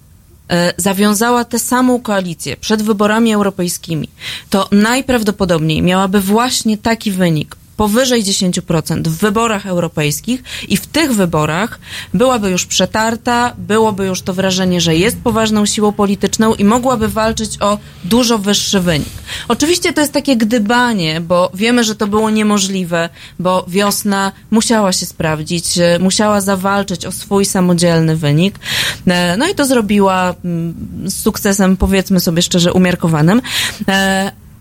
e, 0.49 0.73
zawiązała 0.77 1.45
tę 1.45 1.59
samą 1.59 2.01
koalicję 2.01 2.57
przed 2.57 2.81
wyborami 2.81 3.33
europejskimi, 3.33 4.09
to 4.49 4.67
najprawdopodobniej 4.71 5.81
miałaby 5.81 6.21
właśnie 6.21 6.77
taki 6.77 7.11
wynik. 7.11 7.55
Powyżej 7.77 8.23
10% 8.23 9.07
w 9.07 9.17
wyborach 9.17 9.67
europejskich 9.67 10.43
i 10.67 10.77
w 10.77 10.87
tych 10.87 11.13
wyborach 11.13 11.79
byłaby 12.13 12.49
już 12.49 12.65
przetarta, 12.65 13.53
byłoby 13.57 14.05
już 14.05 14.21
to 14.21 14.33
wrażenie, 14.33 14.81
że 14.81 14.95
jest 14.95 15.17
poważną 15.17 15.65
siłą 15.65 15.91
polityczną 15.91 16.53
i 16.53 16.63
mogłaby 16.63 17.07
walczyć 17.07 17.57
o 17.61 17.77
dużo 18.03 18.37
wyższy 18.37 18.79
wynik. 18.79 19.09
Oczywiście 19.47 19.93
to 19.93 20.01
jest 20.01 20.13
takie 20.13 20.37
gdybanie, 20.37 21.21
bo 21.21 21.51
wiemy, 21.53 21.83
że 21.83 21.95
to 21.95 22.07
było 22.07 22.29
niemożliwe, 22.29 23.09
bo 23.39 23.65
wiosna 23.67 24.31
musiała 24.51 24.93
się 24.93 25.05
sprawdzić, 25.05 25.77
e, 25.77 25.99
musiała 25.99 26.41
zawalczyć 26.41 27.05
o 27.05 27.11
swój 27.11 27.45
samodzielny 27.45 28.15
wynik. 28.15 28.59
E, 29.07 29.37
No 29.37 29.49
i 29.49 29.55
to 29.55 29.65
zrobiła 29.65 30.35
mm, 30.45 30.73
z 31.05 31.21
sukcesem, 31.21 31.77
powiedzmy 31.77 32.19
sobie 32.19 32.41
szczerze, 32.41 32.73
umiarkowanym. 32.73 33.41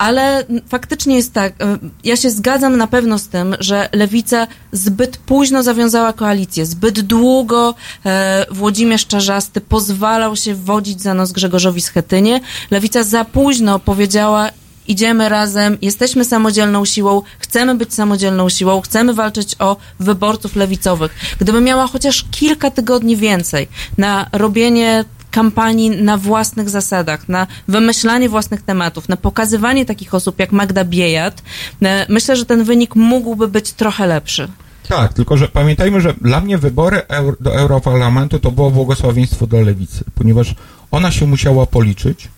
Ale 0.03 0.45
faktycznie 0.69 1.17
jest 1.17 1.33
tak, 1.33 1.53
e, 1.63 1.79
ja 2.05 2.17
się 2.17 2.31
zgadzam 2.31 2.77
na 2.77 2.87
pewno 2.87 3.19
z 3.19 3.29
tym, 3.29 3.57
że 3.61 3.89
lewica 3.93 4.47
zbyt 4.73 5.17
późno 5.17 5.63
zawiązała 5.63 6.13
koalicję, 6.13 6.67
zbyt 6.67 7.01
długo 7.01 7.75
e, 8.07 8.47
Włodzimierz 8.51 9.07
Czarzasty 9.07 9.61
pozwalał 9.61 10.37
się 10.37 10.55
wodzić 10.55 11.03
za 11.03 11.15
nos 11.15 11.33
Grzegorzowi 11.33 11.81
Schetynie. 11.81 12.41
Lewica 12.71 13.03
za 13.03 13.25
późno 13.25 13.79
powiedziała, 13.79 14.51
idziemy 14.89 15.29
razem, 15.29 15.79
jesteśmy 15.83 16.25
samodzielną 16.25 16.85
siłą, 16.85 17.23
chcemy 17.39 17.75
być 17.75 17.95
samodzielną 17.95 18.49
siłą, 18.49 18.81
chcemy 18.81 19.15
walczyć 19.15 19.57
o 19.59 19.77
wyborców 20.01 20.57
lewicowych. 20.57 21.15
Gdyby 21.41 21.61
miała 21.61 21.87
chociaż 21.87 22.25
kilka 22.31 22.71
tygodni 22.71 23.17
więcej 23.17 23.69
na 23.99 24.27
robienie 24.33 25.05
kampanii 25.33 25.91
na 25.91 26.17
własnych 26.17 26.71
zasadach, 26.71 27.29
na 27.29 27.47
wymyślanie 27.69 28.29
własnych 28.29 28.63
tematów, 28.63 29.09
na 29.09 29.17
pokazywanie 29.17 29.87
takich 29.87 30.15
osób 30.15 30.39
jak 30.39 30.53
Magda 30.53 30.85
Biejat, 30.85 31.43
e, 31.83 32.07
myślę, 32.09 32.37
że 32.37 32.45
ten 32.45 32.65
wynik 32.65 32.97
mógłby 32.97 33.49
być 33.49 33.73
trochę 33.73 34.07
lepszy. 34.07 34.49
Tak, 34.89 35.13
tylko 35.13 35.37
że 35.37 35.49
pamiętajmy, 35.49 36.01
że 36.01 36.15
dla 36.21 36.41
mnie 36.41 36.59
wybory 36.59 37.03
do 37.41 37.55
Europarlamentu 37.55 38.39
to 38.39 38.51
było 38.51 38.71
błogosławieństwo 38.71 39.47
dla 39.47 39.61
lewicy, 39.61 40.05
ponieważ 40.15 40.55
ona 40.91 41.11
się 41.11 41.27
musiała 41.27 41.67
policzyć 41.67 42.29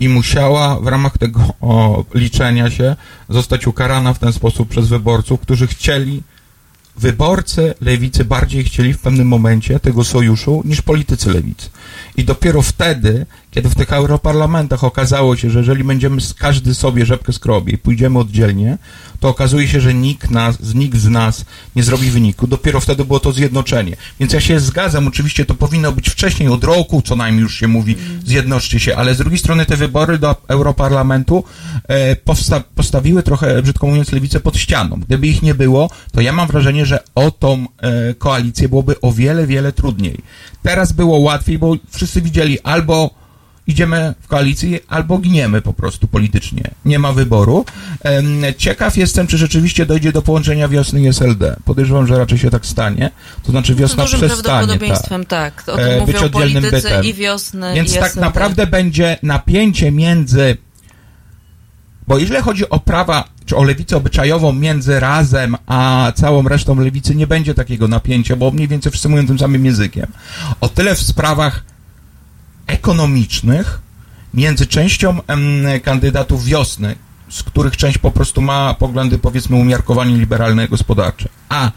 i 0.00 0.08
musiała 0.08 0.80
w 0.80 0.86
ramach 0.86 1.18
tego 1.18 1.40
liczenia 2.14 2.70
się 2.70 2.96
zostać 3.28 3.66
ukarana 3.66 4.12
w 4.14 4.18
ten 4.18 4.32
sposób 4.32 4.68
przez 4.68 4.88
wyborców, 4.88 5.40
którzy 5.40 5.66
chcieli, 5.66 6.22
wyborcy 6.96 7.74
lewicy 7.80 8.24
bardziej 8.24 8.64
chcieli 8.64 8.92
w 8.92 8.98
pewnym 8.98 9.28
momencie 9.28 9.80
tego 9.80 10.04
sojuszu 10.04 10.62
niż 10.64 10.82
politycy 10.82 11.32
lewicy. 11.32 11.70
I 12.16 12.24
dopiero 12.24 12.62
wtedy, 12.62 13.26
kiedy 13.52 13.68
w 13.68 13.74
tych 13.74 13.92
europarlamentach 13.92 14.84
okazało 14.84 15.36
się, 15.36 15.50
że 15.50 15.58
jeżeli 15.58 15.84
będziemy 15.84 16.22
każdy 16.38 16.74
sobie 16.74 17.06
rzepkę 17.06 17.32
skrobie 17.32 17.72
i 17.72 17.78
pójdziemy 17.78 18.18
oddzielnie, 18.18 18.78
to 19.20 19.28
okazuje 19.28 19.68
się, 19.68 19.80
że 19.80 19.94
nikt, 19.94 20.30
nas, 20.30 20.74
nikt 20.74 20.98
z 20.98 21.08
nas 21.08 21.44
nie 21.76 21.82
zrobi 21.82 22.10
wyniku. 22.10 22.46
Dopiero 22.46 22.80
wtedy 22.80 23.04
było 23.04 23.20
to 23.20 23.32
zjednoczenie. 23.32 23.96
Więc 24.20 24.32
ja 24.32 24.40
się 24.40 24.60
zgadzam, 24.60 25.08
oczywiście 25.08 25.44
to 25.44 25.54
powinno 25.54 25.92
być 25.92 26.08
wcześniej, 26.08 26.48
od 26.48 26.64
roku 26.64 27.02
co 27.02 27.16
najmniej 27.16 27.42
już 27.42 27.54
się 27.54 27.68
mówi, 27.68 27.96
zjednoczcie 28.24 28.80
się, 28.80 28.96
ale 28.96 29.14
z 29.14 29.18
drugiej 29.18 29.38
strony 29.38 29.66
te 29.66 29.76
wybory 29.76 30.18
do 30.18 30.36
Europarlamentu 30.48 31.44
e, 31.88 32.16
powsta- 32.16 32.62
postawiły 32.74 33.22
trochę, 33.22 33.62
brzydko 33.62 33.86
mówiąc, 33.86 34.12
lewicę 34.12 34.40
pod 34.40 34.56
ścianą. 34.56 35.00
Gdyby 35.00 35.26
ich 35.26 35.42
nie 35.42 35.54
było, 35.54 35.90
to 36.12 36.20
ja 36.20 36.32
mam 36.32 36.48
wrażenie, 36.48 36.86
że 36.86 37.00
o 37.14 37.30
tą 37.30 37.66
e, 37.78 38.14
koalicję 38.14 38.68
byłoby 38.68 39.00
o 39.00 39.12
wiele, 39.12 39.46
wiele 39.46 39.72
trudniej. 39.72 40.18
Teraz 40.62 40.92
było 40.92 41.18
łatwiej, 41.18 41.58
bo 41.58 41.76
wszyscy 41.90 42.22
widzieli 42.22 42.60
albo 42.60 43.21
idziemy 43.66 44.14
w 44.20 44.28
koalicji, 44.28 44.80
albo 44.88 45.18
giniemy 45.18 45.62
po 45.62 45.72
prostu 45.72 46.08
politycznie. 46.08 46.70
Nie 46.84 46.98
ma 46.98 47.12
wyboru. 47.12 47.64
Ciekaw 48.58 48.96
jestem, 48.96 49.26
czy 49.26 49.38
rzeczywiście 49.38 49.86
dojdzie 49.86 50.12
do 50.12 50.22
połączenia 50.22 50.68
wiosny 50.68 51.00
i 51.00 51.06
SLD. 51.06 51.56
Podejrzewam, 51.64 52.06
że 52.06 52.18
raczej 52.18 52.38
się 52.38 52.50
tak 52.50 52.66
stanie. 52.66 53.10
To 53.42 53.52
znaczy 53.52 53.74
wiosna 53.74 54.02
dużym 54.02 54.20
przestanie. 54.20 54.42
Tak. 54.42 54.52
prawdopodobieństwem 54.52 55.26
tak. 55.26 55.62
O 55.66 55.76
tym 55.76 56.02
E, 56.02 56.06
być 56.06 56.16
oddzielnym 56.16 56.62
bytem. 56.70 57.04
i 57.04 57.14
wiosny 57.14 57.74
Więc 57.74 57.96
i 57.96 57.98
tak 57.98 58.16
naprawdę 58.16 58.66
będzie 58.66 59.16
napięcie 59.22 59.92
między. 59.92 60.56
Bo 62.08 62.18
jeżeli 62.18 62.42
chodzi 62.42 62.68
o 62.68 62.80
prawa, 62.80 63.24
czy 63.46 63.56
o 63.56 63.64
lewicę 63.64 63.96
obyczajową 63.96 64.52
między 64.52 65.00
razem 65.00 65.56
a 65.66 66.12
całą 66.14 66.42
resztą 66.48 66.80
lewicy, 66.80 67.14
nie 67.14 67.26
będzie 67.26 67.54
takiego 67.54 67.88
napięcia, 67.88 68.36
bo 68.36 68.50
mniej 68.50 68.68
więcej 68.68 68.92
wszyscy 68.92 69.08
mówią 69.08 69.26
tym 69.26 69.38
samym 69.38 69.66
językiem. 69.66 70.06
O 70.60 70.68
tyle 70.68 70.94
w 70.94 71.02
sprawach 71.02 71.64
ekonomicznych 72.66 73.80
między 74.34 74.66
częścią 74.66 75.20
kandydatów 75.82 76.44
wiosny, 76.44 76.94
z 77.28 77.42
których 77.42 77.76
część 77.76 77.98
po 77.98 78.10
prostu 78.10 78.40
ma 78.40 78.74
poglądy, 78.74 79.18
powiedzmy, 79.18 79.56
umiarkowanie 79.56 80.16
liberalne 80.16 80.68
gospodarcze, 80.68 81.28
a 81.48 81.70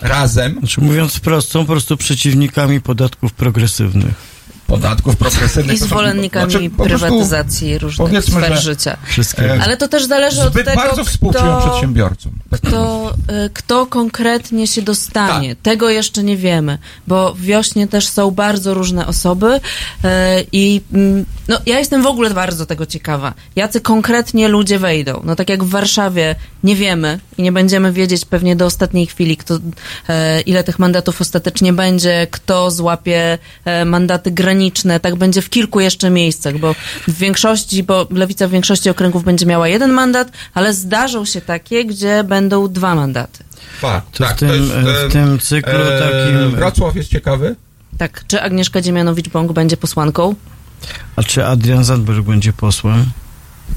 razem 0.00 0.58
Znaczy, 0.58 0.80
mówiąc 0.80 1.14
wprost, 1.14 1.50
są 1.50 1.60
po 1.60 1.72
prostu 1.72 1.96
przeciwnikami 1.96 2.80
podatków 2.80 3.32
progresywnych. 3.32 4.35
Podatków 4.80 5.16
progresywnych. 5.16 5.76
I 5.76 5.78
to 5.78 5.84
są- 5.84 5.88
zwolennikami 5.88 6.50
znaczy, 6.50 6.70
prywatyzacji 6.70 7.78
różnych 7.78 8.08
powiedzmy, 8.08 8.40
sfer 8.40 8.58
życia. 8.62 8.96
Wszystkie. 9.06 9.54
E, 9.54 9.62
Ale 9.62 9.76
to 9.76 9.88
też 9.88 10.04
zależy 10.04 10.42
od 10.42 10.52
tego, 10.52 10.74
bardzo 10.74 11.04
współczują 11.04 11.58
kto, 11.58 11.70
przedsiębiorcom. 11.70 12.32
kto, 12.50 13.12
y, 13.46 13.50
kto 13.50 13.86
konkretnie 13.86 14.66
się 14.66 14.82
dostanie. 14.82 15.54
Tak. 15.54 15.62
Tego 15.62 15.90
jeszcze 15.90 16.22
nie 16.22 16.36
wiemy, 16.36 16.78
bo 17.06 17.34
w 17.34 17.40
wiośnie 17.40 17.88
też 17.88 18.08
są 18.08 18.30
bardzo 18.30 18.74
różne 18.74 19.06
osoby 19.06 19.54
y, 19.56 20.08
i 20.52 20.80
mm, 20.92 21.24
no, 21.48 21.60
ja 21.66 21.78
jestem 21.78 22.02
w 22.02 22.06
ogóle 22.06 22.30
bardzo 22.30 22.66
tego 22.66 22.86
ciekawa. 22.86 23.34
Jacy 23.56 23.80
konkretnie 23.80 24.48
ludzie 24.48 24.78
wejdą. 24.78 25.20
No 25.24 25.36
tak 25.36 25.48
jak 25.48 25.64
w 25.64 25.70
Warszawie 25.70 26.34
nie 26.64 26.76
wiemy 26.76 27.20
i 27.38 27.42
nie 27.42 27.52
będziemy 27.52 27.92
wiedzieć 27.92 28.24
pewnie 28.24 28.56
do 28.56 28.66
ostatniej 28.66 29.06
chwili, 29.06 29.36
kto, 29.36 29.58
e, 30.08 30.40
ile 30.40 30.64
tych 30.64 30.78
mandatów 30.78 31.20
ostatecznie 31.20 31.72
będzie, 31.72 32.26
kto 32.30 32.70
złapie 32.70 33.38
e, 33.64 33.84
mandaty 33.84 34.30
graniczne. 34.30 34.65
Tak 35.02 35.16
będzie 35.16 35.42
w 35.42 35.50
kilku 35.50 35.80
jeszcze 35.80 36.10
miejscach, 36.10 36.58
bo 36.58 36.74
w 37.08 37.18
większości, 37.18 37.82
bo 37.82 38.06
Lewica 38.10 38.48
w 38.48 38.50
większości 38.50 38.90
okręgów 38.90 39.24
będzie 39.24 39.46
miała 39.46 39.68
jeden 39.68 39.90
mandat, 39.92 40.30
ale 40.54 40.74
zdarzą 40.74 41.24
się 41.24 41.40
takie, 41.40 41.84
gdzie 41.84 42.24
będą 42.24 42.68
dwa 42.68 42.94
mandaty. 42.94 43.44
Tak, 43.80 44.04
To 44.12 44.24
tak, 44.24 44.36
w 44.36 44.38
tym, 44.40 44.48
jest, 44.50 44.72
w 45.08 45.12
tym 45.12 45.38
cyklu 45.38 45.72
e, 45.72 45.98
takim... 46.00 46.50
Wrocław 46.56 46.96
jest 46.96 47.10
ciekawy. 47.10 47.56
Tak, 47.98 48.24
czy 48.28 48.42
Agnieszka 48.42 48.80
Dziemianowicz-Bąk 48.80 49.52
będzie 49.52 49.76
posłanką? 49.76 50.34
A 51.16 51.22
czy 51.22 51.44
Adrian 51.44 51.84
Zandberg 51.84 52.20
będzie 52.20 52.52
posłem? 52.52 53.06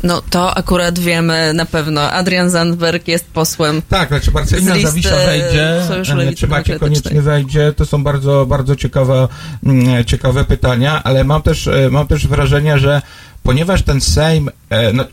No 0.04 0.22
to 0.30 0.58
akurat 0.58 1.00
wiemy 1.00 1.54
na 1.54 1.66
pewno. 1.66 2.02
Adrian 2.12 2.50
Zandberg 2.50 3.08
jest 3.08 3.26
posłem. 3.26 3.82
Tak, 3.90 4.10
znaczy 4.10 4.32
Marcelina 4.32 4.80
Zawisza 4.80 5.16
wejdzie, 5.16 5.84
Sojuszu 5.88 6.12
e, 6.12 6.34
czy 6.34 6.48
Demokratycznej. 6.48 6.80
koniecznie 6.80 7.22
wejdzie, 7.22 7.74
to 7.74 7.86
są 7.86 8.04
bardzo, 8.04 8.46
bardzo 8.46 8.76
ciekawe, 8.76 9.28
mm, 9.64 10.06
ciekawe 10.06 10.44
pytania, 10.46 11.04
ale 11.04 11.24
mam 11.24 11.42
też, 11.42 11.68
e, 11.68 11.90
mam 11.92 12.08
też 12.08 12.28
wrażenie, 12.28 12.80
że 12.80 13.02
ponieważ 13.44 13.84
ten 13.84 14.02
Sejm, 14.02 14.50
e, 14.70 14.94
no, 14.94 15.06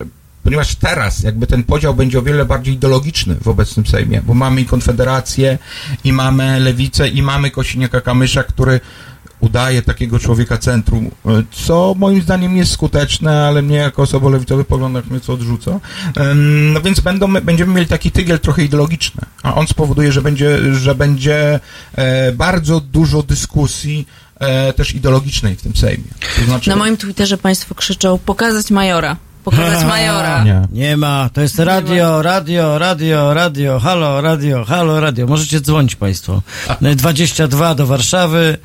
ponieważ 0.42 0.74
teraz 0.74 1.22
jakby 1.22 1.46
ten 1.46 1.64
podział 1.64 1.94
będzie 1.94 2.18
o 2.18 2.22
wiele 2.22 2.44
bardziej 2.44 2.74
ideologiczny 2.74 3.36
w 3.42 3.48
obecnym 3.48 3.86
Sejmie, 3.86 4.22
bo 4.26 4.34
mamy 4.34 4.60
i 4.60 4.64
Konfederację, 4.64 5.58
i 6.04 6.12
mamy 6.12 6.60
Lewicę, 6.60 7.08
i 7.08 7.22
mamy 7.22 7.50
Kosiniaka-Kamysza, 7.50 8.44
który 8.44 8.80
udaje 9.40 9.82
takiego 9.82 10.18
człowieka 10.18 10.58
centrum, 10.58 11.06
e, 11.26 11.42
co 11.50 11.94
moim 11.98 12.22
zdaniem 12.22 12.56
jest 12.56 12.72
skuteczne, 12.72 13.46
ale 13.46 13.62
mnie 13.62 13.76
jako 13.76 14.02
osoba 14.02 14.26
o 14.26 14.30
lewicowych 14.30 14.66
poglądach 14.66 15.10
nieco 15.10 15.32
odrzuca. 15.32 15.80
Em, 16.16 16.72
No 16.72 16.80
więc 16.80 17.00
będą, 17.00 17.32
będziemy 17.34 17.74
mieli 17.74 17.86
taki 17.86 18.10
tygiel 18.10 18.38
trochę 18.38 18.64
ideologiczny, 18.64 19.22
a 19.42 19.54
on 19.54 19.66
spowoduje, 19.66 20.12
że 20.12 20.22
będzie, 20.22 20.74
że 20.74 20.94
będzie 20.94 21.60
e, 21.94 22.32
bardzo 22.32 22.80
dużo 22.80 23.22
dyskusji 23.22 24.08
e, 24.38 24.72
też 24.72 24.94
ideologicznej 24.94 25.56
w 25.56 25.62
tym 25.62 25.76
Sejmie. 25.76 26.04
To 26.38 26.44
znaczy, 26.44 26.70
Na 26.70 26.76
moim 26.76 26.96
Twitterze 26.96 27.38
państwo 27.38 27.74
krzyczą 27.74 28.18
pokazać 28.18 28.70
majora. 28.70 29.16
Pokazać 29.46 29.84
majora. 29.96 30.44
nie. 30.44 30.62
Nie 30.72 30.96
ma, 30.96 31.30
to 31.32 31.40
jest 31.40 31.58
radio, 31.58 32.22
radio, 32.22 32.78
radio, 32.78 33.34
radio, 33.34 33.78
halo, 33.80 34.20
radio, 34.20 34.64
halo, 34.64 35.00
radio. 35.00 35.26
Możecie 35.26 35.60
dzwonić 35.60 35.96
Państwo. 35.96 36.42
E, 36.82 36.94
22 36.94 37.74
do 37.74 37.86
Warszawy, 37.86 38.58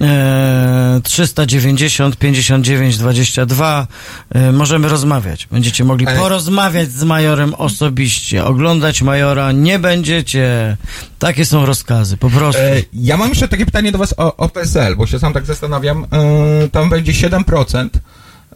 e, 0.00 1.00
390 1.02 2.16
59 2.16 2.96
22. 2.98 3.86
E, 4.34 4.52
możemy 4.52 4.88
rozmawiać. 4.88 5.46
Będziecie 5.52 5.84
mogli 5.84 6.06
Ale- 6.06 6.18
porozmawiać 6.20 6.90
z 6.90 7.04
majorem 7.04 7.54
osobiście. 7.54 8.44
Oglądać 8.44 9.02
majora 9.02 9.52
nie 9.52 9.78
będziecie. 9.78 10.76
Takie 11.18 11.46
są 11.46 11.66
rozkazy, 11.66 12.16
po 12.16 12.30
prostu. 12.30 12.62
E, 12.62 12.82
ja 12.92 13.16
mam 13.16 13.28
jeszcze 13.28 13.48
takie 13.48 13.66
pytanie 13.66 13.92
do 13.92 13.98
Was 13.98 14.14
o, 14.16 14.36
o 14.36 14.48
PSL, 14.48 14.96
bo 14.96 15.06
się 15.06 15.18
sam 15.18 15.32
tak 15.32 15.46
zastanawiam. 15.46 16.04
E, 16.04 16.68
tam 16.68 16.90
będzie 16.90 17.12
7%. 17.12 17.88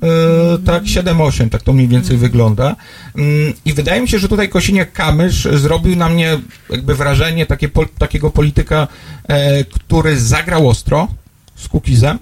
E, 0.03 0.59
tak, 0.59 0.83
7-8, 0.83 1.49
tak 1.49 1.63
to 1.63 1.73
mniej 1.73 1.89
więcej 1.89 2.17
wygląda. 2.17 2.77
Mm, 3.17 3.53
I 3.65 3.73
wydaje 3.73 4.01
mi 4.01 4.09
się, 4.09 4.19
że 4.19 4.29
tutaj 4.29 4.49
Kosiniak-Kamysz 4.49 5.57
zrobił 5.57 5.97
na 5.97 6.09
mnie 6.09 6.39
jakby 6.71 6.95
wrażenie 6.95 7.47
takie, 7.47 7.69
pol, 7.69 7.87
takiego 7.99 8.31
polityka, 8.31 8.89
e, 9.29 9.65
który 9.65 10.21
zagrał 10.21 10.69
ostro 10.69 11.09
z 11.57 11.69
Kukizem 11.69 12.19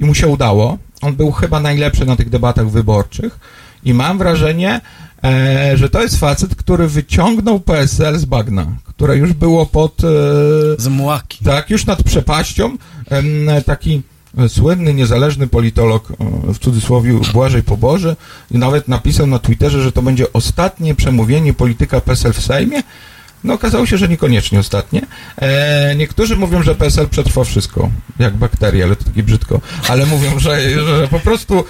i 0.00 0.04
mu 0.04 0.14
się 0.14 0.26
udało. 0.26 0.78
On 1.02 1.14
był 1.14 1.32
chyba 1.32 1.60
najlepszy 1.60 2.06
na 2.06 2.16
tych 2.16 2.30
debatach 2.30 2.70
wyborczych 2.70 3.38
I 3.84 3.94
mam 3.94 4.18
wrażenie, 4.18 4.80
e, 5.24 5.76
że 5.76 5.88
to 5.88 6.02
jest 6.02 6.18
facet, 6.18 6.54
który 6.54 6.88
wyciągnął 6.88 7.60
PSL 7.60 8.18
z 8.18 8.24
bagna, 8.24 8.66
które 8.84 9.16
już 9.16 9.32
było 9.32 9.66
pod... 9.66 10.04
E, 10.04 10.08
Z 10.78 10.88
młaki. 10.88 11.44
tak, 11.44 11.70
już 11.70 11.86
nad 11.86 12.02
przepaścią. 12.02 12.76
Taki 13.66 14.02
słynny, 14.48 14.94
niezależny 14.94 15.46
politolog, 15.46 16.10
e, 16.10 16.14
w 16.52 16.58
cudzysłowie 16.58 17.20
Błażej 17.32 17.62
Poboży, 17.62 18.16
nawet 18.50 18.88
napisał 18.88 19.26
na 19.26 19.38
Twitterze, 19.38 19.82
że 19.82 19.92
to 19.92 20.02
będzie 20.02 20.32
ostatnie 20.32 20.94
przemówienie 20.94 21.52
polityka 21.52 22.00
PSL 22.00 22.32
w 22.32 22.40
Sejmie. 22.40 22.82
No 23.44 23.54
okazało 23.54 23.86
się, 23.86 23.98
że 23.98 24.08
niekoniecznie 24.08 24.58
ostatnie. 24.60 25.02
E, 25.36 25.94
niektórzy 25.96 26.36
mówią, 26.36 26.62
że 26.62 26.74
PSL 26.74 27.08
przetrwa 27.08 27.44
wszystko, 27.44 27.90
jak 28.18 28.36
bakterie, 28.36 28.84
ale 28.84 28.96
to 28.96 29.04
takie 29.04 29.22
brzydko. 29.22 29.60
Ale 29.88 30.06
mówią, 30.06 30.38
że, 30.38 30.70
że 30.70 31.08
po 31.08 31.20
prostu 31.20 31.64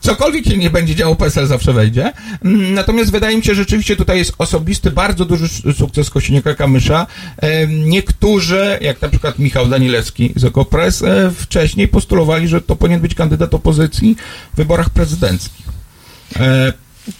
cokolwiek 0.00 0.44
się 0.44 0.56
nie 0.56 0.70
będzie 0.70 0.94
działo, 0.94 1.16
PSL 1.16 1.46
zawsze 1.46 1.72
wejdzie. 1.72 2.12
Mm, 2.44 2.74
Natomiast 2.74 3.12
wydaje 3.12 3.36
mi 3.36 3.44
się, 3.44 3.54
że 3.54 3.62
rzeczywiście 3.62 3.96
tutaj 3.96 4.18
jest 4.18 4.34
osobisty, 4.38 4.90
bardzo 4.90 5.24
duży 5.24 5.48
sukces 5.74 6.10
Kościeniaka 6.10 6.54
Kamysza. 6.54 7.06
E, 7.36 7.66
niektórzy, 7.66 8.78
jak 8.80 9.02
na 9.02 9.08
przykład 9.08 9.38
Michał 9.38 9.66
Danilewski 9.68 10.32
z 10.36 10.44
Okopres, 10.44 11.02
e, 11.02 11.30
wcześniej 11.38 11.88
postulowali, 11.88 12.48
że 12.48 12.60
to 12.60 12.76
powinien 12.76 13.00
być 13.00 13.14
kandydat 13.14 13.54
opozycji 13.54 14.16
w 14.54 14.56
wyborach 14.56 14.90
prezydenckich. 14.90 15.66
E, 16.36 16.72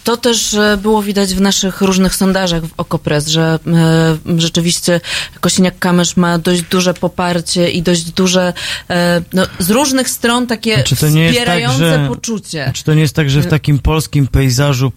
To 0.03 0.17
też 0.17 0.53
e, 0.53 0.77
było 0.81 1.03
widać 1.03 1.33
w 1.35 1.41
naszych 1.41 1.81
różnych 1.81 2.15
sondażach 2.15 2.65
w 2.65 2.73
Okopres, 2.77 3.27
że 3.27 3.59
e, 3.67 4.39
rzeczywiście 4.39 5.01
Kosiniak-Kamysz 5.41 6.17
ma 6.17 6.37
dość 6.37 6.61
duże 6.61 6.93
poparcie 6.93 7.69
i 7.69 7.81
dość 7.81 8.11
duże, 8.11 8.53
e, 8.89 9.21
no, 9.33 9.43
z 9.59 9.69
różnych 9.69 10.09
stron 10.09 10.47
takie 10.47 10.83
Czy 10.83 10.95
to 10.95 11.09
nie 11.09 11.23
jest 11.23 11.37
tak, 11.37 11.45
wspierające 11.45 11.77
że- 11.77 12.07
poczucie. 12.07 12.71
Czy 12.73 12.83
to 12.83 12.93
nie 12.93 13.01
jest 13.01 13.15
tak, 13.15 13.29
że 13.29 13.41
w 13.41 13.47
takim 13.47 13.79
polskim 13.79 14.27
pejzażu 14.27 14.91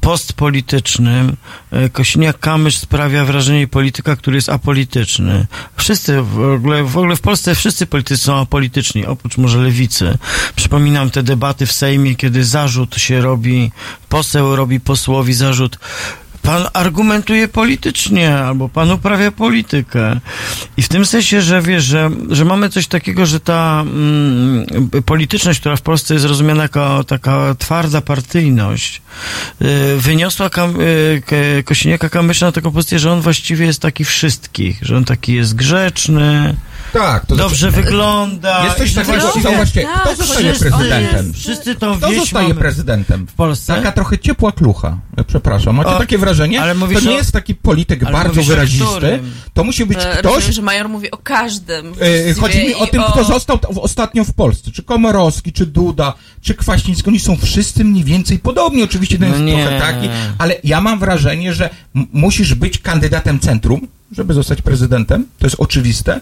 postpolitycznym 0.00 1.36
Kosiniak-Kamysz 1.92 2.76
sprawia 2.78 3.24
wrażenie 3.24 3.68
polityka, 3.68 4.16
który 4.16 4.36
jest 4.36 4.48
apolityczny? 4.48 5.46
Wszyscy, 5.76 6.22
w 6.22 6.54
ogóle, 6.54 6.84
w 6.84 6.98
ogóle 6.98 7.16
w 7.16 7.20
Polsce 7.20 7.54
wszyscy 7.54 7.86
politycy 7.86 8.22
są 8.22 8.40
apolityczni, 8.40 9.06
oprócz 9.06 9.36
może 9.38 9.58
lewicy. 9.58 10.18
Przypominam 10.56 11.10
te 11.10 11.22
debaty 11.22 11.66
w 11.66 11.72
Sejmie, 11.72 12.14
kiedy 12.16 12.44
zarzut 12.44 12.96
się 12.96 13.20
robi, 13.20 13.72
poseł 14.16 14.56
robi 14.56 14.80
posłowi 14.80 15.34
zarzut 15.34 15.78
Pan 16.42 16.64
argumentuje 16.72 17.48
politycznie, 17.48 18.38
albo 18.38 18.68
pan 18.68 18.90
uprawia 18.90 19.30
politykę. 19.30 20.20
I 20.76 20.82
w 20.82 20.88
tym 20.88 21.06
sensie, 21.06 21.42
że 21.42 21.62
wiesz, 21.62 21.84
że, 21.84 22.10
że 22.30 22.44
mamy 22.44 22.68
coś 22.68 22.86
takiego, 22.86 23.26
że 23.26 23.40
ta 23.40 23.84
mm, 23.86 24.66
polityczność, 25.06 25.60
która 25.60 25.76
w 25.76 25.82
Polsce 25.82 26.14
jest 26.14 26.26
rozumiana 26.26 26.62
jako 26.62 27.04
taka 27.04 27.54
twarda 27.58 28.00
partyjność, 28.00 29.02
y, 29.62 29.96
wyniosła 29.96 30.50
kam, 30.50 30.80
y, 30.80 31.62
Kosiniaka 31.64 32.08
Kamysza 32.08 32.46
na 32.46 32.52
taką 32.52 32.72
pozycję, 32.72 32.98
że 32.98 33.12
on 33.12 33.20
właściwie 33.20 33.66
jest 33.66 33.82
taki 33.82 34.04
wszystkich, 34.04 34.78
że 34.82 34.96
on 34.96 35.04
taki 35.04 35.34
jest 35.34 35.54
grzeczny, 35.54 36.56
tak, 36.92 37.26
to 37.26 37.36
dobrze 37.36 37.70
wygląda. 37.70 38.64
Jest 38.64 38.76
coś 38.78 38.94
takiego, 38.94 39.22
tak, 39.22 40.02
kto 40.02 40.16
zostaje 40.16 40.52
wszyscy- 40.54 40.70
prezydentem? 40.70 41.32
Wszyscy 41.32 41.74
tą 41.74 41.96
Kto 41.96 42.08
wieś 42.08 42.18
zostaje 42.20 42.48
mamy 42.48 42.60
prezydentem? 42.60 43.26
w 43.26 43.32
Polsce. 43.32 43.74
Taka 43.74 43.92
trochę 43.92 44.18
ciepła 44.18 44.52
klucha. 44.52 44.98
E, 45.16 45.24
Przepraszam, 45.24 45.76
macie 45.76 45.90
O, 45.90 45.98
takie 45.98 46.18
wrażenie? 46.18 46.62
ale 46.62 46.74
mówisz 46.74 47.02
to 47.02 47.08
nie 47.08 47.14
o- 47.14 47.18
jest 47.18 47.32
taki 47.32 47.54
polityk 47.54 48.04
bardzo 48.12 48.40
o 48.40 48.44
wyrazisty. 48.44 49.18
To 49.54 49.64
musi 49.64 49.86
być 49.86 49.98
E, 49.98 50.00
ktoś. 50.18 50.24
Rozumiem, 50.34 50.52
że 50.52 50.62
Major 50.62 50.88
mówi 50.88 51.10
o 51.10 51.16
każdym. 51.16 51.92
e, 52.30 52.34
Chodzi 52.34 52.58
mi 52.58 52.74
o 52.74 52.86
tym, 52.86 53.02
kto 53.12 53.24
został 53.24 53.58
ostatnio 53.80 54.24
w 54.24 54.32
Polsce. 54.32 54.70
Czy 54.70 54.82
Komorowski, 54.82 55.52
czy 55.52 55.66
Duda, 55.66 56.14
czy 56.42 56.54
Kwaśnicki. 56.54 57.08
Oni 57.08 57.20
są 57.20 57.36
wszyscy 57.36 57.84
mniej 57.84 58.04
więcej 58.04 58.38
podobni. 58.38 58.82
Oczywiście 58.82 59.18
ten 59.18 59.28
No 59.28 59.34
jest 59.34 59.46
nie. 59.46 59.62
trochę 59.62 59.78
taki, 59.80 60.08
ale 60.38 60.54
ja 60.64 60.80
mam 60.80 60.98
wrażenie, 60.98 61.54
że 61.54 61.70
musisz 62.12 62.54
być 62.54 62.78
kandydatem 62.78 63.38
centrum, 63.40 63.88
żeby 64.12 64.34
zostać 64.34 64.62
prezydentem. 64.62 65.26
To 65.38 65.46
jest 65.46 65.56
oczywiste. 65.58 66.20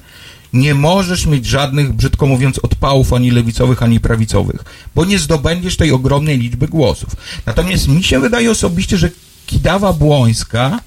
Nie 0.54 0.74
możesz 0.74 1.26
mieć 1.26 1.46
żadnych, 1.46 1.92
brzydko 1.92 2.26
mówiąc, 2.26 2.58
odpałów 2.58 3.12
ani 3.12 3.30
lewicowych, 3.30 3.82
ani 3.82 4.00
prawicowych, 4.00 4.64
bo 4.94 5.04
nie 5.04 5.18
zdobędziesz 5.18 5.76
tej 5.76 5.92
ogromnej 5.92 6.38
liczby 6.38 6.68
głosów. 6.68 7.16
Natomiast 7.46 7.88
mi 7.88 8.02
się 8.02 8.20
wydaje 8.20 8.50
osobiście, 8.50 8.98
że 8.98 9.10
Kidawa 9.46 9.92
Błońska 9.92 10.80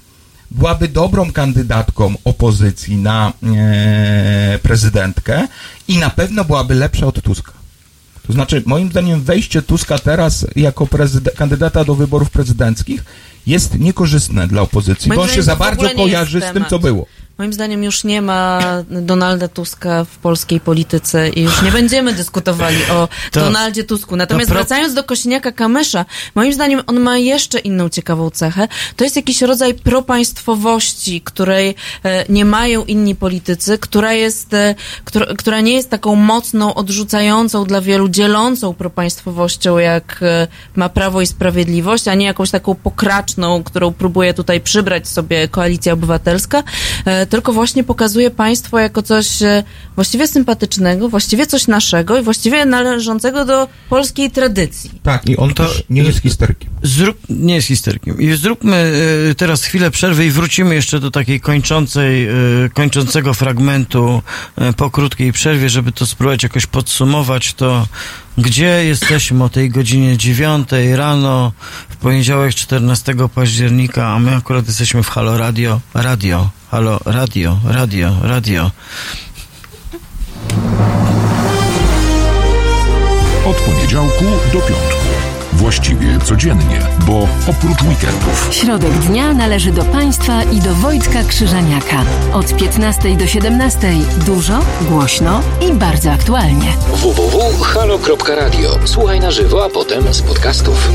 byłaby 0.50 0.88
dobrą 0.88 1.32
kandydatką 1.32 2.14
opozycji 2.24 2.96
na 2.96 3.32
e, 3.42 4.58
prezydentkę 4.62 5.48
i 5.88 5.98
na 5.98 6.10
pewno 6.10 6.44
byłaby 6.44 6.74
lepsza 6.74 7.06
od 7.06 7.22
Tuska. 7.22 7.52
To 8.26 8.32
znaczy, 8.32 8.62
moim 8.66 8.90
zdaniem, 8.90 9.22
wejście 9.22 9.62
Tuska 9.62 9.98
teraz 9.98 10.46
jako 10.56 10.88
kandydata 11.36 11.84
do 11.84 11.94
wyborów 11.94 12.30
prezydenckich 12.30 13.04
jest 13.48 13.78
niekorzystne 13.78 14.46
dla 14.48 14.62
opozycji, 14.62 15.08
Moim 15.08 15.16
bo 15.16 15.22
on 15.22 15.28
się 15.28 15.42
za 15.42 15.56
bardzo 15.56 15.90
kojarzy 15.90 16.40
z 16.40 16.52
tym, 16.52 16.64
co 16.70 16.78
było. 16.78 17.06
Moim 17.38 17.52
zdaniem 17.52 17.84
już 17.84 18.04
nie 18.04 18.22
ma 18.22 18.60
Donalda 18.90 19.48
Tuska 19.48 20.04
w 20.04 20.18
polskiej 20.18 20.60
polityce 20.60 21.28
i 21.28 21.42
już 21.42 21.62
nie 21.62 21.72
będziemy 21.72 22.12
dyskutowali 22.12 22.76
o 22.90 23.08
To- 23.32 23.40
Donaldzie 23.40 23.84
Tusku. 23.84 24.16
Natomiast 24.16 24.48
to 24.48 24.54
pro- 24.54 24.62
wracając 24.62 24.94
do 24.94 25.04
Kosiniaka 25.04 25.52
Kamysza, 25.52 26.04
moim 26.34 26.52
zdaniem 26.52 26.82
on 26.86 27.00
ma 27.00 27.18
jeszcze 27.18 27.58
inną 27.58 27.88
ciekawą 27.88 28.30
cechę. 28.30 28.68
To 28.96 29.04
jest 29.04 29.16
jakiś 29.16 29.42
rodzaj 29.42 29.74
propaństwowości, 29.74 31.20
której 31.20 31.74
e, 32.04 32.24
nie 32.28 32.44
mają 32.44 32.84
inni 32.84 33.14
politycy, 33.14 33.78
która 33.78 34.12
jest, 34.12 34.54
e, 34.54 34.74
która, 35.04 35.26
która 35.26 35.60
nie 35.60 35.72
jest 35.72 35.90
taką 35.90 36.14
mocną, 36.14 36.74
odrzucającą 36.74 37.64
dla 37.64 37.80
wielu, 37.80 38.08
dzielącą 38.08 38.74
propaństwowością, 38.74 39.78
jak 39.78 40.18
e, 40.22 40.46
ma 40.76 40.88
Prawo 40.88 41.20
i 41.20 41.26
Sprawiedliwość, 41.26 42.08
a 42.08 42.14
nie 42.14 42.26
jakąś 42.26 42.50
taką 42.50 42.74
pokraczną, 42.74 43.37
którą 43.64 43.92
próbuje 43.92 44.34
tutaj 44.34 44.60
przybrać 44.60 45.08
sobie 45.08 45.48
Koalicja 45.48 45.92
Obywatelska, 45.92 46.62
e, 47.04 47.26
tylko 47.26 47.52
właśnie 47.52 47.84
pokazuje 47.84 48.30
państwo 48.30 48.78
jako 48.78 49.02
coś 49.02 49.42
e, 49.42 49.64
właściwie 49.96 50.26
sympatycznego, 50.28 51.08
właściwie 51.08 51.46
coś 51.46 51.66
naszego 51.66 52.18
i 52.18 52.22
właściwie 52.22 52.64
należącego 52.66 53.44
do 53.44 53.68
polskiej 53.90 54.30
tradycji. 54.30 54.90
Tak, 55.02 55.28
i 55.28 55.36
on 55.36 55.54
To- 55.54 55.64
też 55.66 55.82
nie 55.90 56.02
jest 56.02 56.18
historykiem. 56.22 56.70
Zrób, 56.82 57.18
nie 57.28 57.54
jest 57.54 57.68
historykiem. 57.68 58.20
I 58.20 58.36
zróbmy 58.36 58.92
y, 59.30 59.34
teraz 59.34 59.64
chwilę 59.64 59.90
przerwy 59.90 60.26
i 60.26 60.30
wrócimy 60.30 60.74
jeszcze 60.74 61.00
do 61.00 61.10
takiej 61.10 61.40
kończącej, 61.40 62.28
kończącego 62.74 63.34
fragmentu 63.34 64.22
po 64.76 64.90
krótkiej 64.90 65.32
przerwie, 65.32 65.68
żeby 65.68 65.92
to 65.92 66.06
spróbować 66.06 66.42
jakoś 66.42 66.66
podsumować 66.66 67.54
to, 67.54 67.86
gdzie 68.38 68.84
jesteśmy 68.84 69.44
o 69.44 69.48
tej 69.48 69.70
godzinie 69.70 70.16
dziewiątej 70.16 70.96
rano 70.96 71.52
w 71.88 71.96
poniedziałek 71.96 72.54
14 72.54 73.27
października, 73.28 74.06
a 74.08 74.18
my 74.18 74.36
akurat 74.36 74.66
jesteśmy 74.66 75.02
w 75.02 75.08
Halo 75.08 75.38
Radio. 75.38 75.80
Radio, 75.94 76.50
Halo 76.70 77.00
Radio, 77.04 77.58
Radio, 77.64 78.16
Radio. 78.22 78.70
Od 83.46 83.56
poniedziałku 83.56 84.24
do 84.52 84.60
piątku. 84.60 84.98
Właściwie 85.52 86.18
codziennie, 86.24 86.80
bo 87.06 87.28
oprócz 87.46 87.82
weekendów. 87.82 88.48
Środek 88.50 88.92
dnia 88.92 89.34
należy 89.34 89.72
do 89.72 89.84
Państwa 89.84 90.42
i 90.42 90.60
do 90.60 90.74
Wojtka 90.74 91.22
Krzyżaniaka. 91.22 92.04
Od 92.32 92.56
15 92.56 93.16
do 93.16 93.26
17 93.26 93.92
dużo, 94.26 94.60
głośno 94.80 95.40
i 95.68 95.72
bardzo 95.72 96.12
aktualnie. 96.12 96.72
www.halo.radio. 96.92 98.78
Słuchaj 98.84 99.20
na 99.20 99.30
żywo, 99.30 99.64
a 99.64 99.68
potem 99.68 100.14
z 100.14 100.22
podcastów. 100.22 100.88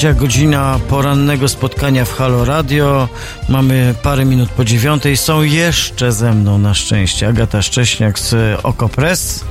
Trzecia 0.00 0.20
godzina 0.20 0.80
porannego 0.88 1.48
spotkania 1.48 2.04
w 2.04 2.12
Halo 2.12 2.44
Radio. 2.44 3.08
Mamy 3.48 3.94
parę 4.02 4.24
minut 4.24 4.48
po 4.50 4.64
dziewiątej. 4.64 5.16
Są 5.16 5.42
jeszcze 5.42 6.12
ze 6.12 6.32
mną 6.32 6.58
na 6.58 6.74
szczęście 6.74 7.28
Agata 7.28 7.62
Szcześniak 7.62 8.18
z 8.18 8.60
Okopres 8.62 9.44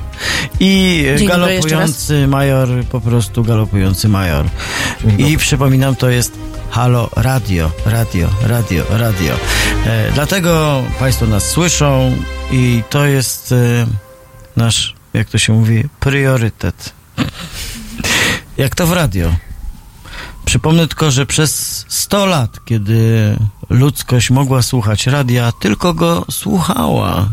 i 0.60 1.04
Dzień 1.18 1.28
galopujący 1.28 2.26
major, 2.26 2.68
po 2.90 3.00
prostu 3.00 3.44
galopujący 3.44 4.08
major. 4.08 4.46
I 5.18 5.36
przypominam, 5.36 5.96
to 5.96 6.10
jest 6.10 6.32
Halo 6.70 7.10
Radio, 7.16 7.70
radio, 7.86 8.28
radio, 8.42 8.84
radio. 8.90 9.34
E, 9.86 10.10
dlatego 10.14 10.82
Państwo 10.98 11.26
nas 11.26 11.44
słyszą 11.44 12.16
i 12.52 12.82
to 12.90 13.06
jest 13.06 13.52
e, 13.52 13.86
nasz, 14.56 14.94
jak 15.14 15.28
to 15.28 15.38
się 15.38 15.52
mówi, 15.52 15.84
priorytet. 16.00 16.92
Jak 18.56 18.74
to 18.74 18.86
w 18.86 18.92
radio. 18.92 19.49
Przypomnę 20.44 20.86
tylko, 20.86 21.10
że 21.10 21.26
przez 21.26 21.84
100 21.88 22.26
lat, 22.26 22.64
kiedy 22.64 23.36
ludzkość 23.70 24.30
mogła 24.30 24.62
słuchać 24.62 25.06
radia, 25.06 25.52
tylko 25.52 25.94
go 25.94 26.24
słuchała. 26.30 27.28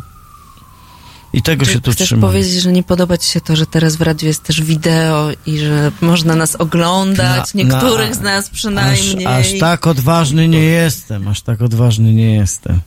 I 1.33 1.41
tego 1.41 1.65
się 1.65 1.81
tu 1.81 1.91
Chcesz 1.91 2.13
powiedzieć, 2.21 2.61
że 2.61 2.71
nie 2.71 2.83
podoba 2.83 3.17
ci 3.17 3.31
się 3.31 3.41
to, 3.41 3.55
że 3.55 3.65
teraz 3.65 3.95
w 3.95 4.01
radiu 4.01 4.27
jest 4.27 4.43
też 4.43 4.61
wideo 4.61 5.29
i 5.45 5.59
że 5.59 5.91
można 6.01 6.35
nas 6.35 6.55
oglądać, 6.55 7.53
Na- 7.53 7.63
niektórych 7.63 8.09
na- 8.09 8.15
z 8.15 8.21
nas 8.21 8.45
Aż, 8.45 8.51
przynajmniej. 8.51 9.25
aż 9.25 9.47
tak 9.59 9.87
odważny 9.87 10.47
nie 10.47 10.63
jestem, 10.63 11.27
aż 11.27 11.41
tak 11.41 11.61
odważny 11.61 12.13
nie 12.13 12.35
jestem. 12.35 12.79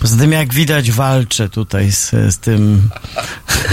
Poza 0.00 0.16
tym, 0.16 0.32
jak 0.32 0.54
widać, 0.54 0.90
walczę 0.90 1.48
tutaj 1.48 1.92
z, 1.92 2.10
z 2.10 2.38
tym. 2.38 2.88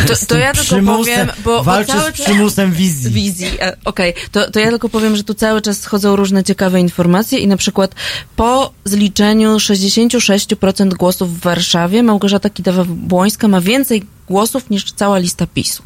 To, 0.07 0.15
z 0.15 0.19
to 0.19 0.25
tym 0.25 0.39
ja 0.39 0.53
tylko 0.53 0.97
powiem, 0.97 1.27
bo, 1.43 1.51
bo 1.57 1.63
walczę 1.63 1.93
cały 1.93 2.11
z 2.11 2.13
czas... 2.13 2.25
przymusem 2.25 2.71
wizji. 2.71 3.11
Wizji, 3.11 3.47
e, 3.61 3.77
okej. 3.85 4.13
To, 4.31 4.51
to 4.51 4.59
ja 4.59 4.69
tylko 4.69 4.89
powiem, 4.89 5.15
że 5.15 5.23
tu 5.23 5.33
cały 5.33 5.61
czas 5.61 5.79
schodzą 5.79 6.15
różne 6.15 6.43
ciekawe 6.43 6.79
informacje 6.79 7.39
i 7.39 7.47
na 7.47 7.57
przykład 7.57 7.95
po 8.35 8.71
zliczeniu 8.85 9.57
66% 9.57 10.93
głosów 10.93 11.39
w 11.39 11.41
Warszawie 11.41 12.03
Małgorzata 12.03 12.49
Kidawa-Błońska 12.49 13.47
ma 13.47 13.61
więcej 13.61 14.03
głosów 14.27 14.69
niż 14.69 14.91
cała 14.91 15.17
lista 15.17 15.47
PiSu. 15.47 15.83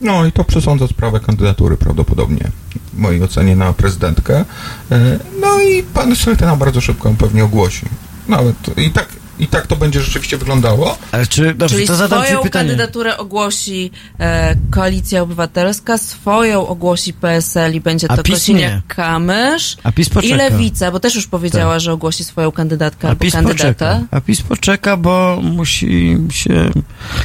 No 0.00 0.24
i 0.26 0.32
to 0.32 0.44
przesądza 0.44 0.88
sprawę 0.88 1.20
kandydatury 1.20 1.76
prawdopodobnie, 1.76 2.50
w 2.92 2.98
mojej 2.98 3.22
ocenie, 3.22 3.56
na 3.56 3.72
prezydentkę. 3.72 4.44
E, 4.90 5.18
No 5.40 5.62
i 5.62 5.82
pan 5.82 6.16
Schetyna 6.16 6.56
bardzo 6.56 6.80
szybko 6.80 7.08
ją 7.08 7.16
pewnie 7.16 7.44
ogłosi. 7.44 7.86
Nawet 8.28 8.56
i 8.78 8.90
tak, 8.90 9.08
i 9.38 9.46
tak 9.46 9.66
to 9.66 9.76
będzie 9.76 10.00
rzeczywiście 10.00 10.36
wyglądało. 10.38 10.98
Ale 11.12 11.26
czy, 11.26 11.54
dobrze, 11.54 11.74
Czyli 11.74 11.86
to 11.88 11.96
zadam 11.96 12.24
swoją 12.24 12.42
kandydaturę 12.50 13.16
ogłosi 13.16 13.90
e, 14.20 14.56
Koalicja 14.70 15.22
Obywatelska, 15.22 15.98
swoją 15.98 16.66
ogłosi 16.68 17.12
PSL 17.12 17.74
i 17.74 17.80
będzie 17.80 18.10
A 18.10 18.16
to. 18.16 18.22
Kosiniak-Kamysz 18.22 19.76
A 19.84 19.92
PiS 19.92 20.10
i. 20.22 20.34
Lewica, 20.34 20.90
bo 20.90 21.00
też 21.00 21.14
już 21.14 21.26
powiedziała, 21.26 21.72
Tak. 21.72 21.80
że 21.80 21.92
ogłosi 21.92 22.24
swoją 22.24 22.52
kandydatkę 22.52 23.08
A 23.08 23.10
albo 23.10 23.20
PiS 23.20 23.32
kandydata. 23.32 23.64
poczeka. 23.64 24.00
A 24.10 24.20
PiS 24.20 24.42
poczeka, 24.42 24.96
bo 24.96 25.38
musi 25.42 26.18
się, 26.30 26.70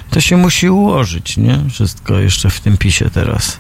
to 0.10 0.22
się 0.22 0.38
musi 0.38 0.70
ułożyć, 0.70 1.38
nie? 1.38 1.60
Wszystko 1.70 2.20
jeszcze 2.20 2.50
w 2.50 2.60
tym 2.60 2.78
PiSie 2.78 3.10
teraz. 3.10 3.60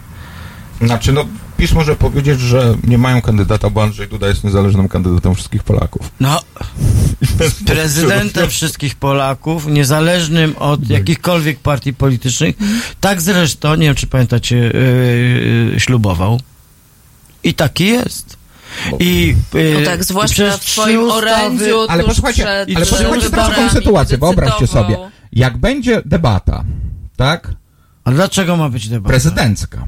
Znaczy, 0.81 1.13
no, 1.13 1.25
PiS 1.57 1.71
może 1.71 1.95
powiedzieć, 1.95 2.39
że 2.39 2.75
nie 2.83 2.97
mają 2.97 3.21
kandydata, 3.21 3.69
bo 3.69 3.83
Andrzej 3.83 4.07
Duda 4.07 4.27
jest 4.27 4.43
niezależnym 4.43 4.87
kandydatem 4.87 5.35
wszystkich 5.35 5.63
Polaków. 5.63 6.11
No, 6.19 6.39
prezydentem 7.65 8.49
wszystkich 8.49 8.95
Polaków, 8.95 9.67
niezależnym 9.67 10.55
od 10.57 10.89
jakichkolwiek 10.89 11.59
partii 11.59 11.93
politycznych. 11.93 12.55
Tak 12.99 13.21
zresztą, 13.21 13.75
nie 13.75 13.85
wiem 13.85 13.95
czy 13.95 14.07
pamiętacie, 14.07 14.55
yy, 14.55 15.79
ślubował. 15.79 16.39
I 17.43 17.53
taki 17.53 17.85
jest. 17.85 18.37
I, 18.99 19.35
yy, 19.53 19.75
No 19.79 19.85
tak, 19.85 20.03
zwłaszcza 20.03 20.57
w 20.57 20.65
twoim 20.65 21.11
orędziu 21.11 21.79
Ale 21.89 22.03
posłuchajcie, 22.03 22.43
przed 22.43 22.77
ale 22.77 22.85
posłuchajcie 22.85 23.29
teraz 23.29 23.49
taką 23.49 23.69
sytuację, 23.69 24.17
wyobraźcie 24.17 24.67
sobie. 24.67 24.97
Jak 25.31 25.57
będzie 25.57 26.01
debata, 26.05 26.63
tak, 27.17 27.53
A 28.03 28.11
dlaczego 28.11 28.57
ma 28.57 28.69
być 28.69 28.89
debata? 28.89 29.09
prezydencka, 29.09 29.87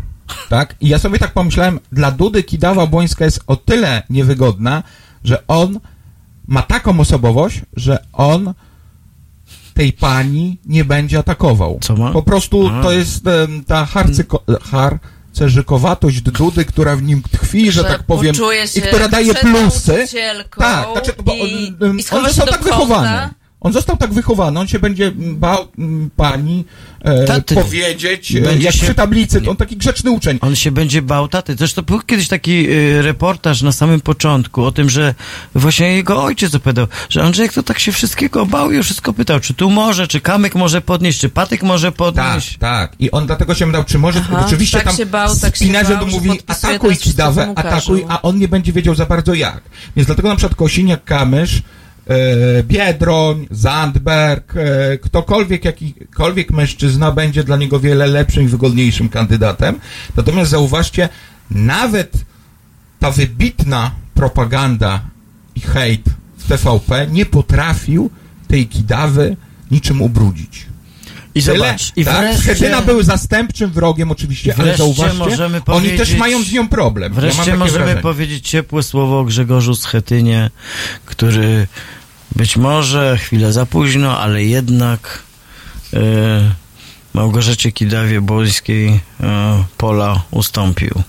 tak, 0.49 0.75
i 0.81 0.87
ja 0.89 0.99
sobie 0.99 1.19
tak 1.19 1.33
pomyślałem, 1.33 1.79
dla 1.91 2.11
Dudy 2.11 2.43
Kidawa-Błońska 2.43 3.23
jest 3.23 3.39
o 3.47 3.55
tyle 3.55 4.03
niewygodna, 4.09 4.83
że 5.23 5.47
on 5.47 5.79
ma 6.47 6.61
taką 6.61 6.99
osobowość, 6.99 7.61
że 7.75 8.05
on 8.13 8.53
tej 9.73 9.93
pani 9.93 10.57
nie 10.65 10.85
będzie 10.85 11.19
atakował. 11.19 11.79
Co 11.81 11.95
ma? 11.95 12.11
Po 12.11 12.23
prostu 12.23 12.67
A. 12.73 12.83
to 12.83 12.91
jest 12.91 13.27
em, 13.27 13.63
ta 13.63 13.85
harcyko, 13.85 14.43
harcerzykowatość 14.71 16.21
Dudy, 16.21 16.65
która 16.65 16.95
w 16.95 17.03
nim 17.03 17.21
tkwi, 17.31 17.71
że, 17.71 17.81
Że 17.81 17.87
tak 17.87 18.03
powiem, 18.03 18.35
i 18.75 18.81
która 18.81 19.07
daje 19.07 19.33
plusy. 19.35 20.05
Tak, 20.57 20.87
znaczy, 20.91 21.13
bo 21.23 21.33
i- 21.33 21.75
on, 21.81 21.99
i 21.99 22.03
schowa 22.03 22.21
on 22.21 22.27
się 22.27 22.33
został 22.35 22.45
do 22.45 22.51
tak 22.51 22.61
kąta. 22.61 22.75
wychowany. 22.77 23.29
On 23.63 23.73
został 23.73 23.97
tak 23.97 24.13
wychowany, 24.13 24.59
on 24.59 24.67
się 24.67 24.79
będzie 24.79 25.11
bał 25.15 25.67
m, 25.79 26.09
pani 26.15 26.65
e, 27.01 27.25
Taty. 27.25 27.55
powiedzieć, 27.55 28.35
e, 28.35 28.41
Będzie 28.41 28.65
jak 28.65 28.75
się- 28.75 28.83
przy 28.85 28.95
tablicy, 28.95 29.41
to 29.41 29.51
on 29.51 29.57
taki 29.57 29.77
grzeczny 29.77 30.11
uczeń. 30.11 30.37
On 30.41 30.55
się 30.55 30.71
będzie 30.71 31.01
bał 31.01 31.27
taty. 31.27 31.55
Zresztą 31.57 31.81
był 31.81 31.99
kiedyś 32.01 32.27
taki 32.27 32.69
y, 32.69 33.01
reportaż 33.01 33.61
na 33.61 33.71
samym 33.71 34.01
początku 34.01 34.63
o 34.63 34.71
tym, 34.71 34.89
że 34.89 35.15
właśnie 35.55 35.95
jego 35.95 36.23
ojciec 36.23 36.55
opowiadał, 36.55 36.87
że 37.09 37.23
Andrzejek 37.23 37.53
to 37.53 37.63
tak 37.63 37.79
się 37.79 37.91
wszystkiego 37.91 38.45
bał 38.45 38.71
i 38.71 38.83
wszystko 38.83 39.13
pytał, 39.13 39.39
czy 39.39 39.53
tu 39.53 39.69
może, 39.69 40.07
czy 40.07 40.21
kamyk 40.21 40.55
może 40.55 40.81
podnieść, 40.81 41.19
czy 41.19 41.29
patyk 41.29 41.63
może 41.63 41.87
Tak, 41.87 41.95
podnieść. 41.97 42.57
tak. 42.57 42.95
I 42.99 43.11
on 43.11 43.25
dlatego 43.27 43.55
się 43.55 43.71
dał, 43.71 43.83
czy 43.83 43.99
może 43.99 44.19
Aha, 44.19 44.41
rzeczywiście 44.43 44.77
tak 44.77 44.85
tam 44.87 44.97
się 44.97 45.05
bał, 45.05 45.35
tak 45.35 45.53
bał, 45.99 46.07
mówi 46.07 46.29
atakuj 46.47 46.95
mu 47.47 47.55
każą. 47.55 47.55
atakuj, 47.55 48.05
a 48.09 48.21
on 48.21 48.39
nie 48.39 48.47
będzie 48.47 48.73
wiedział 48.73 48.95
za 48.95 49.05
bardzo 49.05 49.33
jak. 49.33 49.61
Więc 49.95 50.05
dlatego 50.05 50.29
na 50.29 50.35
przykład 50.35 50.55
Kosiniak, 50.57 51.03
Kamysz, 51.03 51.57
e, 51.57 51.61
Biedroń, 52.63 53.47
Zandberg, 53.51 54.53
e, 54.55 54.97
ktokolwiek, 54.97 55.65
jakikolwiek 55.65 56.51
mężczyzna 56.51 57.11
będzie 57.11 57.43
dla 57.43 57.57
niego 57.57 57.79
wiele 57.79 58.07
lepszym 58.07 58.43
i 58.43 58.47
wygodniejszym 58.47 59.09
kandydatem. 59.09 59.79
Natomiast 60.17 60.51
zauważcie, 60.51 61.09
nawet 61.51 62.11
ta 62.99 63.11
wybitna 63.11 63.91
propaganda 64.13 65.01
i 65.55 65.59
hejt 65.59 66.09
w 66.37 66.47
TVP 66.47 67.07
nie 67.11 67.25
potrafił 67.25 68.09
tej 68.47 68.67
Kidawy 68.67 69.35
niczym 69.71 70.01
ubrudzić. 70.01 70.72
I 71.35 71.43
Tyle, 71.43 71.57
zobacz, 71.57 71.91
i 71.95 72.05
tak? 72.05 72.19
wreszcie, 72.19 72.41
Schetyna 72.43 72.81
był 72.81 73.03
zastępczym 73.03 73.71
wrogiem 73.71 74.11
oczywiście, 74.11 74.55
ale 74.59 74.77
zauważcie, 74.77 75.17
możemy 75.17 75.55
oni 75.57 75.63
powiedzieć- 75.65 75.97
też 75.97 76.13
mają 76.17 76.43
z 76.43 76.51
nią 76.51 76.67
problem. 76.67 77.13
ja 77.13 77.21
wreszcie 77.21 77.39
takie 77.45 77.57
możemy 77.57 77.77
wrażenie. 77.79 78.01
powiedzieć 78.01 78.49
ciepłe 78.49 78.83
słowo 78.83 79.19
o 79.19 79.23
Grzegorzu 79.23 79.75
Schetynie, 79.75 80.49
który 81.05 81.67
być 82.35 82.57
może 82.57 83.17
chwilę 83.17 83.53
za 83.53 83.65
późno, 83.65 84.19
ale 84.19 84.43
jednak 84.43 85.23
y, 85.93 85.97
Małgorzacie 87.13 87.71
Kidawie-Błońskiej 87.71 88.89
y, 88.93 88.99
pola 89.77 90.21
ustąpił. 90.31 91.03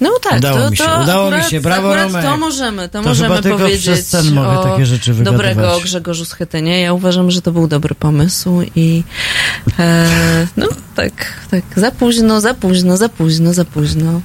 No 0.00 0.10
tak, 0.22 0.38
Udało 0.38 0.58
to, 0.58 0.70
mi 0.70 0.76
się, 0.76 0.84
to 0.84 1.02
udało 1.02 1.30
mi 1.30 1.34
akurat, 1.36 1.50
się, 1.50 1.60
brawo, 1.60 1.94
Romek. 1.94 2.24
to 2.24 2.36
możemy, 2.36 2.88
to, 2.88 3.02
To 3.02 3.08
możemy 3.08 3.42
powiedzieć 3.42 3.80
przez 3.80 4.08
sen 4.08 4.34
mogę 4.34 4.48
o 4.48 4.64
takie 4.64 4.86
rzeczy 4.86 5.14
wygadywać. 5.14 5.54
dobrego 5.56 5.80
Grzegorzu 5.80 6.24
Schetynie. 6.24 6.80
Ja 6.80 6.92
uważam, 6.92 7.30
że 7.30 7.42
to 7.42 7.52
był 7.52 7.68
dobry 7.68 7.94
pomysł 7.94 8.62
i 8.76 9.02
e, 9.78 10.46
no 10.56 10.68
tak, 10.94 11.12
tak, 11.50 11.62
za 11.76 11.90
późno, 11.90 12.40
za 12.40 12.54
późno, 12.54 12.96
za 12.96 13.08
późno, 13.08 13.54
za 13.54 13.64
późno. 13.64 14.20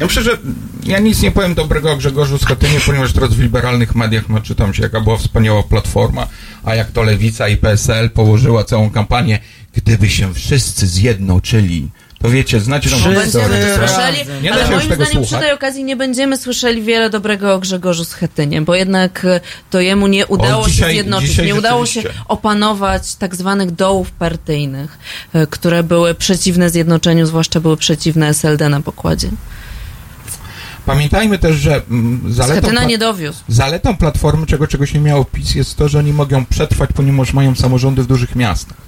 Ja 0.00 0.06
myślę, 0.06 0.22
że 0.22 0.38
ja 0.84 0.98
nic 0.98 1.22
nie 1.22 1.30
powiem 1.30 1.54
dobrego 1.54 1.92
o 1.92 1.96
Grzegorzu 1.96 2.38
Schetynie, 2.38 2.80
ponieważ 2.86 3.12
teraz 3.12 3.34
w 3.34 3.40
liberalnych 3.40 3.94
mediach 3.94 4.28
naczytam 4.28 4.74
się, 4.74 4.82
jaka 4.82 5.00
była 5.00 5.16
wspaniała 5.16 5.62
platforma, 5.62 6.26
a 6.64 6.74
jak 6.74 6.90
to 6.90 7.02
Lewica 7.02 7.48
i 7.48 7.56
PSL 7.56 8.10
położyła 8.10 8.64
całą 8.64 8.90
kampanię, 8.90 9.38
gdyby 9.74 10.08
się 10.08 10.34
wszyscy 10.34 10.86
zjednoczyli. 10.86 11.88
To 12.22 12.30
wiecie, 12.30 12.60
znacie 12.60 12.90
tą 12.90 12.96
historię. 12.96 13.76
Słyszeli, 13.76 14.18
Nie 14.42 14.52
ale 14.52 14.64
się 14.64 14.70
moim 14.70 14.82
zdaniem 14.82 15.06
przy 15.06 15.12
słuchać. 15.14 15.40
tej 15.40 15.52
okazji 15.52 15.84
nie 15.84 15.96
będziemy 15.96 16.36
słyszeli 16.36 16.82
wiele 16.82 17.10
dobrego 17.10 17.54
o 17.54 17.58
Grzegorzu 17.58 18.04
Schetynie, 18.04 18.62
bo 18.62 18.74
jednak 18.74 19.26
to 19.70 19.80
jemu 19.80 20.06
nie 20.06 20.26
udało 20.26 20.64
się 20.64 20.70
dzisiaj- 20.70 20.92
zjednoczyć, 20.92 21.28
dzisiaj 21.30 21.46
nie 21.46 21.54
udało 21.54 21.86
się 21.86 22.02
opanować 22.28 23.14
tak 23.14 23.36
zwanych 23.36 23.70
dołów 23.70 24.10
partyjnych, 24.10 24.98
e, 25.32 25.46
które 25.46 25.82
były 25.82 26.14
przeciwne 26.14 26.70
zjednoczeniu, 26.70 27.26
zwłaszcza 27.26 27.60
były 27.60 27.76
przeciwne 27.76 28.28
SLD 28.28 28.68
na 28.68 28.80
pokładzie. 28.80 29.30
Pamiętajmy 30.86 31.38
też, 31.38 31.56
że 31.56 31.82
mm, 31.90 32.20
zaletą, 32.32 32.60
zaletą 33.48 33.96
platformy, 33.96 34.46
czego 34.46 34.66
czegoś 34.66 34.94
nie 34.94 35.00
miało 35.00 35.24
PiS, 35.24 35.54
jest 35.54 35.76
to, 35.76 35.88
że 35.88 35.98
oni 35.98 36.12
mogą 36.12 36.46
przetrwać, 36.46 36.90
ponieważ 36.94 37.32
mają 37.32 37.54
samorządy 37.54 38.02
w 38.02 38.06
dużych 38.06 38.36
miastach. 38.36 38.87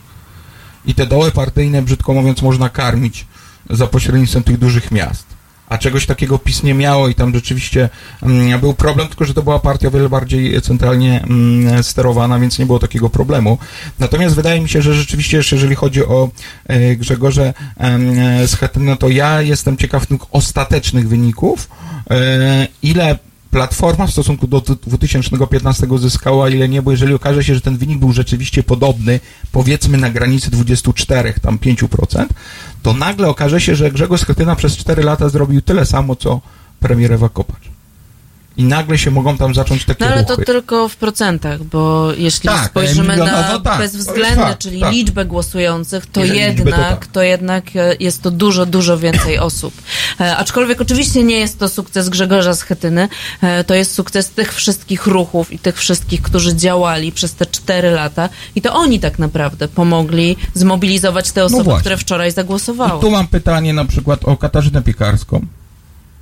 I 0.84 0.94
te 0.94 1.06
doły 1.06 1.30
partyjne, 1.30 1.82
brzydko 1.82 2.12
mówiąc, 2.12 2.42
można 2.42 2.68
karmić 2.68 3.26
za 3.70 3.86
pośrednictwem 3.86 4.42
tych 4.42 4.58
dużych 4.58 4.90
miast. 4.90 5.26
A 5.68 5.78
czegoś 5.78 6.06
takiego 6.06 6.38
PiS 6.38 6.62
nie 6.62 6.74
miało 6.74 7.08
i 7.08 7.14
tam 7.14 7.34
rzeczywiście 7.34 7.88
mm, 8.22 8.60
był 8.60 8.74
problem, 8.74 9.08
tylko 9.08 9.24
że 9.24 9.34
to 9.34 9.42
była 9.42 9.58
partia 9.58 9.88
o 9.88 9.90
wiele 9.90 10.08
bardziej 10.08 10.62
centralnie 10.62 11.22
mm, 11.22 11.82
sterowana, 11.82 12.38
więc 12.38 12.58
nie 12.58 12.66
było 12.66 12.78
takiego 12.78 13.10
problemu. 13.10 13.58
Natomiast 13.98 14.36
wydaje 14.36 14.60
mi 14.60 14.68
się, 14.68 14.82
że 14.82 14.94
rzeczywiście, 14.94 15.36
jeżeli 15.52 15.74
chodzi 15.74 16.04
o 16.04 16.30
e, 16.66 16.96
Grzegorze 16.96 17.54
e, 17.76 18.48
Schetyna, 18.48 18.96
to 18.96 19.08
ja 19.08 19.42
jestem 19.42 19.76
ciekaw 19.76 20.06
tych 20.06 20.34
ostatecznych 20.34 21.08
wyników, 21.08 21.68
e, 22.10 22.68
ile 22.82 23.18
Platforma 23.50 24.06
w 24.06 24.10
stosunku 24.10 24.46
do 24.46 24.60
2015 24.60 25.86
zyskała, 25.98 26.48
ile 26.48 26.68
nie, 26.68 26.82
bo 26.82 26.90
jeżeli 26.90 27.14
okaże 27.14 27.44
się, 27.44 27.54
że 27.54 27.60
ten 27.60 27.76
wynik 27.76 27.98
był 27.98 28.12
rzeczywiście 28.12 28.62
podobny, 28.62 29.20
powiedzmy 29.52 29.98
na 29.98 30.10
granicy 30.10 30.50
24, 30.50 31.34
tam 31.42 31.58
5%, 31.58 32.26
to 32.82 32.92
nagle 32.92 33.28
okaże 33.28 33.60
się, 33.60 33.76
że 33.76 33.90
Grzegorz 33.90 34.20
Schetyna 34.20 34.56
przez 34.56 34.76
4 34.76 35.02
lata 35.02 35.28
zrobił 35.28 35.62
tyle 35.62 35.86
samo, 35.86 36.16
co 36.16 36.40
premier 36.80 37.12
Ewa 37.12 37.28
Kopacz. 37.28 37.69
I 38.56 38.64
nagle 38.64 38.98
się 38.98 39.10
mogą 39.10 39.36
tam 39.36 39.54
zacząć 39.54 39.84
takie 39.84 40.04
No 40.04 40.10
ale 40.10 40.24
to 40.24 40.32
ruchy. 40.32 40.44
tylko 40.44 40.88
w 40.88 40.96
procentach, 40.96 41.64
bo 41.64 42.12
jeśli 42.12 42.48
Tak, 42.48 42.66
spojrzymy 42.66 43.16
na 43.16 43.26
tak, 43.58 43.76
to 43.76 43.82
jest 43.82 43.96
bezwzględne, 43.96 44.44
fakt, 44.46 44.58
czyli 44.58 44.80
tak. 44.80 44.92
liczbę 44.92 45.24
głosujących, 45.24 46.06
to 46.06 46.20
Jeżeli 46.20 46.40
to 46.40 46.44
jednak, 46.44 46.88
tak. 46.88 47.06
to 47.06 47.22
jednak 47.22 47.64
e, 47.76 47.94
jest 48.00 48.22
to 48.22 48.30
dużo, 48.30 48.66
dużo 48.66 48.98
więcej 48.98 49.38
osób. 49.48 49.74
E, 50.20 50.36
aczkolwiek 50.36 50.80
oczywiście 50.80 51.22
nie 51.22 51.36
jest 51.36 51.58
to 51.58 51.68
sukces 51.68 52.08
Grzegorza 52.08 52.54
Schetyny, 52.54 53.08
e, 53.42 53.64
to 53.64 53.74
jest 53.74 53.94
sukces 53.94 54.30
tych 54.30 54.54
wszystkich 54.54 55.06
ruchów 55.06 55.52
i 55.52 55.58
tych 55.58 55.78
wszystkich, 55.78 56.22
którzy 56.22 56.56
działali 56.56 57.12
przez 57.12 57.34
te 57.34 57.46
cztery 57.46 57.90
lata 57.90 58.28
i 58.54 58.62
to 58.62 58.74
oni 58.74 59.00
tak 59.00 59.18
naprawdę 59.18 59.68
pomogli 59.68 60.36
zmobilizować 60.54 61.30
te 61.32 61.44
osoby, 61.44 61.64
właśnie. 61.64 61.80
które 61.80 61.96
wczoraj 61.96 62.32
zagłosowały. 62.32 62.98
I 62.98 63.00
tu 63.00 63.10
mam 63.10 63.26
pytanie 63.28 63.72
na 63.74 63.84
przykład 63.84 64.24
o 64.24 64.36
Katarzynę 64.36 64.82
Piekarską, 64.82 65.46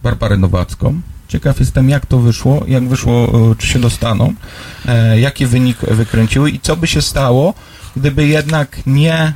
Barbarę 0.02 0.36
Nowacką. 0.36 1.00
Ciekaw 1.28 1.60
jestem, 1.60 1.88
jak 1.88 2.06
to 2.06 2.18
wyszło, 2.18 2.64
jak 2.68 2.88
wyszło, 2.88 3.12
e, 3.52 3.54
czy 3.58 3.66
się 3.66 3.78
dostaną, 3.78 4.34
e, 4.88 5.20
jaki 5.20 5.46
wynik 5.46 5.78
wykręciły 5.80 6.50
i 6.50 6.60
co 6.60 6.76
by 6.76 6.86
się 6.86 7.02
stało, 7.02 7.54
gdyby 7.96 8.26
jednak 8.26 8.78
nie 8.86 9.32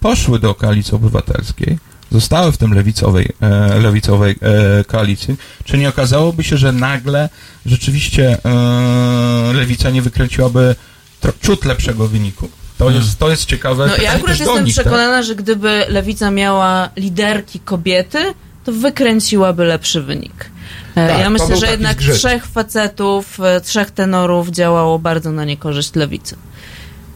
poszły 0.00 0.38
do 0.38 0.54
koalicji 0.54 0.94
obywatelskiej, 0.94 1.78
zostały 2.10 2.52
w 2.52 2.56
tym 2.56 2.74
lewicowej, 2.74 3.28
e, 3.40 3.78
lewicowej 3.78 4.36
e, 4.80 4.84
koalicji, 4.84 5.36
czy 5.64 5.78
nie 5.78 5.88
okazałoby 5.88 6.44
się, 6.44 6.56
że 6.56 6.72
nagle 6.72 7.28
rzeczywiście 7.66 8.38
e, 8.44 9.52
lewica 9.52 9.90
nie 9.90 10.02
wykręciłaby 10.02 10.74
tro- 11.22 11.32
ciut 11.46 11.64
lepszego 11.64 12.08
wyniku? 12.08 12.48
To 12.78 12.90
jest, 12.90 13.18
to 13.18 13.30
jest 13.30 13.44
ciekawe. 13.44 13.86
No 13.86 14.02
ja 14.02 14.12
akurat 14.12 14.38
jestem 14.38 14.64
nich, 14.64 14.74
tak? 14.74 14.84
przekonana, 14.84 15.22
że 15.22 15.34
gdyby 15.34 15.84
Lewica 15.88 16.30
miała 16.30 16.88
liderki 16.96 17.60
kobiety, 17.60 18.18
to 18.64 18.72
wykręciłaby 18.72 19.64
lepszy 19.64 20.02
wynik. 20.02 20.50
E, 20.96 21.08
Tak, 21.08 21.18
ja 21.18 21.30
myślę, 21.30 21.56
że 21.56 21.70
jednak 21.70 21.98
trzech 21.98 22.46
facetów, 22.46 23.40
e, 23.40 23.60
trzech 23.60 23.90
tenorów 23.90 24.48
działało 24.48 24.98
bardzo 24.98 25.32
na 25.32 25.44
niekorzyść 25.44 25.94
Lewicy. 25.94 26.36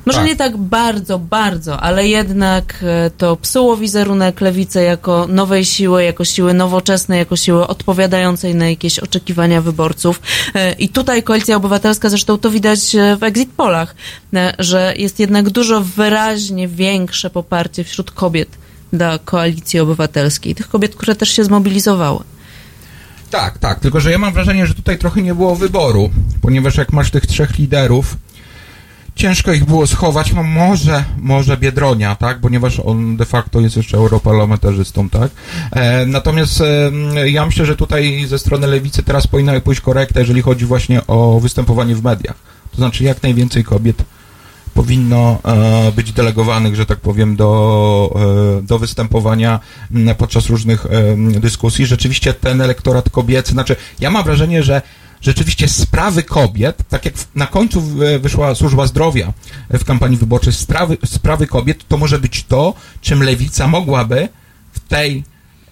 Może 0.07 0.19
Tak. 0.19 0.29
nie 0.29 0.37
tak 0.37 0.57
bardzo, 0.57 1.19
bardzo, 1.19 1.81
ale 1.81 2.09
jednak 2.09 2.75
e, 2.83 3.11
to 3.19 3.37
psuło 3.37 3.77
wizerunek 3.77 4.41
Lewicy 4.41 4.83
jako 4.83 5.27
nowej 5.27 5.65
siły, 5.65 6.05
jako 6.05 6.25
siły 6.25 6.55
nowoczesnej, 6.55 7.19
jako 7.19 7.37
siły 7.37 7.67
odpowiadającej 7.67 8.55
na 8.55 8.69
jakieś 8.69 8.99
oczekiwania 8.99 9.61
wyborców. 9.61 10.21
I 10.79 10.89
tutaj 10.89 11.23
Koalicja 11.23 11.57
Obywatelska, 11.57 12.09
zresztą 12.09 12.39
to 12.39 12.51
widać 12.51 12.81
w 13.19 13.23
exit 13.23 13.51
polach, 13.57 13.95
że 14.59 14.95
jest 14.97 15.21
jednak 15.21 15.51
dużo 15.51 15.81
wyraźnie 15.81 16.69
większe 16.69 17.31
poparcie 17.31 17.85
wśród 17.85 18.11
kobiet 18.11 18.49
dla 18.93 19.19
Koalicji 19.19 19.81
Obywatelskiej. 19.81 20.55
Tych 20.55 20.69
kobiet, 20.69 20.97
które 20.97 21.15
też 21.15 21.31
się 21.31 21.45
zmobilizowały. 21.45 22.25
Tak, 23.31 23.59
tak, 23.59 23.81
tylko 23.81 24.01
że 24.01 24.11
ja 24.11 24.19
mam 24.19 24.33
wrażenie, 24.33 24.67
że 24.67 24.75
tutaj 24.75 24.99
trochę 24.99 25.23
nie 25.23 25.35
było 25.35 25.57
wyboru, 25.57 26.11
ponieważ 26.41 26.77
jak 26.77 26.93
masz 26.93 27.11
tych 27.11 27.27
trzech 27.27 27.59
liderów, 27.59 28.17
ciężko 29.15 29.53
ich 29.53 29.65
było 29.65 29.87
schować, 29.87 30.33
no 30.33 30.43
może, 30.43 31.05
może 31.19 31.57
Biedronia, 31.57 32.17
tak, 32.17 32.41
ponieważ 32.41 32.81
on 32.81 33.17
de 33.17 33.25
facto 33.25 33.61
jest 33.61 33.77
jeszcze 33.77 33.97
europarlamentarzystą, 33.97 35.11
tak. 35.11 35.31
E, 35.73 36.07
natomiast 36.07 36.61
e, 36.61 37.31
ja 37.31 37.47
myślę, 37.47 37.67
że 37.67 37.77
tutaj 37.77 38.25
ze 38.29 38.39
strony 38.39 38.67
lewicy 38.67 39.03
teraz 39.03 39.27
powinna 39.27 39.61
pójść 39.61 39.81
korekta, 39.81 40.21
jeżeli 40.21 40.43
chodzi 40.43 40.67
właśnie 40.67 41.07
o 41.07 41.41
występowanie 41.41 41.95
w 41.95 42.05
mediach. 42.05 42.37
To 42.71 42.77
znaczy 42.77 43.05
jak 43.05 43.23
najwięcej 43.23 43.65
kobiet 43.65 44.05
powinno 44.77 45.39
e, 45.45 45.93
być 45.93 46.13
delegowanych, 46.13 46.77
że 46.77 46.87
tak 46.87 47.01
powiem, 47.01 47.37
do, 47.37 48.21
e, 48.59 48.63
do 48.63 48.79
występowania 48.79 49.61
podczas 50.19 50.47
różnych 50.47 50.87
em, 50.87 51.41
dyskusji. 51.41 51.87
Rzeczywiście 51.87 52.35
ten 52.35 52.61
elektorat 52.61 53.11
kobiecy, 53.11 53.53
znaczy 53.53 53.77
ja 54.01 54.11
mam 54.11 54.25
wrażenie, 54.25 54.63
że 54.63 54.83
rzeczywiście 55.21 55.69
sprawy 55.69 56.23
kobiet, 56.23 56.83
tak 56.89 57.05
jak 57.05 57.15
na 57.35 57.47
końcu 57.47 57.83
wyszła 58.21 58.55
służba 58.55 58.87
zdrowia 58.87 59.33
w 59.71 59.85
kampanii 59.85 60.19
wyborczej, 60.19 60.53
sprawy, 60.53 60.97
sprawy 61.05 61.47
kobiet 61.47 61.89
to 61.89 61.97
może 61.97 62.19
być 62.19 62.45
to, 62.45 62.75
czym 63.01 63.23
lewica 63.23 63.67
mogłaby 63.67 64.29
w 64.73 64.81
tej 64.81 65.25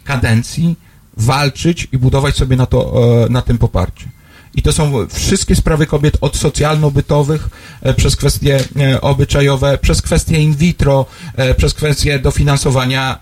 kadencji 0.05 0.77
walczyć 1.17 1.89
i 1.93 1.99
budować 1.99 2.37
sobie 2.37 2.57
na, 2.57 2.67
to, 2.67 2.95
e, 3.25 3.29
na 3.29 3.43
tym 3.43 3.59
poparcie. 3.59 4.09
I 4.55 4.63
to 4.63 4.73
są 4.73 5.07
wszystkie 5.13 5.57
sprawy 5.57 5.87
kobiet 5.87 6.17
od 6.21 6.37
socjalno-bytowych, 6.37 7.49
e, 7.83 7.95
przez 7.95 8.17
kwestie 8.17 8.61
e, 8.81 9.01
obyczajowe, 9.01 9.79
przez 9.79 10.03
kwestie 10.03 10.43
in 10.43 10.55
vitro, 10.55 11.07
e, 11.37 11.55
przez 11.55 11.75
kwestie 11.75 12.19
dofinansowania 12.19 13.19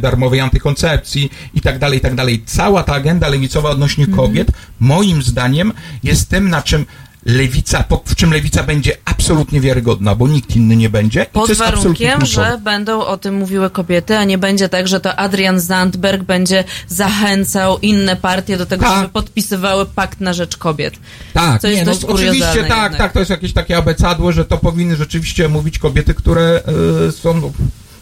darmowej 0.00 0.40
antykoncepcji 0.40 1.30
i 1.54 1.60
tak 1.60 1.78
dalej, 1.78 1.98
i 1.98 2.00
tak 2.00 2.14
dalej. 2.14 2.42
Cała 2.46 2.82
ta 2.82 2.94
agenda 2.94 3.28
lewicowa 3.28 3.70
odnośnie 3.70 4.06
kobiet, 4.06 4.52
moim 4.80 5.22
zdaniem, 5.22 5.72
jest 6.02 6.28
tym, 6.28 6.48
na 6.50 6.62
czym 6.62 6.86
lewica, 7.26 7.84
w 8.04 8.14
czym 8.14 8.32
lewica 8.32 8.62
będzie 8.62 8.96
absolutnie 9.04 9.60
wiarygodna, 9.60 10.14
bo 10.14 10.28
nikt 10.28 10.56
inny 10.56 10.76
nie 10.76 10.90
będzie. 10.90 11.26
Pod 11.32 11.52
warunkiem, 11.52 12.26
że 12.26 12.60
będą 12.64 13.00
o 13.00 13.16
tym 13.16 13.34
mówiły 13.34 13.70
kobiety, 13.70 14.16
a 14.16 14.24
nie 14.24 14.38
będzie 14.38 14.68
tak, 14.68 14.88
że 14.88 15.00
to 15.00 15.16
Adrian 15.16 15.60
Zandberg 15.60 16.22
będzie 16.22 16.64
zachęcał 16.88 17.78
inne 17.78 18.16
partie 18.16 18.56
do 18.56 18.66
tego, 18.66 18.84
Tak. 18.84 18.96
żeby 18.96 19.08
podpisywały 19.08 19.86
pakt 19.86 20.20
na 20.20 20.32
rzecz 20.32 20.56
kobiet. 20.56 20.94
Tak, 21.32 21.60
Co 21.60 21.68
jest 21.68 21.80
nie, 21.80 21.86
no, 21.86 21.92
dość 21.92 22.04
oczywiście 22.04 22.30
kuriozalne 22.30 22.68
tak, 22.68 22.82
jednak. 22.82 22.98
tak, 22.98 23.12
to 23.12 23.18
jest 23.18 23.30
jakieś 23.30 23.52
takie 23.52 23.76
abecadło, 23.76 24.32
że 24.32 24.44
to 24.44 24.58
powinny 24.58 24.96
rzeczywiście 24.96 25.48
mówić 25.48 25.78
kobiety, 25.78 26.14
które 26.14 26.62
e, 27.08 27.12
są, 27.12 27.40
no, 27.40 27.50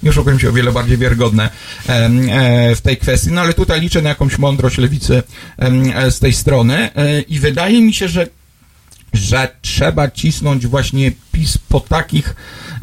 nie 0.03 0.11
oszukujmy 0.11 0.41
się, 0.41 0.49
o 0.49 0.53
wiele 0.53 0.73
bardziej 0.73 0.99
wiarygodne 0.99 1.51
e, 1.89 2.75
w 2.75 2.81
tej 2.81 2.97
kwestii, 2.97 3.33
no 3.33 3.41
ale 3.41 3.55
tutaj 3.55 3.81
liczę 3.81 4.03
na 4.03 4.09
jakąś 4.09 4.39
mądrość 4.39 4.79
lewicy 4.79 5.23
e, 5.59 6.11
z 6.11 6.19
tej 6.19 6.33
strony 6.33 6.91
i 7.29 7.39
wydaje 7.39 7.81
mi 7.81 7.95
się, 7.95 8.09
że 8.09 8.27
że 9.17 9.49
trzeba 9.63 10.11
cisnąć 10.11 10.67
właśnie 10.67 11.13
PiS 11.33 11.59
po 11.59 11.81
takich 11.81 12.37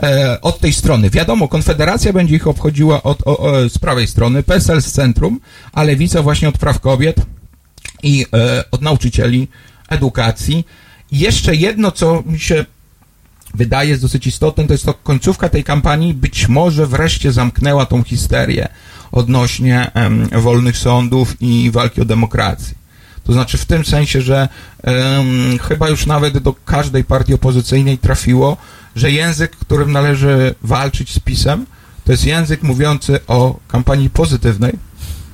e, 0.04 0.42
od 0.42 0.60
tej 0.60 0.74
strony. 0.74 1.10
Wiadomo, 1.10 1.48
Konfederacja 1.48 2.14
będzie 2.14 2.36
ich 2.36 2.48
obchodziła 2.48 3.04
od, 3.04 3.28
o, 3.28 3.38
o, 3.38 3.70
z 3.70 3.78
prawej 3.78 4.08
strony, 4.08 4.44
PSL 4.44 4.82
z 4.82 4.92
centrum, 4.92 5.40
a 5.74 5.84
Lewica 5.84 6.22
właśnie 6.22 6.50
od 6.50 6.58
praw 6.58 6.80
kobiet 6.80 7.16
i 8.04 8.26
e, 8.34 8.64
od 8.72 8.82
nauczycieli 8.82 9.48
edukacji. 9.90 10.66
I 11.12 11.20
jeszcze 11.20 11.56
jedno, 11.56 11.92
co 11.92 12.24
mi 12.26 12.40
się 12.40 12.66
wydaje 13.54 13.98
dosyć 13.98 14.28
istotne, 14.28 14.68
to 14.68 14.74
jest 14.74 14.86
to 14.86 14.94
końcówka 14.94 15.50
tej 15.50 15.64
kampanii 15.64 16.14
być 16.14 16.48
może 16.48 16.88
wreszcie 16.88 17.32
zamknęła 17.32 17.86
tą 17.86 18.04
histerię 18.04 18.68
odnośnie 19.12 19.92
em, 19.94 20.30
wolnych 20.32 20.78
sądów 20.78 21.42
i 21.42 21.72
walki 21.72 22.02
o 22.02 22.06
demokrację. 22.06 22.83
To 23.24 23.34
znaczy 23.34 23.58
w 23.58 23.66
tym 23.66 23.86
sensie, 23.86 24.22
że 24.22 24.50
em, 24.84 25.60
chyba 25.60 25.90
już 25.90 26.06
nawet 26.06 26.38
do 26.38 26.54
każdej 26.66 27.04
partii 27.04 27.34
opozycyjnej 27.34 27.98
trafiło, 27.98 28.58
że 28.96 29.12
język, 29.12 29.52
którym 29.52 29.92
należy 29.92 30.56
walczyć 30.64 31.14
z 31.14 31.20
PiSem, 31.20 31.66
to 32.06 32.12
jest 32.12 32.26
język 32.26 32.64
mówiący 32.64 33.20
o 33.28 33.60
kampanii 33.68 34.10
pozytywnej, 34.10 34.74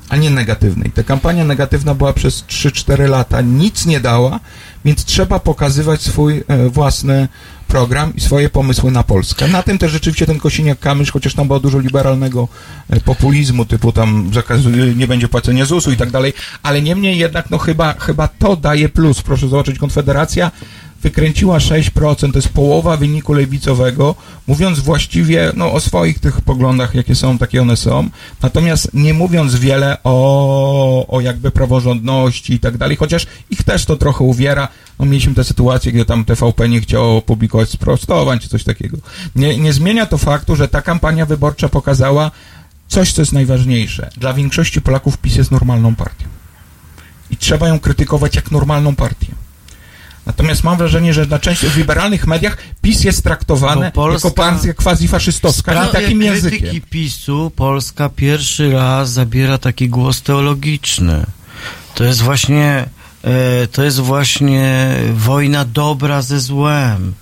a 0.09 0.17
nie 0.17 0.29
negatywnej. 0.29 0.91
Ta 0.91 1.03
kampania 1.03 1.45
negatywna 1.45 1.95
była 1.95 2.13
przez 2.13 2.43
3-4 2.43 3.09
lata, 3.09 3.41
nic 3.41 3.85
nie 3.85 3.99
dała, 3.99 4.39
więc 4.85 5.05
trzeba 5.05 5.39
pokazywać 5.39 6.01
swój 6.01 6.43
e, 6.47 6.69
własny 6.69 7.27
program 7.69 8.15
i 8.15 8.21
swoje 8.21 8.49
pomysły 8.49 8.91
na 8.91 9.03
Polskę. 9.03 9.47
Na 9.47 9.63
tym 9.63 9.77
też 9.77 9.91
rzeczywiście 9.91 10.25
ten 10.25 10.37
Kosiniak-Kamysz, 10.37 11.11
chociaż 11.11 11.33
tam 11.33 11.47
było 11.47 11.59
dużo 11.59 11.79
liberalnego 11.79 12.47
e, 12.89 12.99
populizmu, 12.99 13.65
typu 13.65 13.91
tam 13.91 14.31
zakazu, 14.33 14.69
nie 14.69 15.07
będzie 15.07 15.27
płacenia 15.27 15.65
ZUS-u 15.65 15.91
i 15.91 15.97
tak 15.97 16.11
dalej, 16.11 16.33
ale 16.63 16.81
niemniej 16.81 17.17
jednak, 17.17 17.49
no 17.49 17.57
chyba, 17.57 17.93
chyba 17.93 18.27
to 18.27 18.55
daje 18.55 18.89
plus. 18.89 19.21
Proszę 19.21 19.47
zobaczyć, 19.47 19.79
Konfederacja 19.79 20.51
wykręciła 21.01 21.57
6%, 21.57 22.31
to 22.31 22.37
jest 22.37 22.49
połowa 22.49 22.97
wyniku 22.97 23.33
lewicowego, 23.33 24.15
mówiąc 24.47 24.79
właściwie 24.79 25.51
no, 25.55 25.71
o 25.71 25.79
swoich 25.79 26.19
tych 26.19 26.41
poglądach, 26.41 26.95
jakie 26.95 27.15
są, 27.15 27.37
takie 27.37 27.61
one 27.61 27.77
są, 27.77 28.09
natomiast 28.41 28.93
nie 28.93 29.13
mówiąc 29.13 29.55
wiele 29.55 29.97
o, 30.03 31.07
o 31.07 31.21
jakby 31.21 31.51
praworządności 31.51 32.53
i 32.53 32.59
tak 32.59 32.77
dalej, 32.77 32.97
chociaż 32.97 33.27
ich 33.49 33.63
też 33.63 33.85
to 33.85 33.95
trochę 33.95 34.23
uwiera. 34.23 34.67
No, 34.99 35.05
mieliśmy 35.05 35.35
tę 35.35 35.43
sytuację, 35.43 35.91
gdzie 35.91 36.05
tam 36.05 36.25
TVP 36.25 36.69
nie 36.69 36.81
chciało 36.81 37.17
opublikować 37.17 37.69
sprostowań 37.69 38.39
czy 38.39 38.49
coś 38.49 38.63
takiego. 38.63 38.97
Nie, 39.35 39.57
nie 39.57 39.73
zmienia 39.73 40.05
to 40.05 40.17
faktu, 40.17 40.55
że 40.55 40.67
ta 40.67 40.81
kampania 40.81 41.25
wyborcza 41.25 41.69
pokazała 41.69 42.31
coś, 42.87 43.13
co 43.13 43.21
jest 43.21 43.33
najważniejsze. 43.33 44.09
Dla 44.17 44.33
większości 44.33 44.81
Polaków 44.81 45.17
PiS 45.17 45.35
jest 45.35 45.51
normalną 45.51 45.95
partią. 45.95 46.25
I 47.31 47.37
trzeba 47.37 47.67
ją 47.67 47.79
krytykować 47.79 48.35
jak 48.35 48.51
normalną 48.51 48.95
partię. 48.95 49.27
Natomiast 50.29 50.63
mam 50.63 50.77
wrażenie, 50.77 51.13
że 51.13 51.25
na 51.25 51.39
części 51.39 51.67
w 51.67 51.77
liberalnych 51.77 52.27
mediach 52.27 52.57
PiS 52.81 53.03
jest 53.03 53.23
traktowany 53.23 53.91
Polska- 53.91 54.13
jako 54.27 54.31
partia 54.31 54.73
quasi-faszystowska 54.73 55.59
sprawie 55.71 55.91
takim 55.91 56.19
krytyki 56.19 56.53
językiem. 56.63 56.81
PiSu 56.89 57.51
Polska 57.55 58.09
pierwszy 58.09 58.71
raz 58.71 59.11
zabiera 59.11 59.57
taki 59.57 59.89
głos 59.89 60.21
teologiczny. 60.21 61.25
To 61.95 62.03
jest 62.03 62.21
właśnie 62.21 62.85
e, 63.23 63.67
to 63.67 63.83
jest 63.83 63.99
właśnie 63.99 64.95
wojna 65.13 65.65
dobra 65.65 66.21
ze 66.21 66.39
złem. 66.39 67.13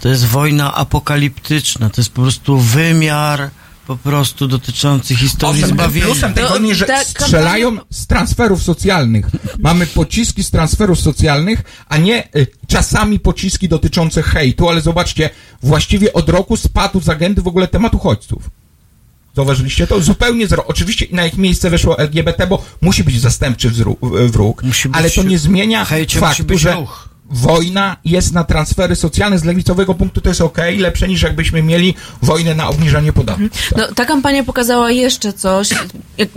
To 0.00 0.08
jest 0.08 0.26
wojna 0.26 0.74
apokaliptyczna. 0.74 1.90
To 1.90 2.00
jest 2.00 2.12
po 2.12 2.22
prostu 2.22 2.58
wymiar 2.58 3.50
po 3.86 3.96
prostu 3.96 4.48
dotyczący 4.48 5.16
historii 5.16 5.62
Owszem, 5.62 5.76
zbawienia. 5.76 6.06
Plusem 6.06 6.34
tego 6.34 6.48
No, 6.48 6.58
nie, 6.58 6.74
że 6.74 6.86
strzelają 7.04 7.76
z 7.90 8.06
transferów 8.06 8.62
socjalnych. 8.62 9.26
Mamy 9.58 9.86
pociski 9.86 10.44
z 10.44 10.50
transferów 10.50 11.00
socjalnych, 11.00 11.62
a 11.88 11.96
nie 11.96 12.28
y, 12.36 12.46
czasami 12.68 13.20
pociski 13.20 13.68
dotyczące 13.68 14.22
hejtu, 14.22 14.68
ale 14.68 14.80
zobaczcie, 14.80 15.30
właściwie 15.62 16.12
od 16.12 16.28
roku 16.28 16.56
spadł 16.56 17.00
z 17.00 17.08
agendy 17.08 17.42
w 17.42 17.48
ogóle 17.48 17.68
temat 17.68 17.94
uchodźców. 17.94 18.50
Zauważyliście 19.36 19.86
to? 19.86 20.00
Zupełnie 20.00 20.46
zero. 20.46 20.64
Oczywiście 20.66 21.06
na 21.12 21.26
ich 21.26 21.36
miejsce 21.38 21.70
weszło 21.70 21.98
LGBT, 21.98 22.46
bo 22.46 22.64
musi 22.80 23.04
być 23.04 23.20
zastępczy 23.20 23.70
wróg, 24.28 24.62
Musi 24.62 24.88
być- 24.88 24.98
ale 24.98 25.10
to 25.10 25.22
nie 25.22 25.38
zmienia 25.38 25.86
faktu, 26.20 26.58
że 26.58 26.74
ruch. 26.74 27.08
Wojna 27.32 27.96
jest 28.04 28.32
na 28.32 28.44
transfery 28.44 28.96
socjalne 28.96 29.38
z 29.38 29.44
lewicowego 29.44 29.94
punktu, 29.94 30.20
to 30.20 30.28
jest 30.28 30.40
okej, 30.40 30.78
lepsze 30.78 31.08
niż 31.08 31.22
jakbyśmy 31.22 31.62
mieli 31.62 31.94
wojnę 32.22 32.54
na 32.54 32.68
obniżanie 32.68 33.12
podatków. 33.12 33.68
Tak. 33.68 33.78
No, 33.78 33.94
ta 33.94 34.04
kampania 34.04 34.44
pokazała 34.44 34.90
jeszcze 34.90 35.32
coś. 35.32 35.68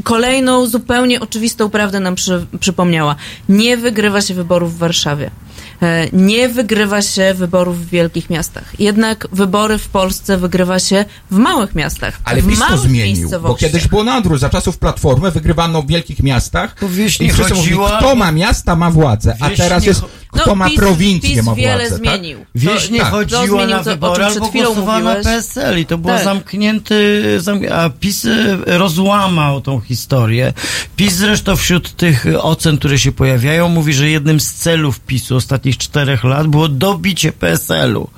Kolejną 0.03 0.67
zupełnie 0.67 1.19
oczywistą 1.21 1.69
prawdę 1.69 1.99
nam 1.99 2.15
przy, 2.15 2.45
przypomniała. 2.59 3.15
Nie 3.49 3.77
wygrywa 3.77 4.21
się 4.21 4.33
wyborów 4.33 4.75
w 4.75 4.77
Warszawie. 4.77 5.31
E, 5.81 6.07
Nie 6.13 6.49
wygrywa 6.49 7.01
się 7.01 7.33
wyborów 7.33 7.85
w 7.85 7.89
wielkich 7.89 8.29
miastach. 8.29 8.79
Jednak 8.79 9.27
wybory 9.31 9.77
w 9.77 9.87
Polsce 9.89 10.37
wygrywa 10.37 10.79
się 10.79 11.05
w 11.31 11.37
małych 11.37 11.75
miastach. 11.75 12.19
Ale 12.23 12.41
w 12.41 12.47
PiS 12.47 12.59
to 12.59 12.65
małych 12.65 12.79
zmienił, 12.81 13.29
bo 13.41 13.55
kiedyś 13.55 13.87
było 13.87 14.03
na 14.03 14.17
odwrót. 14.17 14.39
Za 14.39 14.49
czasów 14.49 14.77
Platformy 14.77 15.31
wygrywano 15.31 15.81
w 15.81 15.87
wielkich 15.87 16.23
miastach 16.23 16.75
Bo 16.81 16.89
wieś 16.89 17.19
nie 17.19 17.27
i 17.27 17.31
wszyscy 17.31 17.53
mówili, 17.53 17.75
chodziła- 17.75 17.97
kto 17.97 18.15
ma 18.15 18.31
miasta, 18.31 18.75
ma 18.75 18.91
władzę, 18.91 19.35
a 19.39 19.49
teraz 19.49 19.85
jest, 19.85 20.01
kto 20.31 20.43
No, 20.49 20.55
ma 20.55 20.69
PiS, 20.69 20.79
prowincję, 20.79 21.29
PiS 21.35 21.43
ma 21.45 21.55
wiele 21.55 21.77
władzę. 21.89 21.97
zmienił. 21.97 22.45
Wieś 22.55 22.89
nie 22.89 22.99
tak. 22.99 23.09
chodziła 23.11 23.41
zmienił 23.45 23.67
na 23.67 23.77
to, 23.83 23.89
wybory, 23.89 24.25
albo 24.25 24.49
głosowała 24.49 24.99
na. 24.99 25.15
PSL 25.15 25.79
i 25.79 25.85
to 25.85 25.97
było 25.97 26.13
Tak. 26.13 26.23
zamknięty, 26.23 27.23
zamk- 27.41 27.71
a 27.71 27.89
PiS 27.89 28.25
y, 28.25 28.57
rozłamał 28.65 29.61
tą 29.61 29.79
historię. 29.79 30.53
PiS 30.95 31.13
zresztą 31.13 31.55
wśród 31.55 31.95
tych 31.95 32.25
ocen, 32.39 32.77
które 32.77 32.99
się 32.99 33.11
pojawiają, 33.11 33.69
mówi, 33.69 33.93
że 33.93 34.09
jednym 34.09 34.39
z 34.39 34.53
celów 34.53 34.99
PiSu 34.99 35.41
ostatnich 35.65 35.77
czterech 35.77 36.23
lat 36.23 36.47
było 36.47 36.67
dobicie 36.69 37.31
PSL-u. 37.31 38.09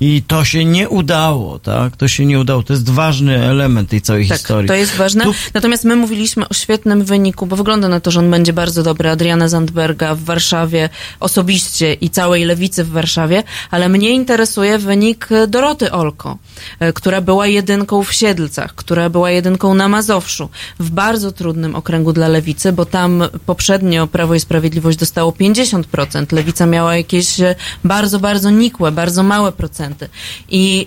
I 0.00 0.22
to 0.26 0.44
się 0.44 0.64
nie 0.64 0.88
udało, 0.88 1.58
tak? 1.58 1.96
To 1.96 2.08
się 2.08 2.26
nie 2.26 2.40
udało. 2.40 2.62
To 2.62 2.72
jest 2.72 2.90
ważny 2.90 3.44
element 3.44 3.88
tej 3.90 4.00
całej 4.02 4.28
Tak, 4.28 4.38
historii. 4.38 4.68
to 4.68 4.74
jest 4.74 4.96
ważne. 4.96 5.24
Tu- 5.24 5.34
Natomiast 5.54 5.84
my 5.84 5.96
mówiliśmy 5.96 6.48
o 6.48 6.54
świetnym 6.54 7.04
wyniku, 7.04 7.46
bo 7.46 7.56
wygląda 7.56 7.88
na 7.88 8.00
to, 8.00 8.10
że 8.10 8.20
on 8.20 8.30
będzie 8.30 8.52
bardzo 8.52 8.82
dobry. 8.82 9.10
Adriana 9.10 9.48
Zandberga 9.48 10.14
w 10.14 10.22
Warszawie 10.24 10.88
osobiście 11.20 11.94
i 11.94 12.10
całej 12.10 12.44
lewicy 12.44 12.84
w 12.84 12.90
Warszawie, 12.90 13.42
ale 13.70 13.88
mnie 13.88 14.10
interesuje 14.10 14.78
wynik 14.78 15.28
Doroty 15.48 15.92
Olko, 15.92 16.38
e, 16.80 16.92
która 16.92 17.20
była 17.20 17.46
jedynką 17.46 18.04
w 18.04 18.12
Siedlcach, 18.12 18.74
która 18.74 19.10
była 19.10 19.30
jedynką 19.30 19.74
na 19.74 19.88
Mazowszu, 19.88 20.48
w 20.80 20.90
bardzo 20.90 21.32
trudnym 21.32 21.74
okręgu 21.74 22.12
dla 22.12 22.28
lewicy, 22.28 22.72
bo 22.72 22.84
tam 22.84 23.22
poprzednio 23.46 24.06
Prawo 24.06 24.34
i 24.34 24.40
Sprawiedliwość 24.40 24.98
dostało 24.98 25.32
50%, 25.32 26.32
lewica 26.32 26.66
miała 26.66 26.89
jakieś 26.96 27.40
e, 27.40 27.54
bardzo, 27.84 28.20
bardzo 28.20 28.50
nikłe, 28.50 28.92
bardzo 28.92 29.22
małe 29.22 29.52
procenty. 29.52 30.08
I 30.48 30.86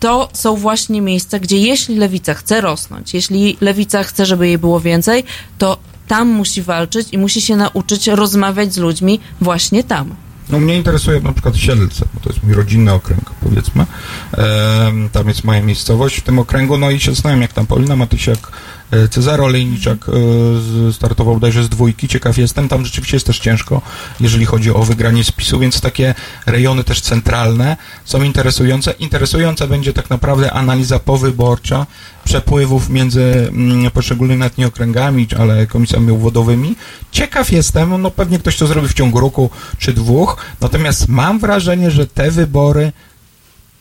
to 0.00 0.28
są 0.32 0.56
właśnie 0.56 1.00
miejsca, 1.00 1.38
gdzie 1.38 1.58
jeśli 1.58 1.96
lewica 1.96 2.34
chce 2.34 2.60
rosnąć, 2.60 3.14
jeśli 3.14 3.56
lewica 3.60 4.02
chce, 4.02 4.26
żeby 4.26 4.46
jej 4.46 4.58
było 4.58 4.80
więcej, 4.80 5.24
to 5.58 5.78
tam 6.08 6.28
musi 6.28 6.62
walczyć 6.62 7.08
i 7.12 7.18
musi 7.18 7.40
się 7.40 7.56
nauczyć 7.56 8.06
rozmawiać 8.06 8.74
z 8.74 8.78
ludźmi 8.78 9.20
właśnie 9.40 9.84
tam. 9.84 10.14
No 10.48 10.60
mnie 10.60 10.76
interesuje 10.76 11.20
na 11.20 11.32
przykład 11.32 11.56
Siedlce, 11.56 12.04
bo 12.14 12.20
to 12.20 12.30
jest 12.30 12.42
mój 12.42 12.54
rodzinny 12.54 12.92
okręg, 12.92 13.30
powiedzmy. 13.40 13.86
Ehm, 14.32 15.08
tam 15.12 15.28
jest 15.28 15.44
moja 15.44 15.62
miejscowość 15.62 16.16
w 16.16 16.22
tym 16.22 16.38
okręgu, 16.38 16.78
no 16.78 16.90
i 16.90 17.00
się 17.00 17.14
znałem, 17.14 17.42
jak 17.42 17.52
tam 17.52 17.66
Paulina 17.66 17.96
Matysiak, 17.96 18.38
e, 18.38 18.83
Cezary 19.10 19.42
Olejniczak 19.42 20.06
e, 20.88 20.92
startował 20.92 21.34
bodajże 21.34 21.64
z 21.64 21.68
dwójki, 21.68 22.08
ciekaw 22.08 22.38
jestem, 22.38 22.68
tam 22.68 22.84
rzeczywiście 22.84 23.16
jest 23.16 23.26
też 23.26 23.38
ciężko, 23.38 23.82
jeżeli 24.20 24.44
chodzi 24.44 24.70
o 24.70 24.82
wygranie 24.82 25.24
spisu, 25.24 25.58
więc 25.58 25.80
takie 25.80 26.14
rejony 26.46 26.84
też 26.84 27.00
centralne 27.00 27.76
są 28.04 28.22
interesujące. 28.22 28.92
Interesująca 28.92 29.66
będzie 29.66 29.92
tak 29.92 30.10
naprawdę 30.10 30.52
analiza 30.52 30.98
powyborcza 30.98 31.86
przepływów 32.24 32.88
między 32.88 33.48
mm, 33.48 33.90
poszczególnymi 33.90 34.40
nawet 34.40 34.58
nie 34.58 34.66
okręgami, 34.66 35.28
ale 35.38 35.66
komisjami 35.66 36.10
obwodowymi. 36.10 36.76
Ciekaw 37.12 37.52
jestem, 37.52 38.02
no 38.02 38.10
pewnie 38.10 38.38
ktoś 38.38 38.56
to 38.56 38.66
zrobi 38.66 38.88
w 38.88 38.94
ciągu 38.94 39.20
roku 39.20 39.50
czy 39.78 39.92
dwóch, 39.92 40.36
natomiast 40.60 41.08
mam 41.08 41.38
wrażenie, 41.38 41.90
że 41.90 42.06
te 42.06 42.30
wybory 42.30 42.92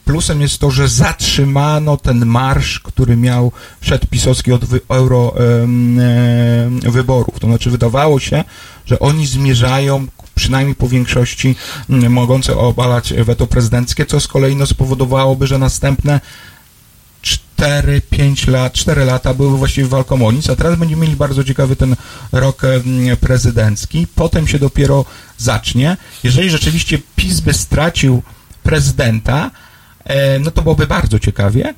Plusem 0.05 0.41
jest 0.41 0.57
to, 0.59 0.71
że 0.71 0.87
zatrzymano 0.87 1.97
ten 1.97 2.25
marsz, 2.25 2.79
który 2.79 3.17
miał 3.17 3.51
przed 3.81 4.07
pisowski 4.07 4.51
od 4.51 4.65
wy, 4.65 4.79
euro 4.89 5.35
em, 5.61 6.79
wyborów. 6.79 7.39
To 7.39 7.47
znaczy 7.47 7.71
wydawało 7.71 8.19
się, 8.19 8.43
że 8.85 8.99
oni 8.99 9.27
zmierzają 9.27 10.07
przynajmniej 10.35 10.75
po 10.75 10.87
większości 10.87 11.55
mogące 11.89 12.57
obalać 12.57 13.13
weto 13.13 13.47
prezydenckie, 13.47 14.05
co 14.05 14.19
z 14.19 14.27
kolei 14.27 14.55
no, 14.55 14.65
spowodowałoby, 14.65 15.47
że 15.47 15.57
następne 15.57 16.19
4-5 17.57 18.47
lat, 18.47 18.73
4 18.73 19.05
lata 19.05 19.33
były 19.33 19.57
właściwie 19.57 19.87
walką 19.87 20.27
o 20.27 20.31
nic, 20.31 20.49
a 20.49 20.55
teraz 20.55 20.79
będziemy 20.79 21.01
mieli 21.01 21.15
bardzo 21.15 21.43
ciekawy 21.43 21.75
ten 21.75 21.95
rok 22.31 22.61
prezydencki. 23.19 24.07
Potem 24.15 24.47
się 24.47 24.59
dopiero 24.59 25.05
zacznie. 25.37 25.97
Jeżeli 26.23 26.49
rzeczywiście 26.49 26.99
PiS 27.15 27.39
by 27.39 27.53
stracił 27.53 28.23
prezydenta, 28.63 29.45
e, 29.45 29.62
no 30.39 30.51
to 30.51 30.61
byłoby 30.61 30.87
bardzo 30.87 31.19
ciekawie 31.19 31.73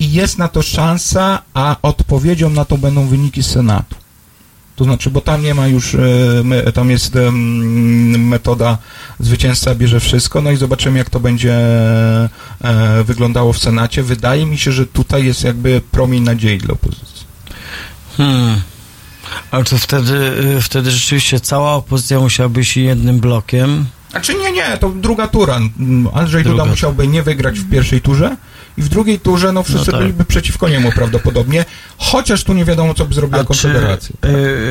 i 0.00 0.12
jest 0.12 0.38
na 0.38 0.48
to 0.48 0.62
szansa, 0.62 1.42
a 1.54 1.76
odpowiedzią 1.82 2.50
na 2.50 2.64
to 2.64 2.78
będą 2.78 3.06
wyniki 3.06 3.42
Senatu. 3.42 3.96
To 4.76 4.84
znaczy, 4.84 5.10
bo 5.10 5.20
tam 5.20 5.42
nie 5.42 5.54
ma 5.54 5.66
już, 5.66 5.94
e, 5.94 6.72
tam 6.72 6.90
jest 6.90 7.14
metoda 8.18 8.78
zwycięzca 9.20 9.74
bierze 9.74 10.00
wszystko, 10.00 10.42
no 10.42 10.50
i 10.50 10.56
zobaczymy, 10.56 10.98
jak 10.98 11.10
to 11.10 11.20
będzie 11.20 11.54
e, 11.54 12.28
wyglądało 13.04 13.52
w 13.52 13.58
Senacie. 13.58 14.02
Wydaje 14.02 14.46
mi 14.46 14.58
się, 14.58 14.72
że 14.72 14.86
tutaj 14.86 15.26
jest 15.26 15.44
jakby 15.44 15.80
promień 15.90 16.22
nadziei 16.22 16.58
dla 16.58 16.74
opozycji. 16.74 17.26
Hmm. 18.16 18.60
Ale 19.50 19.64
to 19.64 19.78
wtedy, 19.78 20.14
y, 20.58 20.62
wtedy 20.62 20.90
rzeczywiście 20.90 21.40
cała 21.40 21.74
opozycja 21.74 22.20
musiałaby 22.20 22.64
się 22.64 22.80
jednym 22.80 23.20
blokiem. 23.20 23.86
Znaczy 24.10 24.34
nie, 24.34 24.52
nie, 24.52 24.78
to 24.80 24.88
druga 24.88 25.28
tura. 25.28 25.56
Mm, 25.56 26.08
Andrzej 26.14 26.44
Druga. 26.44 26.58
Duda 26.58 26.70
musiałby 26.70 27.08
nie 27.08 27.22
wygrać 27.22 27.58
w 27.58 27.70
pierwszej 27.70 28.00
turze 28.00 28.36
i 28.78 28.82
w 28.82 28.88
drugiej 28.88 29.20
turze, 29.20 29.52
no 29.52 29.62
wszyscy 29.62 29.86
No 29.86 29.92
tak. 29.92 30.00
byliby 30.00 30.24
przeciwko 30.24 30.68
niemu 30.68 30.92
prawdopodobnie, 30.92 31.64
chociaż 31.98 32.44
tu 32.44 32.52
nie 32.52 32.64
wiadomo, 32.64 32.94
co 32.94 33.04
by 33.04 33.14
zrobiła 33.14 33.40
A 33.40 33.42
czy, 33.44 33.48
Konfederacja. 33.48 34.16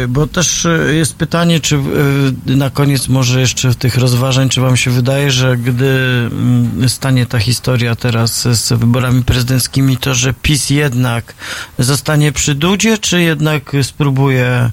y, 0.03 0.07
bo 0.07 0.27
też 0.27 0.65
y, 0.65 0.93
jest 0.95 1.15
pytanie, 1.15 1.59
czy 1.59 1.75
y, 1.75 2.55
na 2.55 2.69
koniec 2.69 3.07
może 3.07 3.39
jeszcze 3.39 3.75
tych 3.75 3.97
rozważań, 3.97 4.49
czy 4.49 4.61
wam 4.61 4.77
się 4.77 4.91
wydaje, 4.91 5.31
że 5.31 5.57
gdy 5.57 5.87
mm, 6.31 6.89
stanie 6.89 7.25
ta 7.25 7.39
historia 7.39 7.95
teraz 7.95 8.47
z 8.47 8.73
wyborami 8.73 9.23
prezydenckimi, 9.23 9.97
to 9.97 10.15
że 10.15 10.33
PiS 10.41 10.69
jednak 10.69 11.33
zostanie 11.79 12.31
przy 12.31 12.55
Dudzie, 12.55 12.97
czy 12.97 13.21
jednak 13.21 13.71
spróbuje 13.83 14.71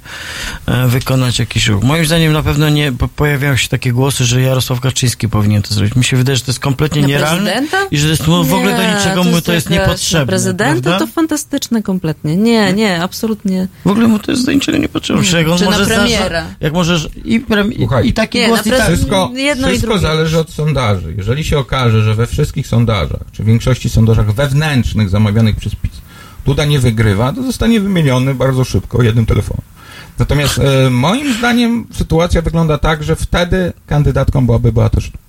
e, 0.66 0.88
wykonać 0.88 1.38
jakiś 1.38 1.66
ruch? 1.66 1.82
Moim 1.84 2.06
zdaniem 2.06 2.32
na 2.32 2.42
pewno 2.42 2.68
nie, 2.70 2.92
bo 2.92 3.08
pojawiają 3.08 3.56
się 3.56 3.68
takie 3.68 3.92
głosy, 3.92 4.24
że 4.24 4.40
Jarosław 4.42 4.80
Kaczyński 4.80 5.28
powinien 5.28 5.62
to 5.62 5.74
zrobić. 5.74 5.94
Mi 5.96 6.04
się 6.04 6.16
wydaje, 6.16 6.36
że 6.36 6.42
to 6.42 6.50
jest 6.50 6.60
kompletnie 6.60 7.02
Na 7.02 7.08
nierealne 7.08 7.50
prezydenta? 7.52 7.86
i 7.90 7.98
że 7.98 8.04
to 8.04 8.10
jest 8.10 8.22
w 8.22 8.54
ogóle 8.54 8.76
do 8.76 8.82
Nie, 8.82 8.88
niczego 9.24 9.36
mu 9.36 9.42
to 9.42 9.52
jest 9.52 9.70
niepotrzebne, 9.70 10.26
prezydenta, 10.26 10.82
prawda? 10.82 11.06
to 11.06 11.12
fantastyczne 11.12 11.82
kompletnie. 11.82 12.36
Nie, 12.36 12.72
nie, 12.72 13.02
absolutnie. 13.02 13.68
W 13.84 13.90
ogóle 13.90 14.08
mu 14.08 14.18
to 14.18 14.30
jest 14.30 14.46
do 14.46 14.52
niczego 14.52 14.78
niepotrzebne. 14.78 15.22
Nie. 15.22 15.38
Jak 15.38 15.48
on 15.48 15.58
Czy 15.58 15.64
na 15.64 15.70
może 15.70 15.86
premiera. 15.86 16.46
jak 16.60 16.72
możesz 16.72 17.08
i, 17.24 17.40
prem, 17.40 17.72
Słuchaj. 17.76 18.08
i 18.08 18.12
taki 18.12 18.38
Nie, 18.38 18.48
głos 18.48 18.66
i 18.66 18.70
tak... 18.70 18.82
Wszystko, 18.86 19.30
wszystko 19.66 19.98
zależy 19.98 20.38
od 20.38 20.50
sondaży. 20.50 21.14
Jeżeli 21.16 21.44
się 21.44 21.58
okaże, 21.58 22.02
że 22.02 22.14
we 22.14 22.26
wszystkich 22.26 22.66
sondażach, 22.66 23.20
czy 23.32 23.42
w 23.42 23.46
większości 23.46 23.90
sondażach 23.90 24.32
wewnętrznych 24.34 25.08
zamawianych 25.08 25.56
przez 25.56 25.74
PiS 25.74 26.04
Duda 26.46 26.64
nie 26.64 26.78
wygrywa, 26.78 27.32
to 27.32 27.42
zostanie 27.42 27.80
wymieniony 27.80 28.34
bardzo 28.34 28.64
szybko 28.64 29.02
jednym 29.02 29.26
telefonem. 29.26 29.64
Natomiast 30.18 30.58
e, 30.58 30.90
moim 30.90 31.34
zdaniem 31.34 31.86
sytuacja 31.92 32.42
wygląda 32.42 32.78
tak, 32.78 33.02
że 33.04 33.16
wtedy 33.16 33.72
kandydatką 33.86 34.46
byłaby 34.46 34.72
Beata 34.72 35.00
Szydło. 35.00 35.23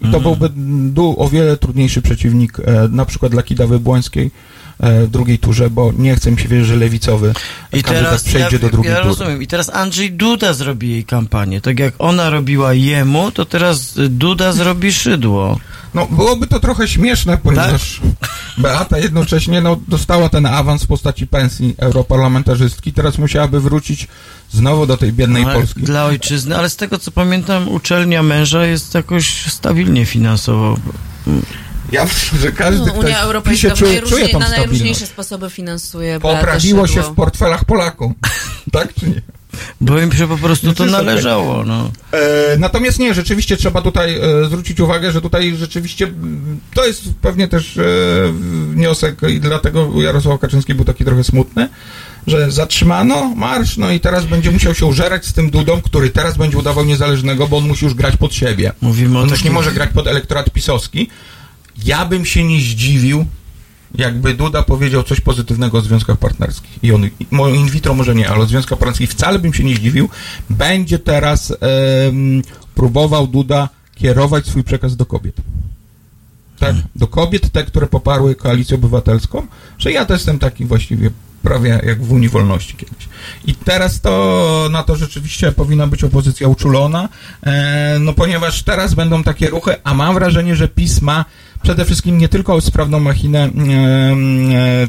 I 0.00 0.10
to 0.10 0.16
Mhm. 0.16 0.22
byłby 0.22 0.48
du, 0.92 1.14
o 1.18 1.28
wiele 1.28 1.56
trudniejszy 1.56 2.02
przeciwnik 2.02 2.58
e, 2.60 2.88
na 2.90 3.04
przykład 3.04 3.32
dla 3.32 3.42
Kidawy 3.42 3.78
Błońskiej 3.80 4.30
e, 4.80 5.02
w 5.06 5.10
drugiej 5.10 5.38
turze, 5.38 5.70
bo 5.70 5.92
nie 5.98 6.16
chcę 6.16 6.30
mi 6.30 6.38
się 6.40 6.48
wierzyć, 6.48 6.68
że 6.68 6.76
lewicowy 6.76 7.32
I 7.72 7.82
teraz 7.82 8.22
przejdzie 8.24 8.56
ja, 8.56 8.58
do 8.62 8.68
drugiej 8.68 8.90
ja 8.92 8.96
tury. 8.98 9.08
rozumiem. 9.08 9.42
I 9.42 9.46
teraz 9.46 9.70
Andrzej 9.74 10.12
Duda 10.12 10.52
zrobi 10.52 10.90
jej 10.90 11.04
kampanię. 11.04 11.60
Tak 11.60 11.78
jak 11.78 11.94
ona 11.98 12.30
robiła 12.30 12.74
jemu, 12.74 13.30
to 13.30 13.44
teraz 13.44 13.94
Duda 14.08 14.52
zrobi 14.52 14.92
szydło. 14.92 15.58
No, 15.94 16.06
byłoby 16.06 16.46
to 16.46 16.60
trochę 16.60 16.88
śmieszne, 16.88 17.38
ponieważ 17.38 18.00
Beata 18.58 18.98
jednocześnie 18.98 19.60
no, 19.60 19.76
dostała 19.88 20.28
ten 20.28 20.46
awans 20.46 20.84
w 20.84 20.86
postaci 20.86 21.26
pensji 21.26 21.74
europarlamentarzystki, 21.78 22.92
teraz 22.92 23.18
musiałaby 23.18 23.60
wrócić 23.60 24.08
znowu 24.52 24.86
do 24.86 24.96
tej 24.96 25.12
biednej 25.12 25.44
Ale 25.44 25.54
Polski. 25.54 25.80
Dla 25.80 26.04
ojczyzny, 26.04 26.56
ale 26.56 26.70
z 26.70 26.76
tego 26.76 26.98
co 26.98 27.10
pamiętam, 27.10 27.68
uczelnia 27.68 28.22
męża 28.22 28.64
jest 28.66 28.94
jakoś 28.94 29.52
stabilnie 29.52 30.06
finansowo. 30.06 30.76
Ja 31.92 32.04
myślę, 32.04 32.38
że 32.38 32.52
każdy, 32.52 32.86
No, 32.86 32.92
Unia 32.92 33.20
Europejska 33.20 33.70
PiSie, 33.70 33.78
czuje, 33.78 34.02
czuje 34.02 34.28
tą 34.28 34.38
na 34.38 34.48
najróżniejsze 34.48 35.06
sposoby 35.06 35.50
finansuje 35.50 36.20
Poprawiło 36.20 36.86
się 36.86 37.02
w 37.02 37.10
portfelach 37.14 37.64
Polaków. 37.64 38.12
tak 38.72 38.94
czy 38.94 39.08
nie? 39.08 39.22
Bo 39.80 40.00
im 40.00 40.12
się 40.12 40.28
po 40.28 40.36
prostu 40.36 40.74
to 40.74 40.88
Znaczy, 40.88 41.04
należało, 41.04 41.64
no. 41.64 41.90
E, 42.12 42.56
natomiast 42.58 42.98
nie, 42.98 43.14
rzeczywiście 43.14 43.56
trzeba 43.56 43.82
tutaj 43.82 44.18
e, 44.20 44.44
zwrócić 44.46 44.80
uwagę, 44.80 45.12
że 45.12 45.20
tutaj 45.20 45.56
rzeczywiście 45.56 46.12
to 46.74 46.86
jest 46.86 47.02
pewnie 47.22 47.48
też 47.48 47.76
e, 47.76 47.82
wniosek 48.70 49.16
i 49.28 49.40
dlatego 49.40 50.02
Jarosław 50.02 50.40
Kaczyński 50.40 50.74
był 50.74 50.84
taki 50.84 51.04
trochę 51.04 51.24
smutny, 51.24 51.68
że 52.26 52.50
zatrzymano 52.50 53.34
marsz, 53.36 53.76
no 53.76 53.90
i 53.90 54.00
teraz 54.00 54.26
będzie 54.26 54.50
musiał 54.50 54.74
się 54.74 54.86
użerać 54.86 55.26
z 55.26 55.32
tym 55.32 55.50
Dudą, 55.50 55.82
który 55.82 56.10
teraz 56.10 56.36
będzie 56.36 56.58
udawał 56.58 56.84
niezależnego, 56.84 57.48
bo 57.48 57.56
on 57.56 57.68
musi 57.68 57.84
już 57.84 57.94
grać 57.94 58.16
pod 58.16 58.34
siebie. 58.34 58.72
Mówimy 58.80 59.18
o 59.18 59.20
On 59.20 59.28
już 59.28 59.38
takim... 59.38 59.52
nie 59.52 59.54
może 59.54 59.72
grać 59.72 59.90
pod 59.90 60.06
elektorat 60.06 60.50
pisowski. 60.50 61.08
Ja 61.84 62.04
bym 62.04 62.24
się 62.24 62.44
nie 62.44 62.60
zdziwił, 62.60 63.26
jakby 63.94 64.34
Duda 64.34 64.62
powiedział 64.62 65.02
coś 65.02 65.20
pozytywnego 65.20 65.78
o 65.78 65.80
związkach 65.80 66.16
partnerskich. 66.16 66.84
I 66.84 66.92
on, 66.92 67.04
in 67.54 67.70
vitro 67.70 67.94
może 67.94 68.14
nie, 68.14 68.28
ale 68.28 68.38
o 68.38 68.46
związkach 68.46 68.78
partnerskich 68.78 69.10
wcale 69.10 69.38
bym 69.38 69.54
się 69.54 69.64
nie 69.64 69.74
zdziwił. 69.74 70.08
Będzie 70.50 70.98
teraz 70.98 71.52
em, 71.60 72.42
próbował 72.74 73.26
Duda 73.26 73.68
kierować 73.94 74.46
swój 74.46 74.64
przekaz 74.64 74.96
do 74.96 75.06
kobiet. 75.06 75.36
Tak, 76.58 76.76
do 76.96 77.06
kobiet, 77.06 77.50
te, 77.50 77.64
które 77.64 77.86
poparły 77.86 78.34
koalicję 78.34 78.76
obywatelską, 78.76 79.46
że 79.78 79.92
ja 79.92 80.04
też 80.04 80.20
jestem 80.20 80.38
taki 80.38 80.64
właściwie 80.64 81.10
prawie 81.42 81.80
jak 81.86 82.02
w 82.02 82.12
Unii 82.12 82.28
Wolności 82.28 82.76
kiedyś. 82.76 83.08
I 83.46 83.54
teraz 83.54 84.00
to, 84.00 84.68
na 84.70 84.82
to 84.82 84.96
rzeczywiście 84.96 85.52
powinna 85.52 85.86
być 85.86 86.04
opozycja 86.04 86.48
uczulona, 86.48 87.08
e, 87.42 87.96
no 88.00 88.12
ponieważ 88.12 88.62
teraz 88.62 88.94
będą 88.94 89.22
takie 89.22 89.50
ruchy, 89.50 89.74
a 89.84 89.94
mam 89.94 90.14
wrażenie, 90.14 90.56
że 90.56 90.68
PiS 90.68 91.02
ma 91.02 91.24
przede 91.62 91.84
wszystkim 91.84 92.18
nie 92.18 92.28
tylko 92.28 92.60
sprawną 92.60 93.00
machinę 93.00 93.50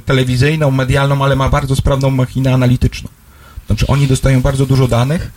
telewizyjną, 0.05 0.71
medialną, 0.71 1.23
ale 1.23 1.35
ma 1.35 1.49
bardzo 1.49 1.75
sprawną 1.75 2.09
machinę 2.09 2.53
analityczną. 2.53 3.09
Znaczy 3.67 3.87
oni 3.87 4.07
dostają 4.07 4.41
bardzo 4.41 4.65
dużo 4.65 4.87
danych, 4.87 5.31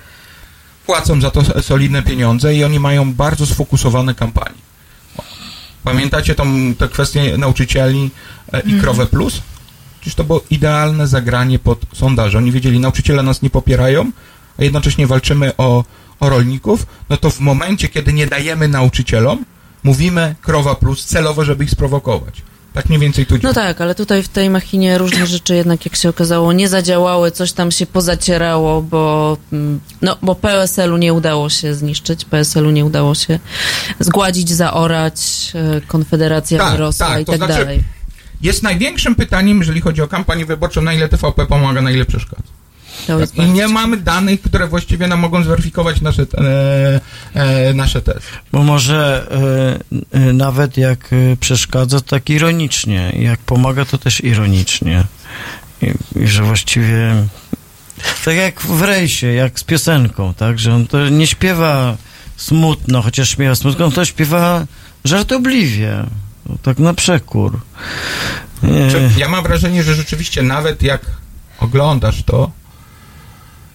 płacą 0.86 1.20
za 1.20 1.30
to 1.30 1.62
solidne 1.62 2.02
pieniądze 2.02 2.54
i 2.54 2.64
oni 2.64 2.80
mają 2.80 3.14
bardzo 3.14 3.46
sfokusowane 3.46 4.14
kampanie. 4.14 4.64
Pamiętacie 5.84 6.34
tą, 6.34 6.74
tę 6.74 6.88
kwestię 6.88 7.38
nauczycieli 7.38 8.10
e, 8.52 8.60
i 8.60 8.80
Krowę 8.80 9.06
Plus? 9.06 9.42
Przecież 10.00 10.14
to 10.14 10.24
było 10.24 10.44
idealne 10.50 11.06
zagranie 11.06 11.58
pod 11.58 11.80
sondaże. 11.94 12.38
Oni 12.38 12.52
wiedzieli, 12.52 12.80
nauczyciele 12.80 13.22
nas 13.22 13.42
nie 13.42 13.50
popierają, 13.50 14.10
a 14.58 14.64
jednocześnie 14.64 15.06
walczymy 15.06 15.56
o, 15.56 15.84
o 16.20 16.28
rolników, 16.28 16.86
no 17.10 17.16
to 17.16 17.30
w 17.30 17.40
momencie, 17.40 17.88
kiedy 17.88 18.12
nie 18.12 18.26
dajemy 18.26 18.68
nauczycielom, 18.68 19.44
mówimy 19.84 20.34
Krowa 20.42 20.74
Plus 20.74 21.04
celowo, 21.04 21.44
żeby 21.44 21.64
ich 21.64 21.70
sprowokować. 21.70 22.42
Tak 22.74 22.88
mniej 22.88 23.00
więcej 23.00 23.26
tu 23.26 23.34
No 23.42 23.52
tak, 23.52 23.80
ale 23.80 23.94
tutaj 23.94 24.22
w 24.22 24.28
tej 24.28 24.50
machinie 24.50 24.98
różne 24.98 25.26
rzeczy 25.26 25.54
jednak, 25.54 25.84
jak 25.84 25.96
się 25.96 26.08
okazało, 26.08 26.52
nie 26.52 26.68
zadziałały, 26.68 27.30
coś 27.30 27.52
tam 27.52 27.70
się 27.70 27.86
pozacierało, 27.86 28.82
bo, 28.82 29.36
mm, 29.52 29.80
no, 30.02 30.16
bo 30.22 30.34
PSL-u 30.34 30.96
nie 30.96 31.12
udało 31.12 31.50
się 31.50 31.74
zniszczyć, 31.74 32.24
PSL-u 32.24 32.70
nie 32.70 32.84
udało 32.84 33.14
się 33.14 33.38
zgładzić, 34.00 34.50
zaorać, 34.52 35.52
e, 35.54 35.80
Konfederacja 35.80 36.58
Tak, 36.58 36.72
wyrosła 36.72 37.06
tak, 37.06 37.22
i 37.22 37.24
tak 37.24 37.36
znaczy- 37.36 37.52
dalej. 37.52 37.82
Jest 38.40 38.62
największym 38.62 39.14
pytaniem, 39.14 39.58
jeżeli 39.58 39.80
chodzi 39.80 40.02
o 40.02 40.08
kampanię 40.08 40.46
wyborczą, 40.46 40.82
na 40.82 40.92
ile 40.92 41.08
TVP 41.08 41.46
pomaga, 41.46 41.82
na 41.82 41.90
ile 41.90 42.04
przeszkadza. 42.04 42.42
To 43.06 43.20
jest 43.20 43.36
I 43.36 43.42
nie 43.42 43.68
mamy 43.68 43.96
danych, 43.96 44.42
które 44.42 44.66
właściwie 44.66 45.06
nam 45.06 45.20
mogą 45.20 45.42
zweryfikować 45.42 46.00
nasze, 46.00 46.22
e, 46.22 47.00
e, 47.34 47.74
nasze 47.74 48.02
tezy. 48.02 48.20
Bo 48.52 48.62
może 48.62 49.26
e, 50.12 50.18
e, 50.18 50.32
nawet 50.32 50.76
jak 50.76 51.10
e, 51.12 51.36
przeszkadza, 51.36 52.00
to 52.00 52.06
tak 52.06 52.30
ironicznie. 52.30 53.12
Jak 53.18 53.40
pomaga, 53.40 53.84
to 53.84 53.98
też 53.98 54.24
ironicznie. 54.24 55.04
I, 55.82 55.92
i 56.20 56.26
że 56.28 56.42
właściwie 56.42 57.14
tak 58.24 58.36
jak 58.36 58.60
w 58.60 58.82
rejsie, 58.82 59.26
jak 59.26 59.58
z 59.58 59.64
piosenką, 59.64 60.34
tak? 60.34 60.58
Że 60.58 60.74
on 60.74 60.86
to 60.86 61.08
nie 61.08 61.26
śpiewa 61.26 61.96
smutno, 62.36 63.02
chociaż 63.02 63.30
śpiewa 63.30 63.54
smutno, 63.54 63.86
on 63.86 63.92
to 63.92 64.04
śpiewa 64.04 64.66
żartobliwie. 65.04 66.04
Tak 66.62 66.78
na 66.78 66.94
przekór. 66.94 67.60
E, 68.62 68.90
Czy 68.90 69.10
ja 69.16 69.28
mam 69.28 69.42
wrażenie, 69.42 69.82
że 69.82 69.94
rzeczywiście 69.94 70.42
nawet 70.42 70.82
jak 70.82 71.00
oglądasz 71.60 72.22
to, 72.22 72.50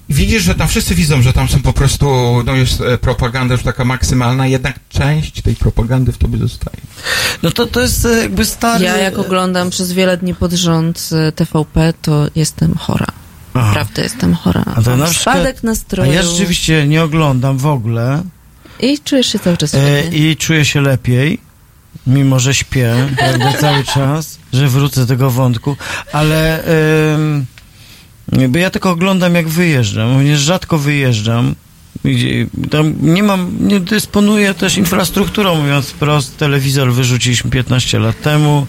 widzisz, 0.10 0.44
że 0.44 0.56
tam 0.56 0.68
wszyscy 0.68 0.96
widzą, 0.96 1.22
że 1.22 1.34
tam 1.34 1.48
są 1.48 1.62
po 1.62 1.74
prostu, 1.74 2.08
no 2.46 2.56
jest 2.56 2.82
e, 2.82 2.98
propaganda 2.98 3.54
już 3.54 3.64
taka 3.64 3.86
maksymalna, 3.86 4.48
jednak 4.48 4.80
część 4.90 5.42
tej 5.42 5.56
propagandy 5.56 6.12
w 6.12 6.18
tobie 6.18 6.38
zostaje. 6.38 6.78
No 7.44 7.52
to, 7.52 7.66
to 7.68 7.82
jest 7.82 8.06
e, 8.06 8.22
jakby 8.22 8.46
stary... 8.46 8.86
Ja 8.86 8.98
jak 8.98 9.18
oglądam 9.18 9.70
przez 9.70 9.92
wiele 9.92 10.18
dni 10.18 10.36
pod 10.36 10.54
rząd 10.54 11.10
e, 11.12 11.32
TVP, 11.32 11.94
to 12.02 12.28
jestem 12.36 12.76
chora. 12.76 13.08
Aha. 13.54 13.68
Naprawdę 13.68 14.02
jestem 14.04 14.36
chora. 14.36 14.64
A 14.76 14.82
to 14.82 14.98
na 14.98 15.06
przykład- 15.06 15.36
spadek 15.36 15.58
A 15.64 15.68
nastroju 15.68 16.12
ja 16.12 16.24
rzeczywiście 16.24 16.88
nie 16.88 17.04
oglądam 17.04 17.58
w 17.58 17.66
ogóle 17.66 18.24
i 18.80 19.00
czujesz 19.00 19.28
się 19.28 19.40
cały 19.40 19.58
czas 19.58 19.74
e, 19.76 20.04
i 20.12 20.38
czuję 20.38 20.66
się 20.66 20.82
lepiej, 20.82 21.40
mimo 22.08 22.40
że 22.40 22.54
śpię 22.54 22.96
prawda, 23.18 23.54
cały 23.54 23.84
czas, 23.84 24.40
że 24.54 24.68
wrócę 24.68 25.02
do 25.02 25.08
tego 25.08 25.32
wątku, 25.32 25.76
ale 26.14 26.64
bo 28.49 28.58
ja 28.59 28.69
tylko 28.69 28.90
oglądam 28.90 29.35
jak 29.35 29.48
wyjeżdżam, 29.48 30.16
ponieważ 30.16 30.40
rzadko 30.41 30.77
wyjeżdżam. 30.77 31.56
Tam 32.72 32.93
nie 33.01 33.24
mam, 33.24 33.56
nie 33.59 33.80
dysponuję 33.80 34.53
też 34.53 34.77
infrastrukturą, 34.77 35.56
mówiąc 35.56 35.90
wprost, 35.90 36.38
telewizor 36.38 36.93
wyrzuciliśmy 36.93 37.51
15 37.51 37.99
lat 37.99 38.22
temu 38.22 38.67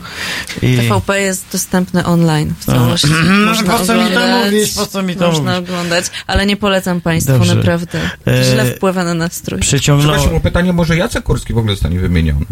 i... 0.62 0.76
TVP 0.76 1.20
jest 1.20 1.46
dostępny 1.52 2.04
online 2.04 2.54
w 2.60 2.64
całości. 2.64 3.08
Można 3.46 3.78
Po 3.78 3.84
co 3.84 3.94
mi 3.94 4.00
to 4.00 4.06
oglądać, 4.06 4.44
mówisz? 4.52 4.74
Po 4.74 4.86
co 4.86 5.02
mi 5.02 5.16
to 5.16 5.26
Można 5.26 5.54
mówisz? 5.54 5.70
oglądać, 5.70 6.04
ale 6.26 6.46
nie 6.46 6.56
polecam 6.56 7.00
Państwu, 7.00 7.32
Dobrze. 7.32 7.54
naprawdę. 7.54 8.00
E, 8.26 8.44
Źle 8.44 8.64
wpływa 8.64 9.04
na 9.04 9.14
nastrój. 9.14 9.60
Przeciągnął... 9.60 10.12
Przepraszam 10.12 10.36
o 10.36 10.40
pytanie, 10.40 10.72
może 10.72 10.96
Jacek 10.96 11.24
Kurski 11.24 11.54
w 11.54 11.58
ogóle 11.58 11.74
zostanie 11.74 11.98
wymieniony? 12.00 12.46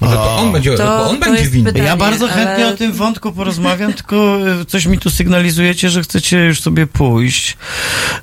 Może 0.00 0.16
to 0.16 0.36
on 0.36 0.52
będzie, 0.52 0.76
To- 0.76 0.84
bo 0.84 1.10
on 1.10 1.18
to 1.18 1.24
będzie 1.30 1.50
winny. 1.50 1.64
pytanie. 1.72 1.88
Ja 1.88 1.96
bardzo 1.96 2.24
ale- 2.24 2.34
chętnie 2.34 2.66
o 2.66 2.72
tym 2.76 2.92
wątku 2.92 3.32
porozmawiam, 3.32 3.92
tylko 3.92 4.38
e, 4.60 4.64
coś 4.64 4.86
mi 4.86 4.98
tu 4.98 5.10
sygnalizujecie, 5.10 5.90
że 5.90 6.02
chcecie 6.02 6.38
już 6.44 6.60
sobie 6.60 6.86
pójść. 6.86 7.56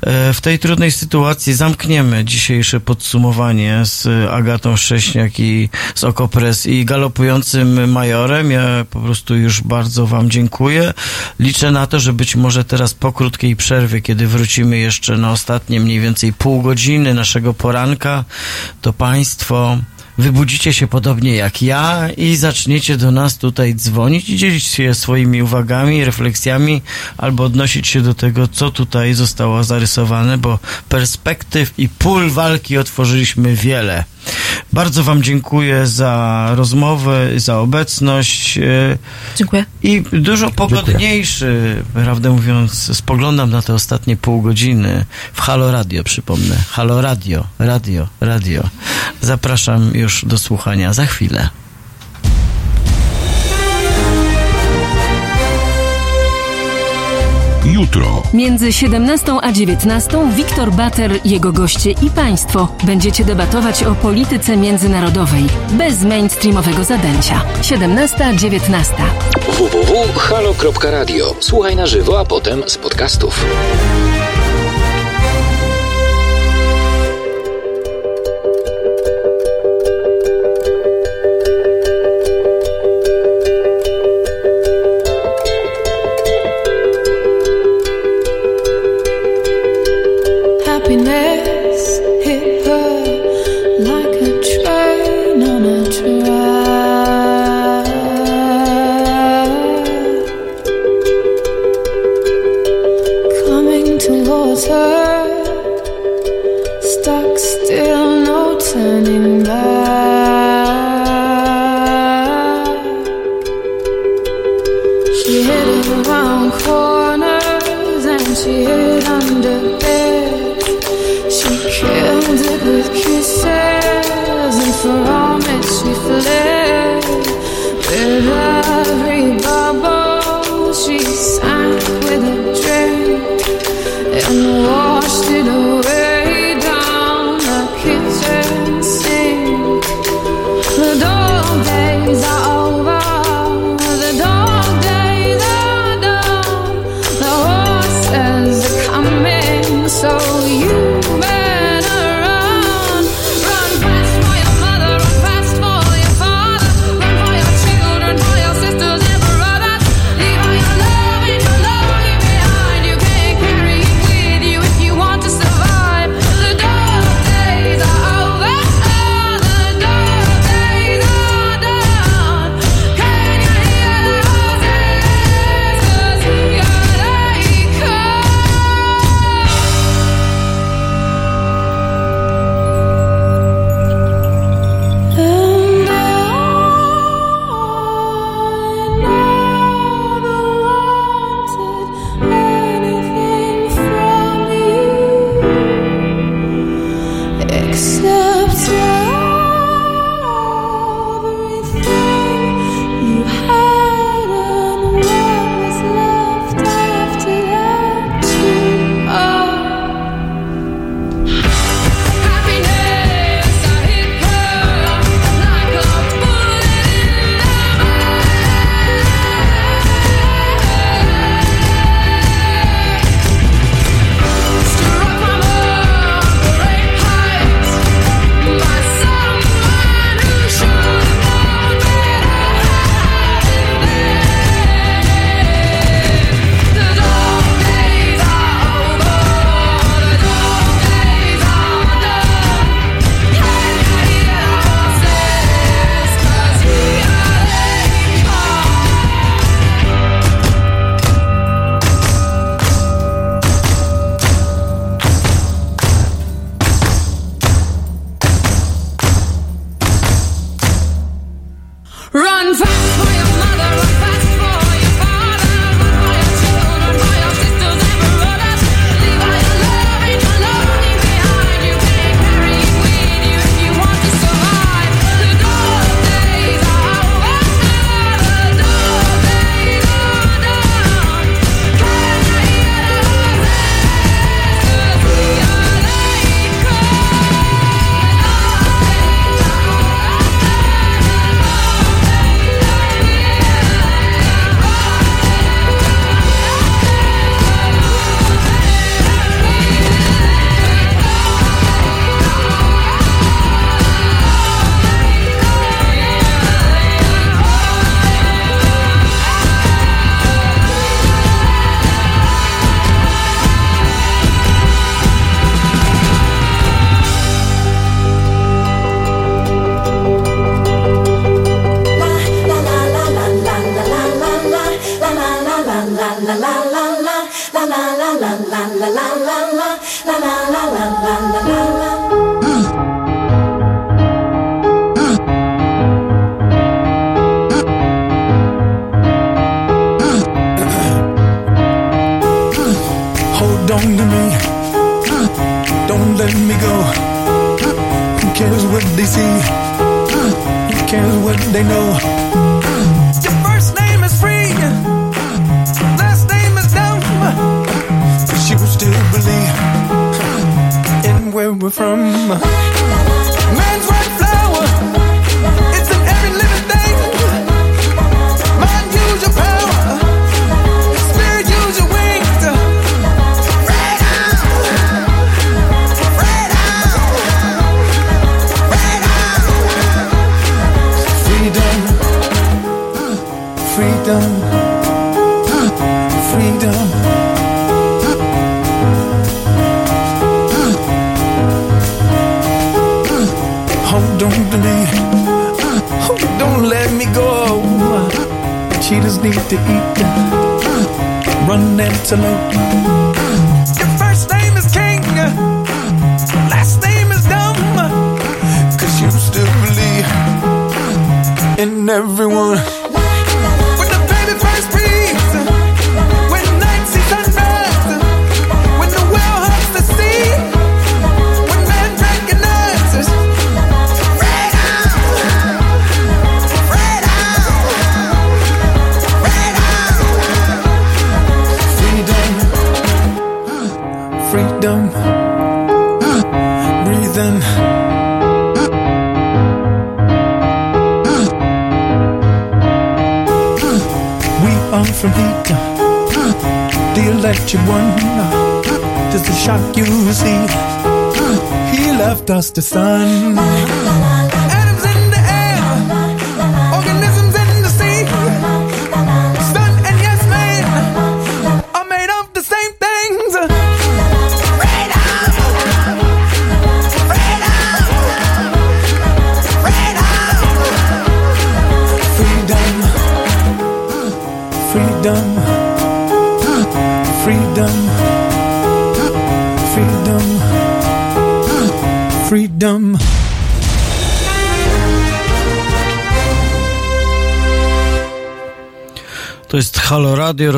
E, 0.02 0.34
W 0.34 0.42
tej 0.42 0.60
trudnej 0.60 0.92
sytuacji 0.92 1.54
zamkniemy 1.54 2.26
dzisiejsze 2.26 2.80
podsumowanie 2.80 3.80
z 3.84 4.08
Agatą 4.32 4.76
Szcześniak 4.78 5.40
i 5.40 5.70
z 5.96 6.04
Okopres 6.04 6.66
i 6.66 6.86
galopującym 6.86 7.92
majorem. 7.92 8.52
Ja 8.52 8.86
po 8.90 9.00
prostu 9.00 9.36
już 9.36 9.62
bardzo 9.62 10.08
wam 10.08 10.30
dziękuję. 10.30 10.94
Liczę 11.40 11.72
na 11.72 11.88
to, 11.88 12.00
że 12.00 12.14
być 12.14 12.36
może 12.36 12.64
teraz 12.64 12.94
po 12.94 13.14
krótkiej 13.14 13.56
przerwie, 13.56 14.02
kiedy 14.02 14.28
wrócimy 14.28 14.78
jeszcze 14.78 15.18
na 15.18 15.32
ostatnie 15.32 15.80
mniej 15.80 16.00
więcej 16.00 16.34
pół 16.34 16.62
godziny 16.62 17.14
naszego 17.14 17.54
poranka, 17.54 18.24
to 18.82 18.94
państwo 18.94 19.78
wybudzicie 20.18 20.74
się 20.74 20.88
podobnie 20.88 21.36
jak 21.36 21.62
ja 21.62 22.10
i 22.18 22.36
zaczniecie 22.36 22.98
do 22.98 23.12
nas 23.12 23.38
tutaj 23.38 23.76
dzwonić 23.76 24.30
i 24.30 24.38
dzielić 24.38 24.64
się 24.64 24.94
swoimi 24.94 25.44
uwagami, 25.44 26.06
refleksjami 26.06 26.82
albo 27.18 27.44
odnosić 27.44 27.88
się 27.88 28.02
do 28.02 28.14
tego, 28.14 28.48
co 28.48 28.72
tutaj 28.72 29.14
zostało 29.14 29.64
zarysowane, 29.64 30.38
bo 30.38 30.60
perspektyw 30.90 31.80
i 31.80 31.90
pól 31.90 32.30
walki 32.30 32.78
otworzyliśmy 32.78 33.56
wiele. 33.56 34.06
Bardzo 34.74 35.04
Wam 35.04 35.24
dziękuję 35.24 35.88
za 35.88 36.52
rozmowę, 36.56 37.40
za 37.40 37.60
obecność. 37.60 38.58
E, 38.58 38.98
dziękuję. 39.36 39.66
I 39.84 40.04
dużo 40.14 40.52
pogodniejszy, 40.52 41.76
dziękuję. 41.76 42.04
prawdę 42.06 42.30
mówiąc, 42.30 42.98
spoglądam 42.98 43.50
na 43.50 43.62
te 43.62 43.74
ostatnie 43.74 44.18
pół 44.18 44.42
godziny 44.42 45.06
w 45.34 45.42
Halo 45.42 45.72
Radio, 45.72 46.04
przypomnę. 46.04 46.56
Halo 46.70 47.02
Radio, 47.02 47.48
Radio, 47.60 48.08
Radio. 48.22 48.64
Zapraszam 49.22 49.92
już 49.94 50.05
już 50.06 50.26
do 50.26 50.38
słuchania 50.38 50.94
za 50.94 51.06
chwilę. 51.06 51.50
jutro. 57.66 58.24
Między 58.34 58.74
17 58.74 59.32
a 59.42 59.52
19 59.52 60.32
Wiktor 60.36 60.72
Bater, 60.72 61.12
jego 61.26 61.52
goście 61.52 61.92
i 61.92 62.10
państwo 62.10 62.68
będziecie 62.84 63.26
debatować 63.26 63.84
o 63.84 63.96
polityce 63.96 64.58
międzynarodowej 64.58 65.46
bez 65.72 66.04
mainstreamowego 66.04 66.84
zadęcia. 66.84 67.42
17-19. 67.62 68.94
www.halo.radio. 69.48 71.36
Słuchaj 71.40 71.76
na 71.76 71.86
żywo, 71.86 72.20
a 72.20 72.26
potem 72.26 72.64
z 72.68 72.78
podcastów. 72.78 73.46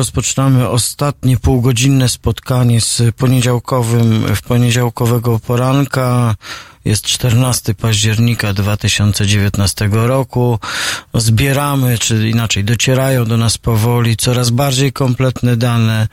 Rozpoczynamy 0.08 0.68
ostatnie 0.68 1.36
półgodzinne 1.36 2.08
spotkanie 2.08 2.80
z 2.80 3.02
poniedziałkowym, 3.16 4.36
w 4.36 4.42
poniedziałkowego 4.42 5.38
poranka. 5.38 6.34
Jest 6.84 7.04
14 7.04 7.74
października 7.74 8.52
2019 8.52 9.88
roku. 9.92 10.58
Zbieramy, 11.14 11.98
czy 11.98 12.28
inaczej 12.28 12.64
docierają 12.64 13.24
do 13.24 13.36
nas 13.36 13.58
powoli 13.58 14.16
coraz 14.16 14.50
bardziej 14.50 14.92
kompletne 14.92 15.56
dane 15.56 16.08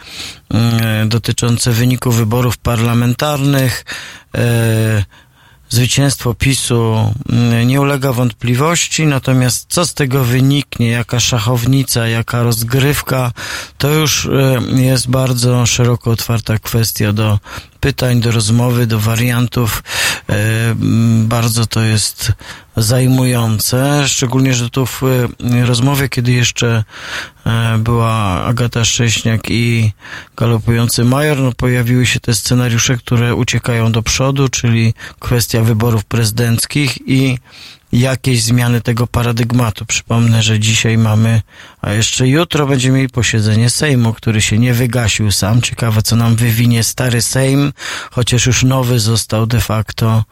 e, 0.54 1.06
dotyczące 1.06 1.72
wyniku 1.72 2.12
wyborów 2.12 2.58
parlamentarnych. 2.58 3.86
E, 4.38 5.04
Zwycięstwo 5.70 6.34
PiSu 6.34 7.14
mm, 7.30 7.68
nie 7.68 7.82
ulega 7.82 8.14
wątpliwości, 8.14 9.06
natomiast 9.06 9.66
co 9.70 9.86
z 9.86 9.94
tego 9.94 10.24
wyniknie, 10.24 10.88
jaka 10.88 11.20
szachownica, 11.20 12.08
jaka 12.08 12.44
rozgrywka, 12.44 13.32
to 13.78 13.90
już 13.90 14.26
e, 14.26 14.62
jest 14.82 15.10
bardzo 15.10 15.66
szeroko 15.66 16.12
otwarta 16.12 16.60
kwestia 16.60 17.14
do 17.14 17.40
pytań, 17.80 18.22
do 18.22 18.32
rozmowy, 18.32 18.88
do 18.88 19.00
wariantów. 19.00 19.84
E, 20.30 20.36
Bardzo 21.26 21.66
to 21.66 21.82
jest 21.82 22.32
zajmujące, 22.78 24.08
szczególnie, 24.08 24.54
że 24.54 24.70
tu 24.70 24.86
w 24.86 25.04
e, 25.04 25.66
rozmowie, 25.66 26.10
kiedy 26.10 26.32
jeszcze 26.32 26.84
była 27.80 28.44
Agata 28.46 28.86
Szcześniak 28.86 29.50
i 29.50 29.92
galopujący 30.38 31.04
Major, 31.04 31.38
no 31.38 31.52
pojawiły 31.52 32.06
się 32.06 32.20
te 32.20 32.36
scenariusze, 32.36 32.98
które 32.98 33.36
uciekają 33.36 33.92
do 33.92 34.02
przodu, 34.02 34.50
czyli 34.50 34.94
kwestia 35.20 35.62
wyborów 35.62 36.06
prezydenckich 36.06 36.98
i 37.08 37.38
jakieś 37.92 38.44
zmiany 38.44 38.82
tego 38.82 39.08
paradygmatu. 39.08 39.86
Przypomnę, 39.86 40.44
że 40.44 40.60
dzisiaj 40.60 40.98
mamy, 40.98 41.42
a 41.86 41.94
jeszcze 41.94 42.28
jutro 42.28 42.68
będziemy 42.68 42.98
mieli 42.98 43.10
posiedzenie 43.10 43.70
Sejmu, 43.70 44.14
który 44.14 44.42
się 44.42 44.60
nie 44.60 44.74
wygasił 44.74 45.32
sam. 45.32 45.62
Ciekawe, 45.62 46.02
co 46.02 46.16
nam 46.16 46.36
wywinie 46.36 46.84
stary 46.84 47.22
Sejm, 47.22 47.74
chociaż 48.12 48.46
już 48.46 48.64
nowy 48.64 49.00
został 49.00 49.46
de 49.46 49.62
facto 49.62 50.24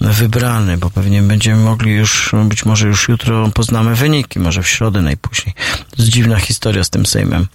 wybrany, 0.00 0.76
bo 0.76 0.90
pewnie 0.90 1.22
będziemy 1.22 1.64
mogli 1.64 1.92
już, 1.92 2.32
być 2.44 2.64
może 2.64 2.88
już 2.88 3.08
jutro 3.08 3.50
poznamy 3.54 3.94
wyniki, 3.94 4.38
może 4.38 4.62
w 4.62 4.68
środę 4.68 5.02
najpóźniej. 5.02 5.54
To 5.90 5.96
jest 5.98 6.10
dziwna 6.10 6.36
historia 6.36 6.84
z 6.84 6.90
tym 6.90 7.06
Sejmem. 7.06 7.46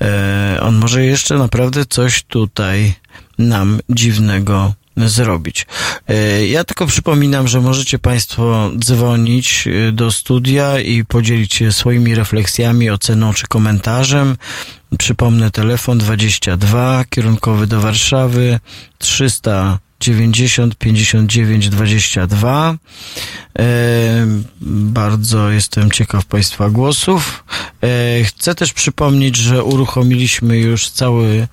E, 0.00 0.58
on 0.62 0.76
może 0.76 1.04
jeszcze 1.04 1.38
naprawdę 1.38 1.86
coś 1.86 2.22
tutaj 2.22 2.94
nam 3.38 3.80
dziwnego 3.88 4.74
zrobić. 4.96 5.66
E, 6.08 6.46
Ja 6.46 6.64
tylko 6.64 6.86
przypominam, 6.86 7.48
że 7.48 7.60
możecie 7.60 7.98
Państwo 7.98 8.70
dzwonić 8.78 9.68
e, 9.88 9.92
do 9.92 10.12
studia 10.12 10.80
i 10.80 11.04
podzielić 11.04 11.54
się 11.54 11.72
swoimi 11.72 12.14
refleksjami, 12.14 12.90
oceną 12.90 13.32
czy 13.34 13.46
komentarzem. 13.46 14.36
Przypomnę 14.98 15.50
telefon 15.50 15.98
22, 15.98 17.04
kierunkowy 17.10 17.66
do 17.66 17.80
Warszawy 17.80 18.60
300 18.98 19.78
90 20.00 20.74
59 20.74 21.68
22. 21.68 22.76
E, 23.58 24.26
bardzo 24.60 25.50
jestem 25.50 25.90
ciekaw 25.90 26.24
Państwa 26.24 26.70
głosów. 26.70 27.44
E, 27.82 28.24
chcę 28.24 28.54
też 28.54 28.72
przypomnieć, 28.72 29.36
że 29.36 29.64
uruchomiliśmy 29.64 30.58
już 30.58 30.88
cały 30.88 31.48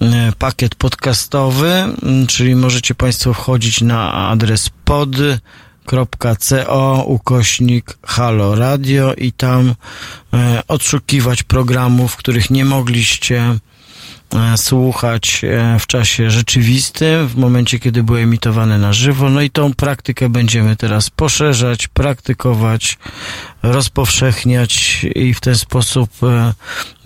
e, 0.00 0.32
pakiet 0.38 0.74
podcastowy, 0.74 1.84
czyli 2.28 2.56
możecie 2.56 2.94
Państwo 2.94 3.34
wchodzić 3.34 3.80
na 3.80 4.28
adres 4.28 4.70
pod 4.84 5.10
co 6.38 7.04
ukośnik 7.06 7.98
Halo 8.06 8.54
Radio 8.54 9.14
i 9.14 9.32
tam 9.32 9.74
e, 10.32 10.62
odszukiwać 10.68 11.42
programów, 11.42 12.16
których 12.16 12.50
nie 12.50 12.64
mogliście 12.64 13.58
słuchać 14.56 15.44
e, 15.44 15.78
w 15.78 15.86
czasie 15.86 16.30
rzeczywistym, 16.30 17.28
w 17.28 17.36
momencie, 17.36 17.78
kiedy 17.78 18.02
były 18.02 18.20
emitowane 18.20 18.78
na 18.78 18.92
żywo. 18.92 19.30
No 19.30 19.40
i 19.40 19.50
tą 19.50 19.74
praktykę 19.74 20.28
będziemy 20.28 20.76
teraz 20.76 21.10
poszerzać, 21.10 21.88
praktykować, 21.88 22.98
rozpowszechniać 23.62 25.04
i 25.14 25.34
w 25.34 25.40
ten 25.40 25.56
sposób 25.56 26.10
e, 26.22 26.52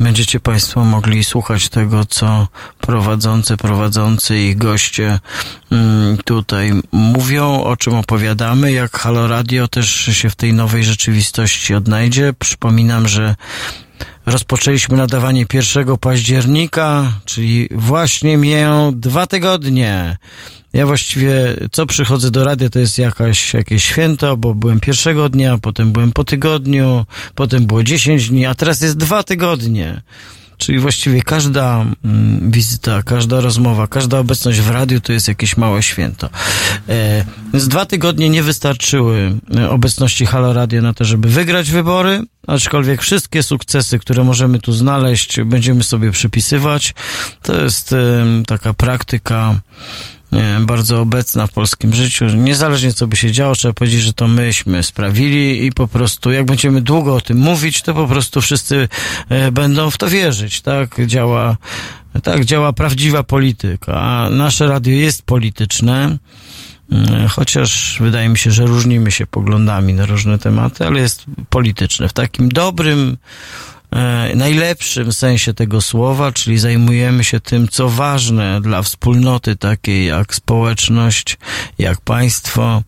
będziecie 0.01 0.41
Państwo 0.41 0.85
mogli 0.85 1.25
słuchać 1.25 1.69
tego, 1.69 2.05
co 2.05 2.49
prowadzący, 2.81 3.57
prowadzący 3.57 4.39
i 4.39 4.57
goście 4.57 5.19
mm, 5.71 6.17
tutaj 6.25 6.73
mówią, 6.93 7.63
o 7.63 7.77
czym 7.77 7.95
opowiadamy, 7.95 8.73
jak 8.73 8.99
Halo 8.99 9.29
Radio 9.29 9.69
też 9.69 9.91
się 9.91 10.31
w 10.31 10.37
tej 10.37 10.53
nowej 10.53 10.85
rzeczywistości 10.85 11.75
odnajdzie. 11.75 12.33
Przypominam, 12.39 13.09
że 13.09 13.35
rozpoczęliśmy 14.27 14.97
nadawanie 14.97 15.47
1 15.53 15.97
października, 15.97 17.13
czyli 17.25 17.69
właśnie 17.71 18.37
mijają 18.37 19.01
dwa 19.01 19.27
tygodnie. 19.27 20.17
Ja 20.73 20.87
właściwie, 20.87 21.57
co 21.73 21.87
przychodzę 21.87 22.31
do 22.31 22.45
radia, 22.45 22.71
to 22.71 22.79
jest 22.79 22.99
jakaś, 22.99 23.55
jakieś 23.55 23.85
święto, 23.85 24.37
bo 24.37 24.55
byłem 24.55 24.81
pierwszego 24.81 25.29
dnia, 25.29 25.59
potem 25.59 25.93
byłem 25.93 26.13
po 26.13 26.25
tygodniu, 26.25 27.07
potem 27.35 27.67
było 27.67 27.83
10 27.83 28.29
dni, 28.29 28.47
a 28.47 28.55
teraz 28.55 28.81
jest 28.81 28.97
dwa 28.97 29.23
tygodnie. 29.23 30.03
Czyli 30.63 30.79
właściwie 30.79 31.23
każda 31.23 31.87
mm, 32.05 32.51
wizyta, 32.53 33.03
każda 33.03 33.41
rozmowa, 33.41 33.87
każda 33.87 34.19
obecność 34.19 34.61
w 34.61 34.71
radiu 34.71 35.01
to 35.01 35.13
jest 35.13 35.29
jakieś 35.29 35.57
małe 35.57 35.83
święto. 35.83 36.31
E, 36.89 37.25
z 37.55 37.69
dwa 37.69 37.87
tygodnie 37.87 38.31
nie 38.31 38.43
wystarczyły 38.43 39.39
e, 39.57 39.71
obecności 39.71 40.27
Halo 40.27 40.53
Radio 40.53 40.83
na 40.83 40.95
to, 40.95 41.05
żeby 41.05 41.29
wygrać 41.29 41.71
wybory, 41.71 42.23
aczkolwiek 42.47 43.03
wszystkie 43.03 43.43
sukcesy, 43.43 43.99
które 43.99 44.25
możemy 44.25 44.59
tu 44.59 44.73
znaleźć, 44.73 45.41
będziemy 45.41 45.83
sobie 45.83 46.11
przypisywać. 46.11 46.95
To 47.43 47.63
jest 47.63 47.95
taka 48.47 48.75
praktyka 48.75 49.61
bardzo 50.61 51.01
obecna 51.01 51.47
w 51.47 51.53
polskim 51.53 51.95
życiu. 51.95 52.25
Niezależnie 52.25 52.93
co 52.93 53.07
by 53.07 53.17
się 53.17 53.33
działo, 53.33 53.55
trzeba 53.55 53.75
powiedzieć, 53.75 54.01
że 54.01 54.13
to 54.13 54.29
myśmy 54.29 54.83
sprawili 54.83 55.67
i 55.67 55.73
po 55.73 55.89
prostu 55.89 56.33
jak 56.33 56.47
będziemy 56.47 56.81
długo 56.81 57.15
o 57.15 57.21
tym 57.21 57.39
mówić, 57.39 57.83
to 57.83 57.95
po 57.95 58.09
prostu 58.09 58.41
wszyscy 58.41 58.89
e, 59.29 59.53
będą 59.53 59.91
w 59.91 59.99
to 59.99 60.09
wierzyć. 60.09 60.61
Tak 60.61 61.07
działa, 61.07 61.57
tak 62.23 62.45
działa 62.45 62.73
prawdziwa 62.73 63.23
polityka. 63.23 64.01
A 64.01 64.31
nasze 64.31 64.67
radio 64.67 64.95
jest 64.95 65.23
polityczne. 65.23 66.19
E, 66.93 67.29
Chociaż 67.29 67.97
wydaje 68.01 68.29
mi 68.29 68.39
się, 68.39 68.51
że 68.51 68.67
różnimy 68.67 69.11
się 69.11 69.27
poglądami 69.27 69.95
na 69.95 70.07
różne 70.07 70.39
tematy, 70.39 70.87
ale 70.87 71.01
jest 71.01 71.25
polityczne. 71.51 72.09
W 72.09 72.13
takim 72.13 72.49
dobrym, 72.49 73.17
e, 73.17 73.17
najlepszym 74.35 75.13
sensie 75.13 75.55
tego 75.55 75.81
słowa, 75.81 76.33
czyli 76.33 76.59
zajmujemy 76.59 77.25
się 77.25 77.41
tym, 77.41 77.69
co 77.69 77.89
ważne 77.89 78.61
dla 78.61 78.83
wspólnoty 78.83 79.57
takiej 79.57 80.07
jak 80.07 80.35
społeczność, 80.35 81.39
jak 81.79 82.01
państwo, 82.01 82.83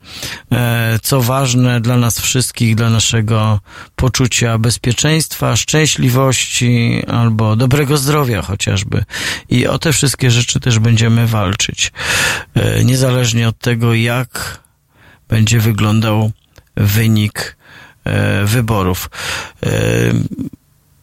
e, 0.52 0.98
co 1.02 1.22
ważne 1.22 1.80
dla 1.80 1.96
nas 1.96 2.20
wszystkich, 2.20 2.74
dla 2.74 2.90
naszego 2.90 3.60
poczucia 3.96 4.58
bezpieczeństwa, 4.58 5.56
szczęśliwości 5.56 7.02
albo 7.08 7.56
dobrego 7.56 7.96
zdrowia 7.96 8.42
chociażby. 8.42 9.04
I 9.50 9.66
o 9.66 9.78
te 9.78 9.92
wszystkie 9.92 10.30
rzeczy 10.30 10.60
też 10.60 10.78
będziemy 10.78 11.26
walczyć. 11.26 11.92
E, 12.54 12.84
Niezależnie 12.84 13.48
od 13.48 13.58
tego, 13.58 13.94
jak 13.94 14.60
będzie 15.28 15.60
wyglądał 15.60 16.30
wynik 16.76 17.56
e, 18.04 18.44
wyborów. 18.44 19.10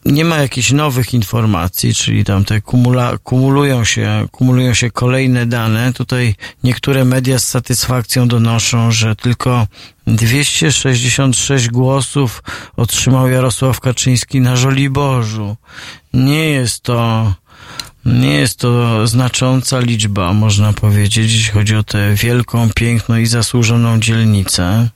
Nie 0.04 0.24
ma 0.24 0.36
jakichś 0.36 0.72
nowych 0.72 1.14
informacji, 1.14 1.94
czyli 1.94 2.24
tam 2.24 2.44
te 2.44 2.60
kumula, 2.60 3.18
kumulują 3.18 3.84
się, 3.84 4.26
kumulują 4.30 4.74
się 4.74 4.90
kolejne 4.90 5.46
dane. 5.46 5.92
Tutaj 5.92 6.34
niektóre 6.64 7.04
media 7.04 7.38
z 7.38 7.44
satysfakcją 7.44 8.28
donoszą, 8.28 8.90
że 8.90 9.16
tylko 9.16 9.66
266 10.06 11.68
głosów 11.68 12.42
otrzymał 12.76 13.28
Jarosław 13.28 13.80
Kaczyński 13.80 14.40
na 14.40 14.56
Żoliborzu. 14.56 15.56
Nie 16.12 16.50
jest 16.50 16.82
to 16.82 17.32
nie 18.04 18.34
jest 18.34 18.58
to 18.58 19.06
znacząca 19.06 19.80
liczba, 19.80 20.32
można 20.32 20.72
powiedzieć, 20.72 21.32
jeśli 21.32 21.52
chodzi 21.52 21.76
o 21.76 21.82
tę 21.82 22.14
wielką, 22.14 22.70
piękną 22.74 23.16
i 23.16 23.26
zasłużoną 23.26 24.00
dzielnicę. 24.00 24.88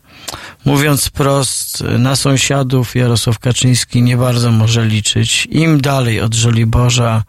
Mówiąc 0.65 1.11
prost, 1.11 1.85
na 1.99 2.17
sąsiadów 2.17 2.97
Jarosław 2.97 3.39
Kaczyński 3.39 4.03
nie 4.03 4.17
bardzo 4.17 4.51
może 4.51 4.87
liczyć. 4.87 5.47
Im 5.51 5.81
dalej 5.81 6.21
od 6.21 6.35
Żoliborza, 6.35 7.23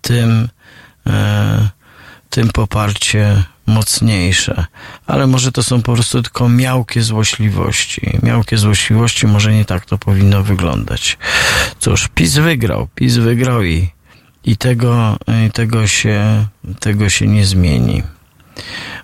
tym, 0.00 0.48
e, 1.06 1.68
tym 2.30 2.48
poparcie 2.48 3.44
mocniejsze. 3.66 4.64
Ale 5.06 5.26
może 5.26 5.52
to 5.52 5.62
są 5.62 5.82
po 5.82 5.94
prostu 5.94 6.22
tylko 6.22 6.48
miałkie 6.48 7.02
złośliwości. 7.02 8.18
Miałkie 8.22 8.58
złośliwości, 8.58 9.26
może 9.26 9.52
nie 9.52 9.64
tak 9.64 9.86
to 9.86 9.98
powinno 9.98 10.42
wyglądać. 10.42 11.18
Cóż, 11.78 12.08
PiS 12.14 12.34
wygrał. 12.34 12.88
PiS 12.94 13.16
wygrał 13.16 13.62
i, 13.62 13.90
i 14.44 14.56
tego, 14.56 15.16
i 15.46 15.50
tego, 15.50 15.86
się, 15.86 16.46
tego 16.80 17.08
się 17.08 17.26
nie 17.26 17.46
zmieni. 17.46 18.02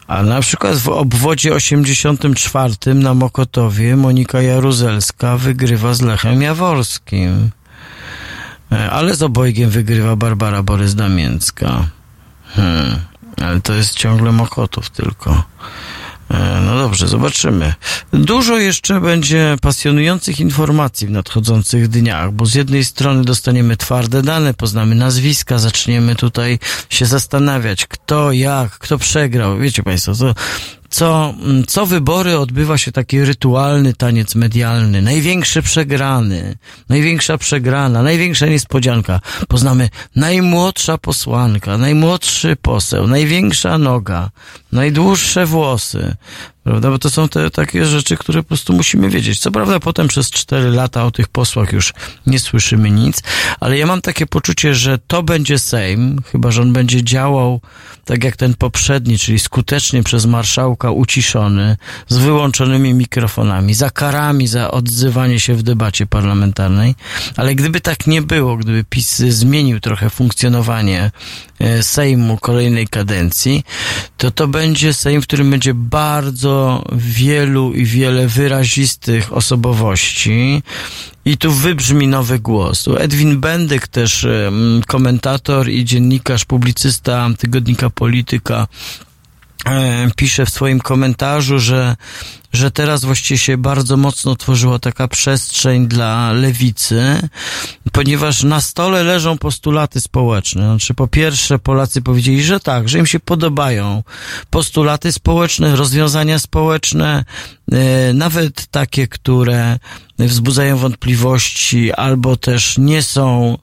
A 0.06 0.22
na 0.22 0.40
przykład 0.40 0.76
w 0.76 0.88
obwodzie 0.88 1.54
84 1.54 2.94
na 2.94 3.14
Mokotowie 3.14 3.96
Monika 3.96 4.42
Jaruzelska 4.42 5.36
wygrywa 5.36 5.94
z 5.94 6.02
Lechem 6.02 6.42
Jaworskim. 6.42 7.50
E, 8.72 8.90
Ale 8.90 9.14
z 9.14 9.22
obojgiem 9.22 9.70
wygrywa 9.70 10.16
Barbara 10.16 10.62
Borys-Damięcka. 10.62 11.84
Hmm, 12.54 13.00
ale 13.42 13.60
to 13.60 13.74
jest 13.74 13.94
ciągle 13.94 14.32
Mokotów 14.32 14.90
tylko. 14.90 15.44
E, 16.30 16.60
No 16.66 16.78
dobrze, 16.78 17.08
zobaczymy. 17.08 17.74
Dużo 18.12 18.58
jeszcze 18.58 19.00
będzie 19.00 19.56
pasjonujących 19.62 20.40
informacji 20.40 21.06
w 21.06 21.10
nadchodzących 21.10 21.88
dniach, 21.88 22.32
bo 22.32 22.46
z 22.46 22.54
jednej 22.54 22.84
strony 22.84 23.24
dostaniemy 23.24 23.76
twarde 23.76 24.22
dane, 24.22 24.54
poznamy 24.54 24.94
nazwiska, 24.94 25.58
zaczniemy 25.58 26.16
tutaj 26.16 26.58
się 26.90 27.06
zastanawiać, 27.06 27.86
kto, 27.86 28.32
jak, 28.32 28.78
kto 28.78 28.98
przegrał. 28.98 29.58
Wiecie 29.58 29.82
Państwo, 29.82 30.14
to 30.14 30.34
co, 30.90 31.34
mm, 31.42 31.64
co 31.66 31.86
wybory 31.86 32.38
odbywa 32.38 32.78
się 32.78 32.92
taki 32.92 33.24
rytualny 33.24 33.94
taniec 33.94 34.34
medialny, 34.34 35.02
największy 35.02 35.62
przegrany, 35.62 36.56
największa 36.88 37.38
przegrana, 37.38 38.02
największa 38.02 38.46
niespodzianka. 38.46 39.20
Poznamy 39.48 39.88
najmłodsza 40.16 40.98
posłanka, 40.98 41.78
najmłodszy 41.78 42.56
poseł, 42.62 43.06
największa 43.06 43.78
noga, 43.78 44.30
najdłuższe 44.72 45.46
włosy, 45.46 46.16
prawda? 46.68 46.90
Bo 46.90 46.98
to 46.98 47.10
są 47.10 47.28
te 47.28 47.50
takie 47.50 47.86
rzeczy, 47.86 48.16
które 48.16 48.42
po 48.42 48.48
prostu 48.48 48.72
musimy 48.72 49.10
wiedzieć. 49.10 49.40
Co 49.40 49.50
prawda 49.50 49.80
potem 49.80 50.08
przez 50.08 50.30
cztery 50.30 50.70
lata 50.70 51.04
o 51.04 51.10
tych 51.10 51.28
posłach 51.28 51.72
już 51.72 51.92
nie 52.26 52.38
słyszymy 52.38 52.90
nic, 52.90 53.22
ale 53.60 53.78
ja 53.78 53.86
mam 53.86 54.00
takie 54.00 54.26
poczucie, 54.26 54.74
że 54.74 54.98
to 55.06 55.22
będzie 55.22 55.58
Sejm, 55.58 56.22
chyba 56.32 56.50
że 56.50 56.62
on 56.62 56.72
będzie 56.72 57.04
działał 57.04 57.60
tak 58.04 58.24
jak 58.24 58.36
ten 58.36 58.54
poprzedni, 58.54 59.18
czyli 59.18 59.38
skutecznie 59.38 60.02
przez 60.02 60.26
marszałka 60.26 60.90
uciszony, 60.90 61.76
z 62.08 62.16
wyłączonymi 62.16 62.94
mikrofonami, 62.94 63.74
za 63.74 63.90
karami 63.90 64.46
za 64.46 64.70
odzywanie 64.70 65.40
się 65.40 65.54
w 65.54 65.62
debacie 65.62 66.06
parlamentarnej. 66.06 66.94
Ale 67.36 67.54
gdyby 67.54 67.80
tak 67.80 68.06
nie 68.06 68.22
było, 68.22 68.56
gdyby 68.56 68.84
PiS 68.84 69.16
zmienił 69.16 69.80
trochę 69.80 70.10
funkcjonowanie 70.10 71.10
Sejmu 71.82 72.38
kolejnej 72.38 72.88
kadencji, 72.88 73.64
to 74.16 74.30
to 74.30 74.48
będzie 74.48 74.94
Sejm, 74.94 75.22
w 75.22 75.26
którym 75.26 75.50
będzie 75.50 75.74
bardzo 75.74 76.84
wielu 76.92 77.72
i 77.72 77.84
wiele 77.84 78.28
wyrazistych 78.28 79.32
osobowości. 79.32 80.62
I 81.24 81.36
tu 81.36 81.52
wybrzmi 81.52 82.08
nowy 82.08 82.38
głos. 82.38 82.88
Edwin 82.98 83.40
Bendyk, 83.40 83.88
też 83.88 84.24
em, 84.24 84.82
komentator 84.86 85.68
i 85.68 85.84
dziennikarz, 85.84 86.44
publicysta 86.44 87.28
tygodnika 87.38 87.90
Polityka, 87.90 88.66
e, 89.66 90.10
pisze 90.16 90.46
w 90.46 90.50
swoim 90.50 90.80
komentarzu, 90.80 91.58
że, 91.58 91.96
że 92.52 92.70
teraz 92.70 93.04
właściwie 93.04 93.38
się 93.38 93.56
bardzo 93.56 93.96
mocno 93.96 94.36
tworzyła 94.36 94.78
taka 94.78 95.08
przestrzeń 95.08 95.88
dla 95.88 96.32
lewicy, 96.32 97.28
ponieważ 97.92 98.42
na 98.42 98.60
stole 98.60 99.02
leżą 99.02 99.38
postulaty 99.38 100.00
społeczne. 100.00 100.62
Znaczy, 100.62 100.94
po 100.94 101.08
pierwsze, 101.08 101.58
Polacy 101.58 102.02
powiedzieli, 102.02 102.42
że 102.42 102.60
tak, 102.60 102.88
że 102.88 102.98
im 102.98 103.06
się 103.06 103.20
podobają 103.20 104.02
postulaty 104.50 105.12
społeczne, 105.12 105.76
rozwiązania 105.76 106.38
społeczne, 106.38 107.24
e, 107.72 108.12
nawet 108.12 108.66
takie, 108.66 109.08
które 109.08 109.78
wzbudzają 110.18 110.76
wątpliwości 110.76 111.92
albo 111.92 112.36
też 112.36 112.78
nie 112.78 113.02
są, 113.02 113.58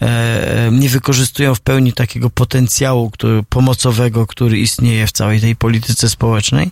e, 0.00 0.68
nie 0.72 0.88
wykorzystują 0.88 1.54
w 1.54 1.60
pełni 1.60 1.92
takiego 1.92 2.30
potencjału 2.30 3.10
który, 3.10 3.42
pomocowego, 3.48 4.26
który 4.26 4.58
istnieje 4.58 5.06
w 5.06 5.12
całej 5.12 5.40
tej 5.40 5.56
polityce 5.56 6.08
społecznej 6.08 6.70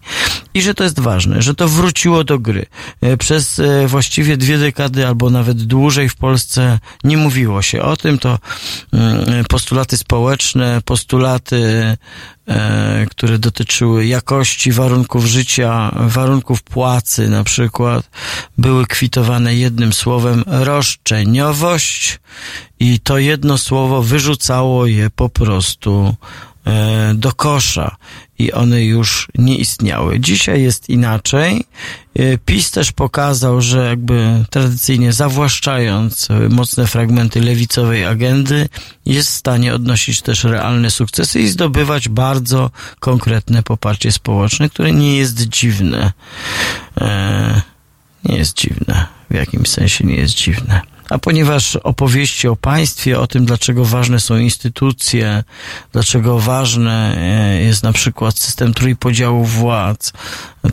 i 0.54 0.62
że 0.62 0.74
to 0.74 0.84
jest 0.84 1.00
ważne, 1.00 1.42
że 1.42 1.54
to 1.54 1.68
wróciło 1.68 2.24
do 2.24 2.38
gry. 2.38 2.66
E, 3.00 3.16
Przez 3.16 3.58
e, 3.58 3.86
właściwie 3.86 4.36
dwie 4.36 4.58
dekady 4.58 5.06
albo 5.06 5.30
nawet 5.30 5.62
dłużej 5.62 6.08
w 6.08 6.16
Polsce 6.16 6.78
nie 7.04 7.16
mówiło 7.16 7.62
się 7.62 7.82
o 7.82 7.96
tym, 7.96 8.18
to 8.18 8.38
mm, 8.92 9.44
postulaty 9.44 9.96
społeczne, 9.96 10.80
postulaty 10.84 11.96
które 13.10 13.38
dotyczyły 13.38 14.06
jakości 14.06 14.72
warunków 14.72 15.24
życia, 15.24 15.90
warunków 15.96 16.62
płacy 16.62 17.28
na 17.28 17.44
przykład, 17.44 18.10
były 18.58 18.86
kwitowane 18.86 19.54
jednym 19.54 19.92
słowem 19.92 20.44
roszczeniowość. 20.46 22.20
I 22.80 23.00
to 23.00 23.18
jedno 23.18 23.58
słowo 23.58 24.02
wyrzucało 24.02 24.86
je 24.86 25.10
po 25.10 25.28
prostu 25.28 26.14
e, 26.66 27.14
do 27.14 27.32
kosza 27.32 27.96
i 28.38 28.52
one 28.52 28.84
już 28.84 29.28
nie 29.38 29.56
istniały. 29.56 30.20
Dzisiaj 30.20 30.62
jest 30.62 30.88
inaczej. 30.88 31.64
E, 32.14 32.38
PiS 32.38 32.70
też 32.70 32.92
pokazał, 32.92 33.60
że 33.60 33.86
jakby 33.86 34.44
tradycyjnie 34.50 35.12
zawłaszczając 35.12 36.28
mocne 36.50 36.86
fragmenty 36.86 37.40
lewicowej 37.40 38.04
agendy, 38.04 38.68
jest 39.06 39.28
w 39.28 39.34
stanie 39.34 39.74
odnosić 39.74 40.22
też 40.22 40.44
realne 40.44 40.90
sukcesy 40.90 41.40
i 41.40 41.48
zdobywać 41.48 42.08
bardzo 42.08 42.70
konkretne 43.00 43.62
poparcie 43.62 44.12
społeczne, 44.12 44.68
które 44.68 44.92
nie 44.92 45.16
jest 45.16 45.48
dziwne. 45.48 46.12
E, 47.00 47.62
nie 48.24 48.36
jest 48.36 48.56
dziwne. 48.56 49.06
W 49.30 49.34
jakimś 49.34 49.68
sensie 49.68 50.04
nie 50.04 50.16
jest 50.16 50.34
dziwne. 50.34 50.95
A 51.10 51.18
ponieważ 51.18 51.76
opowieści 51.76 52.48
o 52.48 52.56
państwie, 52.56 53.20
o 53.20 53.26
tym, 53.26 53.46
dlaczego 53.46 53.84
ważne 53.84 54.20
są 54.20 54.36
instytucje, 54.36 55.44
dlaczego 55.92 56.38
ważne 56.38 57.16
e, 57.18 57.62
jest 57.62 57.82
na 57.82 57.92
przykład 57.92 58.38
system 58.38 58.74
trójpodziału 58.74 59.44
władz, 59.44 60.12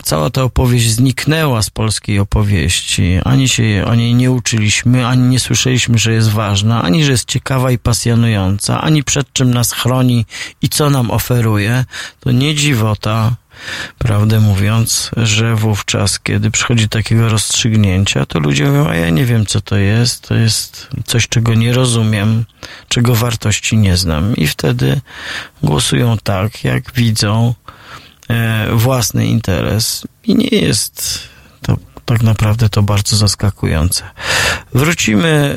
cała 0.02 0.30
ta 0.30 0.42
opowieść 0.42 0.90
zniknęła 0.90 1.62
z 1.62 1.70
polskiej 1.70 2.18
opowieści. 2.18 3.18
Ani 3.24 3.48
się 3.48 3.84
o 3.86 3.94
niej 3.94 4.14
nie 4.14 4.30
uczyliśmy, 4.30 5.06
ani 5.06 5.22
nie 5.28 5.40
słyszeliśmy, 5.40 5.98
że 5.98 6.12
jest 6.12 6.30
ważna, 6.30 6.82
ani 6.82 7.04
że 7.04 7.12
jest 7.12 7.28
ciekawa 7.28 7.70
i 7.70 7.78
pasjonująca, 7.78 8.80
ani 8.80 9.04
przed 9.04 9.32
czym 9.32 9.54
nas 9.54 9.72
chroni 9.72 10.26
i 10.62 10.68
co 10.68 10.90
nam 10.90 11.10
oferuje. 11.10 11.84
To 12.20 12.32
nie 12.32 12.54
dziwota, 12.54 13.36
Prawdę 13.98 14.40
mówiąc, 14.40 15.10
że 15.16 15.56
wówczas, 15.56 16.20
kiedy 16.20 16.50
przychodzi 16.50 16.88
takiego 16.88 17.28
rozstrzygnięcia, 17.28 18.26
to 18.26 18.38
ludzie 18.38 18.64
mówią, 18.64 18.88
a 18.88 18.94
ja 18.94 19.10
nie 19.10 19.24
wiem, 19.24 19.46
co 19.46 19.60
to 19.60 19.76
jest, 19.76 20.28
to 20.28 20.34
jest 20.34 20.88
coś, 21.04 21.28
czego 21.28 21.54
nie 21.54 21.72
rozumiem, 21.72 22.44
czego 22.88 23.14
wartości 23.14 23.76
nie 23.76 23.96
znam. 23.96 24.36
I 24.36 24.46
wtedy 24.46 25.00
głosują 25.62 26.16
tak, 26.22 26.64
jak 26.64 26.92
widzą 26.92 27.54
e, 28.28 28.68
własny 28.72 29.26
interes. 29.26 30.06
I 30.24 30.34
nie 30.34 30.58
jest 30.58 31.28
tak 32.04 32.22
naprawdę 32.22 32.68
to 32.68 32.82
bardzo 32.82 33.16
zaskakujące. 33.16 34.04
Wrócimy 34.74 35.54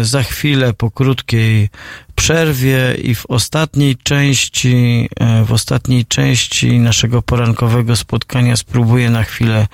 e, 0.00 0.04
za 0.04 0.22
chwilę 0.22 0.72
po 0.72 0.90
krótkiej 0.90 1.68
przerwie 2.14 2.94
i 3.02 3.14
w 3.14 3.26
ostatniej 3.26 3.96
części, 3.96 5.08
e, 5.20 5.44
w 5.44 5.52
ostatniej 5.52 6.06
części 6.06 6.78
naszego 6.78 7.22
porankowego 7.22 7.96
spotkania 7.96 8.56
spróbuję 8.56 9.10
na 9.10 9.24
chwilę, 9.24 9.66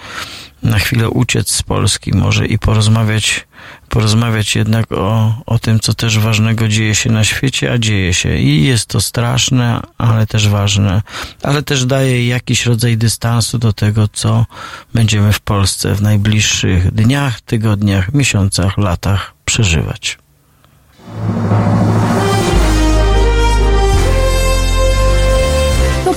na 0.62 0.78
chwilę 0.78 1.10
uciec 1.10 1.50
z 1.50 1.62
Polski 1.62 2.14
może 2.14 2.46
i 2.46 2.58
porozmawiać, 2.58 3.46
porozmawiać 3.88 4.56
jednak 4.56 4.92
o, 4.92 5.34
o 5.46 5.58
tym, 5.58 5.80
co 5.80 5.94
też 5.94 6.18
ważnego 6.18 6.68
dzieje 6.68 6.94
się 6.94 7.10
na 7.10 7.24
świecie, 7.24 7.72
a 7.72 7.78
dzieje 7.78 8.14
się 8.14 8.36
i 8.36 8.64
jest 8.64 8.86
to 8.86 9.00
straszne, 9.00 9.80
ale 9.98 10.26
też 10.26 10.48
ważne, 10.48 11.02
ale 11.42 11.62
też 11.62 11.84
daje 11.84 12.26
jakiś 12.26 12.66
rodzaj 12.66 12.96
dystansu 12.96 13.58
do 13.58 13.72
tego, 13.72 14.08
co 14.08 14.46
będziemy 14.94 15.32
w 15.32 15.40
Polsce 15.40 15.94
w 15.94 16.02
najbliższych 16.02 16.90
dniach, 16.90 17.40
tygodniach, 17.40 18.14
miesiącach, 18.14 18.78
latach 18.78 19.34
przeżywać. 19.44 20.18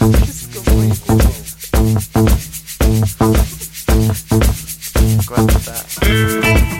someone 0.00 0.24
I 6.06 6.73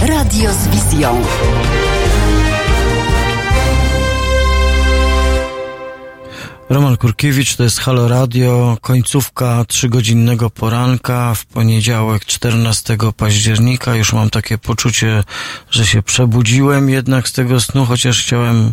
radio 0.00 0.52
z 0.52 0.68
wizją. 0.68 1.22
Roman 6.68 6.96
Kurkiewicz, 6.96 7.56
to 7.56 7.62
jest 7.62 7.80
Halo 7.80 8.08
Radio, 8.08 8.78
końcówka 8.80 9.64
trzygodzinnego 9.68 10.50
poranka 10.50 11.34
w 11.34 11.46
poniedziałek 11.46 12.24
14 12.24 12.96
października. 13.16 13.94
Już 13.94 14.12
mam 14.12 14.30
takie 14.30 14.58
poczucie, 14.58 15.24
że 15.70 15.86
się 15.86 16.02
przebudziłem 16.02 16.90
jednak 16.90 17.28
z 17.28 17.32
tego 17.32 17.60
snu, 17.60 17.86
chociaż 17.86 18.22
chciałem 18.22 18.72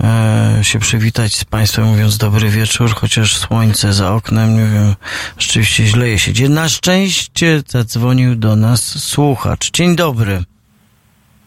e, 0.00 0.58
się 0.62 0.78
przywitać 0.78 1.36
z 1.36 1.44
Państwem 1.44 1.84
mówiąc 1.84 2.18
dobry 2.18 2.50
wieczór, 2.50 2.94
chociaż 2.94 3.36
słońce 3.36 3.92
za 3.92 4.12
oknem, 4.12 4.56
nie 4.56 4.66
wiem, 4.74 4.94
rzeczywiście 5.38 5.86
źle 5.86 6.08
je 6.08 6.18
siedzi. 6.18 6.48
Na 6.48 6.68
szczęście 6.68 7.62
zadzwonił 7.68 8.36
do 8.36 8.56
nas 8.56 9.02
słuchacz. 9.02 9.70
Dzień 9.70 9.96
dobry. 9.96 10.44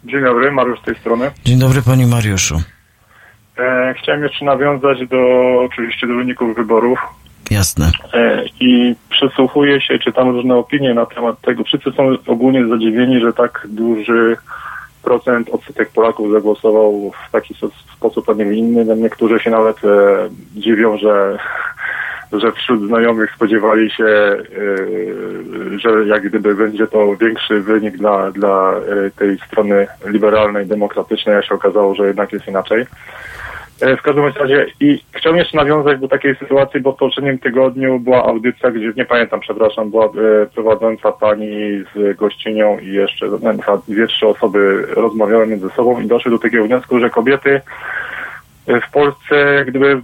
Dzień 0.10 0.24
dobry, 0.24 0.52
Mariusz 0.52 0.80
z 0.80 0.84
tej 0.84 0.96
strony. 0.96 1.32
Dzień 1.46 1.60
dobry 1.60 1.82
Panie 1.82 2.08
Mariuszu. 2.08 2.62
E, 3.58 3.94
chciałem 3.98 4.24
jeszcze 4.24 4.46
nawiązać 4.46 5.08
do 5.08 5.18
oczywiście 5.62 6.08
do 6.08 6.14
wyników 6.16 6.56
wyborów 6.56 7.00
Jasne. 7.52 7.92
e, 8.14 8.44
i 8.60 8.96
przysłuchuję 9.10 9.82
się, 9.82 10.00
czytam 10.00 10.30
różne 10.30 10.56
opinie 10.56 10.94
na 10.94 11.06
temat 11.06 11.42
tego. 11.42 11.64
Wszyscy 11.64 11.92
są 11.92 12.18
ogólnie 12.28 12.68
zadziwieni, 12.68 13.20
że 13.20 13.34
tak 13.34 13.68
duży 13.70 14.38
procent 15.04 15.50
odsetek 15.50 15.90
Polaków 15.90 16.32
zagłosował 16.32 17.12
w 17.28 17.32
taki 17.32 17.56
sposób, 17.98 18.30
a 18.30 18.34
nie 18.34 18.54
inny. 18.54 18.86
No, 18.86 18.96
Niektórzy 18.96 19.40
się 19.40 19.50
nawet 19.50 19.78
e, 19.86 20.30
dziwią, 20.56 20.98
że 20.98 21.38
że 22.34 22.52
wśród 22.52 22.88
znajomych 22.88 23.32
spodziewali 23.36 23.92
się, 23.92 24.06
e, 24.06 24.40
że 25.80 26.06
jak 26.06 26.24
gdyby 26.24 26.56
będzie 26.56 26.88
to 26.88 27.16
większy 27.16 27.62
wynik 27.62 27.98
dla, 27.98 28.32
dla 28.32 28.74
e, 28.74 29.12
tej 29.12 29.38
strony 29.38 29.88
liberalnej, 30.06 30.66
demokratycznej, 30.66 31.36
a 31.36 31.42
się 31.42 31.56
okazało, 31.56 31.96
że 31.96 32.08
jednak 32.08 32.34
jest 32.34 32.48
inaczej. 32.48 32.86
E, 33.82 33.98
W 33.98 34.02
każdym 34.02 34.26
razie 34.26 34.66
i 34.80 35.04
chciałbym 35.12 35.40
jeszcze 35.40 35.58
nawiązać 35.58 36.00
do 36.00 36.08
takiej 36.08 36.36
sytuacji, 36.36 36.80
bo 36.80 36.92
w 36.92 36.98
poprzednim 36.98 37.40
tygodniu 37.40 38.00
była 38.00 38.26
audycja, 38.26 38.72
gdzie 38.72 38.92
nie 38.96 39.06
pamiętam, 39.06 39.40
przepraszam, 39.40 39.90
była 39.90 40.10
prowadząca 40.56 41.12
pani 41.12 41.84
z 41.96 42.18
gościnią 42.18 42.80
i 42.80 42.88
jeszcze 42.88 43.26
no, 43.42 43.78
dwie, 43.88 44.08
trzy 44.08 44.28
osoby 44.28 44.88
rozmawiały 44.96 45.48
między 45.48 45.70
sobą 45.70 46.02
i 46.02 46.08
doszły 46.08 46.32
do 46.32 46.40
takiego 46.40 46.64
wniosku, 46.64 47.00
że 47.00 47.10
kobiety 47.10 47.62
w 48.70 48.92
Polsce 48.92 49.66
gdyby 49.68 50.02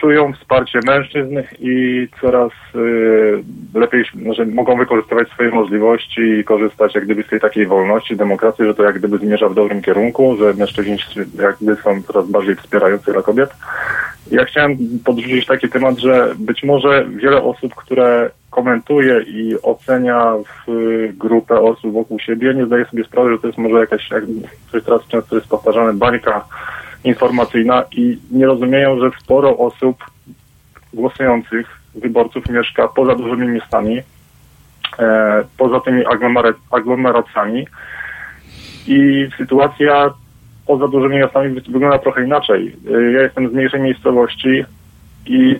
czują 0.00 0.32
wsparcie 0.32 0.80
mężczyzn 0.86 1.38
i 1.58 2.08
coraz 2.20 2.52
e, 2.74 3.78
lepiej, 3.78 4.04
że 4.32 4.46
mogą 4.46 4.76
wykorzystywać 4.76 5.28
swoje 5.28 5.50
możliwości 5.50 6.20
i 6.20 6.44
korzystać 6.44 6.94
jak 6.94 7.04
gdyby 7.04 7.22
z 7.22 7.26
tej 7.26 7.40
takiej 7.40 7.66
wolności, 7.66 8.16
demokracji, 8.16 8.64
że 8.64 8.74
to 8.74 8.82
jak 8.82 8.98
gdyby 8.98 9.18
zmierza 9.18 9.48
w 9.48 9.54
dobrym 9.54 9.82
kierunku, 9.82 10.36
że 10.36 10.54
mężczyźni 10.54 10.96
jak 11.42 11.56
gdyby 11.60 11.82
są 11.82 12.02
coraz 12.02 12.30
bardziej 12.30 12.56
wspierający 12.56 13.12
dla 13.12 13.22
kobiet. 13.22 13.50
Ja 14.30 14.44
chciałem 14.44 14.76
podrzucić 15.04 15.46
taki 15.46 15.68
temat, 15.68 15.98
że 15.98 16.34
być 16.38 16.64
może 16.64 17.06
wiele 17.08 17.42
osób, 17.42 17.74
które 17.74 18.30
komentuje 18.50 19.20
i 19.22 19.62
ocenia 19.62 20.32
w 20.66 20.72
grupę 21.16 21.60
osób 21.60 21.92
wokół 21.92 22.18
siebie, 22.20 22.54
nie 22.54 22.66
zdaje 22.66 22.84
sobie 22.84 23.04
sprawy, 23.04 23.32
że 23.32 23.38
to 23.38 23.46
jest 23.46 23.58
może 23.58 23.80
jakaś, 23.80 24.10
jak 24.10 24.24
coś 24.72 24.84
teraz 24.84 25.06
często 25.08 25.36
jest 25.36 25.48
powtarzane, 25.48 25.92
bańka 25.92 26.44
informacyjna 27.06 27.84
i 27.92 28.18
nie 28.30 28.46
rozumieją, 28.46 28.98
że 29.00 29.10
sporo 29.22 29.58
osób 29.58 30.04
głosujących, 30.94 31.66
wyborców 31.94 32.48
mieszka 32.50 32.88
poza 32.88 33.14
dużymi 33.14 33.48
miastami, 33.48 33.98
e, 34.98 35.44
poza 35.58 35.80
tymi 35.80 36.04
aglomera- 36.06 36.54
aglomeracjami 36.70 37.66
i 38.86 39.28
sytuacja 39.38 40.10
poza 40.66 40.88
dużymi 40.88 41.16
miastami 41.16 41.54
wy- 41.54 41.60
wygląda 41.72 41.98
trochę 41.98 42.24
inaczej. 42.24 42.76
E, 42.94 43.12
Ja 43.12 43.22
jestem 43.22 43.48
z 43.50 43.52
mniejszej 43.52 43.80
miejscowości 43.80 44.64
i 45.26 45.56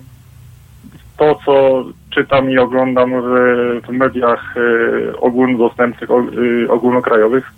to, 1.16 1.38
co 1.44 1.84
czytam 2.10 2.50
i 2.50 2.58
oglądam 2.58 3.10
w, 3.22 3.88
mediach 3.90 4.54
e, 4.56 5.16
ogólnodostępnych, 5.16 6.10
e, 6.10 6.68
ogólnokrajowych, 6.72 7.52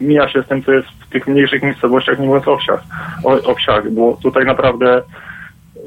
mija 0.00 0.28
się 0.28 0.42
z 0.42 0.48
tym, 0.48 0.62
co 0.62 0.72
jest 0.72 0.88
w 0.88 1.08
tych 1.08 1.26
mniejszych 1.26 1.62
miejscowościach, 1.62 2.18
nie 2.18 2.26
mówiąc 2.26 2.48
o 2.48 2.56
wsiach, 2.56 2.82
o, 3.24 3.50
o 3.50 3.54
wsiach 3.54 3.90
bo 3.90 4.18
tutaj 4.22 4.44
naprawdę 4.44 5.02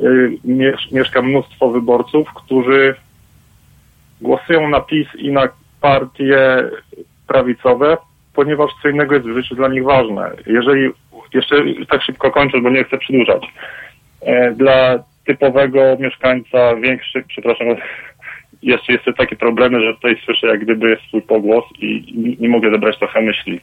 y, 0.04 0.38
miesz- 0.46 0.92
mieszka 0.92 1.22
mnóstwo 1.22 1.70
wyborców, 1.70 2.34
którzy 2.34 2.96
głosują 4.22 4.70
na 4.70 4.80
PiS 4.80 5.08
i 5.18 5.32
na 5.32 5.48
partie 5.82 6.64
prawicowe, 7.28 7.98
ponieważ 8.34 8.72
co 8.82 8.90
innego 8.90 9.16
jest 9.16 9.28
w 9.28 9.34
życiu 9.34 9.56
dla 9.56 9.68
nich 9.68 9.84
ważne. 9.84 10.32
Jeżeli, 10.48 10.90
jeszcze 11.34 11.56
tak 11.90 12.04
szybko 12.04 12.32
kończę, 12.32 12.62
bo 12.62 12.70
nie 12.70 12.84
chcę 12.84 12.98
przedłużać, 12.98 13.46
e, 14.22 14.52
dla 14.52 15.04
typowego 15.26 15.98
mieszkańca 16.00 16.76
większych, 16.76 17.26
przepraszam, 17.28 17.68
jeszcze 18.64 18.94
jest 18.94 19.06
takie 19.18 19.36
problemy, 19.36 19.82
że 19.82 19.94
tutaj 19.94 20.18
słyszę 20.26 20.48
jak 20.48 20.60
gdyby 20.60 20.98
swój 21.08 21.22
pogłos 21.22 21.64
i 21.80 22.36
nie 22.40 22.50
mogę 22.50 22.72
zebrać 22.72 23.00
trochę 23.00 23.22
myśli. 23.22 23.62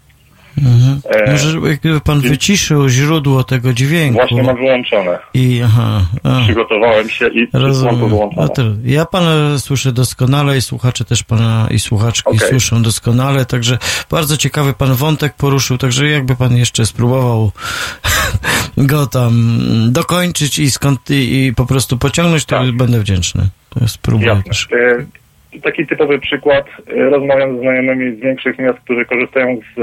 Mhm. 0.59 1.01
E, 1.27 1.31
Może 1.31 1.59
jakby 1.71 2.01
pan 2.01 2.21
wyciszył 2.21 2.89
źródło 2.89 3.45
tego 3.45 3.73
dźwięku. 3.73 4.15
Właśnie 4.19 4.43
mam 4.43 4.57
wyłączone. 4.57 5.19
I 5.35 5.61
aha. 5.65 6.01
A. 6.23 6.41
Przygotowałem 6.45 7.09
się 7.09 7.29
i 7.29 7.49
mam 7.53 7.73
to 7.73 8.07
wyłączone. 8.09 8.77
Ja 8.85 9.05
pana 9.07 9.59
słyszę 9.59 9.93
doskonale 9.93 10.57
i 10.57 10.63
słuchacze 10.63 11.05
też 11.05 11.23
pana 11.23 11.69
i 11.71 11.79
słuchaczki 11.79 12.31
Okej. 12.37 12.49
słyszą 12.49 12.83
doskonale, 12.83 13.45
także 13.47 13.79
bardzo 14.11 14.37
ciekawy 14.37 14.73
pan 14.73 14.95
wątek 14.95 15.35
poruszył, 15.35 15.79
także 15.79 16.09
jakby 16.09 16.37
pan 16.37 16.57
jeszcze 16.57 16.87
spróbował 16.87 17.51
go 18.77 19.07
tam 19.07 19.59
dokończyć 19.93 20.59
i 20.59 20.71
skąd 20.71 21.11
i, 21.11 21.47
i 21.47 21.55
po 21.55 21.67
prostu 21.67 21.99
pociągnąć, 21.99 22.45
to 22.45 22.61
będę 22.73 23.01
wdzięczny. 23.01 23.43
Spróbuję 23.87 24.29
Jasne. 24.29 24.43
też. 24.45 24.69
E, 24.73 25.05
Taki 25.63 25.87
typowy 25.87 26.19
przykład. 26.19 26.67
E, 26.97 27.11
Rozmawiam 27.11 27.59
z 27.59 27.61
znajomymi 27.61 28.17
z 28.17 28.21
większych 28.21 28.59
miast, 28.59 28.79
którzy 28.79 29.05
korzystają 29.05 29.61
z 29.77 29.81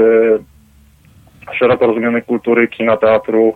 szeroko 1.58 1.86
rozumianej 1.86 2.22
kultury, 2.22 2.68
kina, 2.68 2.96
teatru, 2.96 3.54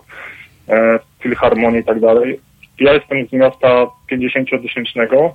e, 0.69 0.99
filharmonii 1.19 1.79
i 1.79 1.83
tak 1.83 1.99
dalej. 1.99 2.39
Ja 2.79 2.93
jestem 2.93 3.27
z 3.27 3.33
miasta 3.33 3.87
50-tysięcznego. 4.11 5.31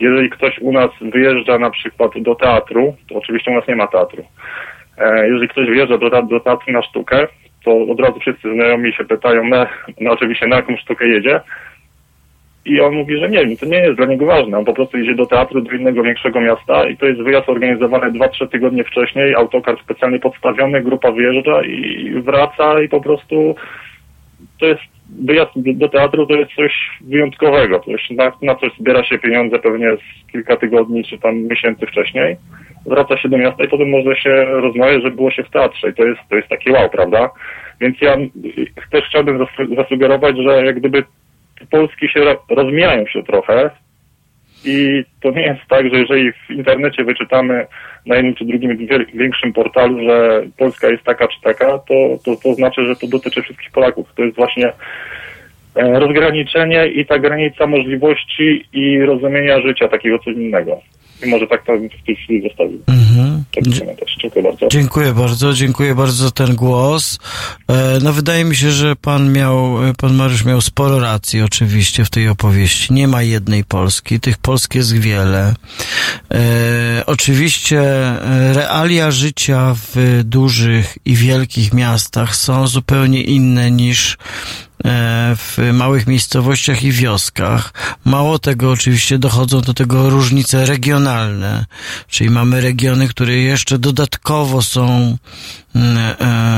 Jeżeli 0.00 0.30
ktoś 0.30 0.58
u 0.58 0.72
nas 0.72 0.90
wyjeżdża 1.00 1.58
na 1.58 1.70
przykład 1.70 2.10
do 2.16 2.34
teatru, 2.34 2.94
to 3.08 3.14
oczywiście 3.14 3.50
u 3.50 3.54
nas 3.54 3.68
nie 3.68 3.76
ma 3.76 3.86
teatru. 3.86 4.24
E, 4.98 5.28
Jeżeli 5.28 5.48
ktoś 5.48 5.66
wyjeżdża 5.68 5.98
do, 5.98 6.22
do 6.22 6.40
teatru 6.40 6.72
na 6.72 6.82
sztukę, 6.82 7.26
to 7.64 7.76
od 7.92 8.00
razu 8.00 8.20
wszyscy 8.20 8.54
znajomi 8.54 8.92
się 8.92 9.04
pytają, 9.04 9.44
na, 9.44 9.66
no 10.00 10.10
oczywiście 10.10 10.46
na 10.46 10.56
jaką 10.56 10.76
sztukę 10.76 11.08
jedzie. 11.08 11.40
I 12.64 12.80
on 12.80 12.94
mówi, 12.94 13.18
że 13.18 13.28
nie, 13.28 13.56
to 13.56 13.66
nie 13.66 13.78
jest 13.78 13.96
dla 13.96 14.06
niego 14.06 14.26
ważne. 14.26 14.58
On 14.58 14.64
po 14.64 14.74
prostu 14.74 14.98
idzie 14.98 15.14
do 15.14 15.26
teatru 15.26 15.60
do 15.60 15.72
innego 15.72 16.02
większego 16.02 16.40
miasta 16.40 16.88
i 16.88 16.96
to 16.96 17.06
jest 17.06 17.22
wyjazd 17.22 17.48
organizowany 17.48 18.12
2-3 18.12 18.48
tygodnie 18.48 18.84
wcześniej, 18.84 19.34
autokar 19.34 19.76
specjalnie 19.84 20.18
podstawiony, 20.18 20.82
grupa 20.82 21.12
wyjeżdża 21.12 21.62
i 21.62 22.10
wraca 22.22 22.80
i 22.80 22.88
po 22.88 23.00
prostu 23.00 23.54
to 24.60 24.66
jest 24.66 24.82
wyjazd 25.08 25.50
do, 25.56 25.88
teatru 25.88 26.26
to 26.26 26.34
jest 26.34 26.52
coś 26.52 26.98
wyjątkowego. 27.00 27.80
Coś, 27.80 28.10
na, 28.10 28.32
na 28.42 28.54
coś 28.54 28.70
zbiera 28.80 29.04
się 29.04 29.18
pieniądze 29.18 29.58
pewnie 29.58 29.96
z 29.96 30.32
kilka 30.32 30.56
tygodni 30.56 31.04
czy 31.04 31.18
tam 31.18 31.36
miesięcy 31.36 31.86
wcześniej. 31.86 32.36
Wraca 32.86 33.16
się 33.16 33.28
do 33.28 33.38
miasta 33.38 33.64
i 33.64 33.68
potem 33.68 33.90
może 33.90 34.16
się 34.16 34.44
rozmawiać, 34.44 35.02
że 35.02 35.10
było 35.10 35.30
się 35.30 35.44
w 35.44 35.50
teatrze 35.50 35.90
i 35.90 35.94
to 35.94 36.04
jest, 36.04 36.20
to 36.30 36.36
jest 36.36 36.48
takie 36.48 36.72
wow, 36.72 36.90
prawda? 36.90 37.30
Więc 37.80 38.00
ja 38.00 38.16
y, 38.16 38.30
też 38.90 39.04
chciałbym 39.08 39.38
zas- 39.38 39.76
zasugerować, 39.76 40.36
że 40.36 40.64
jak 40.64 40.78
gdyby 40.78 41.04
Polski 41.70 42.08
się 42.08 42.20
ro- 42.20 42.44
rozmijają 42.50 43.06
się 43.06 43.22
trochę 43.22 43.70
i 44.64 45.04
to 45.22 45.30
nie 45.30 45.42
jest 45.42 45.60
tak, 45.68 45.90
że 45.90 45.98
jeżeli 46.00 46.32
w 46.32 46.50
internecie 46.50 47.04
wyczytamy 47.04 47.66
na 48.06 48.16
jednym 48.16 48.34
czy 48.34 48.44
drugim 48.44 48.78
większym 49.14 49.52
portalu, 49.52 50.08
że 50.08 50.42
Polska 50.58 50.88
jest 50.88 51.04
taka 51.04 51.28
czy 51.28 51.40
taka, 51.40 51.78
to, 51.78 52.18
to, 52.24 52.36
to 52.36 52.54
znaczy, 52.54 52.86
że 52.86 52.96
to 52.96 53.06
dotyczy 53.06 53.42
wszystkich 53.42 53.70
Polaków. 53.70 54.08
To 54.16 54.24
jest 54.24 54.36
właśnie 54.36 54.72
e, 55.76 56.00
rozgraniczenie 56.00 56.86
i 56.86 57.06
ta 57.06 57.18
granica 57.18 57.66
możliwości 57.66 58.64
i 58.72 59.00
rozumienia 59.00 59.60
życia 59.60 59.88
takiego 59.88 60.18
coś 60.18 60.34
innego. 60.34 60.80
I 61.24 61.30
może 61.30 61.46
tak 61.46 61.66
to 61.66 61.72
w 62.02 62.06
tej 62.06 62.16
chwili 62.16 62.48
zostawił. 62.48 62.82
Mhm. 62.86 63.44
Tak 63.54 63.64
pamiętać. 63.80 64.16
Dziękuję 64.20 64.42
bardzo. 64.42 64.68
Dziękuję 64.68 65.12
bardzo, 65.12 65.52
dziękuję 65.52 65.94
bardzo 65.94 66.24
za 66.24 66.30
ten 66.30 66.54
głos. 66.54 67.18
E, 67.68 67.98
no 68.02 68.12
wydaje 68.12 68.44
mi 68.44 68.56
się, 68.56 68.70
że 68.70 68.96
pan 68.96 69.32
miał, 69.32 69.84
e, 69.88 69.94
pan 69.94 70.14
Mariusz 70.14 70.44
miał 70.44 70.60
sporo 70.60 71.00
racji 71.00 71.42
oczywiście 71.42 72.04
w 72.04 72.10
tej 72.10 72.28
opowieści. 72.28 72.92
Nie 72.92 73.08
ma 73.08 73.22
jednej 73.22 73.64
Polski, 73.64 74.20
tych 74.20 74.38
Polsk 74.38 74.74
jest 74.74 74.98
wiele. 74.98 75.54
E, 76.34 77.02
oczywiście 77.06 77.82
realia 78.54 79.10
życia 79.10 79.74
w 79.74 80.20
dużych 80.24 80.98
i 81.04 81.14
wielkich 81.14 81.72
miastach 81.72 82.36
są 82.36 82.66
zupełnie 82.66 83.22
inne 83.22 83.70
niż 83.70 84.16
w 85.36 85.70
małych 85.72 86.06
miejscowościach 86.06 86.82
i 86.82 86.92
wioskach. 86.92 87.72
Mało 88.04 88.38
tego, 88.38 88.70
oczywiście 88.70 89.18
dochodzą 89.18 89.60
do 89.60 89.74
tego 89.74 90.10
różnice 90.10 90.66
regionalne, 90.66 91.66
czyli 92.08 92.30
mamy 92.30 92.60
regiony, 92.60 93.08
które 93.08 93.36
jeszcze 93.36 93.78
dodatkowo 93.78 94.62
są 94.62 94.88
e, 94.88 95.16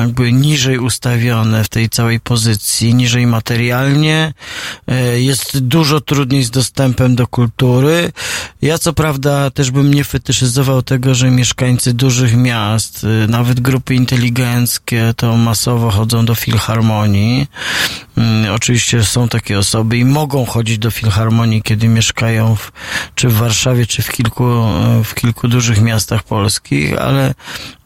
jakby 0.06 0.32
niżej 0.32 0.78
ustawione 0.78 1.64
w 1.64 1.68
tej 1.68 1.88
całej 1.88 2.20
pozycji, 2.20 2.94
niżej 2.94 3.26
materialnie, 3.26 4.34
e, 4.86 5.20
jest 5.20 5.58
dużo 5.58 6.00
trudniej 6.00 6.44
z 6.44 6.50
dostępem 6.50 7.14
do 7.16 7.26
kultury. 7.26 8.12
Ja 8.62 8.78
co 8.78 8.92
prawda 8.92 9.50
też 9.50 9.70
bym 9.70 9.94
nie 9.94 10.04
fetyszyzował 10.04 10.82
tego, 10.82 11.14
że 11.14 11.30
mieszkańcy 11.30 11.94
dużych 11.94 12.36
miast, 12.36 13.06
e, 13.24 13.26
nawet 13.26 13.60
grupy 13.60 13.94
inteligenckie, 13.94 15.14
to 15.16 15.36
masowo 15.36 15.90
chodzą 15.90 16.24
do 16.24 16.34
filharmonii. 16.34 17.46
Mm, 18.16 18.54
oczywiście 18.54 19.04
są 19.04 19.28
takie 19.28 19.58
osoby 19.58 19.98
i 19.98 20.04
mogą 20.04 20.46
chodzić 20.46 20.78
do 20.78 20.90
filharmonii, 20.90 21.62
kiedy 21.62 21.88
mieszkają 21.88 22.56
w, 22.56 22.72
czy 23.14 23.28
w 23.28 23.34
Warszawie, 23.34 23.86
czy 23.86 24.02
w 24.02 24.12
kilku, 24.12 24.44
w 25.04 25.14
kilku 25.14 25.48
dużych 25.48 25.80
miastach 25.80 26.22
polskich, 26.22 26.98
ale, 26.98 27.34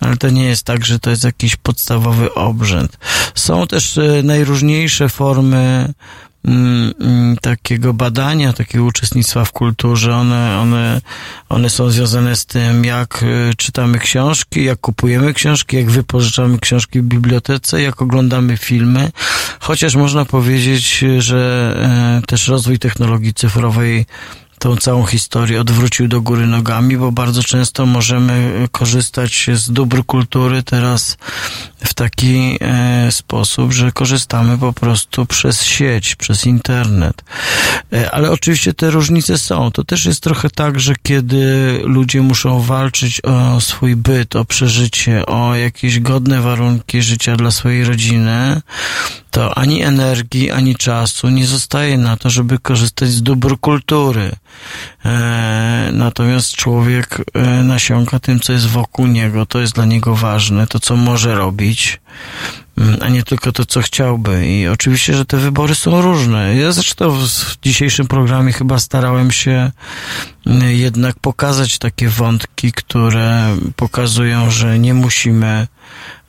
ale 0.01 0.17
to 0.17 0.31
nie 0.31 0.45
jest 0.45 0.65
tak, 0.65 0.85
że 0.85 0.99
to 0.99 1.11
jest 1.11 1.20
jakiś 1.25 1.57
podstawowy 1.57 2.35
obrzęd. 2.35 2.99
Są 3.35 3.67
też 3.67 3.99
e, 3.99 4.23
najróżniejsze 4.23 5.09
formy 5.09 5.93
mm, 6.45 6.93
mm, 7.01 7.37
takiego 7.37 7.95
badania, 7.95 8.53
takiego 8.53 8.85
uczestnictwa 8.85 9.45
w 9.45 9.53
kulturze, 9.53 10.15
one, 10.15 10.59
one, 10.59 11.01
one 11.49 11.71
są 11.71 11.91
związane 11.91 12.37
z 12.37 12.47
tym, 12.47 12.85
jak 12.85 13.23
e, 13.23 13.55
czytamy 13.55 13.99
książki, 13.99 14.65
jak 14.65 14.81
kupujemy 14.81 15.35
książki, 15.35 15.77
jak 15.77 15.91
wypożyczamy 15.91 16.59
książki 16.59 17.01
w 17.01 17.05
bibliotece, 17.05 17.83
jak 17.83 18.03
oglądamy 18.03 18.57
filmy, 18.57 19.11
chociaż 19.61 19.95
można 19.95 20.25
powiedzieć, 20.25 21.05
że 21.19 21.73
e, 22.23 22.27
też 22.27 22.49
rozwój 22.49 22.79
technologii 22.79 23.35
cyfrowej 23.35 24.07
tą 24.61 24.77
całą 24.77 25.07
historię 25.07 25.61
odwrócił 25.61 26.09
do 26.09 26.21
góry 26.21 26.47
nogami, 26.47 26.97
bo 26.97 27.13
bardzo 27.13 27.43
często 27.43 27.87
możemy 27.87 28.69
korzystać 28.73 29.47
z 29.55 29.71
dóbr 29.71 30.05
kultury 30.07 30.63
teraz 30.63 31.17
w 31.85 31.95
taki 31.95 32.59
e, 32.61 33.13
sposób, 33.13 33.73
że 33.73 33.93
korzystamy 33.93 34.59
po 34.59 34.73
prostu 34.73 35.27
przez 35.27 35.65
sieć, 35.65 36.17
przez 36.17 36.47
internet. 36.47 37.25
E, 37.93 38.11
ale 38.11 38.31
oczywiście 38.31 38.75
te 38.75 38.91
różnice 38.91 39.39
są. 39.39 39.71
To 39.71 39.85
też 39.85 40.05
jest 40.05 40.23
trochę 40.23 40.51
tak, 40.51 40.81
że 40.81 40.95
kiedy 41.03 41.81
ludzie 41.85 42.23
muszą 42.23 42.61
walczyć 42.61 43.21
o 43.21 43.61
swój 43.61 43.97
byt, 43.97 44.37
o 44.37 44.45
przeżycie, 44.45 45.27
o 45.27 45.55
jakieś 45.55 46.01
godne 46.01 46.41
warunki 46.41 47.03
życia 47.03 47.37
dla 47.37 47.51
swojej 47.51 47.85
rodziny, 47.85 48.63
to 49.31 49.59
ani 49.59 49.83
energii, 49.83 50.51
ani 50.51 50.77
czasu 50.77 51.29
nie 51.29 51.47
zostaje 51.47 51.99
na 51.99 52.17
to, 52.17 52.31
żeby 52.31 52.59
korzystać 52.59 53.09
z 53.09 53.23
dóbr 53.23 53.59
kultury. 53.61 54.31
E, 55.05 55.91
natomiast 55.93 56.57
człowiek 56.57 57.23
e, 57.35 57.41
nasiąka 57.63 58.19
tym, 58.19 58.41
co 58.41 58.53
jest 58.53 58.67
wokół 58.67 59.07
niego, 59.07 59.47
to 59.47 59.61
jest 59.61 59.75
dla 59.75 59.85
niego 59.85 60.15
ważne, 60.15 60.67
to 60.67 60.81
co 60.81 60.97
może 60.97 61.35
robić, 61.35 62.01
mm, 62.79 62.99
a 63.03 63.09
nie 63.09 63.23
tylko 63.23 63.53
to, 63.53 63.67
co 63.67 63.83
chciałby. 63.83 64.47
I 64.49 64.69
oczywiście, 64.69 65.15
że 65.15 65.25
te 65.25 65.37
wybory 65.37 65.75
są 65.75 66.03
różne. 66.03 66.57
Ja 66.57 66.73
zresztą 66.73 67.11
w 67.11 67.57
dzisiejszym 67.63 68.07
programie 68.07 68.53
chyba 68.53 68.79
starałem 68.79 69.31
się 69.31 69.71
mm, 70.47 70.71
jednak 70.71 71.19
pokazać 71.19 71.79
takie 71.79 72.09
wątki, 72.09 72.73
które 72.73 73.57
pokazują, 73.77 74.51
że 74.51 74.79
nie 74.79 74.95
musimy 74.95 75.67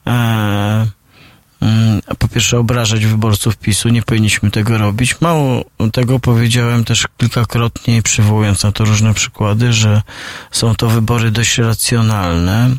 e, 0.08 1.01
po 2.18 2.28
pierwsze 2.28 2.60
obrażać 2.60 3.06
wyborców 3.06 3.58
PiSu, 3.58 3.90
nie 3.90 4.02
powinniśmy 4.02 4.52
tego 4.52 4.78
robić. 4.78 5.22
Mało 5.22 5.66
tego 5.94 6.20
powiedziałem 6.20 6.84
też 6.84 7.08
kilkakrotnie, 7.18 8.02
przywołując 8.02 8.64
na 8.64 8.72
to 8.72 8.86
różne 8.86 9.14
przykłady, 9.14 9.74
że 9.74 10.02
są 10.52 10.76
to 10.76 10.90
wybory 10.90 11.32
dość 11.32 11.58
racjonalne, 11.58 12.76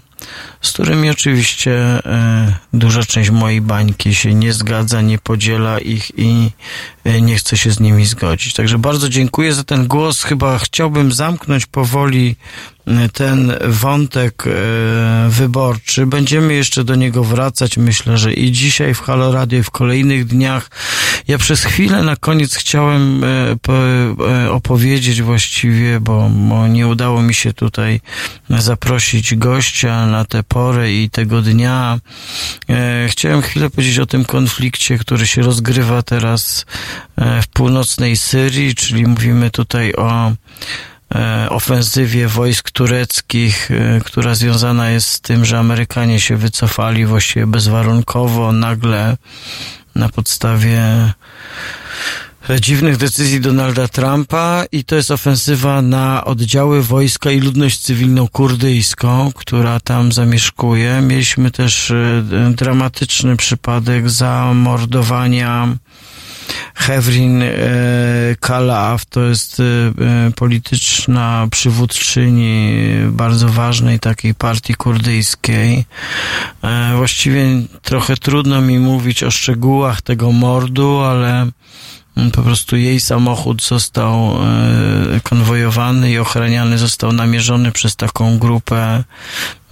z 0.60 0.72
którymi 0.72 1.10
oczywiście 1.10 1.72
e, 2.06 2.54
duża 2.72 3.02
część 3.02 3.30
mojej 3.30 3.60
bańki 3.60 4.14
się 4.14 4.34
nie 4.34 4.52
zgadza, 4.52 5.00
nie 5.00 5.18
podziela 5.18 5.78
ich 5.78 6.18
i 6.18 6.50
e, 7.04 7.20
nie 7.20 7.36
chce 7.36 7.56
się 7.56 7.70
z 7.70 7.80
nimi 7.80 8.06
zgodzić. 8.06 8.54
Także 8.54 8.78
bardzo 8.78 9.08
dziękuję 9.08 9.54
za 9.54 9.64
ten 9.64 9.86
głos. 9.86 10.22
Chyba 10.22 10.58
chciałbym 10.58 11.12
zamknąć 11.12 11.66
powoli 11.66 12.36
ten 13.12 13.52
wątek 13.64 14.44
e, 14.46 14.50
wyborczy. 15.30 16.06
Będziemy 16.06 16.54
jeszcze 16.54 16.84
do 16.84 16.94
niego 16.94 17.24
wracać, 17.24 17.76
myślę, 17.76 18.18
że 18.18 18.32
i 18.32 18.52
dzisiaj 18.52 18.94
w 18.94 19.00
Halo 19.00 19.32
Radio, 19.32 19.58
i 19.58 19.62
w 19.62 19.70
kolejnych 19.70 20.24
dniach. 20.24 20.70
Ja 21.28 21.38
przez 21.38 21.64
chwilę 21.64 22.02
na 22.02 22.16
koniec 22.16 22.54
chciałem 22.56 23.24
e, 23.24 23.56
e, 24.46 24.50
opowiedzieć 24.50 25.22
właściwie, 25.22 26.00
bo, 26.00 26.30
bo 26.34 26.68
nie 26.68 26.86
udało 26.86 27.22
mi 27.22 27.34
się 27.34 27.52
tutaj 27.52 28.00
zaprosić 28.48 29.34
gościa 29.34 30.06
na 30.06 30.24
tę 30.24 30.42
porę 30.42 30.92
i 30.92 31.10
tego 31.10 31.42
dnia. 31.42 31.98
Chciałem 33.08 33.42
chwilę 33.42 33.70
powiedzieć 33.70 33.98
o 33.98 34.06
tym 34.06 34.24
konflikcie, 34.24 34.98
który 34.98 35.26
się 35.26 35.42
rozgrywa 35.42 36.02
teraz 36.02 36.66
w 37.42 37.46
północnej 37.46 38.16
Syrii, 38.16 38.74
czyli 38.74 39.06
mówimy 39.06 39.50
tutaj 39.50 39.94
o 39.94 40.32
ofensywie 41.50 42.28
wojsk 42.28 42.70
tureckich, 42.70 43.70
e, 43.70 44.00
która 44.04 44.34
związana 44.34 44.90
jest 44.90 45.08
z 45.08 45.20
tym, 45.20 45.44
że 45.44 45.58
Amerykanie 45.58 46.20
się 46.20 46.36
wycofali 46.36 47.06
właściwie 47.06 47.46
bezwarunkowo, 47.46 48.52
nagle 48.52 49.16
na 49.94 50.08
podstawie 50.08 51.12
dziwnych 52.60 52.96
decyzji 52.96 53.40
Donalda 53.40 53.88
Trumpa 53.88 54.64
i 54.72 54.84
to 54.84 54.96
jest 54.96 55.10
ofensywa 55.10 55.82
na 55.82 56.24
oddziały 56.24 56.82
wojska 56.82 57.30
i 57.30 57.40
ludność 57.40 57.78
cywilną 57.78 58.28
kurdyjską, 58.28 59.32
która 59.34 59.80
tam 59.80 60.12
zamieszkuje. 60.12 61.00
Mieliśmy 61.00 61.50
też 61.50 61.90
e, 61.90 62.24
dramatyczny 62.56 63.36
przypadek 63.36 64.10
zamordowania 64.10 65.68
Hevrin 66.74 67.42
e, 67.42 67.48
Kalaf 68.40 69.04
to 69.06 69.20
jest 69.20 69.60
e, 69.60 69.64
e, 69.64 70.30
polityczna 70.30 71.46
przywódczyni 71.50 72.72
bardzo 73.08 73.48
ważnej 73.48 74.00
takiej 74.00 74.34
partii 74.34 74.74
kurdyjskiej. 74.74 75.84
Właściwie 76.96 77.46
trochę 77.82 78.16
trudno 78.16 78.60
mi 78.60 78.78
mówić 78.78 79.22
o 79.22 79.30
szczegółach 79.30 80.02
tego 80.02 80.32
mordu, 80.32 80.98
ale 80.98 81.46
po 82.32 82.42
prostu 82.42 82.76
jej 82.76 83.00
samochód 83.00 83.62
został 83.62 84.36
e, 84.36 85.20
konwojowany 85.22 86.10
i 86.10 86.18
ochraniany 86.18 86.78
został 86.78 87.12
namierzony 87.12 87.72
przez 87.72 87.96
taką 87.96 88.38
grupę 88.38 89.04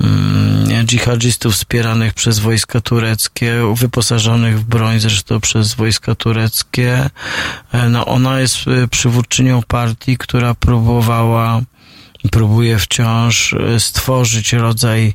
mm, 0.00 0.86
dżihadżystów 0.86 1.54
wspieranych 1.54 2.14
przez 2.14 2.38
wojska 2.38 2.80
tureckie, 2.80 3.52
wyposażonych 3.74 4.60
w 4.60 4.64
broń 4.64 5.00
zresztą 5.00 5.40
przez 5.40 5.74
wojska 5.74 6.14
tureckie. 6.14 7.10
E, 7.72 7.88
no, 7.88 8.06
ona 8.06 8.40
jest 8.40 8.56
e, 8.68 8.88
przywódczynią 8.88 9.62
partii, 9.68 10.18
która 10.18 10.54
próbowała 10.54 11.60
próbuje 12.28 12.78
wciąż 12.78 13.54
stworzyć 13.78 14.52
rodzaj 14.52 15.14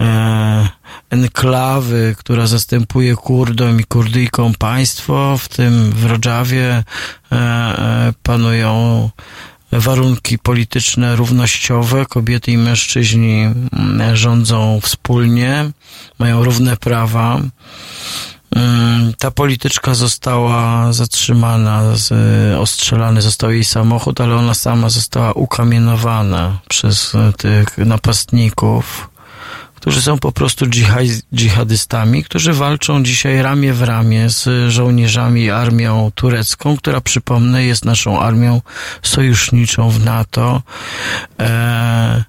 e, 0.00 0.68
enklawy, 1.10 2.14
która 2.18 2.46
zastępuje 2.46 3.16
Kurdom 3.16 3.80
i 3.80 3.84
Kurdyjkom 3.84 4.54
państwo. 4.54 5.38
W 5.38 5.48
tym 5.48 5.92
w 5.92 6.04
Rodżawie 6.04 6.68
e, 6.72 6.84
e, 7.32 8.12
panują 8.22 9.10
warunki 9.72 10.38
polityczne 10.38 11.16
równościowe. 11.16 12.06
Kobiety 12.06 12.52
i 12.52 12.58
mężczyźni 12.58 13.42
mm, 13.42 14.16
rządzą 14.16 14.80
wspólnie, 14.82 15.70
mają 16.18 16.44
równe 16.44 16.76
prawa. 16.76 17.40
Ta 19.18 19.30
polityczka 19.30 19.94
została 19.94 20.92
zatrzymana, 20.92 21.82
ostrzelany 22.58 23.22
został 23.22 23.50
jej 23.50 23.64
samochód, 23.64 24.20
ale 24.20 24.36
ona 24.36 24.54
sama 24.54 24.88
została 24.88 25.32
ukamienowana 25.32 26.58
przez 26.68 27.12
tych 27.36 27.78
napastników 27.78 29.12
którzy 29.82 30.02
są 30.02 30.18
po 30.18 30.32
prostu 30.32 30.66
dżihadystami, 31.34 32.24
którzy 32.24 32.52
walczą 32.52 33.02
dzisiaj 33.02 33.42
ramię 33.42 33.72
w 33.72 33.82
ramię 33.82 34.30
z 34.30 34.70
żołnierzami 34.72 35.50
armią 35.50 36.10
turecką, 36.14 36.76
która 36.76 37.00
przypomnę 37.00 37.64
jest 37.64 37.84
naszą 37.84 38.20
armią 38.20 38.60
sojuszniczą 39.02 39.90
w 39.90 40.04
NATO. 40.04 40.62
E, 41.40 42.24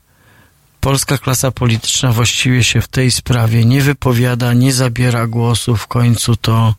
polska 0.84 1.18
klasa 1.18 1.52
polityczna 1.52 2.12
właściwie 2.12 2.64
się 2.64 2.82
w 2.82 2.88
tej 2.88 3.12
sprawie 3.12 3.66
nie 3.66 3.82
wypowiada, 3.82 4.54
nie 4.54 4.74
zabiera 4.74 5.28
głosu. 5.28 5.76
W 5.76 5.88
końcu 5.88 6.36
to 6.36 6.76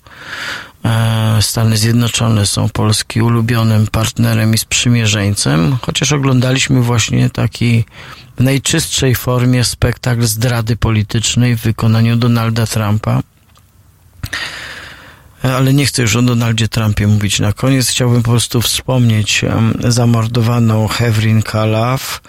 e, 0.84 1.38
Stany 1.42 1.76
Zjednoczone 1.76 2.46
są 2.46 2.68
Polski 2.68 3.22
ulubionym 3.22 3.86
partnerem 3.86 4.54
i 4.54 4.58
sprzymierzeńcem, 4.58 5.76
chociaż 5.82 6.12
oglądaliśmy 6.12 6.82
właśnie 6.82 7.30
taki 7.30 7.84
w 8.38 8.42
najczystszej 8.42 9.14
formie 9.14 9.64
spektakl 9.64 10.22
zdrady 10.22 10.76
politycznej 10.76 11.56
w 11.56 11.60
wykonaniu 11.60 12.16
Donalda 12.16 12.66
Trumpa. 12.66 13.22
ale 15.42 15.74
nie 15.74 15.86
chcę 15.86 16.02
już 16.02 16.16
o 16.16 16.22
Donaldzie 16.22 16.68
Trumpie 16.68 17.06
mówić. 17.06 17.40
Na 17.40 17.52
koniec 17.52 17.88
chciałbym 17.88 18.22
po 18.22 18.30
prostu 18.30 18.60
wspomnieć 18.60 19.44
zamordowaną 19.80 20.88
Hevrin 20.88 21.42
Kalaf, 21.42 22.20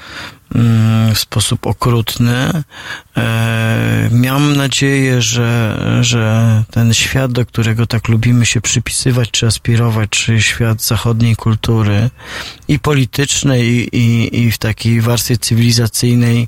w 1.16 1.20
sposób 1.20 1.68
okrutny. 1.68 2.64
E, 3.18 4.10
Miałem 4.12 4.56
nadzieję, 4.56 5.22
że, 5.22 5.78
że 6.02 6.64
ten 6.72 6.94
świat, 6.94 7.32
do 7.32 7.46
którego 7.46 7.88
tak 7.88 8.08
lubimy 8.08 8.46
się 8.46 8.62
przypisywać 8.62 9.32
czy 9.32 9.48
aspirować, 9.48 10.10
czyli 10.10 10.42
świat 10.42 10.84
zachodniej 10.84 11.36
kultury 11.36 12.10
i 12.68 12.80
politycznej, 12.80 13.66
i, 13.66 13.98
i, 13.98 14.40
i 14.40 14.52
w 14.52 14.58
takiej 14.58 15.02
warstwie 15.02 15.38
cywilizacyjnej, 15.38 16.48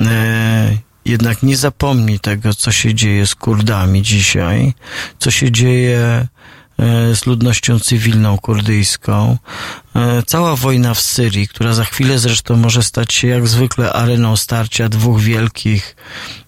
e, 0.00 0.76
jednak 1.04 1.42
nie 1.42 1.56
zapomni 1.56 2.20
tego, 2.20 2.54
co 2.54 2.72
się 2.72 2.94
dzieje 2.94 3.26
z 3.26 3.34
Kurdami 3.34 4.02
dzisiaj, 4.02 4.74
co 5.18 5.30
się 5.30 5.52
dzieje 5.52 6.28
z 7.14 7.26
ludnością 7.26 7.78
cywilną 7.78 8.38
kurdyjską. 8.38 9.38
E, 9.96 10.22
Cała 10.22 10.56
wojna 10.56 10.94
w 10.94 11.00
Syrii, 11.00 11.48
która 11.48 11.72
za 11.72 11.84
chwilę 11.84 12.18
zresztą 12.18 12.56
może 12.56 12.82
stać 12.82 13.14
się 13.14 13.28
jak 13.28 13.48
zwykle 13.48 13.92
areną 13.92 14.36
starcia 14.36 14.88
dwóch 14.88 15.20
wielkich, 15.20 15.96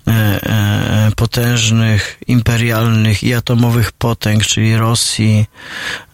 e, 0.09 0.13
e, 0.13 1.11
potężnych, 1.17 2.19
imperialnych 2.27 3.23
i 3.23 3.35
atomowych 3.35 3.93
potęg, 3.93 4.47
czyli 4.47 4.77
Rosji 4.77 5.47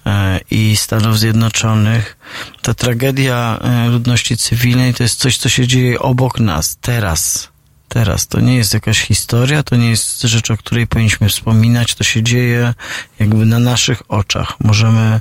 e, 0.06 0.40
i 0.50 0.76
Stanów 0.76 1.18
Zjednoczonych. 1.18 2.16
Ta 2.62 2.74
tragedia 2.74 3.58
e, 3.60 3.88
ludności 3.88 4.36
cywilnej 4.36 4.94
to 4.94 5.02
jest 5.02 5.18
coś, 5.18 5.36
co 5.36 5.48
się 5.48 5.66
dzieje 5.66 5.98
obok 5.98 6.40
nas, 6.40 6.76
teraz 6.80 7.48
teraz. 7.88 8.26
To 8.26 8.40
nie 8.40 8.56
jest 8.56 8.74
jakaś 8.74 9.00
historia, 9.00 9.62
to 9.62 9.76
nie 9.76 9.90
jest 9.90 10.22
rzecz, 10.22 10.50
o 10.50 10.56
której 10.56 10.86
powinniśmy 10.86 11.28
wspominać. 11.28 11.94
To 11.94 12.04
się 12.04 12.22
dzieje 12.22 12.74
jakby 13.20 13.46
na 13.46 13.58
naszych 13.58 14.02
oczach. 14.08 14.56
Możemy 14.60 15.20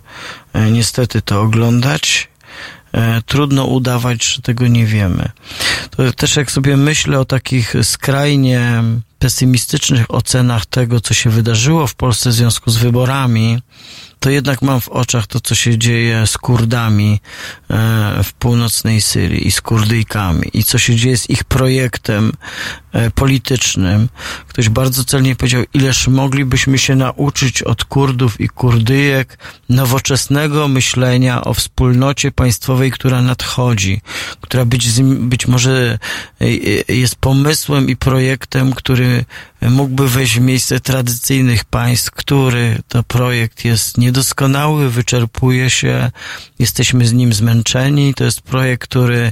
e, 0.54 0.72
niestety 0.72 1.22
to 1.22 1.42
oglądać. 1.42 2.28
E, 2.92 3.22
Trudno 3.22 3.66
udawać, 3.66 4.26
że 4.26 4.42
tego 4.42 4.68
nie 4.68 4.86
wiemy. 4.86 5.30
To 5.90 6.12
też 6.12 6.36
jak 6.36 6.52
sobie 6.52 6.78
myślę 6.78 7.20
o 7.20 7.26
takich 7.26 7.74
skrajnie 7.84 8.84
pesymistycznych 9.20 10.12
ocenach 10.12 10.66
tego, 10.66 11.02
co 11.02 11.14
się 11.14 11.30
wydarzyło 11.30 11.88
w 11.88 11.96
Polsce 11.96 12.30
w 12.30 12.34
związku 12.34 12.72
z 12.72 12.78
wyborami, 12.78 13.62
to 14.28 14.32
jednak 14.32 14.62
mam 14.62 14.82
w 14.82 14.90
oczach 14.90 15.28
to, 15.28 15.40
co 15.40 15.56
się 15.56 15.78
dzieje 15.78 16.28
z 16.28 16.38
Kurdami 16.38 17.20
e, 17.70 18.24
w 18.24 18.34
północnej 18.34 19.02
Syrii 19.02 19.48
i 19.48 19.52
z 19.52 19.62
Kurdyjkami. 19.62 20.50
I 20.54 20.64
co 20.64 20.78
się 20.78 20.96
dzieje 20.96 21.18
z 21.18 21.30
ich 21.30 21.44
projektem 21.44 22.32
politycznym. 23.16 24.09
Ktoś 24.48 24.69
bardzo 24.69 25.03
celnie 25.03 25.35
powiedział, 25.35 25.64
ileż 25.74 26.08
moglibyśmy 26.08 26.77
się 26.77 26.95
nauczyć 26.95 27.64
od 27.64 27.84
Kurdów 27.84 28.42
i 28.42 28.50
Kurdyjek 28.50 29.38
nowoczesnego 29.69 30.67
myślenia 30.67 31.43
o 31.43 31.53
wspólnocie 31.53 32.32
państwowej, 32.32 32.92
która 32.92 33.22
nadchodzi, 33.22 34.01
która 34.42 34.66
być, 34.66 35.01
być 35.01 35.48
może 35.48 36.00
e, 36.42 36.45
e, 36.90 36.95
jest 36.95 37.16
pomysłem 37.16 37.90
i 37.90 37.95
projektem, 37.95 38.74
który 38.74 39.26
mógłby 39.61 40.09
wejść 40.09 40.40
w 40.40 40.42
miejsce 40.42 40.80
tradycyjnych 40.80 41.66
państw, 41.66 42.11
który 42.11 42.80
to 42.88 43.03
projekt 43.03 43.66
jest 43.66 43.98
niedoskonały, 43.98 44.90
wyczerpuje 44.90 45.69
się, 45.69 46.11
jesteśmy 46.59 47.08
z 47.08 47.14
nim 47.14 47.34
zmęczeni. 47.34 48.14
To 48.14 48.24
jest 48.24 48.42
projekt, 48.42 48.84
który 48.84 49.32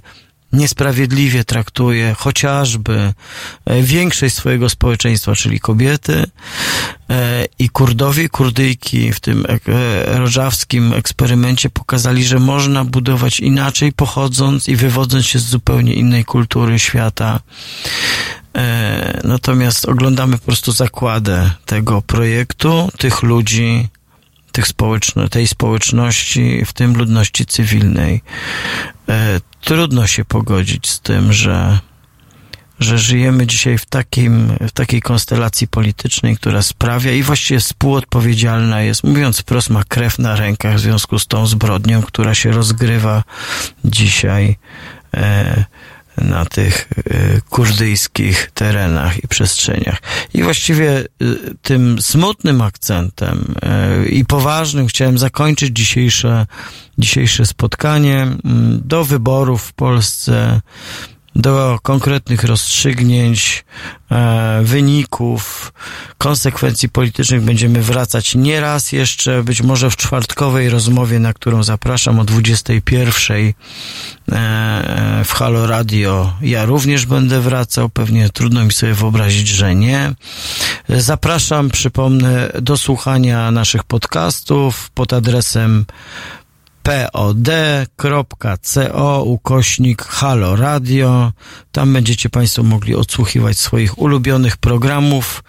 niesprawiedliwie 0.55 1.43
traktuje 1.43 2.13
chociażby 2.13 3.13
e, 3.65 3.81
większość 3.81 4.35
swojego 4.35 4.69
społeczeństwa, 4.69 5.35
czyli 5.35 5.59
kobiety 5.59 6.23
e, 7.09 7.45
i 7.59 7.69
Kurdowie, 7.69 8.29
Kurdyjki 8.29 9.13
w 9.13 9.19
tym 9.19 9.45
e, 9.45 10.17
rożawskim 10.17 10.93
eksperymencie 10.93 11.69
pokazali, 11.69 12.23
że 12.23 12.39
można 12.39 12.85
budować 12.85 13.39
inaczej, 13.39 13.93
pochodząc 13.93 14.69
i 14.69 14.75
wywodząc 14.75 15.25
się 15.25 15.39
z 15.39 15.45
zupełnie 15.45 15.93
innej 15.93 16.25
kultury 16.25 16.79
świata. 16.79 17.39
Natomiast 19.23 19.85
oglądamy 19.85 20.37
po 20.37 20.45
prostu 20.45 20.71
zakładę 20.71 21.51
tego 21.65 22.01
projektu, 22.01 22.89
tych 22.97 23.23
ludzi, 23.23 23.89
tych 24.55 24.67
społeczno, 24.67 25.29
tej 25.29 25.47
społeczności, 25.47 26.65
w 26.65 26.73
tym 26.73 26.97
ludności 26.97 27.45
cywilnej. 27.45 28.21
E, 29.09 29.39
Trudno 29.61 30.07
się 30.07 30.25
pogodzić 30.25 30.89
z 30.89 30.99
tym, 30.99 31.33
że, 31.33 31.79
że 32.79 32.97
żyjemy 32.97 33.47
dzisiaj 33.47 33.77
w, 33.77 33.85
takim, 33.85 34.57
w 34.61 34.71
takiej 34.71 35.01
konstelacji 35.01 35.67
politycznej, 35.67 36.37
która 36.37 36.61
sprawia 36.61 37.11
i 37.11 37.23
właściwie 37.23 37.59
współodpowiedzialna 37.59 38.81
jest, 38.81 39.03
mówiąc 39.03 39.39
wprost, 39.39 39.69
ma 39.69 39.83
krew 39.83 40.19
na 40.19 40.35
rękach 40.35 40.75
w 40.75 40.79
związku 40.79 41.19
z 41.19 41.27
tą 41.27 41.47
zbrodnią, 41.47 42.01
która 42.01 42.35
się 42.35 42.51
rozgrywa 42.51 43.23
dzisiaj 43.85 44.57
e, 45.13 45.65
na 46.17 46.45
tych 46.45 46.89
e, 47.05 47.41
kurdyjskich 47.49 48.51
terenach 48.53 49.23
i 49.23 49.27
przestrzeniach. 49.27 50.01
I 50.33 50.43
właściwie 50.43 50.99
e, 50.99 51.05
tym 51.61 52.01
smutnym 52.01 52.61
akcentem 52.61 53.55
e, 53.61 54.05
i 54.05 54.25
poważnym 54.25 54.87
chciałem 54.87 55.17
zakończyć 55.17 55.77
dzisiejsze, 55.77 56.45
dzisiejsze 56.97 57.45
spotkanie. 57.45 58.21
Mm, 58.21 58.81
Do 58.85 59.05
wyborów 59.05 59.63
w 59.63 59.73
Polsce 59.73 60.61
do 61.35 61.79
konkretnych 61.83 62.43
rozstrzygnięć, 62.43 63.65
e, 64.11 64.61
wyników, 64.63 65.73
konsekwencji 66.17 66.89
politycznych 66.89 67.41
będziemy 67.41 67.81
wracać 67.81 68.35
nie 68.35 68.61
raz 68.61 68.91
jeszcze, 68.91 69.43
być 69.43 69.61
może 69.61 69.89
w 69.89 69.95
czwartkowej 69.95 70.69
rozmowie, 70.69 71.19
na 71.19 71.33
którą 71.33 71.63
zapraszam 71.63 72.19
o 72.19 72.23
21 72.23 73.37
e, 73.37 73.53
w 75.25 75.31
Halo 75.31 75.67
Radio. 75.67 76.33
Ja 76.41 76.65
również 76.65 77.05
będę 77.05 77.41
wracał, 77.41 77.89
pewnie 77.89 78.29
trudno 78.29 78.65
mi 78.65 78.73
sobie 78.73 78.93
wyobrazić, 78.93 79.47
że 79.47 79.75
nie. 79.75 80.13
Zapraszam, 80.89 81.69
przypomnę, 81.69 82.51
do 82.61 82.77
słuchania 82.77 83.51
naszych 83.51 83.83
podcastów 83.83 84.89
pod 84.89 85.13
adresem 85.13 85.85
pod.co 86.85 88.83
ukośnik 89.23 90.03
Halo 90.03 90.55
Radio. 90.55 91.31
Tam 91.71 91.93
będziecie 91.93 92.29
Państwo 92.29 92.63
mogli 92.63 92.95
odsłuchiwać 92.95 93.57
swoich 93.57 93.97
ulubionych 93.97 94.57
programów. 94.57 95.43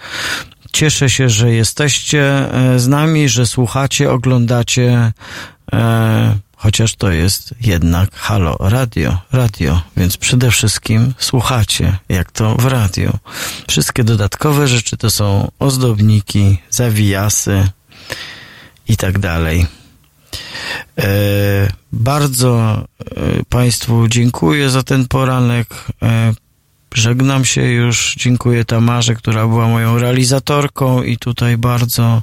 Cieszę 0.73 1.11
się, 1.11 1.29
że 1.29 1.53
jesteście 1.53 2.23
e, 2.23 2.79
z 2.79 2.89
nami, 2.89 3.29
że 3.29 3.47
słuchacie, 3.47 4.11
oglądacie, 4.11 5.13
e, 5.73 6.39
chociaż 6.57 6.95
to 6.95 7.11
jest 7.11 7.55
jednak 7.61 8.15
Halo 8.15 8.57
Radio, 8.61 9.19
radio, 9.33 9.81
więc 9.97 10.17
przede 10.17 10.51
wszystkim 10.51 11.15
słuchacie, 11.19 11.99
jak 12.09 12.33
to 12.33 12.55
w 12.55 12.65
radio. 12.65 13.13
Wszystkie 13.69 14.05
dodatkowe 14.05 14.69
rzeczy 14.69 14.97
to 14.97 15.11
są 15.11 15.51
ozdobniki, 15.59 16.59
zawijasy 16.71 17.69
i 18.89 18.97
tak 18.97 19.19
dalej. 19.19 19.67
E, 20.99 21.73
bardzo 21.93 22.85
e, 23.01 23.45
Państwu 23.49 24.09
dziękuję 24.09 24.71
za 24.71 24.83
ten 24.83 25.09
poranek. 25.09 25.69
E, 26.03 26.33
żegnam 26.95 27.45
się 27.45 27.63
już. 27.63 28.15
Dziękuję 28.19 28.65
Tamarze, 28.65 29.15
która 29.15 29.47
była 29.47 29.69
moją 29.69 29.99
realizatorką 29.99 31.03
i 31.03 31.19
tutaj 31.19 31.57
bardzo 31.57 32.23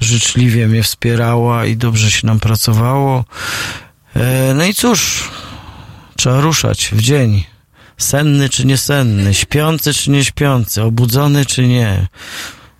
życzliwie 0.00 0.68
mnie 0.68 0.82
wspierała 0.82 1.66
i 1.66 1.76
dobrze 1.76 2.10
się 2.10 2.26
nam 2.26 2.40
pracowało. 2.40 3.24
No 4.54 4.64
i 4.64 4.74
cóż, 4.74 5.30
trzeba 6.16 6.40
ruszać 6.40 6.90
w 6.92 7.00
dzień. 7.00 7.44
Senny 7.98 8.48
czy 8.48 8.66
niesenny, 8.66 9.34
śpiący 9.34 9.94
czy 9.94 10.10
nie 10.10 10.24
śpiący, 10.24 10.82
obudzony 10.82 11.46
czy 11.46 11.66
nie. 11.66 12.06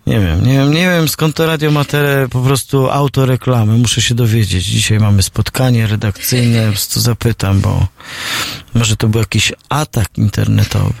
Nie 0.07 0.19
wiem, 0.19 0.45
nie 0.45 0.53
wiem, 0.53 0.73
nie 0.73 0.89
wiem 0.89 1.07
skąd 1.07 1.35
to 1.35 1.45
radio 1.45 1.71
ma 1.71 1.85
po 2.31 2.39
prostu 2.39 2.89
autoreklamy. 2.89 3.77
Muszę 3.77 4.01
się 4.01 4.15
dowiedzieć. 4.15 4.65
Dzisiaj 4.65 4.99
mamy 4.99 5.23
spotkanie 5.23 5.87
redakcyjne, 5.87 6.65
po 6.65 6.71
prostu 6.71 6.99
zapytam, 6.99 7.61
bo 7.61 7.87
może 8.73 8.95
to 8.95 9.07
był 9.07 9.19
jakiś 9.19 9.53
atak 9.69 10.17
internetowy. 10.17 10.93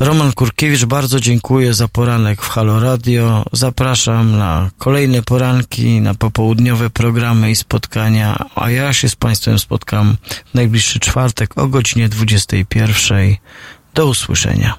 Roman 0.00 0.32
Kurkiewicz, 0.32 0.84
bardzo 0.84 1.20
dziękuję 1.20 1.74
za 1.74 1.88
poranek 1.88 2.42
w 2.42 2.48
Halo 2.48 2.80
Radio. 2.80 3.44
Zapraszam 3.52 4.38
na 4.38 4.70
kolejne 4.78 5.22
poranki, 5.22 6.00
na 6.00 6.14
popołudniowe 6.14 6.90
programy 6.90 7.50
i 7.50 7.56
spotkania, 7.56 8.44
a 8.54 8.70
ja 8.70 8.92
się 8.92 9.08
z 9.08 9.16
Państwem 9.16 9.58
spotkam 9.58 10.16
w 10.50 10.54
najbliższy 10.54 11.00
czwartek 11.00 11.58
o 11.58 11.68
godzinie 11.68 12.08
21. 12.08 13.36
Do 13.94 14.06
usłyszenia. 14.06 14.74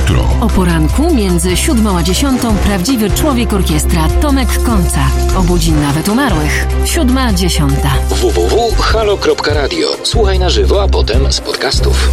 Jutro. 0.00 0.24
O 0.40 0.46
poranku 0.48 1.14
między 1.14 1.56
siódmą 1.56 1.98
a 1.98 2.02
dziesiątą 2.02 2.56
prawdziwy 2.56 3.10
człowiek 3.10 3.52
orkiestra 3.52 4.08
Tomek 4.08 4.62
Końca. 4.62 5.00
Obudzi 5.38 5.72
nawet 5.72 6.08
umarłych. 6.08 6.66
Siódma, 6.84 7.32
dziesiąta. 7.32 7.90
www.halo.radio. 8.08 9.88
Słuchaj 10.02 10.38
na 10.38 10.50
żywo, 10.50 10.82
a 10.82 10.88
potem 10.88 11.32
z 11.32 11.40
podcastów. 11.40 12.10